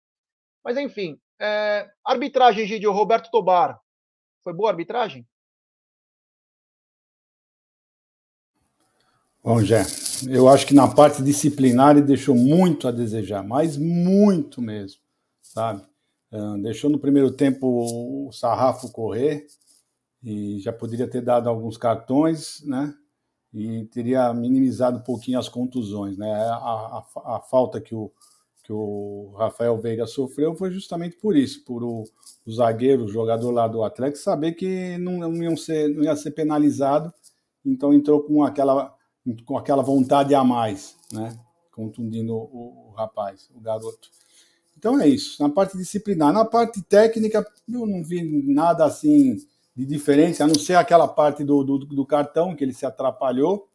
Mas 0.64 0.78
enfim, 0.78 1.18
é, 1.40 1.88
arbitragem, 2.06 2.66
Gidio, 2.66 2.92
Roberto 2.92 3.30
Tobar. 3.30 3.80
Foi 4.44 4.54
boa 4.54 4.70
a 4.70 4.74
arbitragem? 4.74 5.26
Bom, 9.44 9.62
Jé, 9.62 9.84
eu 10.30 10.48
acho 10.48 10.66
que 10.66 10.74
na 10.74 10.88
parte 10.88 11.22
disciplinar 11.22 11.92
ele 11.92 12.06
deixou 12.06 12.34
muito 12.34 12.88
a 12.88 12.92
desejar, 12.92 13.44
mas 13.44 13.78
muito 13.78 14.62
mesmo, 14.62 15.02
sabe? 15.42 15.86
deixou 16.62 16.90
no 16.90 16.98
primeiro 16.98 17.30
tempo 17.30 18.28
o 18.28 18.32
sarrafo 18.32 18.92
correr, 18.92 19.46
e 20.24 20.60
já 20.60 20.74
poderia 20.74 21.08
ter 21.08 21.22
dado 21.22 21.48
alguns 21.48 21.78
cartões, 21.78 22.64
né? 22.66 22.94
E 23.54 23.86
teria 23.86 24.34
minimizado 24.34 24.98
um 24.98 25.04
pouquinho 25.04 25.38
as 25.38 25.48
contusões, 25.48 26.18
né? 26.18 26.32
A, 26.32 26.56
a, 26.56 27.06
a 27.36 27.40
falta 27.42 27.80
que 27.80 27.94
o, 27.94 28.12
que 28.64 28.72
o 28.72 29.34
Rafael 29.38 29.78
Veiga 29.78 30.08
sofreu 30.08 30.56
foi 30.56 30.72
justamente 30.72 31.18
por 31.18 31.36
isso, 31.36 31.64
por 31.66 31.84
o, 31.84 32.06
o 32.46 32.52
zagueiro, 32.52 33.04
o 33.04 33.10
jogador 33.10 33.52
lá 33.52 33.68
do 33.68 33.84
Atlético, 33.84 34.24
saber 34.24 34.54
que 34.54 34.98
não, 34.98 35.20
não, 35.20 35.58
ser, 35.58 35.90
não 35.90 36.04
ia 36.04 36.16
ser 36.16 36.32
penalizado, 36.32 37.14
então 37.66 37.94
entrou 37.94 38.24
com 38.24 38.42
aquela, 38.42 38.96
com 39.46 39.58
aquela 39.58 39.84
vontade 39.84 40.34
a 40.34 40.44
mais, 40.44 40.96
né? 41.12 41.38
Contundindo 41.72 42.34
o, 42.34 42.90
o 42.90 42.94
rapaz, 42.96 43.50
o 43.54 43.60
garoto. 43.60 44.10
Então 44.78 45.00
é 45.00 45.08
isso. 45.08 45.42
Na 45.42 45.50
parte 45.50 45.78
disciplinar, 45.78 46.32
na 46.32 46.46
parte 46.46 46.82
técnica, 46.84 47.46
eu 47.68 47.86
não 47.86 48.04
vi 48.04 48.22
nada 48.54 48.86
assim 48.86 49.38
de 49.76 49.86
diferença, 49.86 50.44
a 50.44 50.48
não 50.48 50.56
ser 50.56 50.76
aquela 50.76 51.08
parte 51.08 51.44
do, 51.44 51.64
do, 51.64 51.80
do 51.80 52.06
cartão 52.06 52.56
que 52.56 52.64
ele 52.64 52.74
se 52.74 52.86
atrapalhou, 52.86 53.68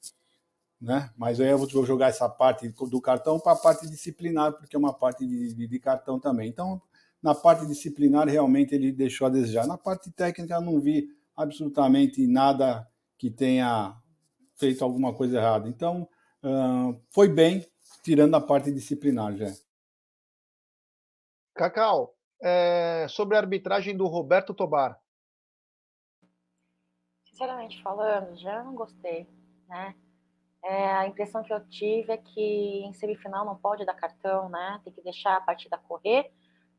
né? 0.80 1.10
Mas 1.16 1.40
aí 1.40 1.48
eu 1.48 1.58
vou 1.58 1.86
jogar 1.86 2.08
essa 2.08 2.28
parte 2.28 2.68
do 2.68 3.00
cartão 3.00 3.38
para 3.38 3.52
a 3.52 3.56
parte 3.56 3.88
disciplinar, 3.88 4.52
porque 4.52 4.76
é 4.76 4.78
uma 4.78 4.92
parte 4.92 5.26
de, 5.26 5.54
de, 5.54 5.66
de, 5.66 5.78
cartão 5.78 6.18
também. 6.18 6.48
Então, 6.48 6.80
na 7.22 7.34
parte 7.34 7.66
disciplinar, 7.66 8.28
realmente 8.28 8.74
ele 8.74 8.92
deixou 8.92 9.26
a 9.26 9.30
desejar. 9.30 9.66
Na 9.66 9.76
parte 9.76 10.10
técnica, 10.10 10.54
eu 10.54 10.60
não 10.60 10.80
vi 10.80 11.08
absolutamente 11.36 12.26
nada 12.26 12.88
que 13.16 13.30
tenha 13.30 13.96
feito 14.56 14.84
alguma 14.84 15.14
coisa 15.14 15.38
errada. 15.38 15.68
Então, 15.68 16.08
uh, 16.44 17.00
foi 17.10 17.28
bem, 17.28 17.66
tirando 18.02 18.34
a 18.34 18.40
parte 18.40 18.72
disciplinar, 18.72 19.36
já. 19.36 19.52
Cacau, 21.54 22.14
é, 22.40 23.06
sobre 23.08 23.36
a 23.36 23.40
arbitragem 23.40 23.96
do 23.96 24.06
Roberto 24.06 24.54
Tobar 24.54 25.00
sinceramente 27.38 27.80
falando, 27.82 28.36
já 28.36 28.64
não 28.64 28.74
gostei, 28.74 29.28
né? 29.68 29.94
É, 30.64 30.92
a 30.92 31.06
impressão 31.06 31.42
que 31.42 31.52
eu 31.52 31.66
tive 31.68 32.12
é 32.12 32.16
que 32.16 32.82
em 32.84 32.92
semifinal 32.92 33.44
não 33.44 33.56
pode 33.56 33.84
dar 33.84 33.94
cartão, 33.94 34.48
né? 34.48 34.80
Tem 34.84 34.92
que 34.92 35.02
deixar 35.02 35.36
a 35.36 35.40
partida 35.40 35.78
correr. 35.78 36.30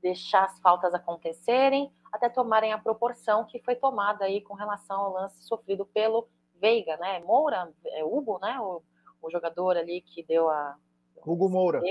deixar 0.01 0.45
as 0.45 0.59
faltas 0.61 0.93
acontecerem 0.93 1.91
até 2.11 2.30
tomarem 2.30 2.73
a 2.73 2.77
proporção 2.77 3.45
que 3.45 3.59
foi 3.59 3.75
tomada 3.75 4.25
aí 4.25 4.41
com 4.41 4.53
relação 4.53 4.99
ao 5.01 5.13
lance 5.13 5.43
sofrido 5.43 5.86
pelo 5.86 6.30
Veiga, 6.55 6.97
né? 6.97 7.19
Moura, 7.19 7.71
é 7.86 8.03
Hugo, 8.03 8.39
né? 8.39 8.59
O, 8.59 8.82
o 9.21 9.32
jogador 9.32 9.77
ali 9.77 10.01
que 10.01 10.23
deu 10.23 10.49
a. 10.49 10.77
Hugo 11.25 11.49
Moura. 11.49 11.82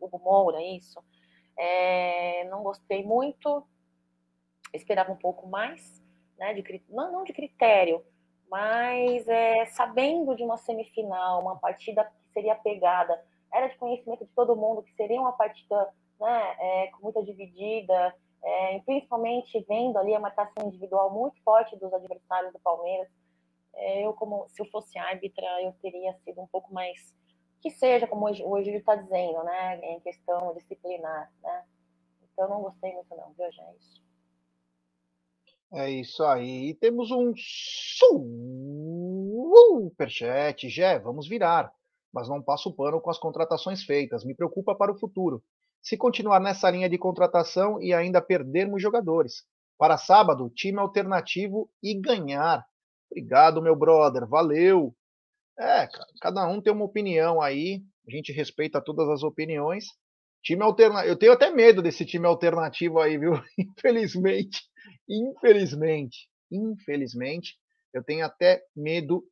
Hugo 0.00 0.18
Moura, 0.18 0.62
isso. 0.62 1.02
É, 1.58 2.44
não 2.48 2.62
gostei 2.62 3.04
muito, 3.04 3.66
esperava 4.72 5.12
um 5.12 5.16
pouco 5.16 5.46
mais, 5.46 6.02
né? 6.38 6.54
De, 6.54 6.84
não, 6.88 7.12
não 7.12 7.24
de 7.24 7.32
critério, 7.32 8.04
mas 8.50 9.28
é, 9.28 9.66
sabendo 9.66 10.34
de 10.34 10.42
uma 10.42 10.58
semifinal, 10.58 11.40
uma 11.40 11.56
partida 11.56 12.04
que 12.04 12.32
seria 12.32 12.56
pegada, 12.56 13.24
era 13.52 13.68
de 13.68 13.76
conhecimento 13.78 14.24
de 14.24 14.32
todo 14.32 14.56
mundo 14.56 14.82
que 14.82 14.92
seria 14.94 15.20
uma 15.20 15.32
partida 15.32 15.88
né, 16.20 16.56
é, 16.58 16.86
com 16.88 17.02
muita 17.02 17.22
dividida, 17.22 18.14
é, 18.42 18.80
principalmente 18.80 19.64
vendo 19.68 19.98
ali 19.98 20.14
a 20.14 20.20
marcação 20.20 20.66
individual 20.66 21.10
muito 21.10 21.40
forte 21.42 21.76
dos 21.76 21.92
adversários 21.92 22.52
do 22.52 22.58
Palmeiras. 22.58 23.08
É, 23.74 24.04
eu, 24.04 24.12
como 24.14 24.48
se 24.48 24.60
eu 24.60 24.66
fosse 24.66 24.98
árbitra, 24.98 25.46
eu 25.62 25.72
teria 25.80 26.12
sido 26.24 26.40
um 26.40 26.46
pouco 26.48 26.72
mais 26.74 27.14
que 27.60 27.70
seja, 27.70 28.06
como 28.06 28.24
o 28.24 28.58
Egídio 28.58 28.78
está 28.78 28.96
dizendo, 28.96 29.44
né, 29.44 29.78
em 29.82 30.00
questão 30.00 30.54
disciplinar, 30.54 31.30
né. 31.42 31.64
Então, 32.32 32.48
não 32.48 32.62
gostei 32.62 32.92
muito 32.94 33.14
não, 33.14 33.32
viu, 33.32 33.52
já 33.52 33.62
é 35.72 35.90
isso. 35.90 36.22
Aí. 36.24 36.74
Temos 36.80 37.10
um 37.10 37.32
superchat. 39.80 40.68
Jé, 40.68 40.98
vamos 40.98 41.28
virar. 41.28 41.72
Mas 42.12 42.28
não 42.28 42.42
passo 42.42 42.74
pano 42.74 43.00
com 43.00 43.10
as 43.10 43.18
contratações 43.18 43.82
feitas. 43.84 44.24
Me 44.24 44.34
preocupa 44.34 44.74
para 44.74 44.92
o 44.92 44.98
futuro 44.98 45.42
se 45.82 45.96
continuar 45.96 46.40
nessa 46.40 46.70
linha 46.70 46.88
de 46.88 46.98
contratação 46.98 47.80
e 47.80 47.92
ainda 47.92 48.20
perdermos 48.20 48.82
jogadores. 48.82 49.44
Para 49.78 49.96
sábado, 49.96 50.50
time 50.50 50.78
alternativo 50.78 51.70
e 51.82 51.94
ganhar. 51.94 52.64
Obrigado, 53.10 53.62
meu 53.62 53.74
brother, 53.74 54.26
valeu. 54.26 54.94
É, 55.58 55.88
cada 56.20 56.46
um 56.46 56.60
tem 56.60 56.72
uma 56.72 56.84
opinião 56.84 57.40
aí, 57.40 57.82
a 58.06 58.10
gente 58.10 58.32
respeita 58.32 58.80
todas 58.80 59.08
as 59.08 59.22
opiniões. 59.22 59.86
Time 60.42 60.62
alternativo, 60.62 61.10
eu 61.12 61.18
tenho 61.18 61.32
até 61.32 61.50
medo 61.50 61.82
desse 61.82 62.04
time 62.04 62.26
alternativo 62.26 62.98
aí, 62.98 63.18
viu? 63.18 63.32
Infelizmente, 63.58 64.62
infelizmente, 65.08 66.28
infelizmente, 66.50 67.56
eu 67.92 68.02
tenho 68.02 68.24
até 68.24 68.62
medo 68.74 69.24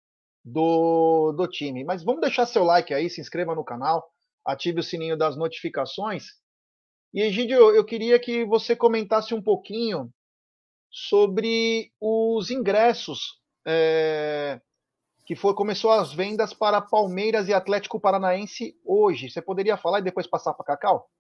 do, 0.45 1.33
do 1.33 1.47
time. 1.47 1.85
Mas 1.85 2.03
vamos 2.03 2.21
deixar 2.21 2.47
seu 2.47 2.65
like 2.65 2.93
aí, 2.93 3.09
se 3.09 3.21
inscreva 3.21 3.55
no 3.55 3.65
canal 3.65 4.05
ative 4.49 4.81
o 4.81 4.83
sininho 4.83 5.17
das 5.17 5.37
notificações. 5.37 6.25
E 7.13 7.21
Egidio, 7.21 7.71
eu 7.71 7.85
queria 7.85 8.19
que 8.19 8.45
você 8.47 8.75
comentasse 8.75 9.35
um 9.35 9.43
pouquinho 9.43 10.11
sobre 10.91 11.93
os 12.01 12.51
ingressos 12.51 13.39
é, 13.67 14.59
que 15.27 15.37
foi, 15.37 15.55
começou 15.55 15.91
as 15.91 16.15
vendas 16.15 16.55
para 16.55 16.81
Palmeiras 16.81 17.47
e 17.49 17.53
Atlético 17.53 18.01
Paranaense 18.01 18.75
hoje. 18.85 19.31
Você 19.31 19.43
poderia 19.43 19.77
falar 19.77 19.99
e 19.99 20.05
depois 20.05 20.27
passar 20.27 20.55
para 20.55 20.65
Cacau? 20.65 21.11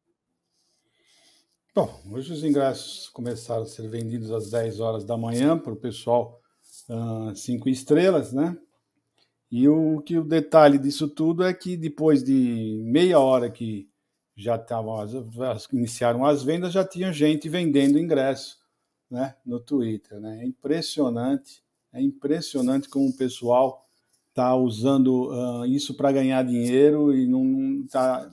Bom, 1.74 2.00
hoje 2.10 2.32
os 2.32 2.42
ingressos 2.42 3.08
começaram 3.10 3.62
a 3.62 3.66
ser 3.66 3.88
vendidos 3.88 4.32
às 4.32 4.50
10 4.50 4.80
horas 4.80 5.04
da 5.04 5.16
manhã 5.16 5.56
para 5.56 5.72
o 5.72 5.76
pessoal 5.76 6.40
uh, 6.88 7.34
cinco 7.36 7.68
estrelas, 7.68 8.32
né? 8.32 8.56
E 9.50 9.68
o 9.68 10.00
que 10.02 10.18
o 10.18 10.24
detalhe 10.24 10.78
disso 10.78 11.08
tudo 11.08 11.44
é 11.44 11.54
que 11.54 11.76
depois 11.76 12.22
de 12.22 12.82
meia 12.84 13.20
hora 13.20 13.50
que 13.50 13.88
já 14.34 14.56
estavam 14.56 14.96
iniciaram 15.72 16.24
as 16.24 16.42
vendas, 16.42 16.72
já 16.72 16.84
tinha 16.84 17.12
gente 17.12 17.48
vendendo 17.48 17.98
ingresso, 17.98 18.58
né, 19.10 19.34
no 19.44 19.60
Twitter, 19.60 20.18
né? 20.20 20.42
É 20.42 20.46
impressionante, 20.46 21.62
é 21.92 22.00
impressionante 22.00 22.88
como 22.88 23.08
o 23.08 23.16
pessoal 23.16 23.86
está 24.30 24.54
usando 24.54 25.30
uh, 25.30 25.66
isso 25.66 25.94
para 25.94 26.12
ganhar 26.12 26.42
dinheiro 26.44 27.14
e 27.14 27.26
não 27.26 27.82
está 27.84 28.30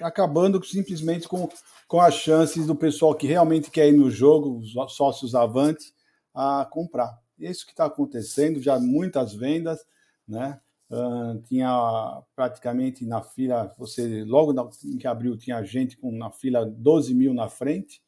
acabando 0.00 0.64
simplesmente 0.64 1.28
com, 1.28 1.48
com 1.86 2.00
as 2.00 2.14
chances 2.14 2.66
do 2.66 2.74
pessoal 2.74 3.14
que 3.14 3.26
realmente 3.26 3.70
quer 3.70 3.88
ir 3.88 3.96
no 3.96 4.10
jogo, 4.10 4.58
os 4.58 4.72
sócios 4.94 5.34
avante, 5.34 5.92
a 6.34 6.66
comprar. 6.70 7.18
É 7.40 7.50
isso 7.50 7.66
que 7.66 7.72
está 7.72 7.86
acontecendo, 7.86 8.60
já 8.60 8.78
muitas 8.78 9.34
vendas 9.34 9.80
né? 10.26 10.60
Uh, 10.90 11.40
tinha 11.48 12.22
praticamente 12.36 13.06
na 13.06 13.22
fila, 13.22 13.74
você 13.78 14.22
logo 14.24 14.52
na, 14.52 14.68
em 14.84 14.98
que 14.98 15.06
abriu 15.06 15.36
tinha 15.36 15.62
gente 15.64 15.96
com 15.96 16.12
na 16.12 16.30
fila 16.30 16.64
12 16.66 17.14
mil 17.14 17.32
na 17.32 17.48
frente, 17.48 18.02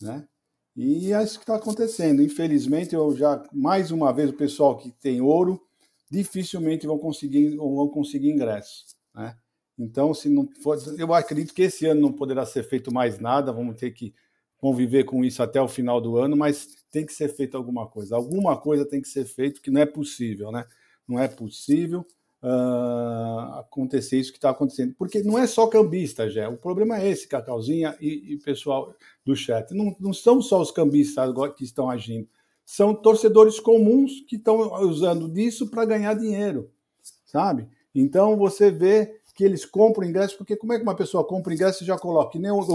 né? 0.00 0.26
E 0.74 1.12
é 1.12 1.22
isso 1.22 1.38
que 1.38 1.42
está 1.42 1.56
acontecendo. 1.56 2.22
Infelizmente, 2.22 2.94
eu 2.94 3.14
já 3.14 3.42
mais 3.52 3.90
uma 3.90 4.12
vez 4.12 4.30
o 4.30 4.34
pessoal 4.34 4.78
que 4.78 4.90
tem 4.90 5.20
ouro 5.20 5.60
dificilmente 6.10 6.86
vão 6.86 6.98
conseguir 6.98 7.56
vão 7.56 7.88
conseguir 7.88 8.30
ingresso, 8.30 8.86
né? 9.14 9.36
Então, 9.82 10.14
se 10.14 10.28
não 10.28 10.48
for, 10.62 10.78
eu 10.98 11.12
acredito 11.12 11.52
que 11.52 11.62
esse 11.62 11.86
ano 11.86 12.00
não 12.00 12.12
poderá 12.12 12.46
ser 12.46 12.62
feito 12.62 12.92
mais 12.92 13.18
nada. 13.18 13.52
Vamos 13.52 13.76
ter 13.76 13.90
que 13.90 14.14
conviver 14.58 15.04
com 15.04 15.24
isso 15.24 15.42
até 15.42 15.60
o 15.60 15.66
final 15.66 16.00
do 16.00 16.16
ano, 16.16 16.36
mas 16.36 16.68
tem 16.90 17.04
que 17.04 17.12
ser 17.12 17.28
feito 17.28 17.56
alguma 17.56 17.86
coisa. 17.86 18.14
Alguma 18.14 18.56
coisa 18.56 18.84
tem 18.84 19.02
que 19.02 19.08
ser 19.08 19.24
feito 19.24 19.60
que 19.60 19.70
não 19.70 19.80
é 19.80 19.86
possível, 19.86 20.52
né? 20.52 20.64
não 21.06 21.18
é 21.18 21.28
possível 21.28 22.06
uh, 22.42 23.58
acontecer 23.58 24.18
isso 24.18 24.32
que 24.32 24.38
está 24.38 24.50
acontecendo. 24.50 24.94
Porque 24.96 25.22
não 25.22 25.38
é 25.38 25.46
só 25.46 25.66
cambista, 25.66 26.28
já. 26.28 26.48
O 26.48 26.56
problema 26.56 26.98
é 27.00 27.08
esse, 27.08 27.28
Cacauzinha 27.28 27.96
e, 28.00 28.34
e 28.34 28.38
pessoal 28.38 28.94
do 29.24 29.34
chat. 29.36 29.72
Não, 29.74 29.94
não 29.98 30.12
são 30.12 30.40
só 30.40 30.60
os 30.60 30.70
cambistas 30.70 31.32
que 31.56 31.64
estão 31.64 31.90
agindo. 31.90 32.28
São 32.64 32.94
torcedores 32.94 33.58
comuns 33.58 34.20
que 34.26 34.36
estão 34.36 34.80
usando 34.82 35.28
disso 35.28 35.68
para 35.68 35.84
ganhar 35.84 36.14
dinheiro, 36.14 36.70
sabe? 37.26 37.68
Então 37.94 38.36
você 38.36 38.70
vê 38.70 39.20
que 39.34 39.44
eles 39.44 39.64
compram 39.64 40.06
ingresso, 40.06 40.36
porque 40.36 40.56
como 40.56 40.72
é 40.72 40.76
que 40.76 40.82
uma 40.82 40.94
pessoa 40.94 41.24
compra 41.24 41.54
ingresso 41.54 41.82
e 41.82 41.86
já 41.86 41.98
coloca? 41.98 42.32
Que 42.32 42.38
nem 42.38 42.50
eu, 42.50 42.66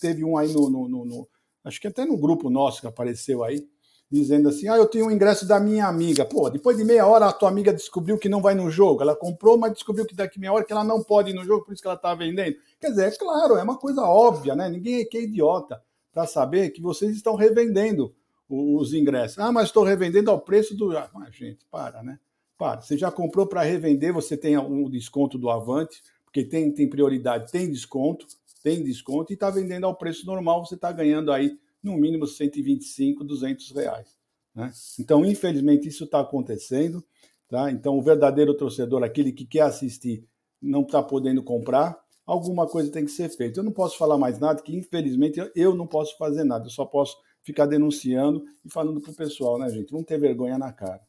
teve 0.00 0.24
um 0.24 0.36
aí 0.36 0.52
no, 0.52 0.70
no, 0.70 0.88
no, 0.88 1.04
no, 1.04 1.28
Acho 1.64 1.80
que 1.80 1.88
até 1.88 2.04
no 2.04 2.16
grupo 2.16 2.50
nosso 2.50 2.80
que 2.80 2.86
apareceu 2.86 3.42
aí, 3.42 3.66
dizendo 4.10 4.48
assim: 4.48 4.68
ah, 4.68 4.76
eu 4.76 4.86
tenho 4.86 5.06
um 5.06 5.10
ingresso 5.10 5.46
da 5.46 5.58
minha 5.58 5.86
amiga. 5.86 6.24
Pô, 6.24 6.48
depois 6.50 6.76
de 6.76 6.84
meia 6.84 7.06
hora 7.06 7.26
a 7.26 7.32
tua 7.32 7.48
amiga 7.48 7.72
descobriu 7.72 8.18
que 8.18 8.28
não 8.28 8.40
vai 8.40 8.54
no 8.54 8.70
jogo. 8.70 9.02
Ela 9.02 9.16
comprou, 9.16 9.56
mas 9.56 9.72
descobriu 9.72 10.06
que 10.06 10.14
daqui 10.14 10.38
meia 10.38 10.52
hora 10.52 10.64
que 10.64 10.72
ela 10.72 10.84
não 10.84 11.02
pode 11.02 11.30
ir 11.30 11.34
no 11.34 11.44
jogo, 11.44 11.64
por 11.64 11.72
isso 11.72 11.82
que 11.82 11.88
ela 11.88 11.96
está 11.96 12.14
vendendo. 12.14 12.56
Quer 12.80 12.90
dizer, 12.90 13.08
é 13.08 13.16
claro, 13.16 13.56
é 13.56 13.62
uma 13.62 13.78
coisa 13.78 14.02
óbvia, 14.02 14.54
né? 14.54 14.68
Ninguém 14.68 15.00
é 15.00 15.16
é 15.16 15.22
idiota 15.22 15.82
para 16.12 16.26
saber 16.26 16.70
que 16.70 16.80
vocês 16.80 17.16
estão 17.16 17.34
revendendo 17.34 18.14
os 18.48 18.92
ingressos. 18.92 19.38
Ah, 19.38 19.50
mas 19.50 19.66
estou 19.66 19.82
revendendo 19.82 20.30
ao 20.30 20.40
preço 20.40 20.76
do. 20.76 20.96
Ah, 20.96 21.10
gente, 21.30 21.66
para, 21.70 22.02
né? 22.02 22.18
Para. 22.56 22.80
Você 22.80 22.96
já 22.96 23.10
comprou 23.10 23.46
para 23.46 23.62
revender, 23.62 24.12
você 24.12 24.36
tem 24.36 24.56
um 24.56 24.88
desconto 24.88 25.36
do 25.36 25.50
Avante, 25.50 26.02
porque 26.24 26.44
tem, 26.44 26.72
tem 26.72 26.88
prioridade, 26.88 27.50
tem 27.50 27.70
desconto, 27.70 28.26
tem 28.62 28.82
desconto, 28.82 29.32
e 29.32 29.34
está 29.34 29.50
vendendo 29.50 29.86
ao 29.86 29.96
preço 29.96 30.24
normal, 30.26 30.64
você 30.64 30.74
está 30.74 30.90
ganhando 30.92 31.32
aí 31.32 31.58
no 31.82 31.96
mínimo 31.96 32.26
125, 32.26 33.22
200 33.24 33.70
reais. 33.72 34.16
Né? 34.54 34.72
Então, 34.98 35.24
infelizmente, 35.24 35.88
isso 35.88 36.04
está 36.04 36.20
acontecendo. 36.20 37.04
Tá? 37.48 37.70
Então, 37.70 37.98
o 37.98 38.02
verdadeiro 38.02 38.56
torcedor, 38.56 39.02
aquele 39.02 39.32
que 39.32 39.44
quer 39.44 39.62
assistir, 39.62 40.26
não 40.60 40.82
está 40.82 41.02
podendo 41.02 41.42
comprar, 41.42 41.98
alguma 42.24 42.66
coisa 42.66 42.90
tem 42.90 43.04
que 43.04 43.10
ser 43.10 43.28
feita. 43.28 43.60
Eu 43.60 43.64
não 43.64 43.72
posso 43.72 43.98
falar 43.98 44.16
mais 44.16 44.38
nada, 44.38 44.62
que 44.62 44.74
infelizmente 44.74 45.38
eu 45.54 45.74
não 45.74 45.86
posso 45.86 46.16
fazer 46.16 46.44
nada, 46.44 46.66
eu 46.66 46.70
só 46.70 46.86
posso 46.86 47.16
ficar 47.42 47.66
denunciando 47.66 48.44
e 48.64 48.72
falando 48.72 49.00
para 49.00 49.12
o 49.12 49.14
pessoal, 49.14 49.58
né, 49.58 49.68
gente? 49.68 49.90
Vamos 49.90 50.06
ter 50.06 50.18
vergonha 50.18 50.56
na 50.56 50.72
cara. 50.72 51.02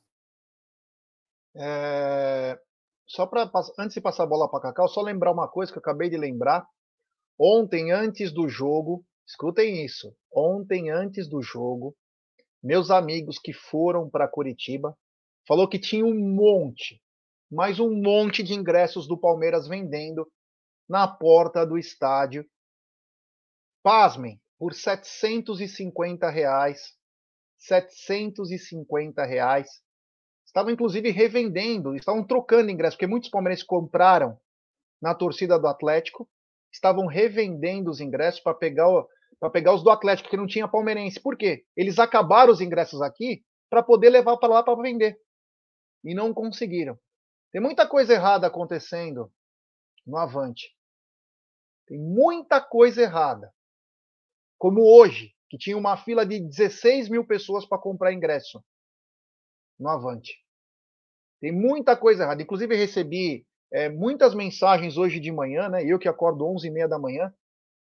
É... 1.56 2.60
Só 3.08 3.26
para 3.28 3.50
antes 3.78 3.94
de 3.94 4.02
passar 4.02 4.24
a 4.24 4.28
bola 4.28 4.50
para 4.50 4.62
Cacau, 4.62 4.88
só 4.88 5.02
lembrar 5.02 5.32
uma 5.32 5.48
coisa 5.48 5.72
que 5.72 5.78
eu 5.78 5.82
acabei 5.82 6.10
de 6.10 6.18
lembrar. 6.18 6.68
Ontem, 7.40 7.92
antes 7.92 8.32
do 8.32 8.48
jogo, 8.50 9.06
Escutem 9.28 9.84
isso. 9.84 10.16
Ontem, 10.32 10.92
antes 10.92 11.28
do 11.28 11.42
jogo, 11.42 11.96
meus 12.62 12.92
amigos 12.92 13.40
que 13.40 13.54
foram 13.54 14.10
para 14.10 14.28
Curitiba 14.28 14.96
falou 15.48 15.68
que 15.68 15.80
tinha 15.80 16.06
um 16.06 16.18
monte, 16.18 17.02
mais 17.52 17.80
um 17.80 17.92
monte 17.92 18.44
de 18.44 18.54
ingressos 18.54 19.08
do 19.08 19.18
Palmeiras 19.18 19.68
vendendo 19.68 20.32
na 20.88 21.08
porta 21.08 21.66
do 21.66 21.78
estádio. 21.78 22.48
Pasmem, 23.82 24.40
por 24.60 24.74
750 24.74 26.30
reais. 26.30 26.96
750 27.58 29.26
reais. 29.26 29.70
Estavam 30.56 30.72
inclusive 30.72 31.12
revendendo, 31.12 31.98
estavam 31.98 32.24
trocando 32.24 32.72
ingressos, 32.72 32.96
porque 32.96 33.06
muitos 33.06 33.30
palmeirenses 33.30 33.66
compraram 33.66 34.40
na 35.02 35.14
torcida 35.14 35.60
do 35.60 35.68
Atlético, 35.68 36.30
estavam 36.72 37.08
revendendo 37.08 37.92
os 37.92 38.00
ingressos 38.00 38.40
para 38.40 38.54
pegar 38.54 38.88
pegar 39.52 39.74
os 39.74 39.84
do 39.84 39.90
Atlético, 39.90 40.30
que 40.30 40.38
não 40.38 40.48
tinha 40.48 40.66
palmeirense. 40.66 41.20
Por 41.20 41.36
quê? 41.36 41.66
Eles 41.76 42.00
acabaram 42.00 42.54
os 42.54 42.62
ingressos 42.62 43.02
aqui 43.02 43.44
para 43.70 43.84
poder 43.84 44.10
levar 44.10 44.38
para 44.38 44.48
lá 44.48 44.64
para 44.64 44.82
vender. 44.82 45.20
E 46.06 46.16
não 46.16 46.34
conseguiram. 46.34 46.98
Tem 47.52 47.62
muita 47.62 47.86
coisa 47.86 48.14
errada 48.14 48.48
acontecendo 48.48 49.30
no 50.08 50.16
Avante. 50.16 50.74
Tem 51.86 52.00
muita 52.00 52.62
coisa 52.62 53.02
errada. 53.02 53.54
como 54.58 54.82
hoje, 54.82 55.36
que 55.50 55.58
tinha 55.58 55.78
uma 55.78 55.98
fila 55.98 56.26
de 56.26 56.40
16 56.40 57.10
mil 57.10 57.28
pessoas 57.28 57.66
para 57.66 57.78
comprar 57.78 58.14
ingresso 58.14 58.64
no 59.78 59.90
Avante. 59.90 60.45
Tem 61.42 61.52
muita 61.52 61.96
coisa 61.96 62.24
errada. 62.24 62.42
Inclusive, 62.42 62.76
recebi 62.76 63.46
é, 63.72 63.90
muitas 63.90 64.34
mensagens 64.34 64.98
hoje 64.98 65.20
de 65.20 65.32
manhã, 65.32 65.70
né? 65.70 65.84
Eu 65.84 66.00
que 66.00 66.08
acordo 66.08 66.46
11 66.46 66.68
e 66.68 66.72
meia 66.72 66.88
da 66.88 67.00
manhã, 67.00 67.34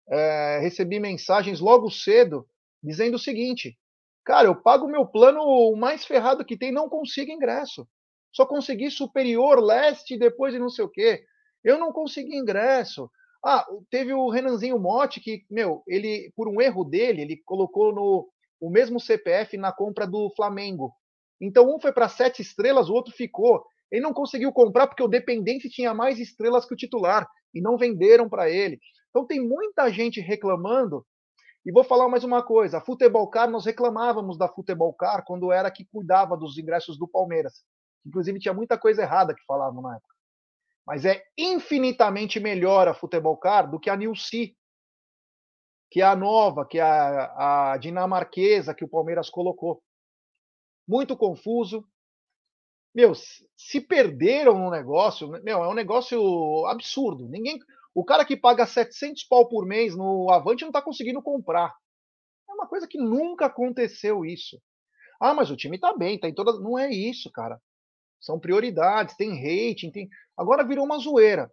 é, 0.09 0.59
recebi 0.59 0.99
mensagens 0.99 1.59
logo 1.59 1.89
cedo 1.89 2.47
dizendo 2.83 3.15
o 3.15 3.19
seguinte: 3.19 3.77
Cara, 4.23 4.47
eu 4.47 4.55
pago 4.55 4.87
meu 4.87 5.05
plano 5.05 5.75
mais 5.75 6.05
ferrado 6.05 6.45
que 6.45 6.57
tem, 6.57 6.71
não 6.71 6.89
consigo 6.89 7.31
ingresso. 7.31 7.87
Só 8.31 8.45
consegui 8.45 8.89
superior, 8.89 9.59
leste, 9.59 10.17
depois 10.17 10.53
de 10.53 10.59
não 10.59 10.69
sei 10.69 10.85
o 10.85 10.89
quê. 10.89 11.23
Eu 11.63 11.77
não 11.77 11.91
consegui 11.91 12.35
ingresso. 12.35 13.09
Ah, 13.43 13.65
teve 13.89 14.13
o 14.13 14.29
Renanzinho 14.29 14.79
Motti 14.79 15.19
que, 15.19 15.43
meu, 15.49 15.83
ele, 15.87 16.31
por 16.35 16.47
um 16.47 16.61
erro 16.61 16.83
dele, 16.83 17.21
ele 17.23 17.41
colocou 17.45 17.93
no 17.93 18.29
o 18.59 18.69
mesmo 18.69 18.99
CPF 18.99 19.57
na 19.57 19.71
compra 19.71 20.05
do 20.05 20.31
Flamengo. 20.35 20.93
Então 21.41 21.73
um 21.73 21.79
foi 21.79 21.91
para 21.91 22.07
sete 22.07 22.41
estrelas, 22.41 22.89
o 22.89 22.93
outro 22.93 23.11
ficou. 23.11 23.65
Ele 23.91 24.01
não 24.01 24.13
conseguiu 24.13 24.53
comprar 24.53 24.87
porque 24.87 25.03
o 25.03 25.07
dependente 25.07 25.69
tinha 25.69 25.93
mais 25.93 26.19
estrelas 26.19 26.65
que 26.65 26.73
o 26.73 26.77
titular 26.77 27.27
e 27.53 27.59
não 27.59 27.77
venderam 27.77 28.29
para 28.29 28.49
ele. 28.49 28.79
Então 29.09 29.25
tem 29.25 29.41
muita 29.41 29.91
gente 29.91 30.21
reclamando. 30.21 31.05
E 31.65 31.71
vou 31.71 31.83
falar 31.83 32.07
mais 32.07 32.23
uma 32.23 32.43
coisa: 32.43 32.77
a 32.77 32.81
Futebol 32.81 33.27
Car, 33.29 33.49
nós 33.49 33.65
reclamávamos 33.65 34.37
da 34.37 34.47
Futebol 34.47 34.93
Car 34.93 35.23
quando 35.25 35.51
era 35.51 35.69
que 35.71 35.85
cuidava 35.85 36.37
dos 36.37 36.57
ingressos 36.57 36.97
do 36.97 37.07
Palmeiras. 37.07 37.63
Inclusive 38.05 38.39
tinha 38.39 38.53
muita 38.53 38.77
coisa 38.77 39.01
errada 39.01 39.33
que 39.33 39.45
falavam 39.45 39.81
na 39.81 39.95
época. 39.95 40.15
Mas 40.85 41.05
é 41.05 41.23
infinitamente 41.37 42.39
melhor 42.39 42.87
a 42.87 42.93
Futebol 42.93 43.37
Car 43.37 43.69
do 43.69 43.79
que 43.79 43.89
a 43.89 43.95
Nilce, 43.95 44.55
que 45.91 46.01
é 46.01 46.05
a 46.05 46.15
nova, 46.15 46.65
que 46.65 46.79
é 46.79 46.81
a, 46.81 47.73
a 47.73 47.77
dinamarquesa 47.77 48.73
que 48.73 48.83
o 48.83 48.89
Palmeiras 48.89 49.29
colocou. 49.29 49.83
Muito 50.91 51.15
confuso. 51.15 51.87
Meu, 52.93 53.13
se 53.55 53.79
perderam 53.79 54.59
no 54.59 54.69
negócio, 54.69 55.29
meu, 55.41 55.63
é 55.63 55.69
um 55.69 55.73
negócio 55.73 56.65
absurdo. 56.67 57.29
Ninguém, 57.29 57.57
o 57.95 58.03
cara 58.03 58.25
que 58.25 58.35
paga 58.35 58.65
700 58.65 59.23
pau 59.23 59.47
por 59.47 59.65
mês 59.65 59.95
no 59.95 60.29
Avante 60.29 60.63
não 60.63 60.69
está 60.69 60.81
conseguindo 60.81 61.21
comprar. 61.21 61.73
É 62.49 62.51
uma 62.51 62.67
coisa 62.67 62.89
que 62.89 62.97
nunca 62.97 63.45
aconteceu 63.45 64.25
isso. 64.25 64.61
Ah, 65.17 65.33
mas 65.33 65.49
o 65.49 65.55
time 65.55 65.77
está 65.77 65.95
bem, 65.95 66.19
tá 66.19 66.27
em 66.27 66.33
toda. 66.33 66.59
Não 66.59 66.77
é 66.77 66.91
isso, 66.91 67.31
cara. 67.31 67.57
São 68.19 68.37
prioridades, 68.37 69.15
tem 69.15 69.29
rating, 69.29 69.91
tem. 69.91 70.09
Agora 70.37 70.67
virou 70.67 70.83
uma 70.83 70.97
zoeira. 70.97 71.49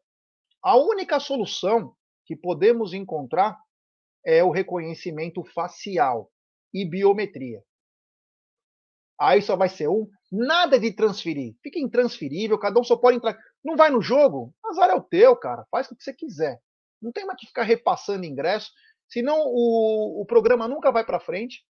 A 0.60 0.76
única 0.76 1.20
solução 1.20 1.94
que 2.26 2.34
podemos 2.34 2.92
encontrar 2.92 3.56
é 4.26 4.42
o 4.42 4.50
reconhecimento 4.50 5.44
facial 5.44 6.28
e 6.74 6.84
biometria. 6.84 7.62
Aí 9.20 9.42
só 9.42 9.56
vai 9.56 9.68
ser 9.68 9.88
um, 9.88 10.08
nada 10.30 10.78
de 10.78 10.92
transferir. 10.92 11.56
Fica 11.62 11.78
intransferível, 11.78 12.58
cada 12.58 12.78
um 12.78 12.84
só 12.84 12.96
pode 12.96 13.16
entrar. 13.16 13.36
Não 13.64 13.76
vai 13.76 13.90
no 13.90 14.00
jogo? 14.00 14.54
Azar 14.64 14.90
é 14.90 14.94
o 14.94 15.02
teu, 15.02 15.34
cara. 15.36 15.66
Faz 15.70 15.90
o 15.90 15.96
que 15.96 16.02
você 16.02 16.14
quiser. 16.14 16.60
Não 17.02 17.10
tem 17.10 17.26
mais 17.26 17.38
que 17.38 17.46
ficar 17.46 17.62
repassando 17.62 18.24
ingresso, 18.24 18.70
senão 19.08 19.38
o, 19.38 20.22
o 20.22 20.26
programa 20.26 20.68
nunca 20.68 20.92
vai 20.92 21.04
para 21.04 21.20
frente. 21.20 21.64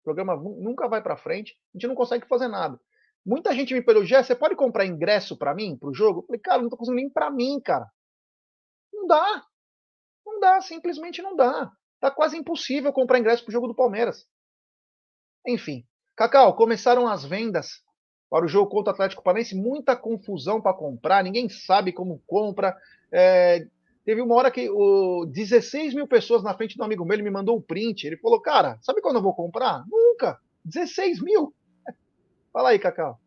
O 0.00 0.04
programa 0.04 0.34
nunca 0.36 0.88
vai 0.88 1.02
para 1.02 1.16
frente. 1.16 1.56
A 1.74 1.78
gente 1.78 1.88
não 1.88 1.94
consegue 1.94 2.26
fazer 2.26 2.48
nada. 2.48 2.80
Muita 3.24 3.54
gente 3.54 3.72
me 3.72 3.82
perguntou, 3.82 4.06
Jé, 4.06 4.22
você 4.22 4.34
pode 4.34 4.56
comprar 4.56 4.84
ingresso 4.84 5.36
para 5.36 5.54
mim, 5.54 5.76
para 5.76 5.88
o 5.88 5.94
jogo? 5.94 6.20
Eu 6.20 6.26
falei, 6.26 6.40
cara, 6.40 6.62
não 6.62 6.68
tô 6.68 6.76
conseguindo 6.76 7.02
nem 7.02 7.10
para 7.10 7.30
mim, 7.30 7.60
cara. 7.60 7.88
Não 8.92 9.06
dá. 9.06 9.44
Não 10.26 10.40
dá, 10.40 10.60
simplesmente 10.60 11.22
não 11.22 11.36
dá. 11.36 11.70
Tá 12.00 12.10
quase 12.10 12.36
impossível 12.36 12.92
comprar 12.92 13.18
ingresso 13.18 13.44
para 13.44 13.50
o 13.50 13.52
jogo 13.52 13.68
do 13.68 13.76
Palmeiras. 13.76 14.26
Enfim. 15.46 15.86
Cacau, 16.22 16.54
começaram 16.54 17.08
as 17.08 17.24
vendas 17.24 17.82
para 18.30 18.44
o 18.44 18.48
jogo 18.48 18.70
contra 18.70 18.92
o 18.92 18.94
Atlético 18.94 19.24
Paranaense, 19.24 19.56
muita 19.56 19.96
confusão 19.96 20.60
para 20.60 20.72
comprar, 20.72 21.24
ninguém 21.24 21.48
sabe 21.48 21.90
como 21.90 22.22
compra. 22.28 22.76
É, 23.10 23.66
teve 24.04 24.22
uma 24.22 24.36
hora 24.36 24.48
que 24.48 24.70
o 24.70 25.26
16 25.26 25.94
mil 25.94 26.06
pessoas 26.06 26.44
na 26.44 26.54
frente 26.54 26.76
do 26.76 26.84
amigo 26.84 27.04
meu, 27.04 27.14
ele 27.14 27.24
me 27.24 27.30
mandou 27.30 27.56
um 27.56 27.60
print. 27.60 28.06
Ele 28.06 28.16
falou, 28.18 28.40
cara, 28.40 28.78
sabe 28.82 29.00
quando 29.00 29.16
eu 29.16 29.22
vou 29.22 29.34
comprar? 29.34 29.84
Nunca! 29.90 30.38
16 30.64 31.20
mil! 31.20 31.52
Fala 32.52 32.68
aí, 32.68 32.78
Cacau. 32.78 33.18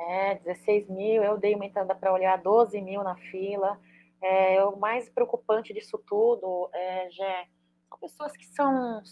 É, 0.00 0.34
16 0.40 0.88
mil, 0.88 1.22
eu 1.22 1.38
dei 1.38 1.54
uma 1.54 1.66
entrada 1.66 1.94
para 1.94 2.12
olhar 2.12 2.36
12 2.42 2.82
mil 2.82 3.04
na 3.04 3.14
fila. 3.14 3.78
É, 4.20 4.64
o 4.64 4.76
mais 4.76 5.08
preocupante 5.08 5.72
disso 5.72 6.02
tudo 6.04 6.68
é, 6.74 7.08
já 7.12 7.44
são 7.88 7.98
pessoas 8.00 8.36
que 8.36 8.46
são 8.46 9.04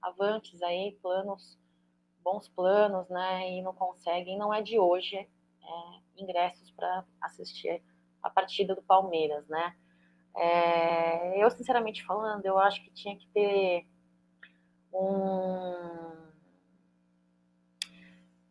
sócio-avantes 0.00 0.62
aí, 0.62 0.96
planos, 1.02 1.58
bons 2.24 2.48
planos, 2.48 3.08
né, 3.08 3.50
e 3.50 3.62
não 3.62 3.74
conseguem, 3.74 4.38
não 4.38 4.52
é 4.52 4.62
de 4.62 4.78
hoje, 4.78 5.16
é, 5.16 5.28
ingressos 6.16 6.70
para 6.72 7.04
assistir 7.20 7.82
a 8.22 8.30
partida 8.30 8.74
do 8.74 8.82
Palmeiras, 8.82 9.46
né. 9.48 9.74
É, 10.36 11.42
eu, 11.42 11.50
sinceramente 11.50 12.04
falando, 12.04 12.44
eu 12.46 12.58
acho 12.58 12.82
que 12.82 12.90
tinha 12.90 13.16
que 13.16 13.26
ter 13.28 13.86
um 14.92 16.10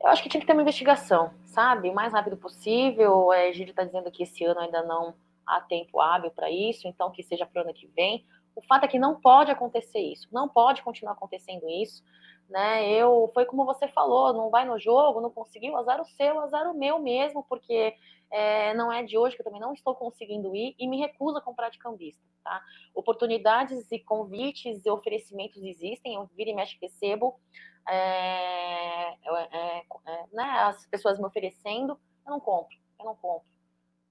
eu 0.02 0.08
acho 0.08 0.24
que 0.24 0.30
tinha 0.30 0.40
que 0.40 0.48
ter 0.48 0.54
uma 0.54 0.62
investigação, 0.62 1.34
sabe? 1.46 1.90
O 1.90 1.94
mais 1.94 2.14
rápido 2.14 2.38
possível. 2.38 3.34
É, 3.34 3.50
a 3.50 3.52
gente 3.52 3.72
está 3.72 3.84
dizendo 3.84 4.10
que 4.10 4.24
esse 4.24 4.46
ano 4.46 4.62
ainda 4.62 4.82
não 4.82 5.14
há 5.46 5.60
tempo 5.60 6.00
hábil 6.00 6.32
para 6.32 6.50
isso, 6.50 6.88
então 6.88 7.12
que 7.12 7.22
seja 7.22 7.46
para 7.46 7.62
o 7.62 7.66
ano 7.66 7.74
que 7.74 7.86
vem. 7.88 8.26
O 8.56 8.62
fato 8.62 8.86
é 8.86 8.88
que 8.88 9.00
não 9.00 9.20
pode 9.20 9.52
acontecer 9.52 10.00
isso, 10.00 10.28
não 10.32 10.48
pode 10.50 10.82
continuar 10.82 11.14
acontecendo 11.14 11.68
isso. 11.70 12.04
Né? 12.50 12.92
Eu 12.92 13.30
foi 13.34 13.46
como 13.46 13.64
você 13.64 13.88
falou, 13.88 14.34
não 14.34 14.50
vai 14.50 14.66
no 14.66 14.80
jogo, 14.80 15.22
não 15.22 15.30
conseguiu, 15.30 15.78
azar 15.78 16.02
o 16.02 16.06
seu, 16.06 16.40
azar 16.40 16.70
o 16.70 16.78
meu 16.78 17.00
mesmo, 17.00 17.46
porque 17.48 17.96
é, 18.32 18.74
não 18.74 18.92
é 18.92 19.04
de 19.04 19.18
hoje 19.18 19.36
que 19.36 19.42
eu 19.42 19.46
também 19.46 19.62
não 19.62 19.74
estou 19.74 19.96
conseguindo 19.96 20.56
ir 20.56 20.76
e 20.80 20.88
me 20.88 20.98
recuso 20.98 21.38
a 21.38 21.42
comprar 21.42 21.70
de 21.70 21.78
cambista. 21.78 22.22
Tá? 22.44 22.64
Oportunidades 22.96 23.92
e 23.92 24.00
convites 24.00 24.84
e 24.84 24.90
oferecimentos 24.90 25.62
existem, 25.62 26.16
eu 26.16 26.26
vira 26.36 26.50
e 26.50 26.56
mexe 26.56 26.78
recebo 26.82 27.40
é, 27.88 29.14
é, 29.14 29.78
é, 30.06 30.26
né, 30.32 30.44
as 30.44 30.86
pessoas 30.88 31.20
me 31.20 31.26
oferecendo, 31.26 32.00
eu 32.26 32.32
não 32.32 32.40
compro, 32.40 32.76
eu 33.00 33.06
não 33.06 33.16
compro. 33.16 33.48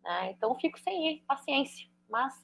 Né? 0.03 0.31
Então 0.31 0.55
fico 0.57 0.79
sem 0.81 1.09
ir, 1.09 1.25
paciência, 1.27 1.89
mas 2.09 2.35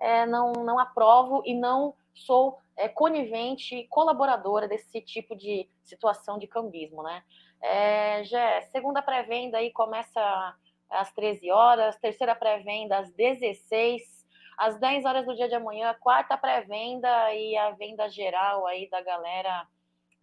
é, 0.00 0.26
não, 0.26 0.52
não 0.52 0.78
aprovo 0.78 1.42
e 1.44 1.54
não 1.54 1.94
sou 2.14 2.58
é, 2.76 2.88
conivente, 2.88 3.86
colaboradora 3.88 4.68
desse 4.68 5.00
tipo 5.00 5.36
de 5.36 5.68
situação 5.82 6.38
de 6.38 6.46
cambismo, 6.46 7.02
né? 7.02 7.22
É, 7.60 8.24
já, 8.24 8.62
segunda 8.62 9.00
pré-venda 9.00 9.58
aí 9.58 9.72
começa 9.72 10.54
às 10.90 11.12
13 11.12 11.50
horas, 11.50 11.98
terceira 11.98 12.34
pré-venda 12.34 12.98
às 12.98 13.10
16, 13.12 14.02
às 14.58 14.78
10 14.78 15.04
horas 15.04 15.26
do 15.26 15.34
dia 15.34 15.48
de 15.48 15.54
amanhã, 15.54 15.94
quarta 16.00 16.36
pré-venda 16.36 17.32
e 17.34 17.56
a 17.56 17.70
venda 17.70 18.08
geral 18.08 18.66
aí 18.66 18.88
da 18.88 19.00
galera 19.00 19.66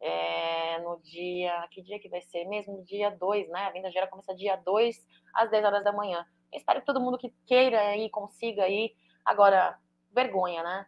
é, 0.01 0.80
no 0.80 0.99
dia. 1.01 1.67
Que 1.72 1.82
dia 1.82 1.99
que 1.99 2.09
vai 2.09 2.22
ser 2.22 2.45
mesmo? 2.45 2.84
Dia 2.84 3.11
2, 3.11 3.49
né? 3.49 3.61
A 3.61 3.69
venda 3.69 3.91
geral 3.91 4.09
começa 4.09 4.36
dia 4.36 4.55
2 4.55 4.95
às 5.34 5.49
10 5.49 5.65
horas 5.65 5.84
da 5.84 5.91
manhã. 5.91 6.26
Eu 6.51 6.57
espero 6.57 6.80
que 6.82 6.86
todo 6.86 6.99
mundo 6.99 7.17
que 7.17 7.34
queira 7.45 7.95
e 7.95 8.09
consiga 8.09 8.67
ir. 8.67 8.93
Agora, 9.26 9.78
vergonha, 10.11 10.63
né? 10.63 10.86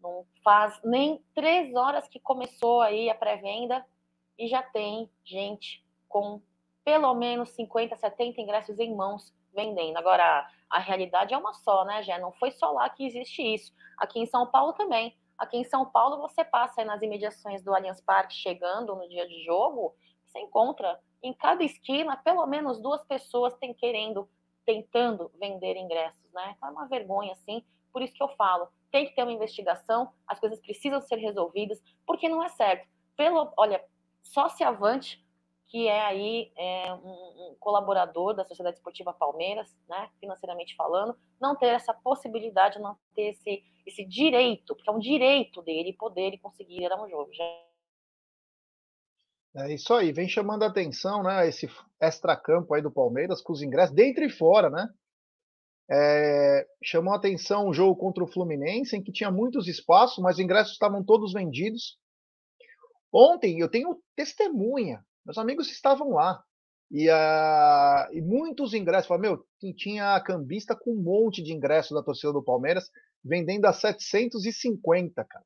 Não 0.00 0.26
faz 0.44 0.80
nem 0.84 1.24
três 1.34 1.74
horas 1.74 2.06
que 2.08 2.20
começou 2.20 2.80
aí 2.80 3.10
a 3.10 3.14
pré-venda 3.14 3.84
e 4.38 4.46
já 4.46 4.62
tem 4.62 5.10
gente 5.24 5.84
com 6.08 6.40
pelo 6.84 7.14
menos 7.14 7.50
50, 7.50 7.96
70 7.96 8.40
ingressos 8.40 8.78
em 8.78 8.94
mãos 8.94 9.34
vendendo. 9.54 9.96
Agora, 9.98 10.48
a 10.70 10.78
realidade 10.78 11.34
é 11.34 11.36
uma 11.36 11.52
só, 11.52 11.84
né, 11.84 12.02
Jé? 12.02 12.18
Não 12.18 12.32
foi 12.32 12.50
só 12.52 12.70
lá 12.70 12.88
que 12.88 13.04
existe 13.04 13.42
isso. 13.42 13.72
Aqui 13.98 14.20
em 14.20 14.26
São 14.26 14.46
Paulo 14.46 14.72
também. 14.72 15.16
Aqui 15.36 15.56
em 15.56 15.64
São 15.64 15.84
Paulo, 15.84 16.18
você 16.18 16.44
passa 16.44 16.84
nas 16.84 17.02
imediações 17.02 17.62
do 17.62 17.74
Allianz 17.74 18.00
Parque, 18.00 18.34
chegando 18.34 18.94
no 18.94 19.08
dia 19.08 19.26
de 19.26 19.44
jogo, 19.44 19.94
você 20.24 20.40
encontra 20.40 20.98
em 21.22 21.32
cada 21.32 21.64
esquina 21.64 22.16
pelo 22.16 22.46
menos 22.46 22.80
duas 22.80 23.04
pessoas 23.04 23.54
tem 23.56 23.74
querendo, 23.74 24.28
tentando 24.68 25.30
vender 25.40 25.78
ingressos, 25.78 26.30
né? 26.30 26.52
Então 26.54 26.68
é 26.68 26.72
uma 26.72 26.86
vergonha, 26.86 27.32
assim. 27.32 27.64
Por 27.90 28.02
isso 28.02 28.12
que 28.12 28.22
eu 28.22 28.28
falo, 28.28 28.68
tem 28.92 29.06
que 29.06 29.14
ter 29.14 29.22
uma 29.22 29.32
investigação, 29.32 30.12
as 30.26 30.38
coisas 30.38 30.60
precisam 30.60 31.00
ser 31.00 31.16
resolvidas, 31.16 31.82
porque 32.06 32.28
não 32.28 32.44
é 32.44 32.50
certo. 32.50 32.86
Pelo, 33.16 33.50
olha, 33.56 33.82
só 34.22 34.46
se 34.50 34.62
avante 34.62 35.26
que 35.68 35.88
é 35.88 36.00
aí 36.02 36.52
é, 36.56 36.92
um, 36.94 37.52
um, 37.52 37.56
colaborador 37.58 38.34
da 38.34 38.44
Sociedade 38.44 38.76
Esportiva 38.76 39.12
Palmeiras, 39.12 39.68
né, 39.88 40.10
financeiramente 40.20 40.76
falando, 40.76 41.16
não 41.40 41.56
ter 41.56 41.68
essa 41.68 41.94
possibilidade, 41.94 42.78
não 42.78 42.96
ter 43.14 43.30
esse, 43.30 43.62
esse 43.86 44.04
direito, 44.04 44.74
porque 44.74 44.88
é 44.88 44.92
um 44.92 44.98
direito 44.98 45.62
dele 45.62 45.94
poder 45.94 46.34
e 46.34 46.38
conseguir 46.38 46.82
ir 46.82 46.92
a 46.92 47.02
um 47.02 47.08
jogo. 47.08 47.30
É 49.56 49.74
isso 49.74 49.92
aí, 49.94 50.12
vem 50.12 50.28
chamando 50.28 50.62
a 50.62 50.66
atenção, 50.66 51.22
né, 51.22 51.48
esse 51.48 51.68
extra-campo 52.00 52.74
aí 52.74 52.82
do 52.82 52.90
Palmeiras 52.90 53.40
com 53.40 53.52
os 53.52 53.62
ingressos 53.62 53.94
dentro 53.94 54.24
e 54.24 54.30
fora, 54.30 54.68
né? 54.70 54.88
É, 55.90 56.66
chamou 56.84 57.14
a 57.14 57.16
atenção 57.16 57.66
o 57.66 57.72
jogo 57.72 57.96
contra 57.96 58.22
o 58.22 58.26
Fluminense, 58.26 58.94
em 58.94 59.02
que 59.02 59.10
tinha 59.10 59.30
muitos 59.30 59.66
espaços, 59.66 60.22
mas 60.22 60.36
os 60.36 60.40
ingressos 60.40 60.74
estavam 60.74 61.02
todos 61.02 61.32
vendidos. 61.32 61.98
Ontem 63.10 63.58
eu 63.58 63.70
tenho 63.70 63.98
testemunha, 64.14 65.02
meus 65.24 65.38
amigos 65.38 65.70
estavam 65.70 66.10
lá. 66.10 66.42
E, 66.90 67.08
uh, 67.08 68.12
e 68.12 68.20
muitos 68.20 68.74
ingressos, 68.74 69.08
falei, 69.08 69.30
meu, 69.30 69.46
tinha 69.76 70.14
a 70.14 70.20
cambista 70.22 70.76
com 70.76 70.92
um 70.92 71.02
monte 71.02 71.42
de 71.42 71.52
ingressos 71.52 71.92
da 71.92 72.02
torcida 72.02 72.32
do 72.32 72.42
Palmeiras, 72.44 72.90
vendendo 73.24 73.64
a 73.64 73.72
750, 73.72 75.24
cara. 75.24 75.44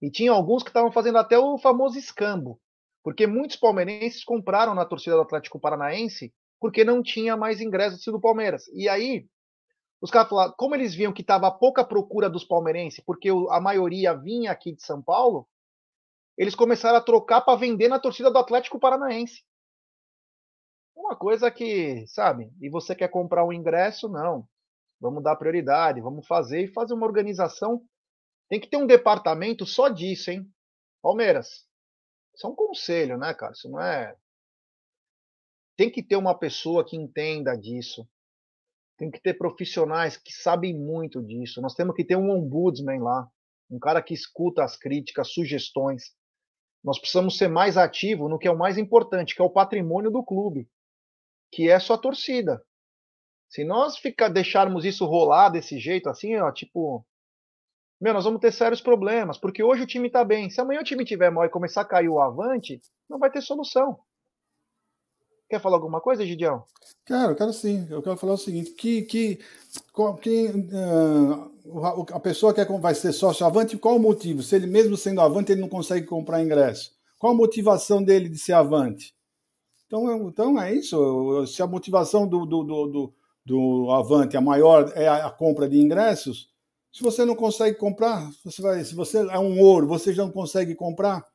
E 0.00 0.10
tinha 0.10 0.32
alguns 0.32 0.62
que 0.62 0.68
estavam 0.70 0.92
fazendo 0.92 1.18
até 1.18 1.38
o 1.38 1.58
famoso 1.58 1.98
escambo, 1.98 2.60
porque 3.06 3.24
muitos 3.24 3.56
palmeirenses 3.56 4.24
compraram 4.24 4.74
na 4.74 4.84
torcida 4.84 5.14
do 5.14 5.22
Atlético 5.22 5.60
Paranaense 5.60 6.34
porque 6.58 6.82
não 6.82 7.04
tinha 7.04 7.36
mais 7.36 7.60
ingressos 7.60 8.04
do 8.04 8.20
Palmeiras. 8.20 8.66
E 8.74 8.88
aí, 8.88 9.28
os 10.00 10.10
caras 10.10 10.28
falaram, 10.28 10.52
como 10.56 10.74
eles 10.74 10.92
viam 10.92 11.12
que 11.12 11.22
estava 11.22 11.48
pouca 11.48 11.84
procura 11.84 12.28
dos 12.28 12.42
palmeirenses, 12.42 12.98
porque 12.98 13.28
a 13.50 13.60
maioria 13.60 14.12
vinha 14.12 14.50
aqui 14.50 14.72
de 14.72 14.82
São 14.82 15.00
Paulo, 15.00 15.46
eles 16.36 16.56
começaram 16.56 16.98
a 16.98 17.00
trocar 17.00 17.42
para 17.42 17.56
vender 17.56 17.86
na 17.86 18.00
torcida 18.00 18.28
do 18.28 18.38
Atlético 18.38 18.80
Paranaense. 18.80 19.44
Uma 20.96 21.14
coisa 21.14 21.48
que, 21.48 22.04
sabe, 22.08 22.50
e 22.60 22.68
você 22.68 22.92
quer 22.92 23.08
comprar 23.08 23.44
um 23.44 23.52
ingresso? 23.52 24.08
Não. 24.08 24.48
Vamos 25.00 25.22
dar 25.22 25.36
prioridade, 25.36 26.00
vamos 26.00 26.26
fazer 26.26 26.64
e 26.64 26.72
fazer 26.72 26.94
uma 26.94 27.06
organização. 27.06 27.84
Tem 28.48 28.58
que 28.58 28.66
ter 28.68 28.78
um 28.78 28.86
departamento 28.86 29.64
só 29.64 29.88
disso, 29.88 30.32
hein? 30.32 30.44
Palmeiras. 31.00 31.66
Isso 32.36 32.46
é 32.46 32.50
um 32.50 32.54
conselho, 32.54 33.16
né, 33.16 33.32
cara? 33.32 33.52
Isso 33.52 33.68
não 33.68 33.80
é. 33.80 34.14
Tem 35.74 35.90
que 35.90 36.02
ter 36.02 36.16
uma 36.16 36.38
pessoa 36.38 36.84
que 36.84 36.94
entenda 36.94 37.56
disso. 37.56 38.06
Tem 38.98 39.10
que 39.10 39.20
ter 39.20 39.34
profissionais 39.34 40.16
que 40.18 40.32
sabem 40.32 40.74
muito 40.74 41.22
disso. 41.22 41.62
Nós 41.62 41.74
temos 41.74 41.96
que 41.96 42.04
ter 42.04 42.16
um 42.16 42.30
ombudsman 42.30 43.00
lá, 43.00 43.26
um 43.70 43.78
cara 43.78 44.02
que 44.02 44.12
escuta 44.12 44.62
as 44.62 44.76
críticas, 44.76 45.32
sugestões. 45.32 46.14
Nós 46.84 46.98
precisamos 46.98 47.38
ser 47.38 47.48
mais 47.48 47.76
ativos 47.78 48.28
no 48.30 48.38
que 48.38 48.46
é 48.46 48.50
o 48.50 48.58
mais 48.58 48.76
importante, 48.76 49.34
que 49.34 49.40
é 49.40 49.44
o 49.44 49.50
patrimônio 49.50 50.10
do 50.10 50.22
clube, 50.22 50.68
que 51.50 51.70
é 51.70 51.78
sua 51.80 51.98
torcida. 51.98 52.62
Se 53.48 53.64
nós 53.64 53.96
ficar 53.96 54.28
deixarmos 54.28 54.84
isso 54.84 55.06
rolar 55.06 55.48
desse 55.48 55.78
jeito 55.78 56.08
assim, 56.08 56.36
ó, 56.36 56.52
tipo, 56.52 57.06
meu, 58.00 58.12
nós 58.12 58.24
vamos 58.24 58.40
ter 58.40 58.52
sérios 58.52 58.80
problemas, 58.80 59.38
porque 59.38 59.62
hoje 59.62 59.82
o 59.82 59.86
time 59.86 60.08
está 60.08 60.22
bem. 60.22 60.50
Se 60.50 60.60
amanhã 60.60 60.80
o 60.80 60.84
time 60.84 61.04
tiver 61.04 61.30
mal 61.30 61.44
e 61.44 61.50
começar 61.50 61.80
a 61.80 61.84
cair 61.84 62.08
o 62.08 62.20
avante, 62.20 62.80
não 63.08 63.18
vai 63.18 63.30
ter 63.30 63.40
solução. 63.40 63.98
Quer 65.48 65.60
falar 65.60 65.76
alguma 65.76 66.00
coisa, 66.00 66.26
Gidião? 66.26 66.64
Quero, 67.06 67.36
quero 67.36 67.52
sim. 67.52 67.86
Eu 67.88 68.02
quero 68.02 68.16
falar 68.16 68.34
o 68.34 68.38
seguinte: 68.38 68.72
que, 68.72 69.02
que, 69.02 69.38
que 70.20 70.48
uh, 70.48 72.06
a 72.12 72.20
pessoa 72.20 72.52
que 72.52 72.64
vai 72.64 72.94
ser 72.94 73.12
sócio 73.12 73.46
avante, 73.46 73.78
qual 73.78 73.96
o 73.96 74.00
motivo? 74.00 74.42
Se 74.42 74.56
ele 74.56 74.66
mesmo 74.66 74.96
sendo 74.96 75.20
avante, 75.20 75.52
ele 75.52 75.60
não 75.60 75.68
consegue 75.68 76.04
comprar 76.04 76.42
ingresso. 76.42 76.90
Qual 77.18 77.32
a 77.32 77.36
motivação 77.36 78.02
dele 78.02 78.28
de 78.28 78.38
ser 78.38 78.52
avante? 78.52 79.14
Então, 79.86 80.28
então 80.28 80.60
é 80.60 80.74
isso. 80.74 81.46
Se 81.46 81.62
a 81.62 81.66
motivação 81.66 82.26
do, 82.26 82.44
do, 82.44 82.64
do, 82.64 82.86
do, 82.86 83.14
do 83.46 83.90
avante 83.92 84.36
a 84.36 84.40
maior 84.40 84.92
é 84.96 85.08
a 85.08 85.30
compra 85.30 85.68
de 85.68 85.78
ingressos, 85.78 86.50
se 86.96 87.02
você 87.02 87.26
não 87.26 87.36
consegue 87.36 87.76
comprar, 87.76 88.32
você 88.42 88.62
vai, 88.62 88.82
se 88.82 88.94
você 88.94 89.18
é 89.18 89.38
um 89.38 89.60
ouro, 89.60 89.86
você 89.86 90.14
já 90.14 90.24
não 90.24 90.32
consegue 90.32 90.74
comprar, 90.74 91.26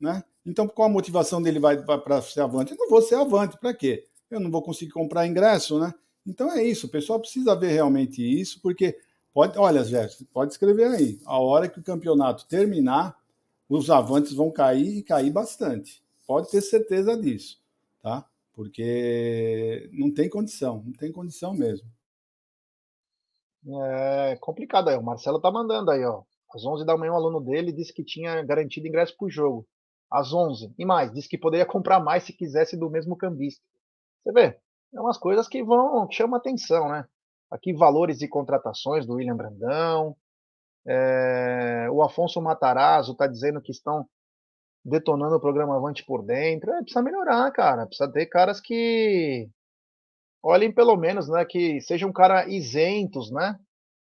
né? 0.00 0.24
Então, 0.44 0.66
qual 0.66 0.88
a 0.88 0.92
motivação 0.92 1.40
dele 1.40 1.60
vai, 1.60 1.76
vai 1.76 1.96
para 1.96 2.20
ser 2.20 2.40
avante? 2.40 2.72
Eu 2.72 2.78
não 2.78 2.90
vou 2.90 3.00
ser 3.00 3.14
avante, 3.14 3.56
para 3.56 3.72
quê? 3.72 4.04
Eu 4.28 4.40
não 4.40 4.50
vou 4.50 4.60
conseguir 4.62 4.90
comprar 4.90 5.24
ingresso, 5.24 5.78
né? 5.78 5.94
Então 6.26 6.50
é 6.50 6.64
isso, 6.64 6.88
o 6.88 6.90
pessoal 6.90 7.20
precisa 7.20 7.54
ver 7.54 7.68
realmente 7.68 8.20
isso, 8.20 8.60
porque 8.60 8.98
pode, 9.32 9.56
olha, 9.56 9.84
Jéssica, 9.84 10.24
pode 10.32 10.50
escrever 10.50 10.88
aí. 10.88 11.20
A 11.24 11.38
hora 11.38 11.68
que 11.68 11.78
o 11.78 11.84
campeonato 11.84 12.44
terminar, 12.44 13.16
os 13.68 13.90
avantes 13.90 14.32
vão 14.32 14.50
cair 14.50 14.98
e 14.98 15.04
cair 15.04 15.30
bastante. 15.30 16.02
Pode 16.26 16.50
ter 16.50 16.60
certeza 16.60 17.16
disso, 17.16 17.60
tá? 18.02 18.26
Porque 18.52 19.88
não 19.92 20.10
tem 20.10 20.28
condição, 20.28 20.82
não 20.84 20.92
tem 20.94 21.12
condição 21.12 21.54
mesmo. 21.54 21.86
É 23.68 24.36
complicado 24.40 24.88
aí. 24.88 24.96
O 24.96 25.02
Marcelo 25.02 25.40
tá 25.40 25.50
mandando 25.50 25.90
aí, 25.90 26.04
ó. 26.04 26.22
Às 26.54 26.64
11 26.64 26.84
da 26.86 26.96
manhã, 26.96 27.12
o 27.12 27.14
um 27.14 27.18
aluno 27.18 27.40
dele 27.40 27.72
disse 27.72 27.92
que 27.92 28.04
tinha 28.04 28.42
garantido 28.42 28.86
ingresso 28.86 29.16
para 29.16 29.26
o 29.26 29.30
jogo 29.30 29.66
às 30.10 30.32
11 30.32 30.72
e 30.78 30.84
mais. 30.84 31.12
Disse 31.12 31.28
que 31.28 31.38
poderia 31.38 31.66
comprar 31.66 32.00
mais 32.00 32.24
se 32.24 32.32
quisesse 32.32 32.76
do 32.76 32.90
mesmo 32.90 33.16
cambista. 33.16 33.62
Você 34.22 34.32
vê, 34.32 34.58
é 34.94 35.00
umas 35.00 35.18
coisas 35.18 35.48
que 35.48 35.62
vão 35.62 36.06
que 36.06 36.14
chamam 36.14 36.36
atenção, 36.36 36.88
né? 36.88 37.04
Aqui 37.50 37.72
valores 37.72 38.18
de 38.18 38.28
contratações 38.28 39.06
do 39.06 39.14
William 39.14 39.36
Brandão. 39.36 40.16
É, 40.86 41.88
o 41.90 42.02
Afonso 42.02 42.40
Matarazzo 42.40 43.12
está 43.12 43.26
dizendo 43.26 43.60
que 43.60 43.72
estão 43.72 44.08
detonando 44.84 45.36
o 45.36 45.40
programa 45.40 45.76
Avante 45.76 46.04
por 46.04 46.24
dentro. 46.24 46.70
É, 46.72 46.78
precisa 46.80 47.02
melhorar, 47.02 47.50
cara. 47.52 47.86
Precisa 47.86 48.10
ter 48.10 48.26
caras 48.26 48.60
que 48.60 49.48
olhem 50.46 50.72
pelo 50.72 50.96
menos, 50.96 51.28
né? 51.28 51.44
Que 51.44 51.80
sejam 51.80 52.12
caras 52.12 52.46
isentos, 52.52 53.30
né? 53.30 53.58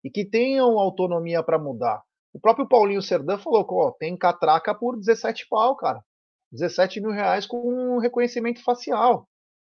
E 0.04 0.10
que 0.10 0.24
tenham 0.24 0.80
autonomia 0.80 1.44
para 1.44 1.60
mudar. 1.60 2.02
O 2.34 2.40
próprio 2.40 2.68
Paulinho 2.68 3.02
Serdã 3.02 3.38
falou 3.38 3.68
que 3.68 3.74
ó, 3.74 3.92
tem 3.92 4.16
catraca 4.16 4.74
por 4.74 4.98
17 4.98 5.48
pau, 5.50 5.76
cara. 5.76 6.04
17 6.52 7.02
mil 7.02 7.12
reais 7.12 7.46
com 7.46 7.58
um 7.62 8.00
reconhecimento 8.00 8.64
facial. 8.64 9.28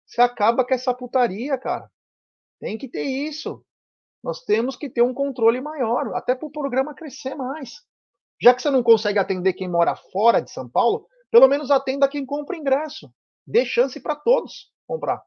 Você 0.07 0.21
acaba 0.21 0.65
com 0.65 0.73
essa 0.73 0.95
putaria, 0.95 1.59
cara. 1.59 1.91
Tem 2.61 2.79
que 2.79 2.89
ter 2.89 3.03
isso. 3.03 3.65
Nós 4.23 4.45
temos 4.45 4.77
que 4.77 4.89
ter 4.89 5.03
um 5.03 5.13
controle 5.13 5.61
maior, 5.61 6.15
até 6.15 6.35
para 6.35 6.47
o 6.47 6.53
programa 6.53 6.95
crescer 6.95 7.35
mais. 7.35 7.83
Já 8.41 8.55
que 8.55 8.63
você 8.63 8.71
não 8.71 8.83
consegue 8.83 9.19
atender 9.19 9.53
quem 9.55 9.69
mora 9.69 9.97
fora 9.97 10.41
de 10.41 10.51
São 10.51 10.69
Paulo, 10.69 11.07
pelo 11.31 11.49
menos 11.49 11.71
atenda 11.71 12.09
quem 12.09 12.25
compra 12.25 12.57
ingresso. 12.57 13.13
Dê 13.47 13.65
chance 13.65 14.01
para 14.01 14.15
todos 14.15 14.71
comprar. 14.87 15.21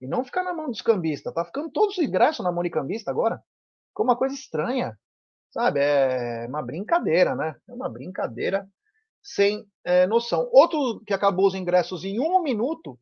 E 0.00 0.06
não 0.06 0.24
ficar 0.24 0.44
na 0.44 0.54
mão 0.54 0.68
dos 0.68 0.80
cambistas. 0.80 1.32
Tá 1.34 1.44
ficando 1.44 1.70
todos 1.70 1.98
os 1.98 2.04
ingressos 2.04 2.44
na 2.44 2.52
mão 2.52 2.62
de 2.62 2.70
cambista 2.70 3.10
agora. 3.10 3.42
Ficou 3.88 4.04
uma 4.04 4.16
coisa 4.16 4.34
estranha. 4.34 4.96
Sabe, 5.50 5.80
é 5.80 6.46
uma 6.46 6.62
brincadeira, 6.62 7.34
né? 7.34 7.56
É 7.68 7.72
uma 7.72 7.88
brincadeira 7.88 8.68
sem 9.22 9.66
é, 9.84 10.06
noção. 10.06 10.48
Outro 10.52 11.02
que 11.06 11.14
acabou 11.14 11.46
os 11.46 11.54
ingressos 11.54 12.04
em 12.04 12.20
um 12.20 12.42
minuto 12.42 12.98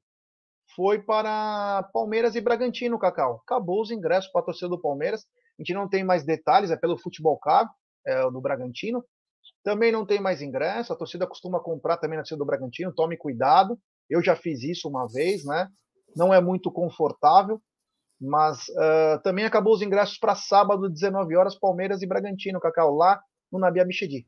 foi 0.75 1.03
para 1.03 1.89
Palmeiras 1.93 2.35
e 2.35 2.41
Bragantino, 2.41 2.99
Cacau. 2.99 3.41
Acabou 3.45 3.83
os 3.83 3.91
ingressos 3.91 4.31
para 4.31 4.43
a 4.43 4.45
torcida 4.45 4.69
do 4.69 4.81
Palmeiras. 4.81 5.25
A 5.59 5.63
gente 5.63 5.75
não 5.75 5.89
tem 5.89 6.05
mais 6.05 6.25
detalhes, 6.25 6.71
é 6.71 6.77
pelo 6.77 6.99
futebol 6.99 7.39
caro 7.39 7.69
é, 8.07 8.31
do 8.31 8.41
Bragantino. 8.41 9.05
Também 9.63 9.91
não 9.91 10.05
tem 10.07 10.21
mais 10.21 10.43
ingresso, 10.43 10.93
a 10.93 10.97
torcida 10.97 11.27
costuma 11.27 11.61
comprar 11.61 11.97
também 11.97 12.17
na 12.17 12.23
torcida 12.23 12.39
do 12.39 12.45
Bragantino, 12.47 12.95
tome 12.95 13.17
cuidado. 13.17 13.79
Eu 14.09 14.23
já 14.23 14.37
fiz 14.37 14.63
isso 14.63 14.89
uma 14.89 15.09
vez, 15.09 15.45
né? 15.45 15.69
Não 16.17 16.33
é 16.33 16.41
muito 16.41 16.71
confortável. 16.73 17.61
Mas 18.19 18.67
uh, 18.71 19.23
também 19.23 19.45
acabou 19.45 19.75
os 19.75 19.83
ingressos 19.83 20.19
para 20.19 20.35
sábado, 20.35 20.89
19 20.89 21.37
horas, 21.37 21.55
Palmeiras 21.55 22.01
e 22.01 22.07
Bragantino, 22.07 22.59
Cacau, 22.59 22.95
lá 22.95 23.23
no 23.53 23.59
Nabi 23.59 23.79
Abichedi. 23.79 24.27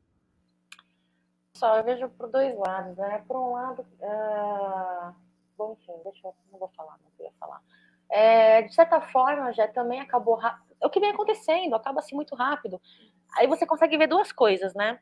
Só, 1.55 1.77
eu 1.77 1.83
vejo 1.83 2.07
por 2.09 2.29
dois 2.29 2.55
lados, 2.57 2.95
né? 2.95 3.23
Por 3.27 3.35
um 3.35 3.53
lado, 3.53 3.81
uh... 3.81 5.13
bom, 5.57 5.73
enfim, 5.73 5.93
deixa 6.03 6.27
eu, 6.27 6.35
não 6.51 6.59
vou 6.59 6.69
falar, 6.69 6.97
não 7.03 7.11
queria 7.17 7.33
falar. 7.39 7.61
É, 8.09 8.61
de 8.61 8.73
certa 8.73 9.01
forma, 9.01 9.51
já 9.53 9.67
também 9.67 9.99
acabou 9.99 10.35
rápido. 10.35 10.75
É 10.81 10.87
o 10.87 10.89
que 10.89 10.99
vem 10.99 11.09
acontecendo, 11.09 11.75
acaba 11.75 11.99
assim 11.99 12.15
muito 12.15 12.35
rápido. 12.35 12.79
Aí 13.37 13.47
você 13.47 13.65
consegue 13.65 13.97
ver 13.97 14.07
duas 14.07 14.31
coisas, 14.31 14.73
né? 14.73 14.99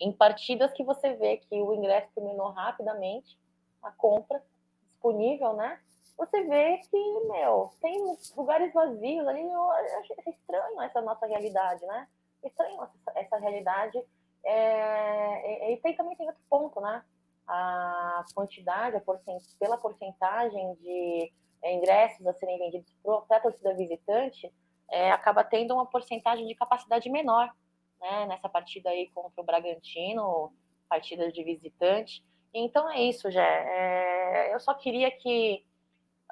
Em 0.00 0.12
partidas 0.12 0.72
que 0.72 0.82
você 0.82 1.14
vê 1.14 1.36
que 1.36 1.60
o 1.60 1.74
ingresso 1.74 2.08
terminou 2.14 2.50
rapidamente, 2.50 3.38
a 3.82 3.90
compra 3.90 4.42
disponível, 4.88 5.54
né? 5.54 5.78
Você 6.26 6.42
vê 6.44 6.78
que, 6.78 7.20
meu, 7.28 7.70
tem 7.80 8.16
lugares 8.36 8.72
vazios 8.72 9.26
ali. 9.26 9.42
Eu 9.42 9.70
acho 9.70 10.14
estranho 10.26 10.80
essa 10.80 11.00
nossa 11.00 11.26
realidade, 11.26 11.84
né? 11.84 12.08
Estranho 12.44 12.82
essa, 12.82 13.18
essa 13.18 13.38
realidade. 13.38 14.02
É, 14.44 15.72
e, 15.72 15.76
tem, 15.78 15.96
também 15.96 16.16
tem 16.16 16.26
outro 16.26 16.42
ponto, 16.48 16.80
né? 16.80 17.04
A 17.46 18.24
quantidade, 18.34 18.96
a 18.96 19.00
porcent, 19.00 19.42
pela 19.58 19.76
porcentagem 19.76 20.74
de 20.76 21.32
é, 21.62 21.74
ingressos 21.74 22.26
a 22.26 22.32
serem 22.34 22.58
vendidos 22.58 22.92
para 23.26 23.36
a 23.36 23.40
torcida 23.40 23.74
visitante, 23.74 24.52
é, 24.90 25.10
acaba 25.10 25.42
tendo 25.42 25.74
uma 25.74 25.86
porcentagem 25.86 26.46
de 26.46 26.54
capacidade 26.54 27.10
menor, 27.10 27.52
né? 28.00 28.26
Nessa 28.26 28.48
partida 28.48 28.90
aí 28.90 29.10
contra 29.10 29.40
o 29.40 29.44
Bragantino, 29.44 30.52
partida 30.88 31.32
de 31.32 31.42
visitante. 31.42 32.24
Então 32.54 32.88
é 32.90 33.00
isso, 33.00 33.30
já. 33.30 33.44
É, 33.44 34.54
eu 34.54 34.60
só 34.60 34.74
queria 34.74 35.10
que 35.10 35.64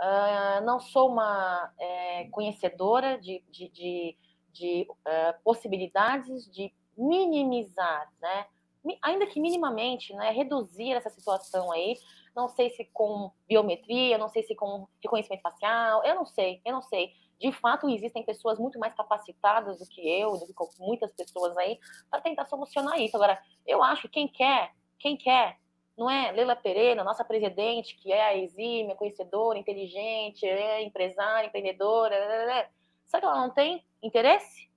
Uh, 0.00 0.64
não 0.64 0.80
sou 0.80 1.10
uma 1.10 1.70
é, 1.78 2.24
conhecedora 2.30 3.18
de, 3.18 3.44
de, 3.50 3.68
de, 3.68 4.16
de 4.50 4.86
uh, 4.90 5.42
possibilidades 5.44 6.50
de 6.50 6.72
minimizar, 6.96 8.10
né? 8.20 8.46
ainda 9.02 9.26
que 9.26 9.40
minimamente, 9.40 10.14
né, 10.14 10.30
reduzir 10.30 10.92
essa 10.92 11.10
situação 11.10 11.70
aí. 11.70 11.96
Não 12.34 12.48
sei 12.48 12.70
se 12.70 12.84
com 12.92 13.30
biometria, 13.48 14.16
não 14.16 14.28
sei 14.28 14.42
se 14.42 14.54
com 14.54 14.88
reconhecimento 15.02 15.42
facial, 15.42 16.02
eu 16.04 16.14
não 16.14 16.24
sei, 16.24 16.60
eu 16.64 16.72
não 16.72 16.82
sei. 16.82 17.12
de 17.38 17.52
fato 17.52 17.88
existem 17.88 18.24
pessoas 18.24 18.58
muito 18.58 18.78
mais 18.78 18.94
capacitadas 18.94 19.78
do 19.78 19.86
que 19.86 20.00
eu, 20.00 20.32
do 20.32 20.46
que 20.46 20.54
muitas 20.78 21.12
pessoas 21.12 21.56
aí, 21.56 21.78
para 22.10 22.20
tentar 22.20 22.46
solucionar 22.46 23.00
isso. 23.00 23.16
Agora, 23.16 23.38
eu 23.66 23.82
acho 23.82 24.02
que 24.02 24.08
quem 24.08 24.28
quer, 24.28 24.72
quem 24.98 25.16
quer, 25.16 25.58
não 26.00 26.10
é 26.10 26.32
Leila 26.32 26.56
Pereira, 26.56 27.04
nossa 27.04 27.22
presidente, 27.22 27.94
que 27.94 28.10
é 28.10 28.24
a 28.24 28.34
exímia, 28.34 28.96
conhecedora, 28.96 29.58
inteligente, 29.58 30.46
é 30.46 30.82
empresária, 30.82 31.46
empreendedora, 31.46 32.16
será 33.04 33.20
que 33.20 33.26
ela 33.26 33.40
não 33.40 33.50
tem 33.50 33.84
interesse? 34.02 34.70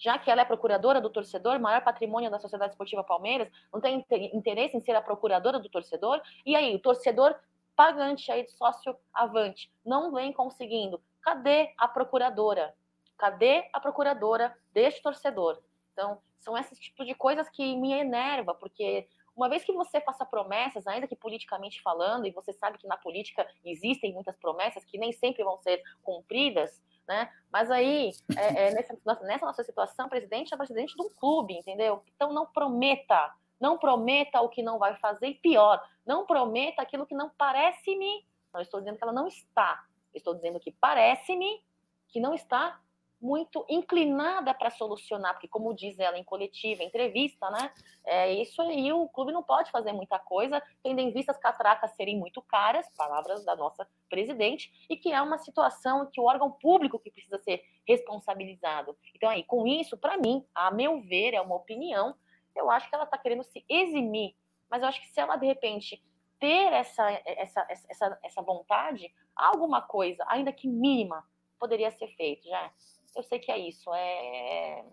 já 0.00 0.16
que 0.16 0.30
ela 0.30 0.42
é 0.42 0.44
procuradora 0.44 1.00
do 1.00 1.10
torcedor, 1.10 1.58
maior 1.58 1.82
patrimônio 1.82 2.30
da 2.30 2.38
Sociedade 2.38 2.72
Esportiva 2.72 3.02
Palmeiras, 3.02 3.50
não 3.72 3.80
tem 3.80 4.06
interesse 4.32 4.76
em 4.76 4.80
ser 4.80 4.94
a 4.94 5.02
procuradora 5.02 5.58
do 5.58 5.68
torcedor? 5.68 6.22
E 6.46 6.54
aí, 6.54 6.76
o 6.76 6.78
torcedor 6.78 7.34
pagante 7.74 8.30
aí 8.30 8.44
de 8.44 8.52
sócio 8.52 8.96
avante 9.12 9.72
não 9.84 10.12
vem 10.12 10.32
conseguindo. 10.32 11.02
Cadê 11.20 11.74
a 11.76 11.88
procuradora? 11.88 12.72
Cadê 13.16 13.68
a 13.72 13.80
procuradora 13.80 14.56
deste 14.72 15.02
torcedor? 15.02 15.60
Então, 15.92 16.22
são 16.38 16.56
esses 16.56 16.78
tipos 16.78 17.04
de 17.04 17.14
coisas 17.14 17.48
que 17.48 17.76
me 17.76 17.92
enerva, 17.92 18.54
porque 18.54 19.08
uma 19.38 19.48
vez 19.48 19.62
que 19.62 19.72
você 19.72 20.00
faça 20.00 20.26
promessas, 20.26 20.84
ainda 20.86 21.06
que 21.06 21.14
politicamente 21.14 21.80
falando, 21.80 22.26
e 22.26 22.32
você 22.32 22.52
sabe 22.52 22.76
que 22.76 22.88
na 22.88 22.96
política 22.96 23.46
existem 23.64 24.12
muitas 24.12 24.36
promessas 24.36 24.84
que 24.84 24.98
nem 24.98 25.12
sempre 25.12 25.44
vão 25.44 25.56
ser 25.58 25.80
cumpridas, 26.02 26.82
né? 27.06 27.32
Mas 27.50 27.70
aí, 27.70 28.10
é, 28.36 28.66
é, 28.66 28.70
nessa, 28.72 28.98
nessa, 29.22 29.46
nossa 29.46 29.62
situação, 29.62 30.08
presidente 30.08 30.52
é 30.52 30.56
presidente 30.56 30.96
de 30.96 31.02
um 31.02 31.08
clube, 31.08 31.54
entendeu? 31.54 32.02
Então 32.16 32.32
não 32.32 32.46
prometa, 32.46 33.32
não 33.60 33.78
prometa 33.78 34.40
o 34.40 34.48
que 34.48 34.60
não 34.60 34.76
vai 34.76 34.96
fazer, 34.96 35.28
e 35.28 35.34
pior, 35.34 35.80
não 36.04 36.26
prometa 36.26 36.82
aquilo 36.82 37.06
que 37.06 37.14
não 37.14 37.30
parece-me. 37.30 38.26
Não 38.52 38.60
estou 38.60 38.80
dizendo 38.80 38.98
que 38.98 39.04
ela 39.04 39.12
não 39.12 39.28
está, 39.28 39.84
estou 40.12 40.34
dizendo 40.34 40.58
que 40.58 40.72
parece-me 40.72 41.62
que 42.08 42.18
não 42.18 42.34
está 42.34 42.80
muito 43.20 43.64
inclinada 43.68 44.54
para 44.54 44.70
solucionar, 44.70 45.34
porque 45.34 45.48
como 45.48 45.74
diz 45.74 45.98
ela 45.98 46.18
em 46.18 46.24
coletiva, 46.24 46.82
entrevista, 46.82 47.50
né? 47.50 47.72
É 48.04 48.32
isso 48.32 48.62
aí, 48.62 48.92
o 48.92 49.08
clube 49.08 49.32
não 49.32 49.42
pode 49.42 49.70
fazer 49.70 49.92
muita 49.92 50.18
coisa, 50.18 50.62
tendo 50.82 51.00
em 51.00 51.12
vista 51.12 51.32
as 51.32 51.38
catracas 51.38 51.90
serem 51.96 52.16
muito 52.16 52.40
caras, 52.42 52.86
palavras 52.96 53.44
da 53.44 53.56
nossa 53.56 53.88
presidente, 54.08 54.72
e 54.88 54.96
que 54.96 55.12
é 55.12 55.20
uma 55.20 55.38
situação 55.38 56.08
que 56.12 56.20
o 56.20 56.24
órgão 56.24 56.50
público 56.50 56.98
que 56.98 57.10
precisa 57.10 57.38
ser 57.38 57.62
responsabilizado. 57.86 58.96
Então 59.14 59.28
aí, 59.28 59.42
com 59.42 59.66
isso, 59.66 59.96
para 59.96 60.16
mim, 60.16 60.46
a 60.54 60.70
meu 60.70 61.00
ver, 61.00 61.34
é 61.34 61.40
uma 61.40 61.56
opinião, 61.56 62.14
eu 62.54 62.70
acho 62.70 62.88
que 62.88 62.94
ela 62.94 63.04
está 63.04 63.18
querendo 63.18 63.42
se 63.44 63.64
eximir, 63.68 64.34
mas 64.70 64.82
eu 64.82 64.88
acho 64.88 65.00
que 65.00 65.08
se 65.08 65.20
ela 65.20 65.36
de 65.36 65.46
repente 65.46 66.02
ter 66.38 66.72
essa, 66.72 67.10
essa, 67.24 67.66
essa, 67.68 68.18
essa 68.22 68.42
vontade, 68.42 69.12
alguma 69.34 69.82
coisa, 69.82 70.24
ainda 70.28 70.52
que 70.52 70.68
mínima, 70.68 71.24
poderia 71.58 71.90
ser 71.90 72.08
feito, 72.16 72.48
já. 72.48 72.72
Eu 73.16 73.22
sei 73.22 73.38
que 73.38 73.50
é 73.50 73.58
isso. 73.58 73.92
É... 73.94 74.84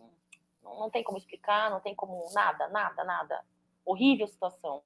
Não 0.64 0.90
tem 0.90 1.04
como 1.04 1.18
explicar, 1.18 1.70
não 1.70 1.80
tem 1.80 1.96
como. 1.96 2.24
Nada, 2.34 2.68
nada, 2.70 3.04
nada. 3.04 3.46
Horrível 3.86 4.28
situação. 4.28 4.82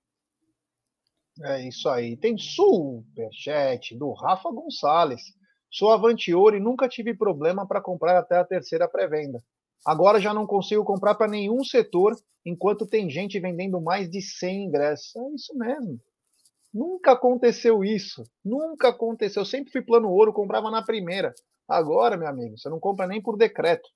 É 1.41 1.65
isso 1.67 1.88
aí. 1.88 2.17
Tem 2.17 2.38
superchat 2.38 3.95
do 3.97 4.11
Rafa 4.11 4.51
Gonçalves. 4.51 5.21
Sou 5.71 5.91
avantior 5.91 6.53
e 6.55 6.59
nunca 6.59 6.89
tive 6.89 7.13
problema 7.13 7.65
para 7.65 7.82
comprar 7.82 8.17
até 8.17 8.38
a 8.38 8.45
terceira 8.45 8.88
pré-venda. 8.88 9.41
Agora 9.86 10.19
já 10.19 10.34
não 10.34 10.45
consigo 10.45 10.84
comprar 10.84 11.15
para 11.15 11.32
nenhum 11.32 11.63
setor, 11.63 12.15
enquanto 12.45 12.88
tem 12.88 13.09
gente 13.09 13.39
vendendo 13.39 13.80
mais 13.80 14.09
de 14.09 14.21
100 14.21 14.65
ingressos. 14.65 15.15
É 15.15 15.30
isso 15.36 15.57
mesmo. 15.57 15.99
Nunca 16.73 17.13
aconteceu 17.13 17.84
isso. 17.84 18.23
Nunca 18.43 18.89
aconteceu. 18.89 19.41
Eu 19.41 19.45
sempre 19.45 19.71
fui 19.71 19.82
plano 19.82 20.09
ouro, 20.09 20.34
comprava 20.34 20.69
na 20.69 20.82
primeira. 20.82 21.34
Agora, 21.70 22.17
meu 22.17 22.28
amigo, 22.28 22.57
você 22.57 22.67
não 22.67 22.80
compra 22.80 23.05
nem 23.05 23.22
por 23.22 23.38
decreto. 23.38 23.88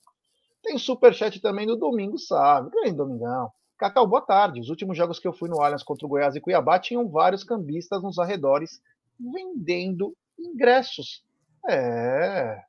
Tem 0.61 0.77
superchat 0.77 1.41
também 1.41 1.65
do 1.65 1.75
Domingo 1.75 2.19
Sabe. 2.19 2.69
Grande 2.69 2.95
Domingão. 2.95 3.49
Cacau, 3.79 4.05
boa 4.07 4.21
tarde. 4.21 4.59
Os 4.59 4.69
últimos 4.69 4.95
jogos 4.95 5.19
que 5.19 5.27
eu 5.27 5.33
fui 5.33 5.49
no 5.49 5.59
Allianz 5.59 5.81
contra 5.81 6.05
o 6.05 6.09
Goiás 6.09 6.35
e 6.35 6.39
Cuiabá 6.39 6.77
tinham 6.77 7.09
vários 7.09 7.43
cambistas 7.43 8.03
nos 8.03 8.19
arredores 8.19 8.79
vendendo 9.19 10.15
ingressos. 10.39 11.23
É. 11.67 12.61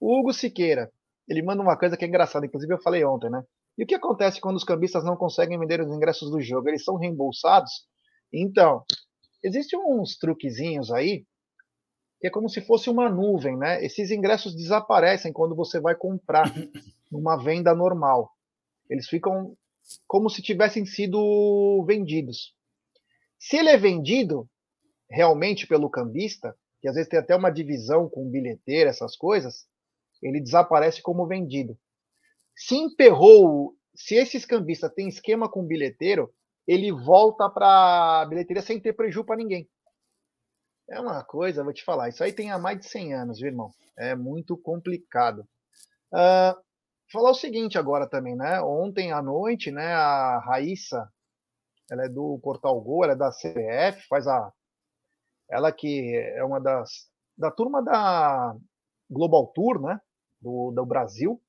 O 0.00 0.18
Hugo 0.18 0.32
Siqueira, 0.32 0.90
ele 1.28 1.42
manda 1.42 1.62
uma 1.62 1.76
coisa 1.76 1.96
que 1.96 2.04
é 2.04 2.08
engraçada, 2.08 2.46
inclusive 2.46 2.72
eu 2.72 2.82
falei 2.82 3.04
ontem, 3.04 3.30
né? 3.30 3.44
E 3.76 3.84
o 3.84 3.86
que 3.86 3.94
acontece 3.94 4.40
quando 4.40 4.56
os 4.56 4.64
cambistas 4.64 5.04
não 5.04 5.16
conseguem 5.16 5.58
vender 5.58 5.80
os 5.82 5.94
ingressos 5.94 6.30
do 6.30 6.40
jogo? 6.40 6.68
Eles 6.68 6.84
são 6.84 6.96
reembolsados? 6.96 7.86
Então, 8.32 8.84
existem 9.42 9.78
uns 9.78 10.16
truquezinhos 10.16 10.90
aí 10.90 11.26
que 12.24 12.28
é 12.28 12.30
como 12.30 12.48
se 12.48 12.62
fosse 12.62 12.88
uma 12.88 13.10
nuvem, 13.10 13.54
né? 13.54 13.84
Esses 13.84 14.10
ingressos 14.10 14.56
desaparecem 14.56 15.30
quando 15.30 15.54
você 15.54 15.78
vai 15.78 15.94
comprar 15.94 16.44
numa 17.12 17.36
venda 17.36 17.74
normal. 17.74 18.32
Eles 18.88 19.06
ficam 19.06 19.54
como 20.06 20.30
se 20.30 20.40
tivessem 20.40 20.86
sido 20.86 21.84
vendidos. 21.86 22.56
Se 23.38 23.58
ele 23.58 23.68
é 23.68 23.76
vendido 23.76 24.48
realmente 25.10 25.66
pelo 25.66 25.90
cambista, 25.90 26.56
que 26.80 26.88
às 26.88 26.94
vezes 26.94 27.10
tem 27.10 27.18
até 27.18 27.36
uma 27.36 27.50
divisão 27.50 28.08
com 28.08 28.30
bilheteiro, 28.30 28.88
essas 28.88 29.14
coisas, 29.14 29.66
ele 30.22 30.40
desaparece 30.40 31.02
como 31.02 31.26
vendido. 31.26 31.76
Se 32.56 32.74
emperrou, 32.74 33.76
se 33.94 34.14
esses 34.14 34.46
cambistas 34.46 34.94
têm 34.94 35.08
esquema 35.08 35.46
com 35.46 35.62
bilheteiro, 35.62 36.32
ele 36.66 36.90
volta 36.90 37.50
para 37.50 38.22
a 38.22 38.26
bilheteria 38.26 38.62
sem 38.62 38.80
ter 38.80 38.94
prejuízo 38.94 39.26
para 39.26 39.36
ninguém. 39.36 39.68
É 40.88 41.00
uma 41.00 41.24
coisa, 41.24 41.64
vou 41.64 41.72
te 41.72 41.82
falar, 41.82 42.08
isso 42.10 42.22
aí 42.22 42.32
tem 42.32 42.50
há 42.50 42.58
mais 42.58 42.78
de 42.78 42.86
100 42.86 43.14
anos, 43.14 43.38
viu, 43.38 43.48
irmão? 43.48 43.70
É 43.98 44.14
muito 44.14 44.56
complicado. 44.56 45.40
Uh, 46.12 46.54
falar 47.10 47.30
o 47.30 47.34
seguinte 47.34 47.78
agora 47.78 48.06
também, 48.06 48.36
né? 48.36 48.60
Ontem 48.60 49.10
à 49.10 49.22
noite, 49.22 49.70
né, 49.70 49.94
a 49.94 50.38
Raíssa, 50.40 51.10
ela 51.90 52.04
é 52.04 52.08
do 52.08 52.38
Portal 52.42 52.78
Gol, 52.82 53.04
ela 53.04 53.14
é 53.14 53.16
da 53.16 53.30
CBF, 53.30 54.06
faz 54.08 54.26
a. 54.26 54.52
Ela 55.50 55.72
que 55.72 56.16
é 56.36 56.44
uma 56.44 56.60
das. 56.60 57.08
da 57.36 57.50
turma 57.50 57.82
da 57.82 58.54
Global 59.10 59.46
Tour, 59.54 59.80
né? 59.80 60.00
Do, 60.40 60.70
do 60.70 60.84
Brasil. 60.84 61.40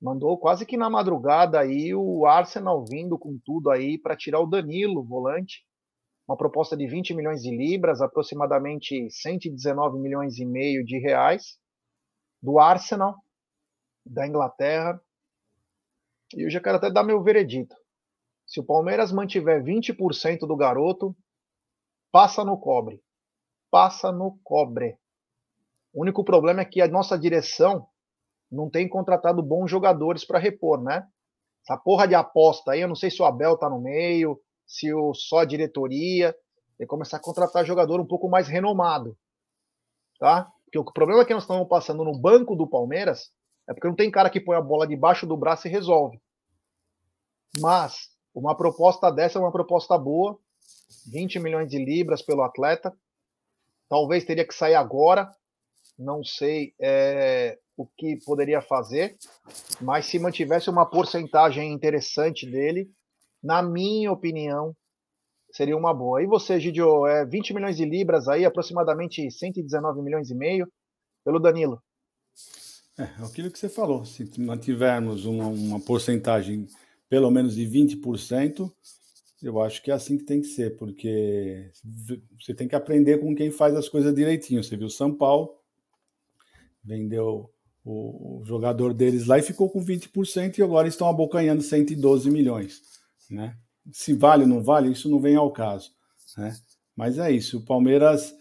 Mandou 0.00 0.38
quase 0.38 0.66
que 0.66 0.76
na 0.76 0.88
madrugada 0.88 1.60
aí 1.60 1.94
o 1.94 2.26
Arsenal 2.26 2.84
vindo 2.84 3.18
com 3.18 3.38
tudo 3.44 3.70
aí 3.70 3.98
para 3.98 4.16
tirar 4.16 4.40
o 4.40 4.46
Danilo, 4.46 5.04
volante 5.04 5.64
uma 6.26 6.36
proposta 6.36 6.76
de 6.76 6.86
20 6.86 7.14
milhões 7.14 7.42
de 7.42 7.54
libras, 7.54 8.00
aproximadamente 8.00 9.10
119 9.10 9.98
milhões 9.98 10.38
e 10.38 10.46
meio 10.46 10.84
de 10.84 10.98
reais, 10.98 11.58
do 12.42 12.58
Arsenal, 12.58 13.14
da 14.04 14.26
Inglaterra. 14.26 15.00
E 16.34 16.46
eu 16.46 16.50
já 16.50 16.60
quero 16.60 16.78
até 16.78 16.90
dar 16.90 17.04
meu 17.04 17.22
veredito. 17.22 17.74
Se 18.46 18.60
o 18.60 18.64
Palmeiras 18.64 19.12
mantiver 19.12 19.62
20% 19.62 20.40
do 20.40 20.56
garoto, 20.56 21.16
passa 22.10 22.44
no 22.44 22.58
cobre. 22.58 23.02
Passa 23.70 24.10
no 24.10 24.38
cobre. 24.42 24.98
O 25.92 26.02
único 26.02 26.24
problema 26.24 26.62
é 26.62 26.64
que 26.64 26.80
a 26.80 26.88
nossa 26.88 27.18
direção 27.18 27.86
não 28.50 28.70
tem 28.70 28.88
contratado 28.88 29.42
bons 29.42 29.70
jogadores 29.70 30.24
para 30.24 30.38
repor, 30.38 30.82
né? 30.82 31.06
Essa 31.62 31.78
porra 31.78 32.06
de 32.06 32.14
aposta 32.14 32.72
aí, 32.72 32.80
eu 32.80 32.88
não 32.88 32.94
sei 32.94 33.10
se 33.10 33.20
o 33.22 33.24
Abel 33.24 33.56
tá 33.56 33.70
no 33.70 33.80
meio, 33.80 34.38
se 34.66 34.92
o, 34.92 35.14
só 35.14 35.38
a 35.38 35.44
diretoria, 35.44 36.34
e 36.78 36.86
começar 36.86 37.18
a 37.18 37.20
contratar 37.20 37.64
jogador 37.64 38.00
um 38.00 38.06
pouco 38.06 38.28
mais 38.28 38.48
renomado. 38.48 39.16
Tá? 40.18 40.50
Porque 40.64 40.78
o 40.78 40.84
problema 40.84 41.24
que 41.24 41.34
nós 41.34 41.44
estamos 41.44 41.68
passando 41.68 42.04
no 42.04 42.18
banco 42.18 42.56
do 42.56 42.66
Palmeiras 42.66 43.32
é 43.68 43.72
porque 43.72 43.88
não 43.88 43.94
tem 43.94 44.10
cara 44.10 44.30
que 44.30 44.40
põe 44.40 44.56
a 44.56 44.60
bola 44.60 44.86
debaixo 44.86 45.26
do 45.26 45.36
braço 45.36 45.68
e 45.68 45.70
resolve. 45.70 46.20
Mas 47.60 48.10
uma 48.34 48.56
proposta 48.56 49.10
dessa 49.10 49.38
é 49.38 49.42
uma 49.42 49.52
proposta 49.52 49.96
boa, 49.96 50.38
20 51.10 51.38
milhões 51.38 51.70
de 51.70 51.78
libras 51.78 52.22
pelo 52.22 52.42
atleta. 52.42 52.92
Talvez 53.88 54.24
teria 54.24 54.46
que 54.46 54.54
sair 54.54 54.74
agora, 54.74 55.30
não 55.98 56.24
sei 56.24 56.74
é, 56.80 57.58
o 57.76 57.86
que 57.86 58.18
poderia 58.24 58.60
fazer, 58.60 59.16
mas 59.80 60.06
se 60.06 60.18
mantivesse 60.18 60.68
uma 60.68 60.84
porcentagem 60.84 61.72
interessante 61.72 62.50
dele, 62.50 62.90
na 63.44 63.62
minha 63.62 64.10
opinião, 64.10 64.74
seria 65.52 65.76
uma 65.76 65.92
boa. 65.92 66.22
E 66.22 66.26
você, 66.26 66.58
Gidio, 66.58 67.06
é 67.06 67.26
20 67.26 67.52
milhões 67.52 67.76
de 67.76 67.84
libras 67.84 68.26
aí, 68.26 68.44
aproximadamente 68.44 69.30
119 69.30 70.00
milhões 70.02 70.30
e 70.30 70.34
meio, 70.34 70.66
pelo 71.22 71.38
Danilo. 71.38 71.80
É, 72.98 73.02
é 73.02 73.24
aquilo 73.24 73.50
que 73.50 73.58
você 73.58 73.68
falou. 73.68 74.04
Se 74.06 74.28
mantivermos 74.40 75.26
uma, 75.26 75.46
uma 75.46 75.80
porcentagem 75.80 76.66
pelo 77.08 77.30
menos 77.30 77.54
de 77.54 77.66
20%, 77.66 78.72
eu 79.42 79.60
acho 79.60 79.82
que 79.82 79.90
é 79.90 79.94
assim 79.94 80.16
que 80.16 80.24
tem 80.24 80.40
que 80.40 80.48
ser, 80.48 80.76
porque 80.78 81.70
você 82.40 82.54
tem 82.54 82.66
que 82.66 82.74
aprender 82.74 83.18
com 83.18 83.34
quem 83.34 83.50
faz 83.50 83.74
as 83.76 83.90
coisas 83.90 84.14
direitinho. 84.14 84.64
Você 84.64 84.74
viu 84.74 84.88
São 84.88 85.14
Paulo, 85.14 85.54
vendeu 86.82 87.50
o 87.84 88.42
jogador 88.46 88.94
deles 88.94 89.26
lá 89.26 89.38
e 89.38 89.42
ficou 89.42 89.68
com 89.68 89.84
20% 89.84 90.56
e 90.56 90.62
agora 90.62 90.88
estão 90.88 91.06
abocanhando 91.06 91.62
112 91.62 92.30
milhões. 92.30 92.93
Né? 93.30 93.56
Se 93.92 94.14
vale 94.14 94.42
ou 94.42 94.48
não 94.48 94.62
vale, 94.62 94.90
isso 94.90 95.08
não 95.08 95.20
vem 95.20 95.36
ao 95.36 95.50
caso. 95.50 95.92
Né? 96.36 96.54
Mas 96.96 97.18
é 97.18 97.30
isso. 97.30 97.58
O 97.58 97.64
Palmeiras 97.64 98.34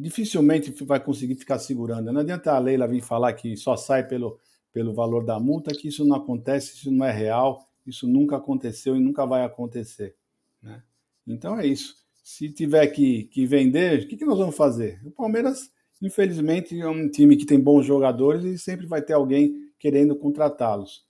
dificilmente 0.00 0.72
vai 0.84 0.98
conseguir 0.98 1.36
ficar 1.36 1.58
segurando. 1.58 2.12
Não 2.12 2.20
adianta 2.20 2.52
a 2.52 2.58
Leila 2.58 2.88
vir 2.88 3.02
falar 3.02 3.32
que 3.34 3.56
só 3.56 3.76
sai 3.76 4.06
pelo, 4.06 4.38
pelo 4.72 4.92
valor 4.92 5.24
da 5.24 5.38
multa, 5.38 5.74
que 5.74 5.88
isso 5.88 6.04
não 6.04 6.16
acontece, 6.16 6.74
isso 6.74 6.90
não 6.90 7.06
é 7.06 7.12
real, 7.12 7.64
isso 7.86 8.08
nunca 8.08 8.36
aconteceu 8.36 8.96
e 8.96 9.00
nunca 9.00 9.24
vai 9.24 9.44
acontecer. 9.44 10.16
Né? 10.60 10.82
Então 11.26 11.58
é 11.58 11.66
isso. 11.66 11.94
Se 12.22 12.50
tiver 12.50 12.84
que, 12.88 13.24
que 13.24 13.46
vender, 13.46 14.02
o 14.02 14.08
que, 14.08 14.16
que 14.16 14.24
nós 14.24 14.38
vamos 14.38 14.56
fazer? 14.56 15.00
O 15.04 15.10
Palmeiras, 15.12 15.70
infelizmente, 16.02 16.80
é 16.80 16.88
um 16.88 17.08
time 17.08 17.36
que 17.36 17.46
tem 17.46 17.60
bons 17.60 17.86
jogadores 17.86 18.44
e 18.44 18.58
sempre 18.58 18.86
vai 18.86 19.00
ter 19.00 19.12
alguém 19.12 19.54
querendo 19.78 20.16
contratá-los. 20.16 21.04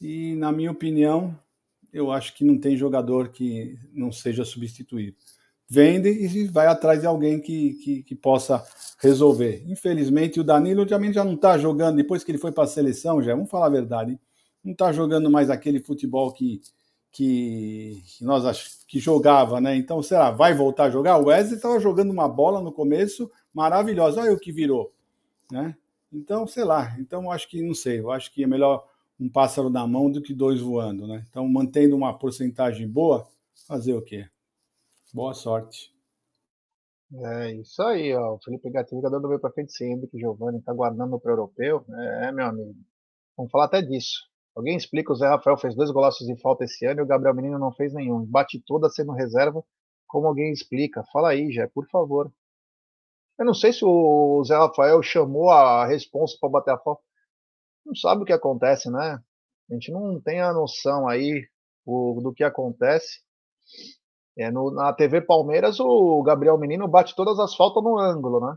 E, 0.00 0.36
na 0.36 0.52
minha 0.52 0.70
opinião, 0.70 1.36
eu 1.92 2.10
acho 2.10 2.34
que 2.34 2.44
não 2.44 2.58
tem 2.58 2.76
jogador 2.76 3.28
que 3.28 3.78
não 3.92 4.12
seja 4.12 4.44
substituído. 4.44 5.16
Vende 5.68 6.08
e 6.08 6.48
vai 6.48 6.66
atrás 6.66 7.00
de 7.00 7.06
alguém 7.06 7.40
que, 7.40 7.74
que, 7.74 8.02
que 8.02 8.14
possa 8.14 8.64
resolver. 8.98 9.62
Infelizmente, 9.68 10.40
o 10.40 10.44
Danilo 10.44 10.84
também 10.84 11.12
já 11.12 11.24
não 11.24 11.34
está 11.34 11.56
jogando, 11.56 11.96
depois 11.96 12.24
que 12.24 12.30
ele 12.32 12.38
foi 12.38 12.50
para 12.50 12.64
a 12.64 12.66
seleção, 12.66 13.22
já, 13.22 13.34
vamos 13.34 13.50
falar 13.50 13.66
a 13.66 13.70
verdade, 13.70 14.18
não 14.64 14.72
está 14.72 14.92
jogando 14.92 15.30
mais 15.30 15.48
aquele 15.48 15.80
futebol 15.80 16.32
que, 16.32 16.60
que, 17.12 18.02
que 18.04 18.24
nós 18.24 18.44
ach, 18.44 18.84
que 18.86 18.98
jogava, 18.98 19.60
né? 19.60 19.76
Então, 19.76 20.02
será, 20.02 20.30
vai 20.30 20.54
voltar 20.54 20.84
a 20.84 20.90
jogar? 20.90 21.18
O 21.18 21.26
Wesley 21.26 21.56
estava 21.56 21.78
jogando 21.78 22.10
uma 22.10 22.28
bola 22.28 22.60
no 22.60 22.72
começo 22.72 23.30
maravilhosa, 23.54 24.22
olha 24.22 24.32
o 24.32 24.38
que 24.38 24.52
virou, 24.52 24.92
né? 25.50 25.76
Então, 26.12 26.46
sei 26.46 26.64
lá, 26.64 26.96
então 26.98 27.30
acho 27.30 27.48
que, 27.48 27.62
não 27.62 27.74
sei, 27.74 28.00
eu 28.00 28.10
acho 28.10 28.32
que 28.32 28.42
é 28.42 28.46
melhor 28.46 28.84
um 29.20 29.28
pássaro 29.28 29.68
na 29.68 29.86
mão 29.86 30.10
do 30.10 30.22
que 30.22 30.32
dois 30.32 30.60
voando, 30.60 31.06
né? 31.06 31.22
Então, 31.28 31.46
mantendo 31.46 31.94
uma 31.94 32.18
porcentagem 32.18 32.88
boa, 32.88 33.28
fazer 33.68 33.92
o 33.92 34.00
quê? 34.00 34.26
Boa 35.12 35.34
sorte. 35.34 35.94
É 37.12 37.52
isso 37.52 37.82
aí, 37.82 38.14
ó. 38.14 38.34
O 38.34 38.38
Felipe 38.42 38.70
Gatinho 38.70 39.02
dando 39.02 39.28
meio 39.28 39.40
para 39.40 39.52
frente 39.52 39.72
sempre, 39.72 40.08
que 40.08 40.18
Giovanni 40.18 40.58
está 40.58 40.72
guardando 40.72 41.20
o 41.22 41.28
europeu. 41.28 41.84
É, 42.22 42.32
meu 42.32 42.46
amigo. 42.46 42.74
Vamos 43.36 43.52
falar 43.52 43.66
até 43.66 43.82
disso. 43.82 44.26
Alguém 44.54 44.76
explica, 44.76 45.12
o 45.12 45.16
Zé 45.16 45.28
Rafael 45.28 45.56
fez 45.58 45.74
dois 45.74 45.90
golaços 45.90 46.26
de 46.26 46.40
falta 46.40 46.64
esse 46.64 46.86
ano 46.86 47.00
e 47.00 47.02
o 47.02 47.06
Gabriel 47.06 47.34
Menino 47.34 47.58
não 47.58 47.72
fez 47.72 47.92
nenhum. 47.92 48.24
Bate 48.24 48.62
toda 48.64 48.88
sendo 48.88 49.12
reserva. 49.12 49.62
Como 50.06 50.26
alguém 50.26 50.50
explica? 50.52 51.04
Fala 51.12 51.30
aí, 51.30 51.52
Jé, 51.52 51.66
por 51.66 51.86
favor. 51.88 52.32
Eu 53.38 53.44
não 53.44 53.54
sei 53.54 53.72
se 53.72 53.84
o 53.84 54.42
Zé 54.44 54.56
Rafael 54.56 55.02
chamou 55.02 55.50
a 55.50 55.86
responsa 55.86 56.36
para 56.40 56.48
bater 56.48 56.70
a 56.72 56.78
falta 56.78 57.02
não 57.84 57.94
sabe 57.94 58.22
o 58.22 58.24
que 58.24 58.32
acontece, 58.32 58.90
né? 58.90 59.18
A 59.70 59.74
gente 59.74 59.92
não 59.92 60.20
tem 60.20 60.40
a 60.40 60.52
noção 60.52 61.08
aí 61.08 61.46
o, 61.86 62.20
do 62.22 62.32
que 62.32 62.44
acontece. 62.44 63.20
É, 64.36 64.50
no, 64.50 64.70
na 64.70 64.92
TV 64.92 65.20
Palmeiras, 65.20 65.78
o 65.80 66.22
Gabriel 66.22 66.58
Menino 66.58 66.88
bate 66.88 67.14
todas 67.14 67.38
as 67.38 67.54
faltas 67.54 67.82
no 67.82 67.98
ângulo, 67.98 68.40
né? 68.40 68.56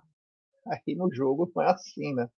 Aí 0.87 0.95
no 0.95 1.13
jogo 1.13 1.51
não 1.53 1.63
é 1.63 1.71
assim, 1.71 2.13
né? 2.13 2.29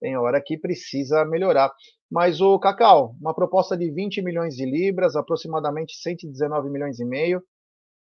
Tem 0.00 0.16
hora 0.16 0.42
que 0.44 0.58
precisa 0.58 1.24
melhorar. 1.24 1.72
Mas 2.10 2.40
o 2.40 2.58
Cacau, 2.58 3.14
uma 3.20 3.32
proposta 3.32 3.76
de 3.76 3.90
20 3.90 4.20
milhões 4.20 4.56
de 4.56 4.66
libras, 4.66 5.14
aproximadamente 5.14 5.94
119 5.94 6.68
milhões 6.70 6.98
e 6.98 7.04
meio. 7.04 7.40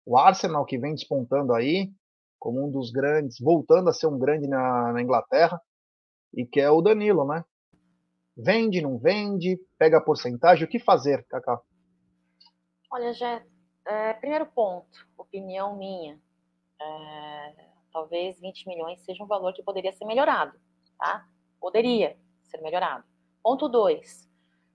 O 0.05 0.19
Arsenal 0.19 0.65
que 0.65 0.79
vem 0.79 0.95
despontando 0.95 1.55
aí, 1.55 1.91
como 2.39 2.67
um 2.67 2.71
dos 2.71 2.91
grandes, 2.91 3.39
voltando 3.41 3.89
a 3.89 3.93
ser 3.93 4.09
um 4.09 4.19
grande 4.19 4.49
na, 4.49 4.93
na 4.93 5.01
Inglaterra, 5.01 5.61
e 6.35 6.45
que 6.45 6.61
é 6.61 6.71
o 6.71 6.83
Danilo, 6.83 7.25
né? 7.27 7.45
Vende, 8.37 8.83
não 8.83 8.99
vende? 8.99 9.59
Pega 9.79 9.99
a 9.99 10.01
porcentagem? 10.01 10.65
O 10.65 10.69
que 10.69 10.79
fazer, 10.79 11.25
Cacá? 11.27 11.59
Olha, 12.91 13.13
já 13.13 13.43
é, 13.87 14.13
primeiro 14.15 14.47
ponto, 14.47 15.07
opinião 15.17 15.77
minha. 15.77 16.21
É, 16.81 17.55
talvez 17.93 18.39
20 18.41 18.67
milhões 18.69 19.01
seja 19.05 19.23
um 19.23 19.27
valor 19.27 19.55
que 19.55 19.63
poderia 19.63 19.93
ser 19.93 20.05
melhorado, 20.05 20.59
tá? 20.99 21.27
Poderia 21.61 22.17
ser 22.43 22.61
melhorado. 22.61 23.05
Ponto 23.43 23.69
2. 23.69 24.29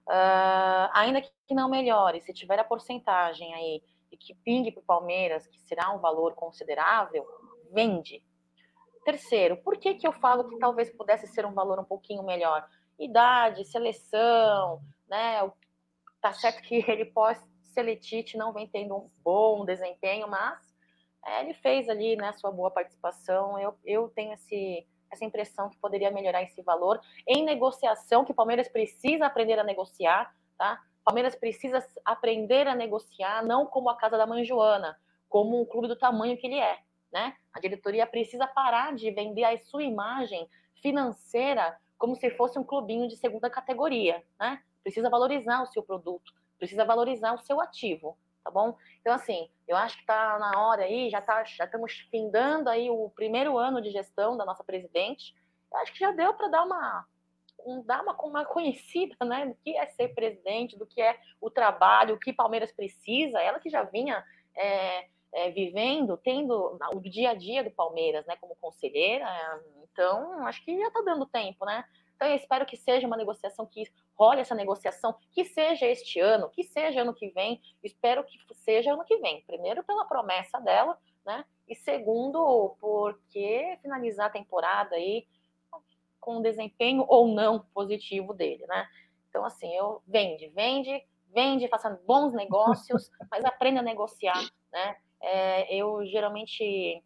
Uh, 0.08 0.12
é, 0.12 0.90
ainda 0.94 1.22
que 1.22 1.54
não 1.54 1.70
melhore, 1.70 2.22
se 2.22 2.34
tiver 2.34 2.58
a 2.58 2.64
porcentagem 2.64 3.54
aí 3.54 3.84
e 4.12 4.18
que 4.18 4.34
pingue 4.34 4.72
para 4.72 4.82
o 4.82 4.86
Palmeiras, 4.86 5.46
que 5.46 5.60
será 5.62 5.94
um 5.94 6.00
valor 6.00 6.34
considerável, 6.34 7.26
vende. 7.72 8.24
Terceiro, 9.06 9.58
por 9.58 9.78
que, 9.78 9.96
que 9.96 10.08
eu 10.08 10.14
falo 10.14 10.48
que 10.48 10.58
talvez 10.58 10.90
pudesse 10.90 11.28
ser 11.28 11.46
um 11.46 11.54
valor 11.54 11.80
um 11.80 11.84
pouquinho 11.84 12.24
melhor? 12.24 12.68
Idade, 13.00 13.66
seleção, 13.66 14.82
né? 15.08 15.50
Tá 16.22 16.34
certo 16.34 16.62
que 16.62 16.76
ele 16.90 17.06
pós 17.06 17.40
Seletite 17.74 18.38
não 18.38 18.52
vem 18.52 18.68
tendo 18.68 18.96
um 18.96 19.10
bom 19.24 19.66
desempenho, 19.66 20.28
mas 20.28 20.60
é, 21.26 21.42
ele 21.42 21.54
fez 21.54 21.88
ali, 21.88 22.16
né, 22.16 22.34
sua 22.34 22.52
boa 22.52 22.70
participação. 22.70 23.58
Eu, 23.60 23.78
eu 23.86 24.10
tenho 24.10 24.34
esse, 24.34 24.86
essa 25.10 25.26
impressão 25.26 25.70
que 25.70 25.78
poderia 25.78 26.12
melhorar 26.12 26.44
esse 26.44 26.62
valor 26.62 27.00
em 27.28 27.44
negociação, 27.44 28.26
que 28.26 28.32
o 28.32 28.36
Palmeiras 28.36 28.68
precisa 28.68 29.26
aprender 29.26 29.60
a 29.60 29.64
negociar, 29.64 30.36
tá? 30.58 30.80
Palmeiras 31.04 31.36
precisa 31.36 31.84
aprender 32.06 32.68
a 32.68 32.76
negociar, 32.76 33.44
não 33.44 33.66
como 33.66 33.90
a 33.90 33.98
casa 33.98 34.18
da 34.18 34.28
mãe 34.28 34.46
Joana, 34.46 35.00
como 35.28 35.60
um 35.60 35.66
clube 35.66 35.88
do 35.88 35.96
tamanho 35.96 36.38
que 36.38 36.46
ele 36.46 36.60
é, 36.60 36.80
né? 37.12 37.36
A 37.54 37.60
diretoria 37.60 38.06
precisa 38.06 38.46
parar 38.48 38.94
de 38.94 39.10
vender 39.12 39.44
a 39.44 39.58
sua 39.60 39.84
imagem 39.84 40.48
financeira 40.76 41.78
como 42.02 42.16
se 42.16 42.32
fosse 42.32 42.58
um 42.58 42.64
clubinho 42.64 43.08
de 43.08 43.16
segunda 43.16 43.48
categoria, 43.48 44.24
né? 44.40 44.60
Precisa 44.82 45.08
valorizar 45.08 45.62
o 45.62 45.68
seu 45.68 45.84
produto, 45.84 46.34
precisa 46.58 46.84
valorizar 46.84 47.32
o 47.36 47.38
seu 47.38 47.62
ativo, 47.62 48.18
tá 48.44 48.50
bom? 48.50 48.76
Então, 49.00 49.14
assim, 49.14 49.48
eu 49.68 49.78
acho 49.78 49.98
que 49.98 50.02
está 50.02 50.40
na 50.40 50.60
hora 50.60 50.82
aí, 50.82 51.12
já, 51.12 51.22
tá, 51.22 51.44
já 51.44 51.66
estamos 51.66 51.94
findando 52.10 52.72
aí 52.72 52.90
o 52.90 53.12
primeiro 53.12 53.56
ano 53.56 53.80
de 53.80 53.92
gestão 53.92 54.36
da 54.36 54.44
nossa 54.44 54.64
presidente. 54.64 55.36
Eu 55.72 55.78
acho 55.78 55.94
que 55.94 56.00
já 56.00 56.12
deu 56.12 56.34
para 56.34 56.48
dar 56.48 56.64
uma, 56.64 57.06
um, 57.68 57.84
dar 57.84 58.02
uma, 58.02 58.20
uma 58.24 58.46
conhecida, 58.46 59.16
né, 59.24 59.46
do 59.46 59.56
que 59.64 59.78
é 59.78 59.86
ser 59.86 60.08
presidente, 60.16 60.80
do 60.80 60.88
que 60.88 61.00
é 61.00 61.20
o 61.40 61.52
trabalho, 61.52 62.16
o 62.16 62.20
que 62.20 62.34
Palmeiras 62.34 62.72
precisa. 62.72 63.40
Ela 63.40 63.60
que 63.60 63.70
já 63.70 63.84
vinha 63.84 64.26
é, 64.58 65.08
é, 65.34 65.50
vivendo, 65.50 66.18
tendo 66.18 66.78
o 66.94 67.00
dia 67.00 67.32
a 67.32 67.34
dia 67.34 67.64
do 67.64 67.72
Palmeiras, 67.72 68.26
né, 68.26 68.36
como 68.40 68.56
conselheira, 68.60 69.26
então, 69.92 70.46
acho 70.48 70.64
que 70.64 70.78
já 70.78 70.88
está 70.88 71.02
dando 71.02 71.26
tempo, 71.26 71.66
né? 71.66 71.84
Então, 72.16 72.28
eu 72.28 72.36
espero 72.36 72.66
que 72.66 72.78
seja 72.78 73.08
uma 73.08 73.18
negociação 73.18 73.66
que 73.66 73.84
role 74.16 74.42
essa 74.42 74.54
negociação, 74.54 75.16
que 75.32 75.44
seja 75.44 75.88
este 75.88 76.20
ano, 76.20 76.50
que 76.50 76.64
seja 76.64 77.02
ano 77.02 77.14
que 77.14 77.30
vem. 77.30 77.60
Espero 77.84 78.24
que 78.24 78.38
seja 78.54 78.94
ano 78.94 79.04
que 79.04 79.18
vem. 79.18 79.42
Primeiro, 79.42 79.84
pela 79.84 80.06
promessa 80.06 80.60
dela, 80.60 80.98
né? 81.26 81.44
E 81.68 81.76
segundo, 81.76 82.76
porque 82.80 83.76
finalizar 83.82 84.28
a 84.28 84.32
temporada 84.32 84.96
aí 84.96 85.26
com 86.20 86.38
um 86.38 86.42
desempenho 86.42 87.04
ou 87.08 87.28
não 87.28 87.66
positivo 87.74 88.34
dele, 88.34 88.66
né? 88.68 88.88
Então, 89.28 89.44
assim, 89.44 89.74
eu 89.76 90.04
vende, 90.06 90.50
vende, 90.50 91.04
vende, 91.34 91.68
faça 91.68 91.90
bons 92.06 92.34
negócios, 92.34 93.10
mas 93.32 93.44
aprenda 93.44 93.80
a 93.80 93.84
negociar, 93.84 94.40
né? 94.72 94.96
É, 95.22 95.74
eu 95.76 96.06
geralmente 96.06 97.04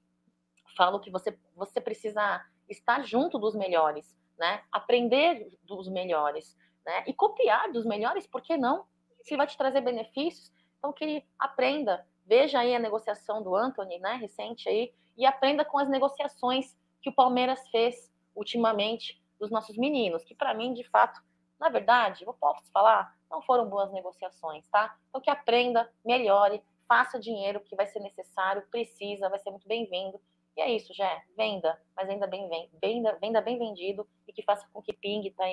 falo 0.75 0.99
que 0.99 1.11
você, 1.11 1.37
você 1.55 1.79
precisa 1.81 2.43
estar 2.69 3.03
junto 3.03 3.37
dos 3.37 3.55
melhores, 3.55 4.17
né? 4.37 4.63
Aprender 4.71 5.49
dos 5.63 5.87
melhores, 5.89 6.57
né? 6.85 7.03
E 7.07 7.13
copiar 7.13 7.71
dos 7.71 7.85
melhores, 7.85 8.25
por 8.27 8.41
que 8.41 8.57
não? 8.57 8.85
Se 9.21 9.35
vai 9.35 9.47
te 9.47 9.57
trazer 9.57 9.81
benefícios, 9.81 10.51
então 10.77 10.93
que 10.93 11.23
aprenda, 11.39 12.05
veja 12.25 12.59
aí 12.59 12.75
a 12.75 12.79
negociação 12.79 13.41
do 13.41 13.55
Anthony, 13.55 13.97
né, 13.99 14.13
recente 14.15 14.69
aí, 14.69 14.93
e 15.17 15.25
aprenda 15.25 15.65
com 15.65 15.79
as 15.79 15.89
negociações 15.89 16.75
que 17.01 17.09
o 17.09 17.13
Palmeiras 17.13 17.59
fez 17.69 18.11
ultimamente 18.35 19.19
dos 19.39 19.49
nossos 19.49 19.77
meninos, 19.77 20.23
que 20.23 20.35
para 20.35 20.53
mim, 20.53 20.73
de 20.73 20.83
fato, 20.83 21.21
na 21.59 21.69
verdade, 21.69 22.25
eu 22.25 22.33
posso 22.33 22.69
falar, 22.71 23.15
não 23.31 23.41
foram 23.41 23.67
boas 23.67 23.91
negociações, 23.91 24.67
tá? 24.69 24.95
Então 25.09 25.21
que 25.21 25.29
aprenda, 25.29 25.91
melhore, 26.03 26.63
faça 26.87 27.19
dinheiro 27.19 27.61
que 27.61 27.75
vai 27.75 27.87
ser 27.87 27.99
necessário, 27.99 28.63
precisa, 28.69 29.29
vai 29.29 29.39
ser 29.39 29.49
muito 29.49 29.67
bem-vindo 29.67 30.19
e 30.57 30.61
é 30.61 30.71
isso, 30.71 30.93
já 30.93 31.21
venda, 31.35 31.77
mas 31.95 32.09
ainda 32.09 32.27
bem 32.27 32.47
venda, 32.81 33.17
venda 33.19 33.41
bem 33.41 33.59
vendido 33.59 34.07
e 34.25 34.31
que 34.31 34.41
faça 34.43 34.65
com 34.71 34.81
que 34.81 34.93
pingue 34.93 35.31
tá 35.31 35.43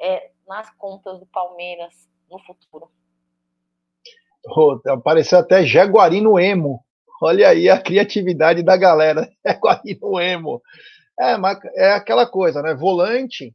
é, 0.00 0.30
nas 0.46 0.70
contas 0.76 1.18
do 1.18 1.26
Palmeiras 1.26 2.08
no 2.30 2.38
futuro. 2.40 2.88
Oh, 4.46 4.80
apareceu 4.88 5.38
até 5.38 5.64
Jaguarino 5.64 6.38
Emo. 6.38 6.84
Olha 7.20 7.48
aí 7.48 7.68
a 7.68 7.80
criatividade 7.80 8.62
da 8.62 8.76
galera. 8.76 9.28
Jaguarino 9.44 10.20
Emo. 10.20 10.62
É, 11.18 11.34
é 11.76 11.92
aquela 11.92 12.26
coisa, 12.26 12.62
né? 12.62 12.74
Volante, 12.74 13.54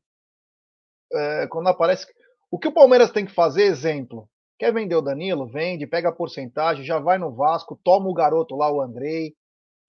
é, 1.11 1.47
quando 1.47 1.67
aparece. 1.67 2.05
O 2.51 2.59
que 2.59 2.67
o 2.67 2.73
Palmeiras 2.73 3.11
tem 3.11 3.25
que 3.25 3.33
fazer, 3.33 3.63
exemplo, 3.63 4.29
quer 4.57 4.73
vender 4.73 4.95
o 4.95 5.01
Danilo? 5.01 5.47
Vende, 5.47 5.87
pega 5.87 6.09
a 6.09 6.15
porcentagem, 6.15 6.83
já 6.83 6.99
vai 6.99 7.17
no 7.17 7.33
Vasco, 7.33 7.79
toma 7.83 8.09
o 8.09 8.13
garoto 8.13 8.55
lá, 8.55 8.71
o 8.71 8.81
Andrei, 8.81 9.35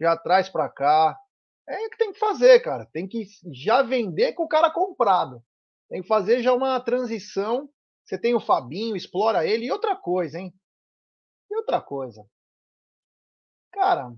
já 0.01 0.17
traz 0.17 0.49
para 0.49 0.69
cá. 0.69 1.19
É 1.69 1.87
o 1.87 1.91
que 1.91 1.99
tem 1.99 2.13
que 2.13 2.19
fazer, 2.19 2.61
cara. 2.61 2.87
Tem 2.87 3.07
que 3.07 3.27
já 3.53 3.83
vender 3.83 4.33
com 4.33 4.45
o 4.45 4.49
cara 4.49 4.71
comprado. 4.71 5.43
Tem 5.89 6.03
que 6.03 6.09
fazer 6.09 6.43
já 6.43 6.53
uma 6.55 6.81
transição. 6.81 7.69
Você 8.05 8.19
tem 8.19 8.35
o 8.35 8.41
Fabinho, 8.41 8.97
explora 8.97 9.47
ele. 9.47 9.67
E 9.67 9.73
outra 9.73 9.95
coisa, 9.95 10.39
hein? 10.39 10.55
E 11.51 11.57
outra 11.57 11.81
coisa. 11.81 12.25
Cara, 13.73 14.13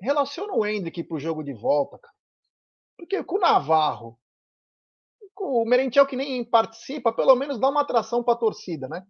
relaciona 0.00 0.54
o 0.54 0.64
Hendrick 0.64 1.02
pro 1.04 1.18
jogo 1.18 1.42
de 1.42 1.52
volta, 1.52 1.98
cara. 1.98 2.14
Porque 2.96 3.24
com 3.24 3.36
o 3.36 3.40
Navarro, 3.40 4.18
com 5.34 5.62
o 5.62 5.64
Merentiel 5.64 6.06
que 6.06 6.16
nem 6.16 6.44
participa, 6.44 7.12
pelo 7.12 7.34
menos 7.34 7.58
dá 7.58 7.68
uma 7.68 7.80
atração 7.80 8.22
pra 8.22 8.36
torcida, 8.36 8.88
né? 8.88 9.04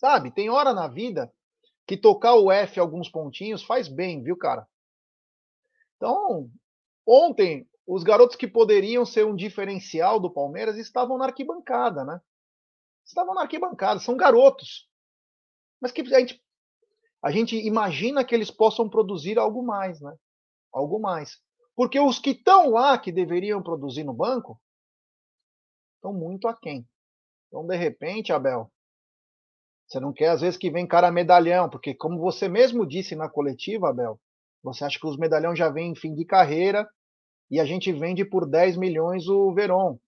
Sabe, 0.00 0.30
tem 0.30 0.48
hora 0.48 0.72
na 0.72 0.88
vida 0.88 1.30
que 1.86 1.94
tocar 1.94 2.34
o 2.34 2.50
F 2.50 2.80
alguns 2.80 3.10
pontinhos 3.10 3.62
faz 3.62 3.86
bem, 3.86 4.22
viu, 4.22 4.34
cara? 4.34 4.66
Então, 5.96 6.50
ontem, 7.06 7.68
os 7.86 8.02
garotos 8.02 8.34
que 8.34 8.48
poderiam 8.48 9.04
ser 9.04 9.26
um 9.26 9.36
diferencial 9.36 10.18
do 10.18 10.32
Palmeiras 10.32 10.78
estavam 10.78 11.18
na 11.18 11.26
arquibancada, 11.26 12.02
né? 12.02 12.18
Estavam 13.04 13.34
na 13.34 13.42
arquibancada, 13.42 14.00
são 14.00 14.16
garotos. 14.16 14.88
Mas 15.78 15.92
que 15.92 16.00
a 16.00 16.20
gente, 16.20 16.42
a 17.22 17.30
gente 17.30 17.56
imagina 17.56 18.24
que 18.24 18.34
eles 18.34 18.50
possam 18.50 18.88
produzir 18.88 19.38
algo 19.38 19.62
mais, 19.62 20.00
né? 20.00 20.16
Algo 20.72 20.98
mais. 20.98 21.38
Porque 21.76 22.00
os 22.00 22.18
que 22.18 22.30
estão 22.30 22.70
lá, 22.70 22.98
que 22.98 23.12
deveriam 23.12 23.62
produzir 23.62 24.04
no 24.04 24.14
banco, 24.14 24.58
estão 25.96 26.14
muito 26.14 26.48
aquém. 26.48 26.88
Então, 27.48 27.66
de 27.66 27.76
repente, 27.76 28.32
Abel, 28.32 28.72
você 29.90 29.98
não 29.98 30.12
quer, 30.12 30.28
às 30.28 30.40
vezes, 30.40 30.56
que 30.56 30.70
vem 30.70 30.86
cara 30.86 31.10
medalhão, 31.10 31.68
porque, 31.68 31.92
como 31.92 32.20
você 32.20 32.48
mesmo 32.48 32.86
disse 32.86 33.16
na 33.16 33.28
coletiva, 33.28 33.90
Abel, 33.90 34.20
você 34.62 34.84
acha 34.84 35.00
que 35.00 35.06
os 35.06 35.16
medalhão 35.16 35.56
já 35.56 35.68
vêm 35.68 35.90
em 35.90 35.96
fim 35.96 36.14
de 36.14 36.24
carreira 36.24 36.88
e 37.50 37.58
a 37.58 37.64
gente 37.64 37.92
vende 37.92 38.24
por 38.24 38.48
10 38.48 38.76
milhões 38.76 39.26
o 39.26 39.52
Verón. 39.52 39.98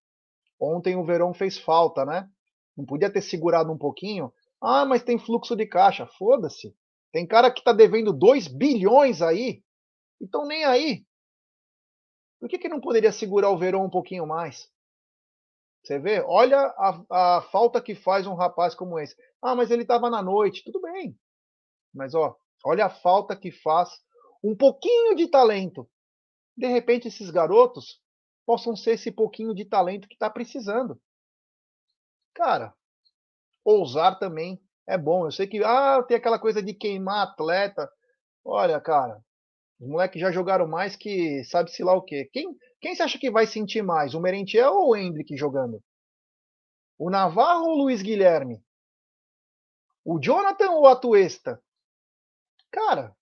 Ontem 0.61 0.95
o 0.95 1.05
Verón 1.05 1.35
fez 1.35 1.59
falta, 1.59 2.05
né? 2.05 2.29
Não 2.77 2.87
podia 2.87 3.13
ter 3.13 3.23
segurado 3.23 3.73
um 3.73 3.77
pouquinho? 3.77 4.33
Ah, 4.61 4.87
mas 4.87 5.03
tem 5.03 5.19
fluxo 5.19 5.57
de 5.57 5.67
caixa. 5.67 6.07
Foda-se. 6.17 6.73
Tem 7.11 7.27
cara 7.27 7.51
que 7.51 7.59
está 7.59 7.73
devendo 7.73 8.13
2 8.13 8.47
bilhões 8.47 9.21
aí. 9.21 9.65
Então 10.21 10.47
nem 10.47 10.65
aí. 10.65 11.05
Por 12.39 12.49
que, 12.49 12.57
que 12.57 12.69
não 12.69 12.81
poderia 12.81 13.11
segurar 13.11 13.51
o 13.51 13.59
Verão 13.59 13.85
um 13.85 13.91
pouquinho 13.91 14.27
mais? 14.29 14.71
Você 15.83 15.99
vê? 15.99 16.21
Olha 16.23 16.59
a, 16.59 17.39
a 17.39 17.43
falta 17.43 17.81
que 17.81 17.95
faz 17.95 18.27
um 18.27 18.35
rapaz 18.35 18.75
como 18.75 18.99
esse. 18.99 19.17
Ah, 19.41 19.55
mas 19.55 19.71
ele 19.71 19.83
estava 19.83 20.09
na 20.09 20.23
noite. 20.23 20.63
Tudo 20.65 20.81
bem. 20.81 21.19
Mas 21.93 22.15
ó, 22.15 22.37
olha 22.65 22.87
a 22.87 22.91
falta 22.91 23.37
que 23.37 23.51
faz 23.51 23.91
um 24.43 24.57
pouquinho 24.57 25.15
de 25.15 25.29
talento. 25.29 25.89
De 26.57 26.67
repente, 26.67 27.09
esses 27.09 27.31
garotos 27.31 28.01
possam 28.47 28.77
ser 28.77 28.93
esse 28.93 29.11
pouquinho 29.11 29.55
de 29.55 29.65
talento 29.65 30.09
que 30.09 30.15
está 30.15 30.29
precisando. 30.31 31.01
Cara, 32.35 32.75
ousar 33.65 34.19
também 34.19 34.61
é 34.87 34.97
bom. 34.97 35.27
Eu 35.27 35.33
sei 35.33 35.47
que 35.47 35.63
ah, 35.65 36.03
tem 36.03 36.17
aquela 36.17 36.39
coisa 36.39 36.63
de 36.63 36.75
queimar 36.75 37.27
atleta. 37.27 37.91
Olha, 38.45 38.81
cara, 38.81 39.23
os 39.81 39.89
moleques 39.89 40.21
já 40.21 40.31
jogaram 40.31 40.67
mais 40.67 40.97
que 40.97 41.43
sabe-se 41.45 41.83
lá 41.83 41.95
o 41.95 42.03
quê. 42.03 42.29
Quem, 42.33 42.57
quem 42.83 42.95
você 42.95 43.03
acha 43.03 43.19
que 43.19 43.31
vai 43.31 43.47
sentir 43.47 43.83
mais? 43.83 44.13
O 44.13 44.21
Merentiel 44.21 44.75
ou 44.75 44.91
o 44.91 44.97
Hendrick 44.97 45.35
jogando? 45.37 45.83
O 46.99 47.09
Navarro 47.09 47.67
ou 47.67 47.73
o 47.73 47.83
Luiz 47.85 48.03
Guilherme? 48.03 48.63
O 50.05 50.19
Jonathan 50.21 50.73
ou 50.73 50.87
a 50.87 50.95
Tuesta? 50.95 51.63
Cara, 52.71 53.17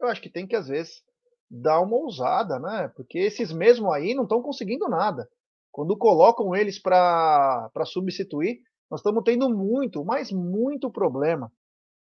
eu 0.00 0.08
acho 0.08 0.22
que 0.22 0.30
tem 0.30 0.46
que, 0.46 0.56
às 0.56 0.68
vezes, 0.68 1.02
dar 1.50 1.80
uma 1.80 1.96
ousada, 1.96 2.58
né? 2.58 2.88
Porque 2.96 3.18
esses 3.18 3.52
mesmo 3.52 3.92
aí 3.92 4.14
não 4.14 4.22
estão 4.22 4.40
conseguindo 4.40 4.88
nada. 4.88 5.28
Quando 5.70 5.98
colocam 5.98 6.54
eles 6.54 6.78
para 6.78 7.70
substituir, 7.84 8.62
nós 8.90 9.00
estamos 9.00 9.22
tendo 9.24 9.50
muito, 9.50 10.04
mas 10.04 10.32
muito 10.32 10.90
problema 10.90 11.52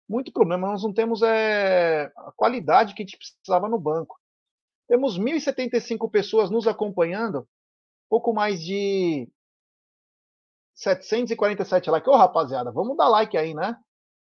muito 0.07 0.31
problema. 0.31 0.67
Nós 0.67 0.83
não 0.83 0.93
temos 0.93 1.21
é, 1.21 2.11
a 2.15 2.31
qualidade 2.35 2.93
que 2.93 3.03
a 3.03 3.05
gente 3.05 3.17
precisava 3.17 3.67
no 3.67 3.79
banco. 3.79 4.19
Temos 4.87 5.17
1.075 5.17 6.09
pessoas 6.09 6.49
nos 6.49 6.67
acompanhando, 6.67 7.47
pouco 8.09 8.33
mais 8.33 8.63
de 8.63 9.27
747 10.75 11.89
likes. 11.89 12.07
Ô, 12.07 12.15
rapaziada, 12.15 12.71
vamos 12.71 12.95
dar 12.95 13.09
like 13.09 13.37
aí, 13.37 13.53
né? 13.53 13.75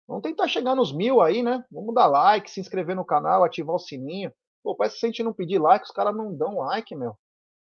Vamos 0.08 0.24
tentar 0.24 0.48
chegar 0.48 0.74
nos 0.76 0.94
mil 0.94 1.22
aí, 1.22 1.44
né? 1.44 1.66
Vamos 1.70 1.94
dar 1.94 2.08
like, 2.08 2.50
se 2.50 2.62
inscrever 2.62 2.96
no 2.96 3.06
canal, 3.06 3.44
ativar 3.44 3.76
o 3.76 3.80
sininho. 3.80 4.32
Pô, 4.64 4.76
parece 4.76 4.96
que 4.96 5.00
se 5.02 5.06
a 5.06 5.10
gente 5.10 5.24
não 5.24 5.34
pedir 5.34 5.60
like, 5.60 5.86
os 5.86 5.92
caras 5.92 6.16
não 6.16 6.34
dão 6.34 6.60
like, 6.60 6.96
meu. 6.96 7.18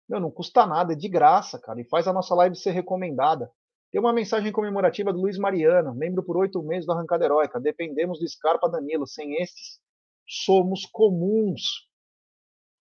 Meu, 0.08 0.20
não 0.20 0.32
custa 0.32 0.66
nada, 0.66 0.94
é 0.94 0.96
de 0.96 1.10
graça, 1.10 1.60
cara. 1.60 1.82
E 1.82 1.90
faz 1.90 2.08
a 2.08 2.14
nossa 2.14 2.34
live 2.36 2.56
ser 2.56 2.72
recomendada. 2.72 3.52
Tem 3.92 4.00
uma 4.00 4.14
mensagem 4.14 4.52
comemorativa 4.52 5.12
do 5.12 5.20
Luiz 5.20 5.38
Mariano, 5.38 5.96
membro 5.96 6.24
por 6.24 6.38
oito 6.38 6.62
meses 6.62 6.86
da 6.86 6.94
Arrancada 6.94 7.26
Heróica. 7.26 7.60
Dependemos 7.60 8.20
do 8.20 8.28
Scarpa 8.28 8.70
Danilo. 8.70 9.08
Sem 9.08 9.42
estes, 9.42 9.80
somos 10.28 10.86
comuns. 10.86 11.88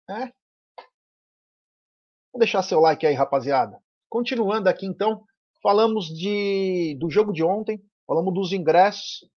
É? 0.09 0.27
Vou 2.33 2.39
deixar 2.39 2.63
seu 2.63 2.81
like 2.81 3.07
aí, 3.07 3.15
rapaziada. 3.15 3.79
Continuando 4.09 4.69
aqui, 4.69 4.87
então, 4.87 5.25
falamos 5.63 6.07
de, 6.07 6.97
do 7.01 7.11
jogo 7.11 7.33
de 7.33 7.43
ontem, 7.43 7.83
falamos 8.07 8.35
dos 8.35 8.53
ingressos. 8.53 9.29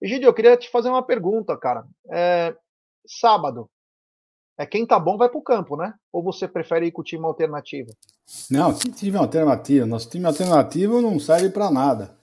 Egidio, 0.00 0.28
eu 0.28 0.34
queria 0.34 0.56
te 0.56 0.70
fazer 0.70 0.88
uma 0.88 1.02
pergunta, 1.02 1.56
cara. 1.56 1.84
É, 2.10 2.56
sábado, 3.06 3.68
é 4.58 4.66
quem 4.66 4.86
tá 4.86 4.98
bom 4.98 5.16
vai 5.16 5.28
para 5.28 5.38
o 5.38 5.42
campo, 5.42 5.76
né? 5.76 5.94
Ou 6.12 6.22
você 6.22 6.48
prefere 6.48 6.86
ir 6.86 6.92
com 6.92 7.00
o 7.00 7.04
time 7.04 7.24
alternativo? 7.24 7.90
Não, 8.50 8.76
que 8.76 8.90
time 8.90 9.16
alternativo? 9.16 9.86
Nosso 9.86 10.10
time 10.10 10.26
alternativo 10.26 11.00
não 11.00 11.18
serve 11.18 11.50
para 11.50 11.70
nada. 11.70 12.18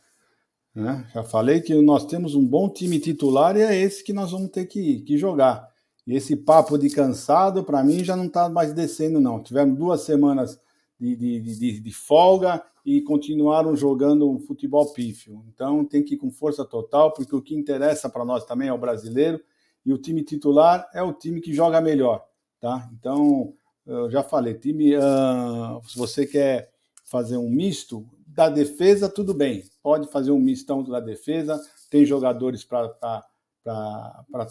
Né? 0.73 1.09
Já 1.13 1.23
falei 1.23 1.61
que 1.61 1.73
nós 1.81 2.05
temos 2.05 2.35
um 2.35 2.45
bom 2.45 2.69
time 2.69 2.99
titular 2.99 3.55
e 3.55 3.61
é 3.61 3.75
esse 3.75 4.03
que 4.03 4.11
nós 4.11 4.31
vamos 4.31 4.51
ter 4.51 4.65
que, 4.65 5.01
que 5.01 5.17
jogar. 5.17 5.73
E 6.07 6.15
esse 6.15 6.35
papo 6.35 6.77
de 6.77 6.89
cansado, 6.89 7.63
para 7.63 7.83
mim, 7.83 8.03
já 8.03 8.15
não 8.15 8.25
está 8.25 8.47
mais 8.47 8.73
descendo, 8.73 9.19
não. 9.19 9.41
Tivemos 9.41 9.77
duas 9.77 10.01
semanas 10.01 10.59
de, 10.99 11.15
de, 11.15 11.39
de, 11.41 11.79
de, 11.79 11.91
folga 11.91 12.63
e 12.85 13.01
continuaram 13.01 13.75
jogando 13.75 14.29
um 14.29 14.39
futebol 14.39 14.93
pífio. 14.93 15.43
Então 15.53 15.83
tem 15.83 16.03
que 16.03 16.13
ir 16.13 16.17
com 16.17 16.31
força 16.31 16.63
total, 16.63 17.11
porque 17.11 17.35
o 17.35 17.41
que 17.41 17.55
interessa 17.55 18.09
para 18.09 18.23
nós 18.23 18.45
também 18.45 18.67
é 18.69 18.73
o 18.73 18.77
brasileiro 18.77 19.41
e 19.85 19.93
o 19.93 19.97
time 19.97 20.23
titular 20.23 20.89
é 20.93 21.01
o 21.01 21.13
time 21.13 21.41
que 21.41 21.53
joga 21.53 21.81
melhor, 21.81 22.25
tá? 22.59 22.89
Então, 22.93 23.53
eu 23.85 24.09
já 24.09 24.23
falei, 24.23 24.55
time, 24.55 24.95
uh, 24.97 25.81
se 25.87 25.97
você 25.97 26.25
quer 26.25 26.71
fazer 27.03 27.37
um 27.37 27.49
misto 27.49 28.05
da 28.25 28.49
defesa, 28.49 29.07
tudo 29.07 29.33
bem, 29.33 29.63
pode 29.83 30.07
fazer 30.11 30.31
um 30.31 30.39
mistão 30.39 30.83
da 30.83 30.99
defesa, 30.99 31.61
tem 31.89 32.03
jogadores 32.03 32.63
para 32.63 33.23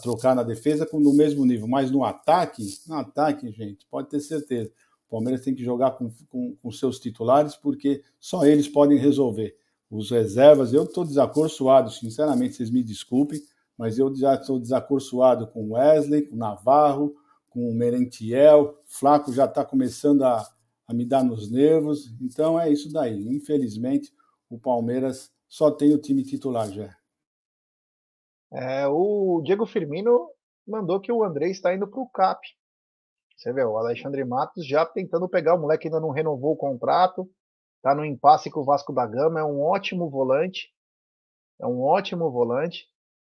trocar 0.01 0.35
na 0.35 0.43
defesa 0.43 0.87
no 0.93 1.13
mesmo 1.13 1.45
nível, 1.45 1.67
mas 1.67 1.89
no 1.89 2.03
ataque, 2.03 2.63
no 2.87 2.95
ataque, 2.95 3.51
gente, 3.51 3.85
pode 3.89 4.09
ter 4.09 4.19
certeza, 4.19 4.71
o 5.07 5.11
Palmeiras 5.11 5.41
tem 5.41 5.55
que 5.55 5.63
jogar 5.63 5.91
com, 5.91 6.11
com, 6.29 6.55
com 6.55 6.71
seus 6.71 6.99
titulares, 6.99 7.55
porque 7.55 8.03
só 8.19 8.45
eles 8.45 8.67
podem 8.67 8.97
resolver. 8.97 9.55
Os 9.89 10.09
reservas, 10.09 10.73
eu 10.73 10.83
estou 10.83 11.05
desacorçoado, 11.05 11.91
sinceramente, 11.91 12.55
vocês 12.55 12.69
me 12.69 12.83
desculpem, 12.83 13.41
mas 13.77 13.97
eu 13.97 14.13
já 14.15 14.35
estou 14.35 14.59
desacorçoado 14.59 15.47
com 15.47 15.73
Wesley, 15.73 16.23
com 16.23 16.35
Navarro, 16.35 17.15
com 17.49 17.69
o 17.69 17.73
Merentiel, 17.73 18.77
Flaco 18.85 19.31
já 19.31 19.45
está 19.45 19.63
começando 19.63 20.23
a, 20.23 20.45
a 20.87 20.93
me 20.93 21.05
dar 21.05 21.23
nos 21.23 21.49
nervos, 21.49 22.13
então 22.19 22.59
é 22.59 22.69
isso 22.69 22.91
daí. 22.91 23.27
Infelizmente, 23.29 24.11
o 24.49 24.57
Palmeiras 24.57 25.31
só 25.47 25.71
tem 25.71 25.93
o 25.93 25.97
time 25.97 26.23
titular 26.23 26.69
já. 26.69 26.95
É, 28.55 28.87
o 28.87 29.41
Diego 29.43 29.65
Firmino 29.65 30.29
mandou 30.65 31.01
que 31.01 31.11
o 31.11 31.25
André 31.25 31.49
está 31.49 31.75
indo 31.75 31.87
para 31.87 31.99
o 31.99 32.09
CAP. 32.09 32.41
Você 33.35 33.51
vê, 33.51 33.65
o 33.65 33.77
Alexandre 33.77 34.23
Matos 34.23 34.65
já 34.65 34.85
tentando 34.85 35.27
pegar, 35.27 35.55
o 35.55 35.59
moleque 35.59 35.87
ainda 35.87 35.99
não 35.99 36.09
renovou 36.09 36.53
o 36.53 36.57
contrato, 36.57 37.29
está 37.75 37.93
no 37.93 38.05
impasse 38.05 38.49
com 38.49 38.61
o 38.61 38.63
Vasco 38.63 38.93
da 38.93 39.05
Gama, 39.05 39.41
é 39.41 39.43
um 39.43 39.61
ótimo 39.61 40.09
volante, 40.09 40.73
é 41.59 41.67
um 41.67 41.81
ótimo 41.81 42.31
volante. 42.31 42.85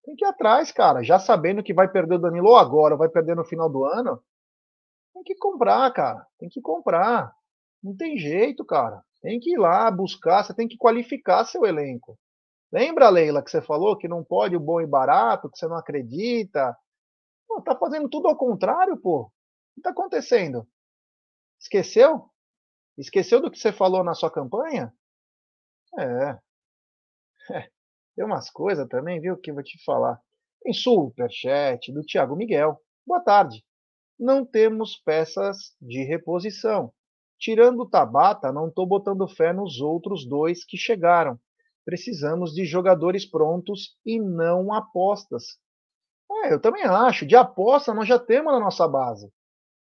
Tem 0.05 0.15
que 0.15 0.23
ir 0.23 0.27
atrás, 0.27 0.71
cara. 0.71 1.03
Já 1.03 1.17
sabendo 1.17 1.63
que 1.63 1.73
vai 1.73 1.91
perder 1.91 2.15
o 2.15 2.21
Danilo 2.21 2.55
agora, 2.55 2.95
vai 2.95 3.09
perder 3.09 3.35
no 3.35 3.43
final 3.43 3.69
do 3.71 3.85
ano. 3.85 4.21
Tem 5.15 5.23
que 5.23 5.35
comprar, 5.35 5.91
cara. 5.93 6.27
Tem 6.37 6.47
que 6.47 6.61
comprar. 6.61 7.33
Não 7.83 7.97
tem 7.97 8.19
jeito, 8.19 8.63
cara. 8.63 9.03
Tem 9.21 9.39
que 9.39 9.53
ir 9.53 9.57
lá 9.57 9.89
buscar, 9.89 10.43
você 10.43 10.53
tem 10.53 10.67
que 10.67 10.77
qualificar 10.77 11.43
seu 11.43 11.65
elenco. 11.65 12.17
Lembra, 12.71 13.09
Leila, 13.09 13.43
que 13.43 13.49
você 13.49 13.61
falou 13.61 13.97
que 13.97 14.07
não 14.07 14.23
pode 14.23 14.55
o 14.55 14.59
bom 14.59 14.81
e 14.81 14.87
barato, 14.87 15.49
que 15.49 15.57
você 15.57 15.67
não 15.67 15.77
acredita? 15.77 16.77
Pô, 17.47 17.61
tá 17.61 17.75
fazendo 17.77 18.09
tudo 18.09 18.27
ao 18.27 18.37
contrário, 18.37 18.97
pô. 18.97 19.23
O 19.23 19.31
que 19.75 19.81
tá 19.81 19.91
acontecendo? 19.91 20.67
Esqueceu? 21.59 22.29
Esqueceu 22.97 23.41
do 23.41 23.51
que 23.51 23.59
você 23.59 23.71
falou 23.73 24.03
na 24.03 24.13
sua 24.15 24.31
campanha? 24.31 24.93
É. 25.99 26.37
é. 27.53 27.69
Tem 28.15 28.25
umas 28.25 28.49
coisas 28.49 28.87
também, 28.87 29.21
viu, 29.21 29.37
que 29.37 29.51
eu 29.51 29.55
vou 29.55 29.63
te 29.63 29.81
falar. 29.83 30.19
Tem 30.61 30.73
superchat 30.73 31.91
do 31.93 32.03
Thiago 32.03 32.35
Miguel. 32.35 32.81
Boa 33.05 33.21
tarde. 33.21 33.63
Não 34.19 34.45
temos 34.45 34.97
peças 34.97 35.75
de 35.81 36.03
reposição. 36.03 36.93
Tirando 37.39 37.81
o 37.81 37.89
Tabata, 37.89 38.51
não 38.51 38.67
estou 38.69 38.87
botando 38.87 39.27
fé 39.27 39.53
nos 39.53 39.79
outros 39.79 40.27
dois 40.27 40.65
que 40.65 40.77
chegaram. 40.77 41.39
Precisamos 41.87 42.53
de 42.53 42.65
jogadores 42.65 43.25
prontos 43.25 43.97
e 44.05 44.19
não 44.19 44.73
apostas. 44.73 45.57
É, 46.43 46.51
eu 46.51 46.59
também 46.59 46.83
acho. 46.83 47.25
De 47.25 47.33
aposta, 47.33 47.93
nós 47.93 48.05
já 48.05 48.19
temos 48.19 48.51
na 48.51 48.59
nossa 48.59 48.85
base. 48.85 49.31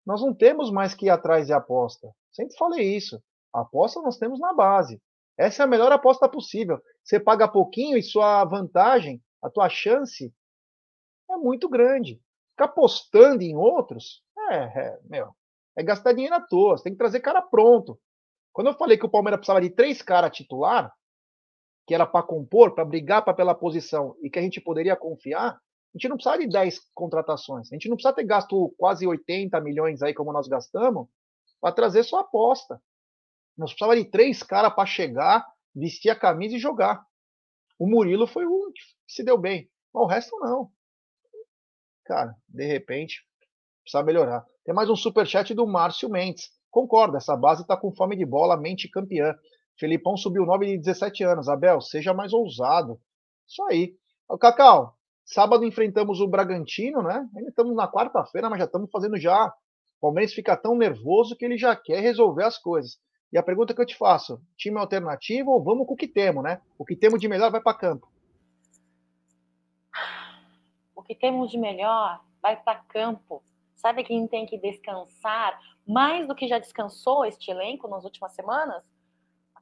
Nós 0.05 0.21
não 0.21 0.31
temos 0.31 0.69
mais 0.69 0.93
que 0.93 1.07
ir 1.07 1.09
atrás 1.09 1.47
de 1.47 1.53
aposta. 1.53 2.13
Sempre 2.31 2.55
falei 2.55 2.95
isso. 2.95 3.19
Aposta 3.51 3.99
nós 3.99 4.19
temos 4.19 4.39
na 4.39 4.53
base. 4.53 5.01
Essa 5.35 5.63
é 5.63 5.65
a 5.65 5.67
melhor 5.67 5.91
aposta 5.91 6.29
possível. 6.29 6.79
Você 7.03 7.19
paga 7.19 7.47
pouquinho 7.47 7.97
e 7.97 8.03
sua 8.03 8.45
vantagem, 8.45 9.19
a 9.41 9.49
tua 9.49 9.67
chance 9.67 10.31
é 11.31 11.35
muito 11.35 11.67
grande. 11.67 12.21
Ficar 12.51 12.65
apostando 12.65 13.41
em 13.41 13.55
outros, 13.55 14.21
é, 14.51 14.55
é, 14.55 14.99
meu, 15.03 15.35
é 15.75 15.81
gastar 15.81 16.13
dinheiro 16.13 16.35
à 16.35 16.41
toa. 16.41 16.77
Você 16.77 16.83
tem 16.83 16.93
que 16.93 16.99
trazer 16.99 17.21
cara 17.21 17.41
pronto. 17.41 17.99
Quando 18.53 18.67
eu 18.67 18.75
falei 18.75 18.99
que 18.99 19.05
o 19.07 19.09
Palmeiras 19.09 19.39
precisava 19.39 19.61
de 19.61 19.71
três 19.71 19.99
caras 20.03 20.37
titular, 20.37 20.93
que 21.87 21.95
era 21.95 22.05
para 22.05 22.21
compor, 22.21 22.75
para 22.75 22.83
brigar 22.83 23.23
pra, 23.23 23.33
pela 23.33 23.55
posição 23.55 24.15
e 24.21 24.29
que 24.29 24.37
a 24.37 24.41
gente 24.41 24.59
poderia 24.59 24.95
confiar, 24.95 25.53
a 25.53 25.97
gente 25.97 26.09
não 26.09 26.17
precisava 26.17 26.37
de 26.37 26.47
10 26.47 26.81
contratações. 26.93 27.71
A 27.71 27.75
gente 27.75 27.87
não 27.87 27.95
precisa 27.95 28.13
ter 28.13 28.25
gasto 28.25 28.75
quase 28.77 29.07
80 29.07 29.59
milhões 29.61 30.03
aí, 30.03 30.13
como 30.13 30.33
nós 30.33 30.47
gastamos, 30.49 31.07
para 31.61 31.73
trazer 31.73 32.03
sua 32.03 32.21
aposta. 32.21 32.79
Nós 33.57 33.71
precisávamos 33.71 34.03
de 34.03 34.11
três 34.11 34.43
caras 34.43 34.75
para 34.75 34.85
chegar, 34.85 35.47
vestir 35.73 36.09
a 36.09 36.15
camisa 36.15 36.57
e 36.57 36.59
jogar. 36.59 37.03
O 37.79 37.87
Murilo 37.87 38.27
foi 38.27 38.45
o 38.45 38.71
que 38.73 38.81
se 39.07 39.23
deu 39.23 39.37
bem. 39.37 39.69
Mas 39.93 40.03
o 40.03 40.07
resto 40.07 40.37
não. 40.39 40.69
Cara, 42.05 42.35
de 42.49 42.65
repente, 42.65 43.25
precisa 43.81 44.03
melhorar. 44.03 44.45
Tem 44.65 44.75
mais 44.75 44.89
um 44.89 44.95
superchat 44.95 45.53
do 45.53 45.65
Márcio 45.65 46.09
Mendes. 46.09 46.51
Concordo, 46.69 47.15
essa 47.15 47.35
base 47.35 47.61
está 47.61 47.77
com 47.77 47.95
fome 47.95 48.15
de 48.17 48.25
bola, 48.25 48.57
mente 48.57 48.89
campeã. 48.89 49.33
Felipão 49.77 50.17
subiu 50.17 50.45
9 50.45 50.65
de 50.65 50.77
17 50.79 51.23
anos. 51.23 51.47
Abel, 51.47 51.79
seja 51.81 52.13
mais 52.13 52.33
ousado. 52.33 52.99
Isso 53.47 53.63
aí. 53.63 53.95
O 54.27 54.37
Cacau, 54.37 54.95
sábado 55.23 55.63
enfrentamos 55.63 56.19
o 56.19 56.27
Bragantino, 56.27 57.01
né? 57.01 57.29
Ainda 57.35 57.49
estamos 57.49 57.75
na 57.75 57.89
quarta-feira, 57.89 58.49
mas 58.49 58.59
já 58.59 58.65
estamos 58.65 58.89
fazendo 58.91 59.17
já. 59.17 59.47
O 59.97 60.01
Palmeiras 60.01 60.33
fica 60.33 60.57
tão 60.57 60.75
nervoso 60.75 61.35
que 61.35 61.45
ele 61.45 61.57
já 61.57 61.75
quer 61.75 62.01
resolver 62.01 62.43
as 62.43 62.57
coisas. 62.57 62.99
E 63.31 63.37
a 63.37 63.43
pergunta 63.43 63.73
que 63.73 63.81
eu 63.81 63.85
te 63.85 63.95
faço: 63.95 64.41
time 64.57 64.77
alternativo 64.77 65.51
ou 65.51 65.63
vamos 65.63 65.85
com 65.85 65.93
o 65.93 65.97
que 65.97 66.07
temos, 66.07 66.43
né? 66.43 66.61
O 66.77 66.85
que 66.85 66.95
temos 66.95 67.19
de 67.19 67.27
melhor 67.27 67.51
vai 67.51 67.61
para 67.61 67.77
campo. 67.77 68.07
O 70.95 71.03
que 71.03 71.15
temos 71.15 71.51
de 71.51 71.57
melhor 71.57 72.21
vai 72.41 72.57
para 72.57 72.79
campo. 72.79 73.43
Sabe 73.75 74.03
quem 74.03 74.27
tem 74.27 74.45
que 74.45 74.57
descansar 74.57 75.59
mais 75.87 76.27
do 76.27 76.35
que 76.35 76.47
já 76.47 76.57
descansou 76.57 77.23
este 77.25 77.51
elenco 77.51 77.87
nas 77.87 78.03
últimas 78.03 78.33
semanas? 78.33 78.83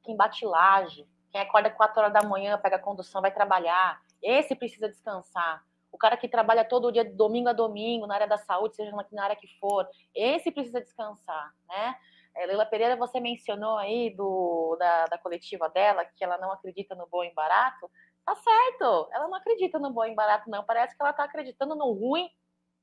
Quem 0.06 0.16
bate 0.16 0.46
laje, 0.46 1.06
quem 1.30 1.40
acorda 1.40 1.68
4 1.68 2.00
horas 2.00 2.12
da 2.12 2.22
manhã, 2.22 2.56
pega 2.56 2.76
a 2.76 2.78
condução, 2.78 3.20
vai 3.20 3.30
trabalhar. 3.30 4.00
Esse 4.22 4.54
precisa 4.54 4.88
descansar. 4.88 5.62
O 5.92 5.98
cara 5.98 6.16
que 6.16 6.28
trabalha 6.28 6.64
todo 6.64 6.92
dia, 6.92 7.04
domingo 7.04 7.48
a 7.48 7.52
domingo, 7.52 8.06
na 8.06 8.14
área 8.14 8.26
da 8.26 8.38
saúde, 8.38 8.76
seja 8.76 8.92
na 9.12 9.24
área 9.24 9.36
que 9.36 9.48
for, 9.58 9.88
esse 10.14 10.50
precisa 10.50 10.80
descansar, 10.80 11.52
né? 11.68 11.96
É, 12.36 12.44
Leila 12.46 12.66
Pereira, 12.66 12.96
você 12.96 13.18
mencionou 13.18 13.78
aí 13.78 14.10
do, 14.14 14.76
da, 14.78 15.06
da 15.06 15.18
coletiva 15.18 15.70
dela 15.70 16.04
que 16.04 16.22
ela 16.22 16.36
não 16.36 16.52
acredita 16.52 16.94
no 16.94 17.06
bom 17.06 17.24
e 17.24 17.32
barato. 17.32 17.90
Tá 18.24 18.34
certo, 18.36 19.08
ela 19.12 19.26
não 19.26 19.36
acredita 19.36 19.78
no 19.78 19.90
bom 19.90 20.04
e 20.04 20.14
barato, 20.14 20.50
não. 20.50 20.62
Parece 20.64 20.94
que 20.94 21.02
ela 21.02 21.12
tá 21.12 21.24
acreditando 21.24 21.74
no 21.74 21.92
ruim 21.92 22.28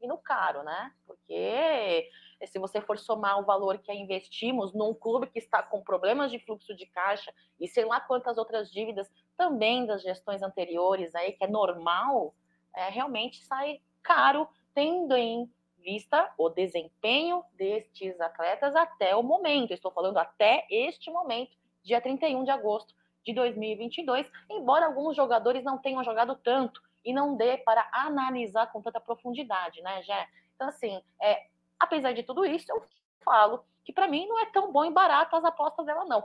e 0.01 0.07
no 0.07 0.17
caro, 0.17 0.63
né? 0.63 0.91
Porque 1.05 2.09
se 2.47 2.59
você 2.59 2.81
for 2.81 2.97
somar 2.97 3.39
o 3.39 3.45
valor 3.45 3.77
que 3.77 3.91
investimos 3.93 4.73
num 4.73 4.93
clube 4.93 5.27
que 5.27 5.39
está 5.39 5.63
com 5.63 5.81
problemas 5.81 6.31
de 6.31 6.39
fluxo 6.39 6.75
de 6.75 6.85
caixa 6.85 7.33
e 7.59 7.67
sei 7.67 7.85
lá 7.85 7.99
quantas 7.99 8.37
outras 8.37 8.71
dívidas 8.71 9.09
também 9.37 9.85
das 9.85 10.01
gestões 10.01 10.41
anteriores 10.41 11.13
aí, 11.15 11.33
que 11.33 11.43
é 11.43 11.47
normal, 11.47 12.33
é, 12.75 12.89
realmente 12.89 13.43
sai 13.45 13.81
caro, 14.01 14.47
tendo 14.73 15.15
em 15.15 15.49
vista 15.77 16.31
o 16.37 16.49
desempenho 16.49 17.43
destes 17.53 18.19
atletas 18.19 18.75
até 18.75 19.15
o 19.15 19.23
momento. 19.23 19.71
Estou 19.71 19.91
falando 19.91 20.17
até 20.17 20.65
este 20.69 21.11
momento, 21.11 21.55
dia 21.83 22.01
31 22.01 22.43
de 22.43 22.51
agosto 22.51 22.95
de 23.23 23.33
2022, 23.33 24.29
embora 24.49 24.85
alguns 24.85 25.15
jogadores 25.15 25.63
não 25.63 25.77
tenham 25.77 26.03
jogado 26.03 26.35
tanto 26.35 26.81
e 27.05 27.13
não 27.13 27.35
dê 27.35 27.57
para 27.57 27.87
analisar 27.91 28.71
com 28.71 28.81
tanta 28.81 28.99
profundidade, 28.99 29.81
né, 29.81 30.01
Jé? 30.03 30.27
Então, 30.55 30.67
assim, 30.67 31.01
é, 31.21 31.47
apesar 31.83 32.13
de 32.13 32.23
tudo 32.23 32.45
isso, 32.45 32.71
eu 32.71 32.83
falo 33.23 33.63
que 33.83 33.93
para 33.93 34.07
mim 34.07 34.27
não 34.27 34.39
é 34.39 34.45
tão 34.47 34.71
bom 34.71 34.85
e 34.85 34.91
barato 34.91 35.35
as 35.35 35.43
apostas 35.43 35.85
dela, 35.85 36.05
não 36.05 36.23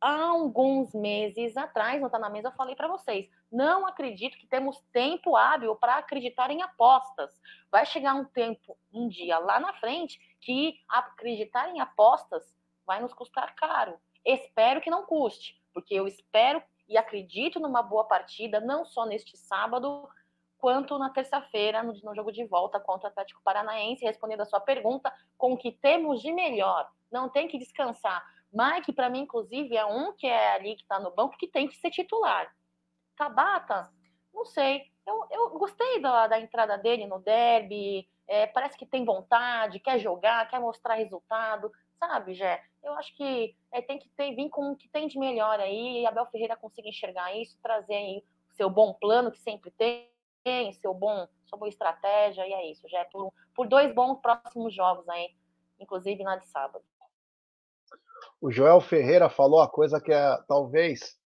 há 0.00 0.22
alguns 0.22 0.94
meses 0.94 1.56
atrás, 1.56 2.00
não 2.00 2.06
está 2.06 2.18
na 2.18 2.30
mesa, 2.30 2.48
eu 2.48 2.52
falei 2.52 2.74
para 2.74 2.88
vocês, 2.88 3.28
não 3.52 3.86
acredito 3.86 4.38
que 4.38 4.46
temos 4.46 4.80
tempo 4.92 5.36
hábil 5.36 5.76
para 5.76 5.96
acreditar 5.96 6.50
em 6.50 6.62
apostas. 6.62 7.30
Vai 7.70 7.84
chegar 7.84 8.14
um 8.14 8.24
tempo, 8.24 8.78
um 8.92 9.08
dia 9.08 9.38
lá 9.38 9.60
na 9.60 9.74
frente, 9.74 10.18
que 10.40 10.80
acreditar 10.88 11.68
em 11.68 11.80
apostas 11.80 12.42
vai 12.86 13.00
nos 13.00 13.12
custar 13.12 13.54
caro. 13.54 13.98
Espero 14.24 14.80
que 14.80 14.90
não 14.90 15.04
custe, 15.04 15.60
porque 15.74 15.94
eu 15.94 16.08
espero 16.08 16.62
e 16.88 16.96
acredito 16.96 17.60
numa 17.60 17.82
boa 17.82 18.04
partida, 18.04 18.60
não 18.60 18.84
só 18.84 19.04
neste 19.04 19.36
sábado, 19.36 20.08
quanto 20.60 20.98
na 20.98 21.10
terça-feira, 21.10 21.82
no, 21.82 21.92
no, 22.02 22.14
jogo 22.14 22.30
de 22.30 22.44
volta 22.44 22.78
contra 22.78 23.08
o 23.08 23.10
Atlético 23.10 23.40
Paranaense, 23.42 24.04
respondendo 24.04 24.42
a 24.42 24.46
sua 24.46 24.60
pergunta, 24.60 25.12
com 25.36 25.52
o 25.52 25.56
que 25.56 25.72
temos 25.72 26.20
de 26.20 26.32
melhor. 26.32 26.90
Não 27.10 27.28
tem 27.28 27.48
que 27.48 27.58
descansar 27.58 28.24
Mike, 28.52 28.92
para 28.92 29.08
mim, 29.08 29.20
inclusive, 29.20 29.76
é 29.76 29.86
um 29.86 30.12
que 30.12 30.26
é 30.26 30.54
ali 30.54 30.74
que 30.74 30.82
está 30.82 30.98
no 30.98 31.12
banco 31.12 31.36
que 31.36 31.46
tem 31.46 31.68
que 31.68 31.76
ser 31.76 31.90
titular. 31.90 32.52
Tabata, 33.16 33.88
não 34.34 34.44
sei. 34.44 34.90
Eu, 35.06 35.26
eu 35.30 35.50
gostei 35.50 36.00
da, 36.00 36.26
da 36.26 36.40
entrada 36.40 36.76
dele 36.76 37.06
no 37.06 37.20
derby. 37.20 38.08
É, 38.26 38.46
parece 38.46 38.76
que 38.76 38.86
tem 38.86 39.04
vontade, 39.04 39.80
quer 39.80 39.98
jogar, 39.98 40.48
quer 40.48 40.60
mostrar 40.60 40.94
resultado, 40.94 41.70
sabe, 41.98 42.34
Jé? 42.34 42.62
Eu 42.82 42.92
acho 42.94 43.14
que 43.16 43.56
é, 43.72 43.82
tem 43.82 43.98
que 43.98 44.08
ter, 44.10 44.34
vir 44.34 44.48
com 44.48 44.72
o 44.72 44.76
que 44.76 44.88
tem 44.88 45.06
de 45.06 45.18
melhor 45.18 45.60
aí. 45.60 46.02
E 46.02 46.06
Abel 46.06 46.26
Ferreira 46.26 46.56
consiga 46.56 46.88
enxergar 46.88 47.34
isso, 47.36 47.58
trazer 47.62 47.94
aí 47.94 48.24
o 48.50 48.54
seu 48.54 48.68
bom 48.68 48.92
plano 48.94 49.30
que 49.30 49.38
sempre 49.38 49.70
tem, 49.72 50.08
seu 50.80 50.94
bom, 50.94 51.28
sua 51.46 51.58
boa 51.58 51.68
estratégia, 51.68 52.46
e 52.46 52.52
é 52.52 52.70
isso, 52.70 52.88
Jé. 52.88 53.04
Por, 53.12 53.32
por 53.54 53.68
dois 53.68 53.94
bons 53.94 54.20
próximos 54.20 54.74
jogos 54.74 55.08
aí, 55.08 55.34
inclusive 55.78 56.22
na 56.22 56.36
de 56.36 56.46
sábado. 56.46 56.84
O 58.40 58.50
Joel 58.50 58.80
Ferreira 58.80 59.28
falou 59.28 59.60
a 59.60 59.68
coisa 59.68 60.00
que 60.00 60.12
é, 60.12 60.36
talvez 60.48 61.18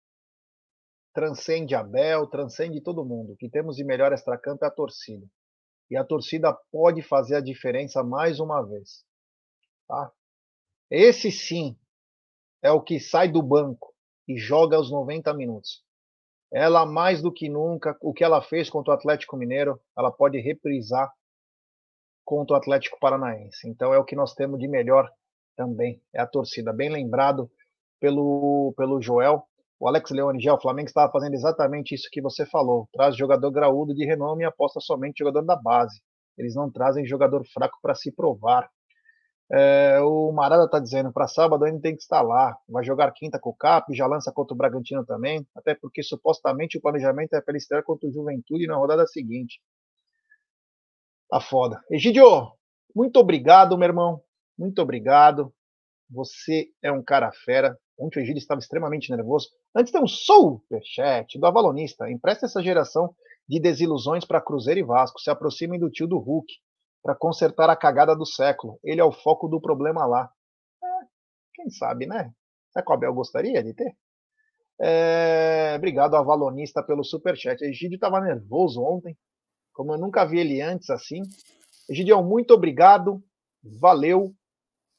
transcende 1.14 1.76
Abel, 1.76 2.27
transcende 2.27 2.81
todo 2.81 3.06
mundo. 3.06 3.34
O 3.34 3.38
que 3.38 3.49
temos 3.49 3.76
de 3.76 3.84
melhor 3.84 4.11
extracampo 4.11 4.65
é 4.65 4.68
a 4.68 4.72
torcida. 4.72 5.26
E 5.91 5.95
a 5.95 6.03
torcida 6.03 6.52
pode 6.72 7.03
fazer 7.03 7.35
a 7.35 7.41
diferença 7.41 8.03
mais 8.03 8.40
uma 8.40 8.61
vez. 8.64 9.06
Tá? 9.88 10.11
Esse 10.90 11.31
sim 11.31 11.77
é 12.64 12.72
o 12.72 12.81
que 12.81 12.99
sai 12.99 13.27
do 13.27 13.44
banco 13.44 13.94
e 14.27 14.38
joga 14.38 14.80
os 14.80 14.90
90 14.90 15.31
minutos. 15.35 15.82
Ela, 16.54 16.86
mais 16.86 17.22
do 17.22 17.32
que 17.32 17.50
nunca, 17.50 17.98
o 18.00 18.14
que 18.14 18.24
ela 18.24 18.42
fez 18.42 18.70
contra 18.70 18.94
o 18.94 18.96
Atlético 18.96 19.36
Mineiro, 19.36 19.80
ela 19.98 20.12
pode 20.12 20.40
reprisar 20.40 21.12
contra 22.24 22.56
o 22.56 22.58
Atlético 22.58 23.00
Paranaense. 23.00 23.68
Então 23.68 23.94
é 23.94 23.98
o 23.98 24.06
que 24.06 24.16
nós 24.16 24.34
temos 24.34 24.60
de 24.60 24.68
melhor 24.68 25.10
também 25.56 26.02
é 26.14 26.22
a 26.22 26.28
torcida. 26.28 26.74
Bem 26.74 26.90
lembrado 26.90 27.50
pelo, 28.00 28.74
pelo 28.78 29.02
Joel. 29.02 29.44
O 29.80 29.88
Alex 29.88 30.12
Leone 30.12 30.42
já, 30.42 30.54
o 30.54 30.62
Flamengo 30.62 30.88
estava 30.88 31.12
fazendo 31.12 31.34
exatamente 31.34 31.94
isso 31.94 32.10
que 32.12 32.22
você 32.22 32.46
falou. 32.46 32.88
Traz 32.94 33.16
jogador 33.16 33.52
graúdo 33.52 33.94
de 33.94 34.06
renome 34.06 34.44
e 34.44 34.46
aposta 34.46 34.80
somente 34.80 35.20
jogador 35.20 35.42
da 35.42 35.56
base. 35.56 36.02
Eles 36.38 36.56
não 36.56 36.72
trazem 36.72 37.06
jogador 37.06 37.44
fraco 37.54 37.78
para 37.82 37.94
se 37.94 38.12
provar. 38.12 38.70
É, 39.56 40.00
o 40.02 40.32
Marada 40.32 40.66
está 40.66 40.80
dizendo, 40.80 41.14
para 41.14 41.28
sábado 41.28 41.64
ainda 41.64 41.80
tem 41.80 41.96
que 41.96 42.02
estar 42.02 42.24
lá. 42.24 42.58
Vai 42.68 42.84
jogar 42.84 43.12
quinta 43.12 43.38
com 43.38 43.52
o 43.52 43.56
Cap, 43.56 43.94
já 43.94 44.08
lança 44.08 44.32
contra 44.32 44.56
o 44.56 44.58
Bragantino 44.58 45.06
também, 45.06 45.46
até 45.56 45.76
porque 45.76 46.02
supostamente 46.02 46.76
o 46.76 46.82
planejamento 46.82 47.36
é 47.36 47.42
para 47.42 47.52
ele 47.52 47.60
estrear 47.60 47.84
contra 47.84 48.10
o 48.10 48.12
Juventude 48.12 48.66
na 48.66 48.76
rodada 48.76 49.06
seguinte. 49.06 49.62
Tá 51.30 51.40
foda. 51.40 51.80
Egidio, 51.92 52.52
muito 52.96 53.18
obrigado, 53.20 53.78
meu 53.78 53.88
irmão. 53.88 54.24
Muito 54.58 54.82
obrigado. 54.82 55.54
Você 56.10 56.70
é 56.82 56.92
um 56.92 57.04
cara 57.04 57.32
fera. 57.32 57.78
Ontem 57.96 58.20
o 58.20 58.24
Egílio 58.24 58.40
estava 58.40 58.60
extremamente 58.60 59.12
nervoso. 59.12 59.50
Antes 59.76 59.92
tem 59.92 60.02
um 60.02 60.08
superchat 60.08 61.38
do 61.38 61.46
Avalonista. 61.46 62.10
Empresta 62.10 62.48
essa 62.48 62.62
geração 62.64 63.16
de 63.48 63.60
desilusões 63.60 64.26
para 64.26 64.42
Cruzeiro 64.42 64.80
e 64.80 64.84
Vasco. 64.84 65.20
Se 65.20 65.30
aproximem 65.30 65.80
do 65.80 65.92
tio 65.92 66.08
do 66.08 66.18
Hulk 66.18 66.52
para 67.04 67.14
consertar 67.14 67.70
a 67.70 67.76
cagada 67.76 68.16
do 68.16 68.26
século. 68.26 68.80
Ele 68.82 69.02
é 69.02 69.04
o 69.04 69.12
foco 69.12 69.50
do 69.50 69.60
problema 69.60 70.06
lá. 70.06 70.32
É, 70.82 70.88
quem 71.54 71.70
sabe, 71.70 72.08
né? 72.08 72.34
Será 72.72 72.84
que 72.84 72.92
o 72.92 72.96
Abel 72.96 73.14
gostaria 73.14 73.62
de 73.62 73.74
ter? 73.74 73.96
É, 74.82 75.76
obrigado, 75.78 76.16
Avalonista, 76.16 76.82
pelo 76.82 77.04
superchat. 77.04 77.62
Egídio 77.62 77.96
estava 77.96 78.22
nervoso 78.22 78.82
ontem, 78.82 79.18
como 79.74 79.94
eu 79.94 79.98
nunca 79.98 80.26
vi 80.26 80.40
ele 80.40 80.62
antes 80.62 80.90
assim. 80.90 81.22
Egidião, 81.90 82.24
muito 82.24 82.54
obrigado. 82.54 83.22
Valeu. 83.62 84.34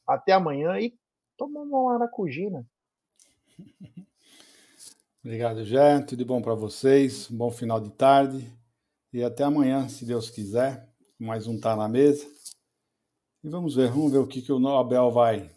Até 0.06 0.32
amanhã 0.32 0.78
e 0.78 0.94
toma 1.36 1.60
uma 1.60 1.92
maracujina. 1.92 2.66
Obrigado, 5.24 5.64
Jé. 5.64 6.00
Tudo 6.00 6.26
bom 6.26 6.42
para 6.42 6.54
vocês. 6.54 7.28
bom 7.30 7.50
final 7.50 7.80
de 7.80 7.90
tarde. 7.90 8.52
E 9.10 9.24
até 9.24 9.42
amanhã, 9.44 9.88
se 9.88 10.04
Deus 10.04 10.28
quiser. 10.28 10.93
Mais 11.18 11.46
um 11.46 11.58
tá 11.58 11.76
na 11.76 11.88
mesa. 11.88 12.26
E 13.42 13.48
vamos 13.48 13.74
ver, 13.76 13.90
vamos 13.90 14.12
ver 14.12 14.18
o 14.18 14.26
que, 14.26 14.42
que 14.42 14.52
o 14.52 14.68
Abel 14.68 15.10
vai 15.10 15.50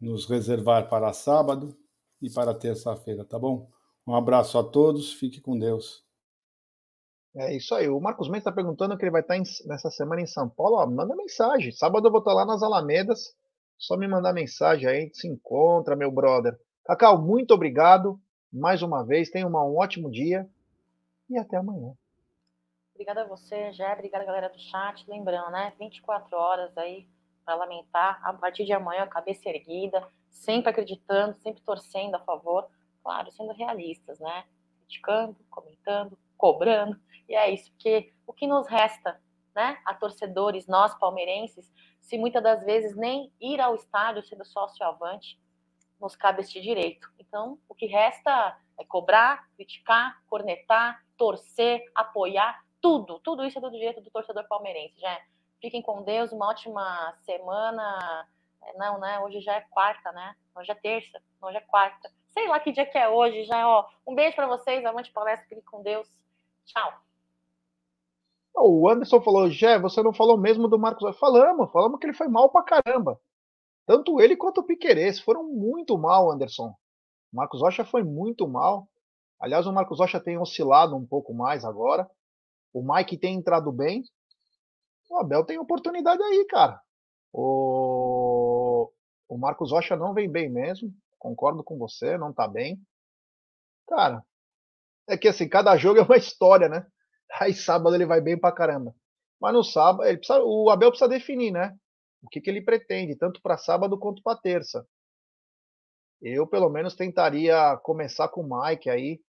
nos 0.00 0.26
reservar 0.26 0.88
para 0.88 1.12
sábado 1.12 1.76
e 2.20 2.30
para 2.30 2.54
terça-feira, 2.54 3.24
tá 3.24 3.38
bom? 3.38 3.70
Um 4.06 4.14
abraço 4.14 4.58
a 4.58 4.64
todos, 4.64 5.12
fique 5.12 5.40
com 5.40 5.58
Deus. 5.58 6.04
É 7.34 7.56
isso 7.56 7.74
aí. 7.74 7.88
O 7.88 8.00
Marcos 8.00 8.28
Mendes 8.28 8.40
está 8.40 8.52
perguntando 8.52 8.96
que 8.96 9.04
ele 9.04 9.12
vai 9.12 9.20
estar 9.20 9.36
em, 9.36 9.42
nessa 9.66 9.90
semana 9.90 10.20
em 10.20 10.26
São 10.26 10.48
Paulo. 10.48 10.76
Ó, 10.76 10.86
manda 10.86 11.14
mensagem. 11.14 11.72
Sábado 11.72 12.06
eu 12.06 12.10
vou 12.10 12.20
estar 12.20 12.32
lá 12.32 12.44
nas 12.44 12.62
Alamedas. 12.62 13.34
Só 13.78 13.96
me 13.96 14.08
mandar 14.08 14.32
mensagem 14.32 14.88
aí, 14.88 15.10
se 15.14 15.28
encontra, 15.28 15.94
meu 15.94 16.10
brother. 16.10 16.58
Cacau, 16.84 17.22
muito 17.22 17.54
obrigado 17.54 18.20
mais 18.52 18.82
uma 18.82 19.04
vez. 19.04 19.30
Tenha 19.30 19.46
um 19.46 19.54
ótimo 19.54 20.10
dia 20.10 20.48
e 21.30 21.38
até 21.38 21.56
amanhã. 21.56 21.94
Obrigada 22.98 23.22
a 23.22 23.26
você, 23.28 23.72
Jé. 23.74 23.92
Obrigada, 23.92 24.24
galera 24.24 24.48
do 24.48 24.58
chat. 24.58 25.08
Lembrando, 25.08 25.52
né? 25.52 25.72
24 25.78 26.36
horas 26.36 26.76
aí 26.76 27.06
para 27.44 27.54
lamentar. 27.54 28.20
A 28.24 28.32
partir 28.32 28.64
de 28.64 28.72
amanhã, 28.72 29.06
cabeça 29.06 29.48
erguida, 29.48 30.04
sempre 30.28 30.70
acreditando, 30.70 31.36
sempre 31.36 31.62
torcendo 31.62 32.16
a 32.16 32.18
favor. 32.18 32.68
Claro, 33.00 33.30
sendo 33.30 33.52
realistas, 33.52 34.18
né? 34.18 34.44
Criticando, 34.80 35.36
comentando, 35.48 36.18
cobrando. 36.36 37.00
E 37.28 37.36
é 37.36 37.48
isso, 37.48 37.70
porque 37.70 38.12
o 38.26 38.32
que 38.32 38.48
nos 38.48 38.66
resta, 38.66 39.22
né? 39.54 39.78
A 39.84 39.94
torcedores, 39.94 40.66
nós 40.66 40.92
palmeirenses, 40.98 41.72
se 42.00 42.18
muitas 42.18 42.42
das 42.42 42.64
vezes 42.64 42.96
nem 42.96 43.32
ir 43.40 43.60
ao 43.60 43.76
estádio 43.76 44.24
sendo 44.24 44.44
sócio 44.44 44.84
avante, 44.84 45.40
nos 46.00 46.16
cabe 46.16 46.40
este 46.40 46.60
direito. 46.60 47.08
Então, 47.16 47.60
o 47.68 47.76
que 47.76 47.86
resta 47.86 48.58
é 48.76 48.84
cobrar, 48.84 49.48
criticar, 49.54 50.20
cornetar, 50.26 51.00
torcer, 51.16 51.84
apoiar 51.94 52.66
tudo, 52.80 53.18
tudo 53.20 53.44
isso 53.44 53.58
é 53.58 53.60
do 53.60 53.70
direito 53.70 54.00
do 54.00 54.10
torcedor 54.10 54.46
palmeirense, 54.48 55.00
já. 55.00 55.20
Fiquem 55.60 55.82
com 55.82 56.02
Deus, 56.02 56.32
uma 56.32 56.48
ótima 56.48 57.14
semana. 57.24 58.28
É, 58.62 58.76
não, 58.76 58.98
né? 58.98 59.18
Hoje 59.20 59.40
já 59.40 59.54
é 59.54 59.60
quarta, 59.70 60.12
né? 60.12 60.34
Hoje 60.54 60.70
é 60.70 60.74
terça, 60.74 61.20
hoje 61.40 61.56
é 61.56 61.60
quarta. 61.60 62.10
Sei 62.28 62.46
lá 62.46 62.60
que 62.60 62.72
dia 62.72 62.86
que 62.86 62.96
é 62.96 63.08
hoje, 63.08 63.44
já, 63.44 63.68
ó. 63.68 63.86
Um 64.06 64.14
beijo 64.14 64.36
para 64.36 64.46
vocês, 64.46 64.84
amante 64.84 65.12
palestra, 65.12 65.48
fiquem 65.48 65.64
com 65.64 65.82
Deus. 65.82 66.08
Tchau. 66.64 66.92
O 68.54 68.88
Anderson 68.88 69.20
falou, 69.20 69.50
Jé, 69.50 69.78
você 69.78 70.02
não 70.02 70.12
falou 70.12 70.36
mesmo 70.36 70.68
do 70.68 70.78
Marcos. 70.78 71.16
Falamos, 71.18 71.70
falamos 71.70 71.98
que 71.98 72.06
ele 72.06 72.16
foi 72.16 72.28
mal 72.28 72.50
pra 72.50 72.62
caramba. 72.62 73.20
Tanto 73.86 74.20
ele 74.20 74.36
quanto 74.36 74.60
o 74.60 74.64
Piquerez 74.64 75.20
foram 75.20 75.44
muito 75.44 75.96
mal, 75.96 76.30
Anderson. 76.30 76.74
O 77.32 77.36
Marcos 77.36 77.60
Rocha 77.60 77.84
foi 77.84 78.02
muito 78.02 78.46
mal. 78.48 78.88
Aliás, 79.40 79.66
o 79.66 79.72
Marcos 79.72 79.98
Rocha 79.98 80.18
tem 80.20 80.38
oscilado 80.38 80.96
um 80.96 81.06
pouco 81.06 81.32
mais 81.32 81.64
agora. 81.64 82.08
O 82.72 82.82
Mike 82.82 83.18
tem 83.18 83.34
entrado 83.34 83.72
bem. 83.72 84.02
O 85.10 85.18
Abel 85.18 85.44
tem 85.44 85.58
oportunidade 85.58 86.22
aí, 86.22 86.46
cara. 86.46 86.80
O, 87.32 88.90
o 89.28 89.38
Marcos 89.38 89.70
Rocha 89.70 89.96
não 89.96 90.14
vem 90.14 90.30
bem 90.30 90.50
mesmo. 90.50 90.92
Concordo 91.18 91.64
com 91.64 91.78
você, 91.78 92.16
não 92.16 92.32
tá 92.32 92.46
bem. 92.46 92.80
Cara, 93.88 94.22
é 95.08 95.16
que 95.16 95.28
assim, 95.28 95.48
cada 95.48 95.76
jogo 95.78 96.00
é 96.00 96.02
uma 96.02 96.16
história, 96.16 96.68
né? 96.68 96.86
Aí 97.40 97.52
sábado 97.52 97.94
ele 97.94 98.06
vai 98.06 98.20
bem 98.20 98.38
pra 98.38 98.52
caramba. 98.52 98.94
Mas 99.40 99.52
no 99.52 99.62
sábado, 99.62 100.04
ele 100.04 100.18
precisa, 100.18 100.42
o 100.42 100.70
Abel 100.70 100.90
precisa 100.90 101.08
definir, 101.08 101.52
né? 101.52 101.76
O 102.22 102.28
que, 102.28 102.40
que 102.40 102.50
ele 102.50 102.62
pretende, 102.62 103.16
tanto 103.16 103.40
para 103.40 103.56
sábado 103.56 103.98
quanto 103.98 104.22
para 104.22 104.38
terça. 104.38 104.86
Eu, 106.20 106.46
pelo 106.46 106.68
menos, 106.68 106.96
tentaria 106.96 107.76
começar 107.82 108.28
com 108.28 108.42
o 108.42 108.62
Mike 108.62 108.90
aí, 108.90 109.20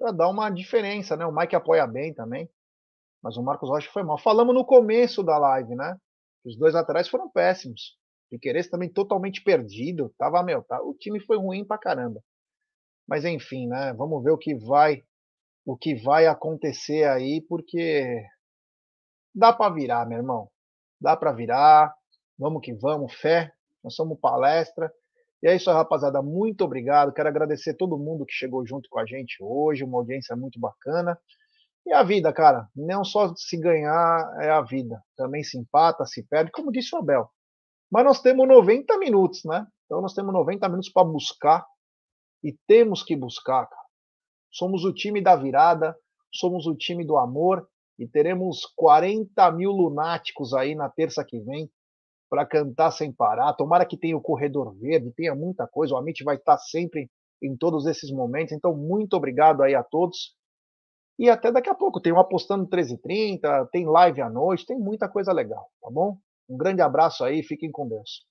para 0.00 0.12
dar 0.12 0.30
uma 0.30 0.48
diferença, 0.48 1.14
né? 1.14 1.26
O 1.26 1.32
Mike 1.32 1.54
apoia 1.54 1.86
bem 1.86 2.14
também, 2.14 2.48
mas 3.22 3.36
o 3.36 3.42
Marcos 3.42 3.68
Rocha 3.68 3.90
foi 3.92 4.02
mal. 4.02 4.18
Falamos 4.18 4.54
no 4.54 4.64
começo 4.64 5.22
da 5.22 5.36
live, 5.36 5.76
né? 5.76 5.94
Os 6.42 6.56
dois 6.56 6.72
laterais 6.72 7.06
foram 7.06 7.30
péssimos. 7.30 7.98
Piqueires 8.30 8.70
também 8.70 8.90
totalmente 8.90 9.42
perdido. 9.42 10.14
Tava, 10.16 10.42
meu, 10.42 10.62
tá, 10.62 10.80
o 10.82 10.94
time 10.94 11.20
foi 11.20 11.36
ruim 11.36 11.66
pra 11.66 11.76
caramba. 11.76 12.22
Mas 13.06 13.26
enfim, 13.26 13.68
né? 13.68 13.92
Vamos 13.92 14.24
ver 14.24 14.30
o 14.30 14.38
que 14.38 14.54
vai 14.54 15.02
o 15.66 15.76
que 15.76 15.94
vai 15.94 16.26
acontecer 16.26 17.06
aí, 17.06 17.44
porque 17.46 18.24
dá 19.34 19.52
para 19.52 19.74
virar, 19.74 20.06
meu 20.06 20.18
irmão. 20.18 20.50
Dá 20.98 21.14
para 21.14 21.32
virar. 21.32 21.94
Vamos 22.38 22.62
que 22.62 22.72
vamos, 22.74 23.14
fé. 23.14 23.52
Nós 23.84 23.94
somos 23.94 24.18
palestra. 24.18 24.90
E 25.42 25.48
é 25.48 25.56
isso 25.56 25.70
rapaziada. 25.70 26.20
Muito 26.22 26.64
obrigado. 26.64 27.12
Quero 27.12 27.28
agradecer 27.28 27.74
todo 27.74 27.98
mundo 27.98 28.26
que 28.26 28.32
chegou 28.32 28.66
junto 28.66 28.88
com 28.90 28.98
a 28.98 29.06
gente 29.06 29.36
hoje. 29.40 29.84
Uma 29.84 29.98
audiência 29.98 30.36
muito 30.36 30.60
bacana. 30.60 31.18
E 31.86 31.92
a 31.92 32.02
vida, 32.02 32.32
cara, 32.32 32.68
não 32.76 33.02
só 33.02 33.34
se 33.34 33.56
ganhar 33.56 34.36
é 34.40 34.50
a 34.50 34.60
vida. 34.60 35.02
Também 35.16 35.42
se 35.42 35.58
empata, 35.58 36.04
se 36.04 36.22
perde, 36.22 36.50
como 36.50 36.70
disse 36.70 36.94
o 36.94 36.98
Abel. 36.98 37.28
Mas 37.90 38.04
nós 38.04 38.20
temos 38.20 38.46
90 38.46 38.98
minutos, 38.98 39.42
né? 39.44 39.66
Então 39.86 40.00
nós 40.00 40.14
temos 40.14 40.32
90 40.32 40.68
minutos 40.68 40.90
para 40.90 41.04
buscar. 41.04 41.66
E 42.44 42.56
temos 42.66 43.02
que 43.02 43.16
buscar, 43.16 43.66
cara. 43.66 43.82
Somos 44.50 44.84
o 44.84 44.92
time 44.92 45.22
da 45.22 45.36
virada, 45.36 45.96
somos 46.32 46.66
o 46.66 46.74
time 46.74 47.04
do 47.04 47.16
amor. 47.16 47.66
E 47.98 48.06
teremos 48.06 48.64
40 48.76 49.50
mil 49.52 49.70
lunáticos 49.72 50.54
aí 50.54 50.74
na 50.74 50.88
terça 50.88 51.24
que 51.24 51.38
vem 51.40 51.70
para 52.30 52.46
cantar 52.46 52.92
sem 52.92 53.12
parar. 53.12 53.52
Tomara 53.54 53.84
que 53.84 53.98
tenha 53.98 54.16
o 54.16 54.22
corredor 54.22 54.72
verde, 54.78 55.12
tenha 55.12 55.34
muita 55.34 55.66
coisa. 55.66 55.94
O 55.94 55.96
Amit 55.96 56.22
vai 56.22 56.36
estar 56.36 56.56
sempre 56.56 57.10
em 57.42 57.56
todos 57.56 57.86
esses 57.86 58.10
momentos. 58.12 58.52
Então, 58.52 58.74
muito 58.74 59.14
obrigado 59.14 59.62
aí 59.62 59.74
a 59.74 59.82
todos. 59.82 60.36
E 61.18 61.28
até 61.28 61.50
daqui 61.50 61.68
a 61.68 61.74
pouco. 61.74 62.00
Tem 62.00 62.12
um 62.12 62.20
apostando 62.20 62.68
13h30, 62.68 63.68
tem 63.72 63.84
live 63.84 64.22
à 64.22 64.30
noite, 64.30 64.64
tem 64.64 64.78
muita 64.78 65.08
coisa 65.08 65.32
legal, 65.32 65.68
tá 65.82 65.90
bom? 65.90 66.16
Um 66.48 66.56
grande 66.56 66.80
abraço 66.80 67.24
aí, 67.24 67.42
fiquem 67.42 67.70
com 67.70 67.88
Deus. 67.88 68.29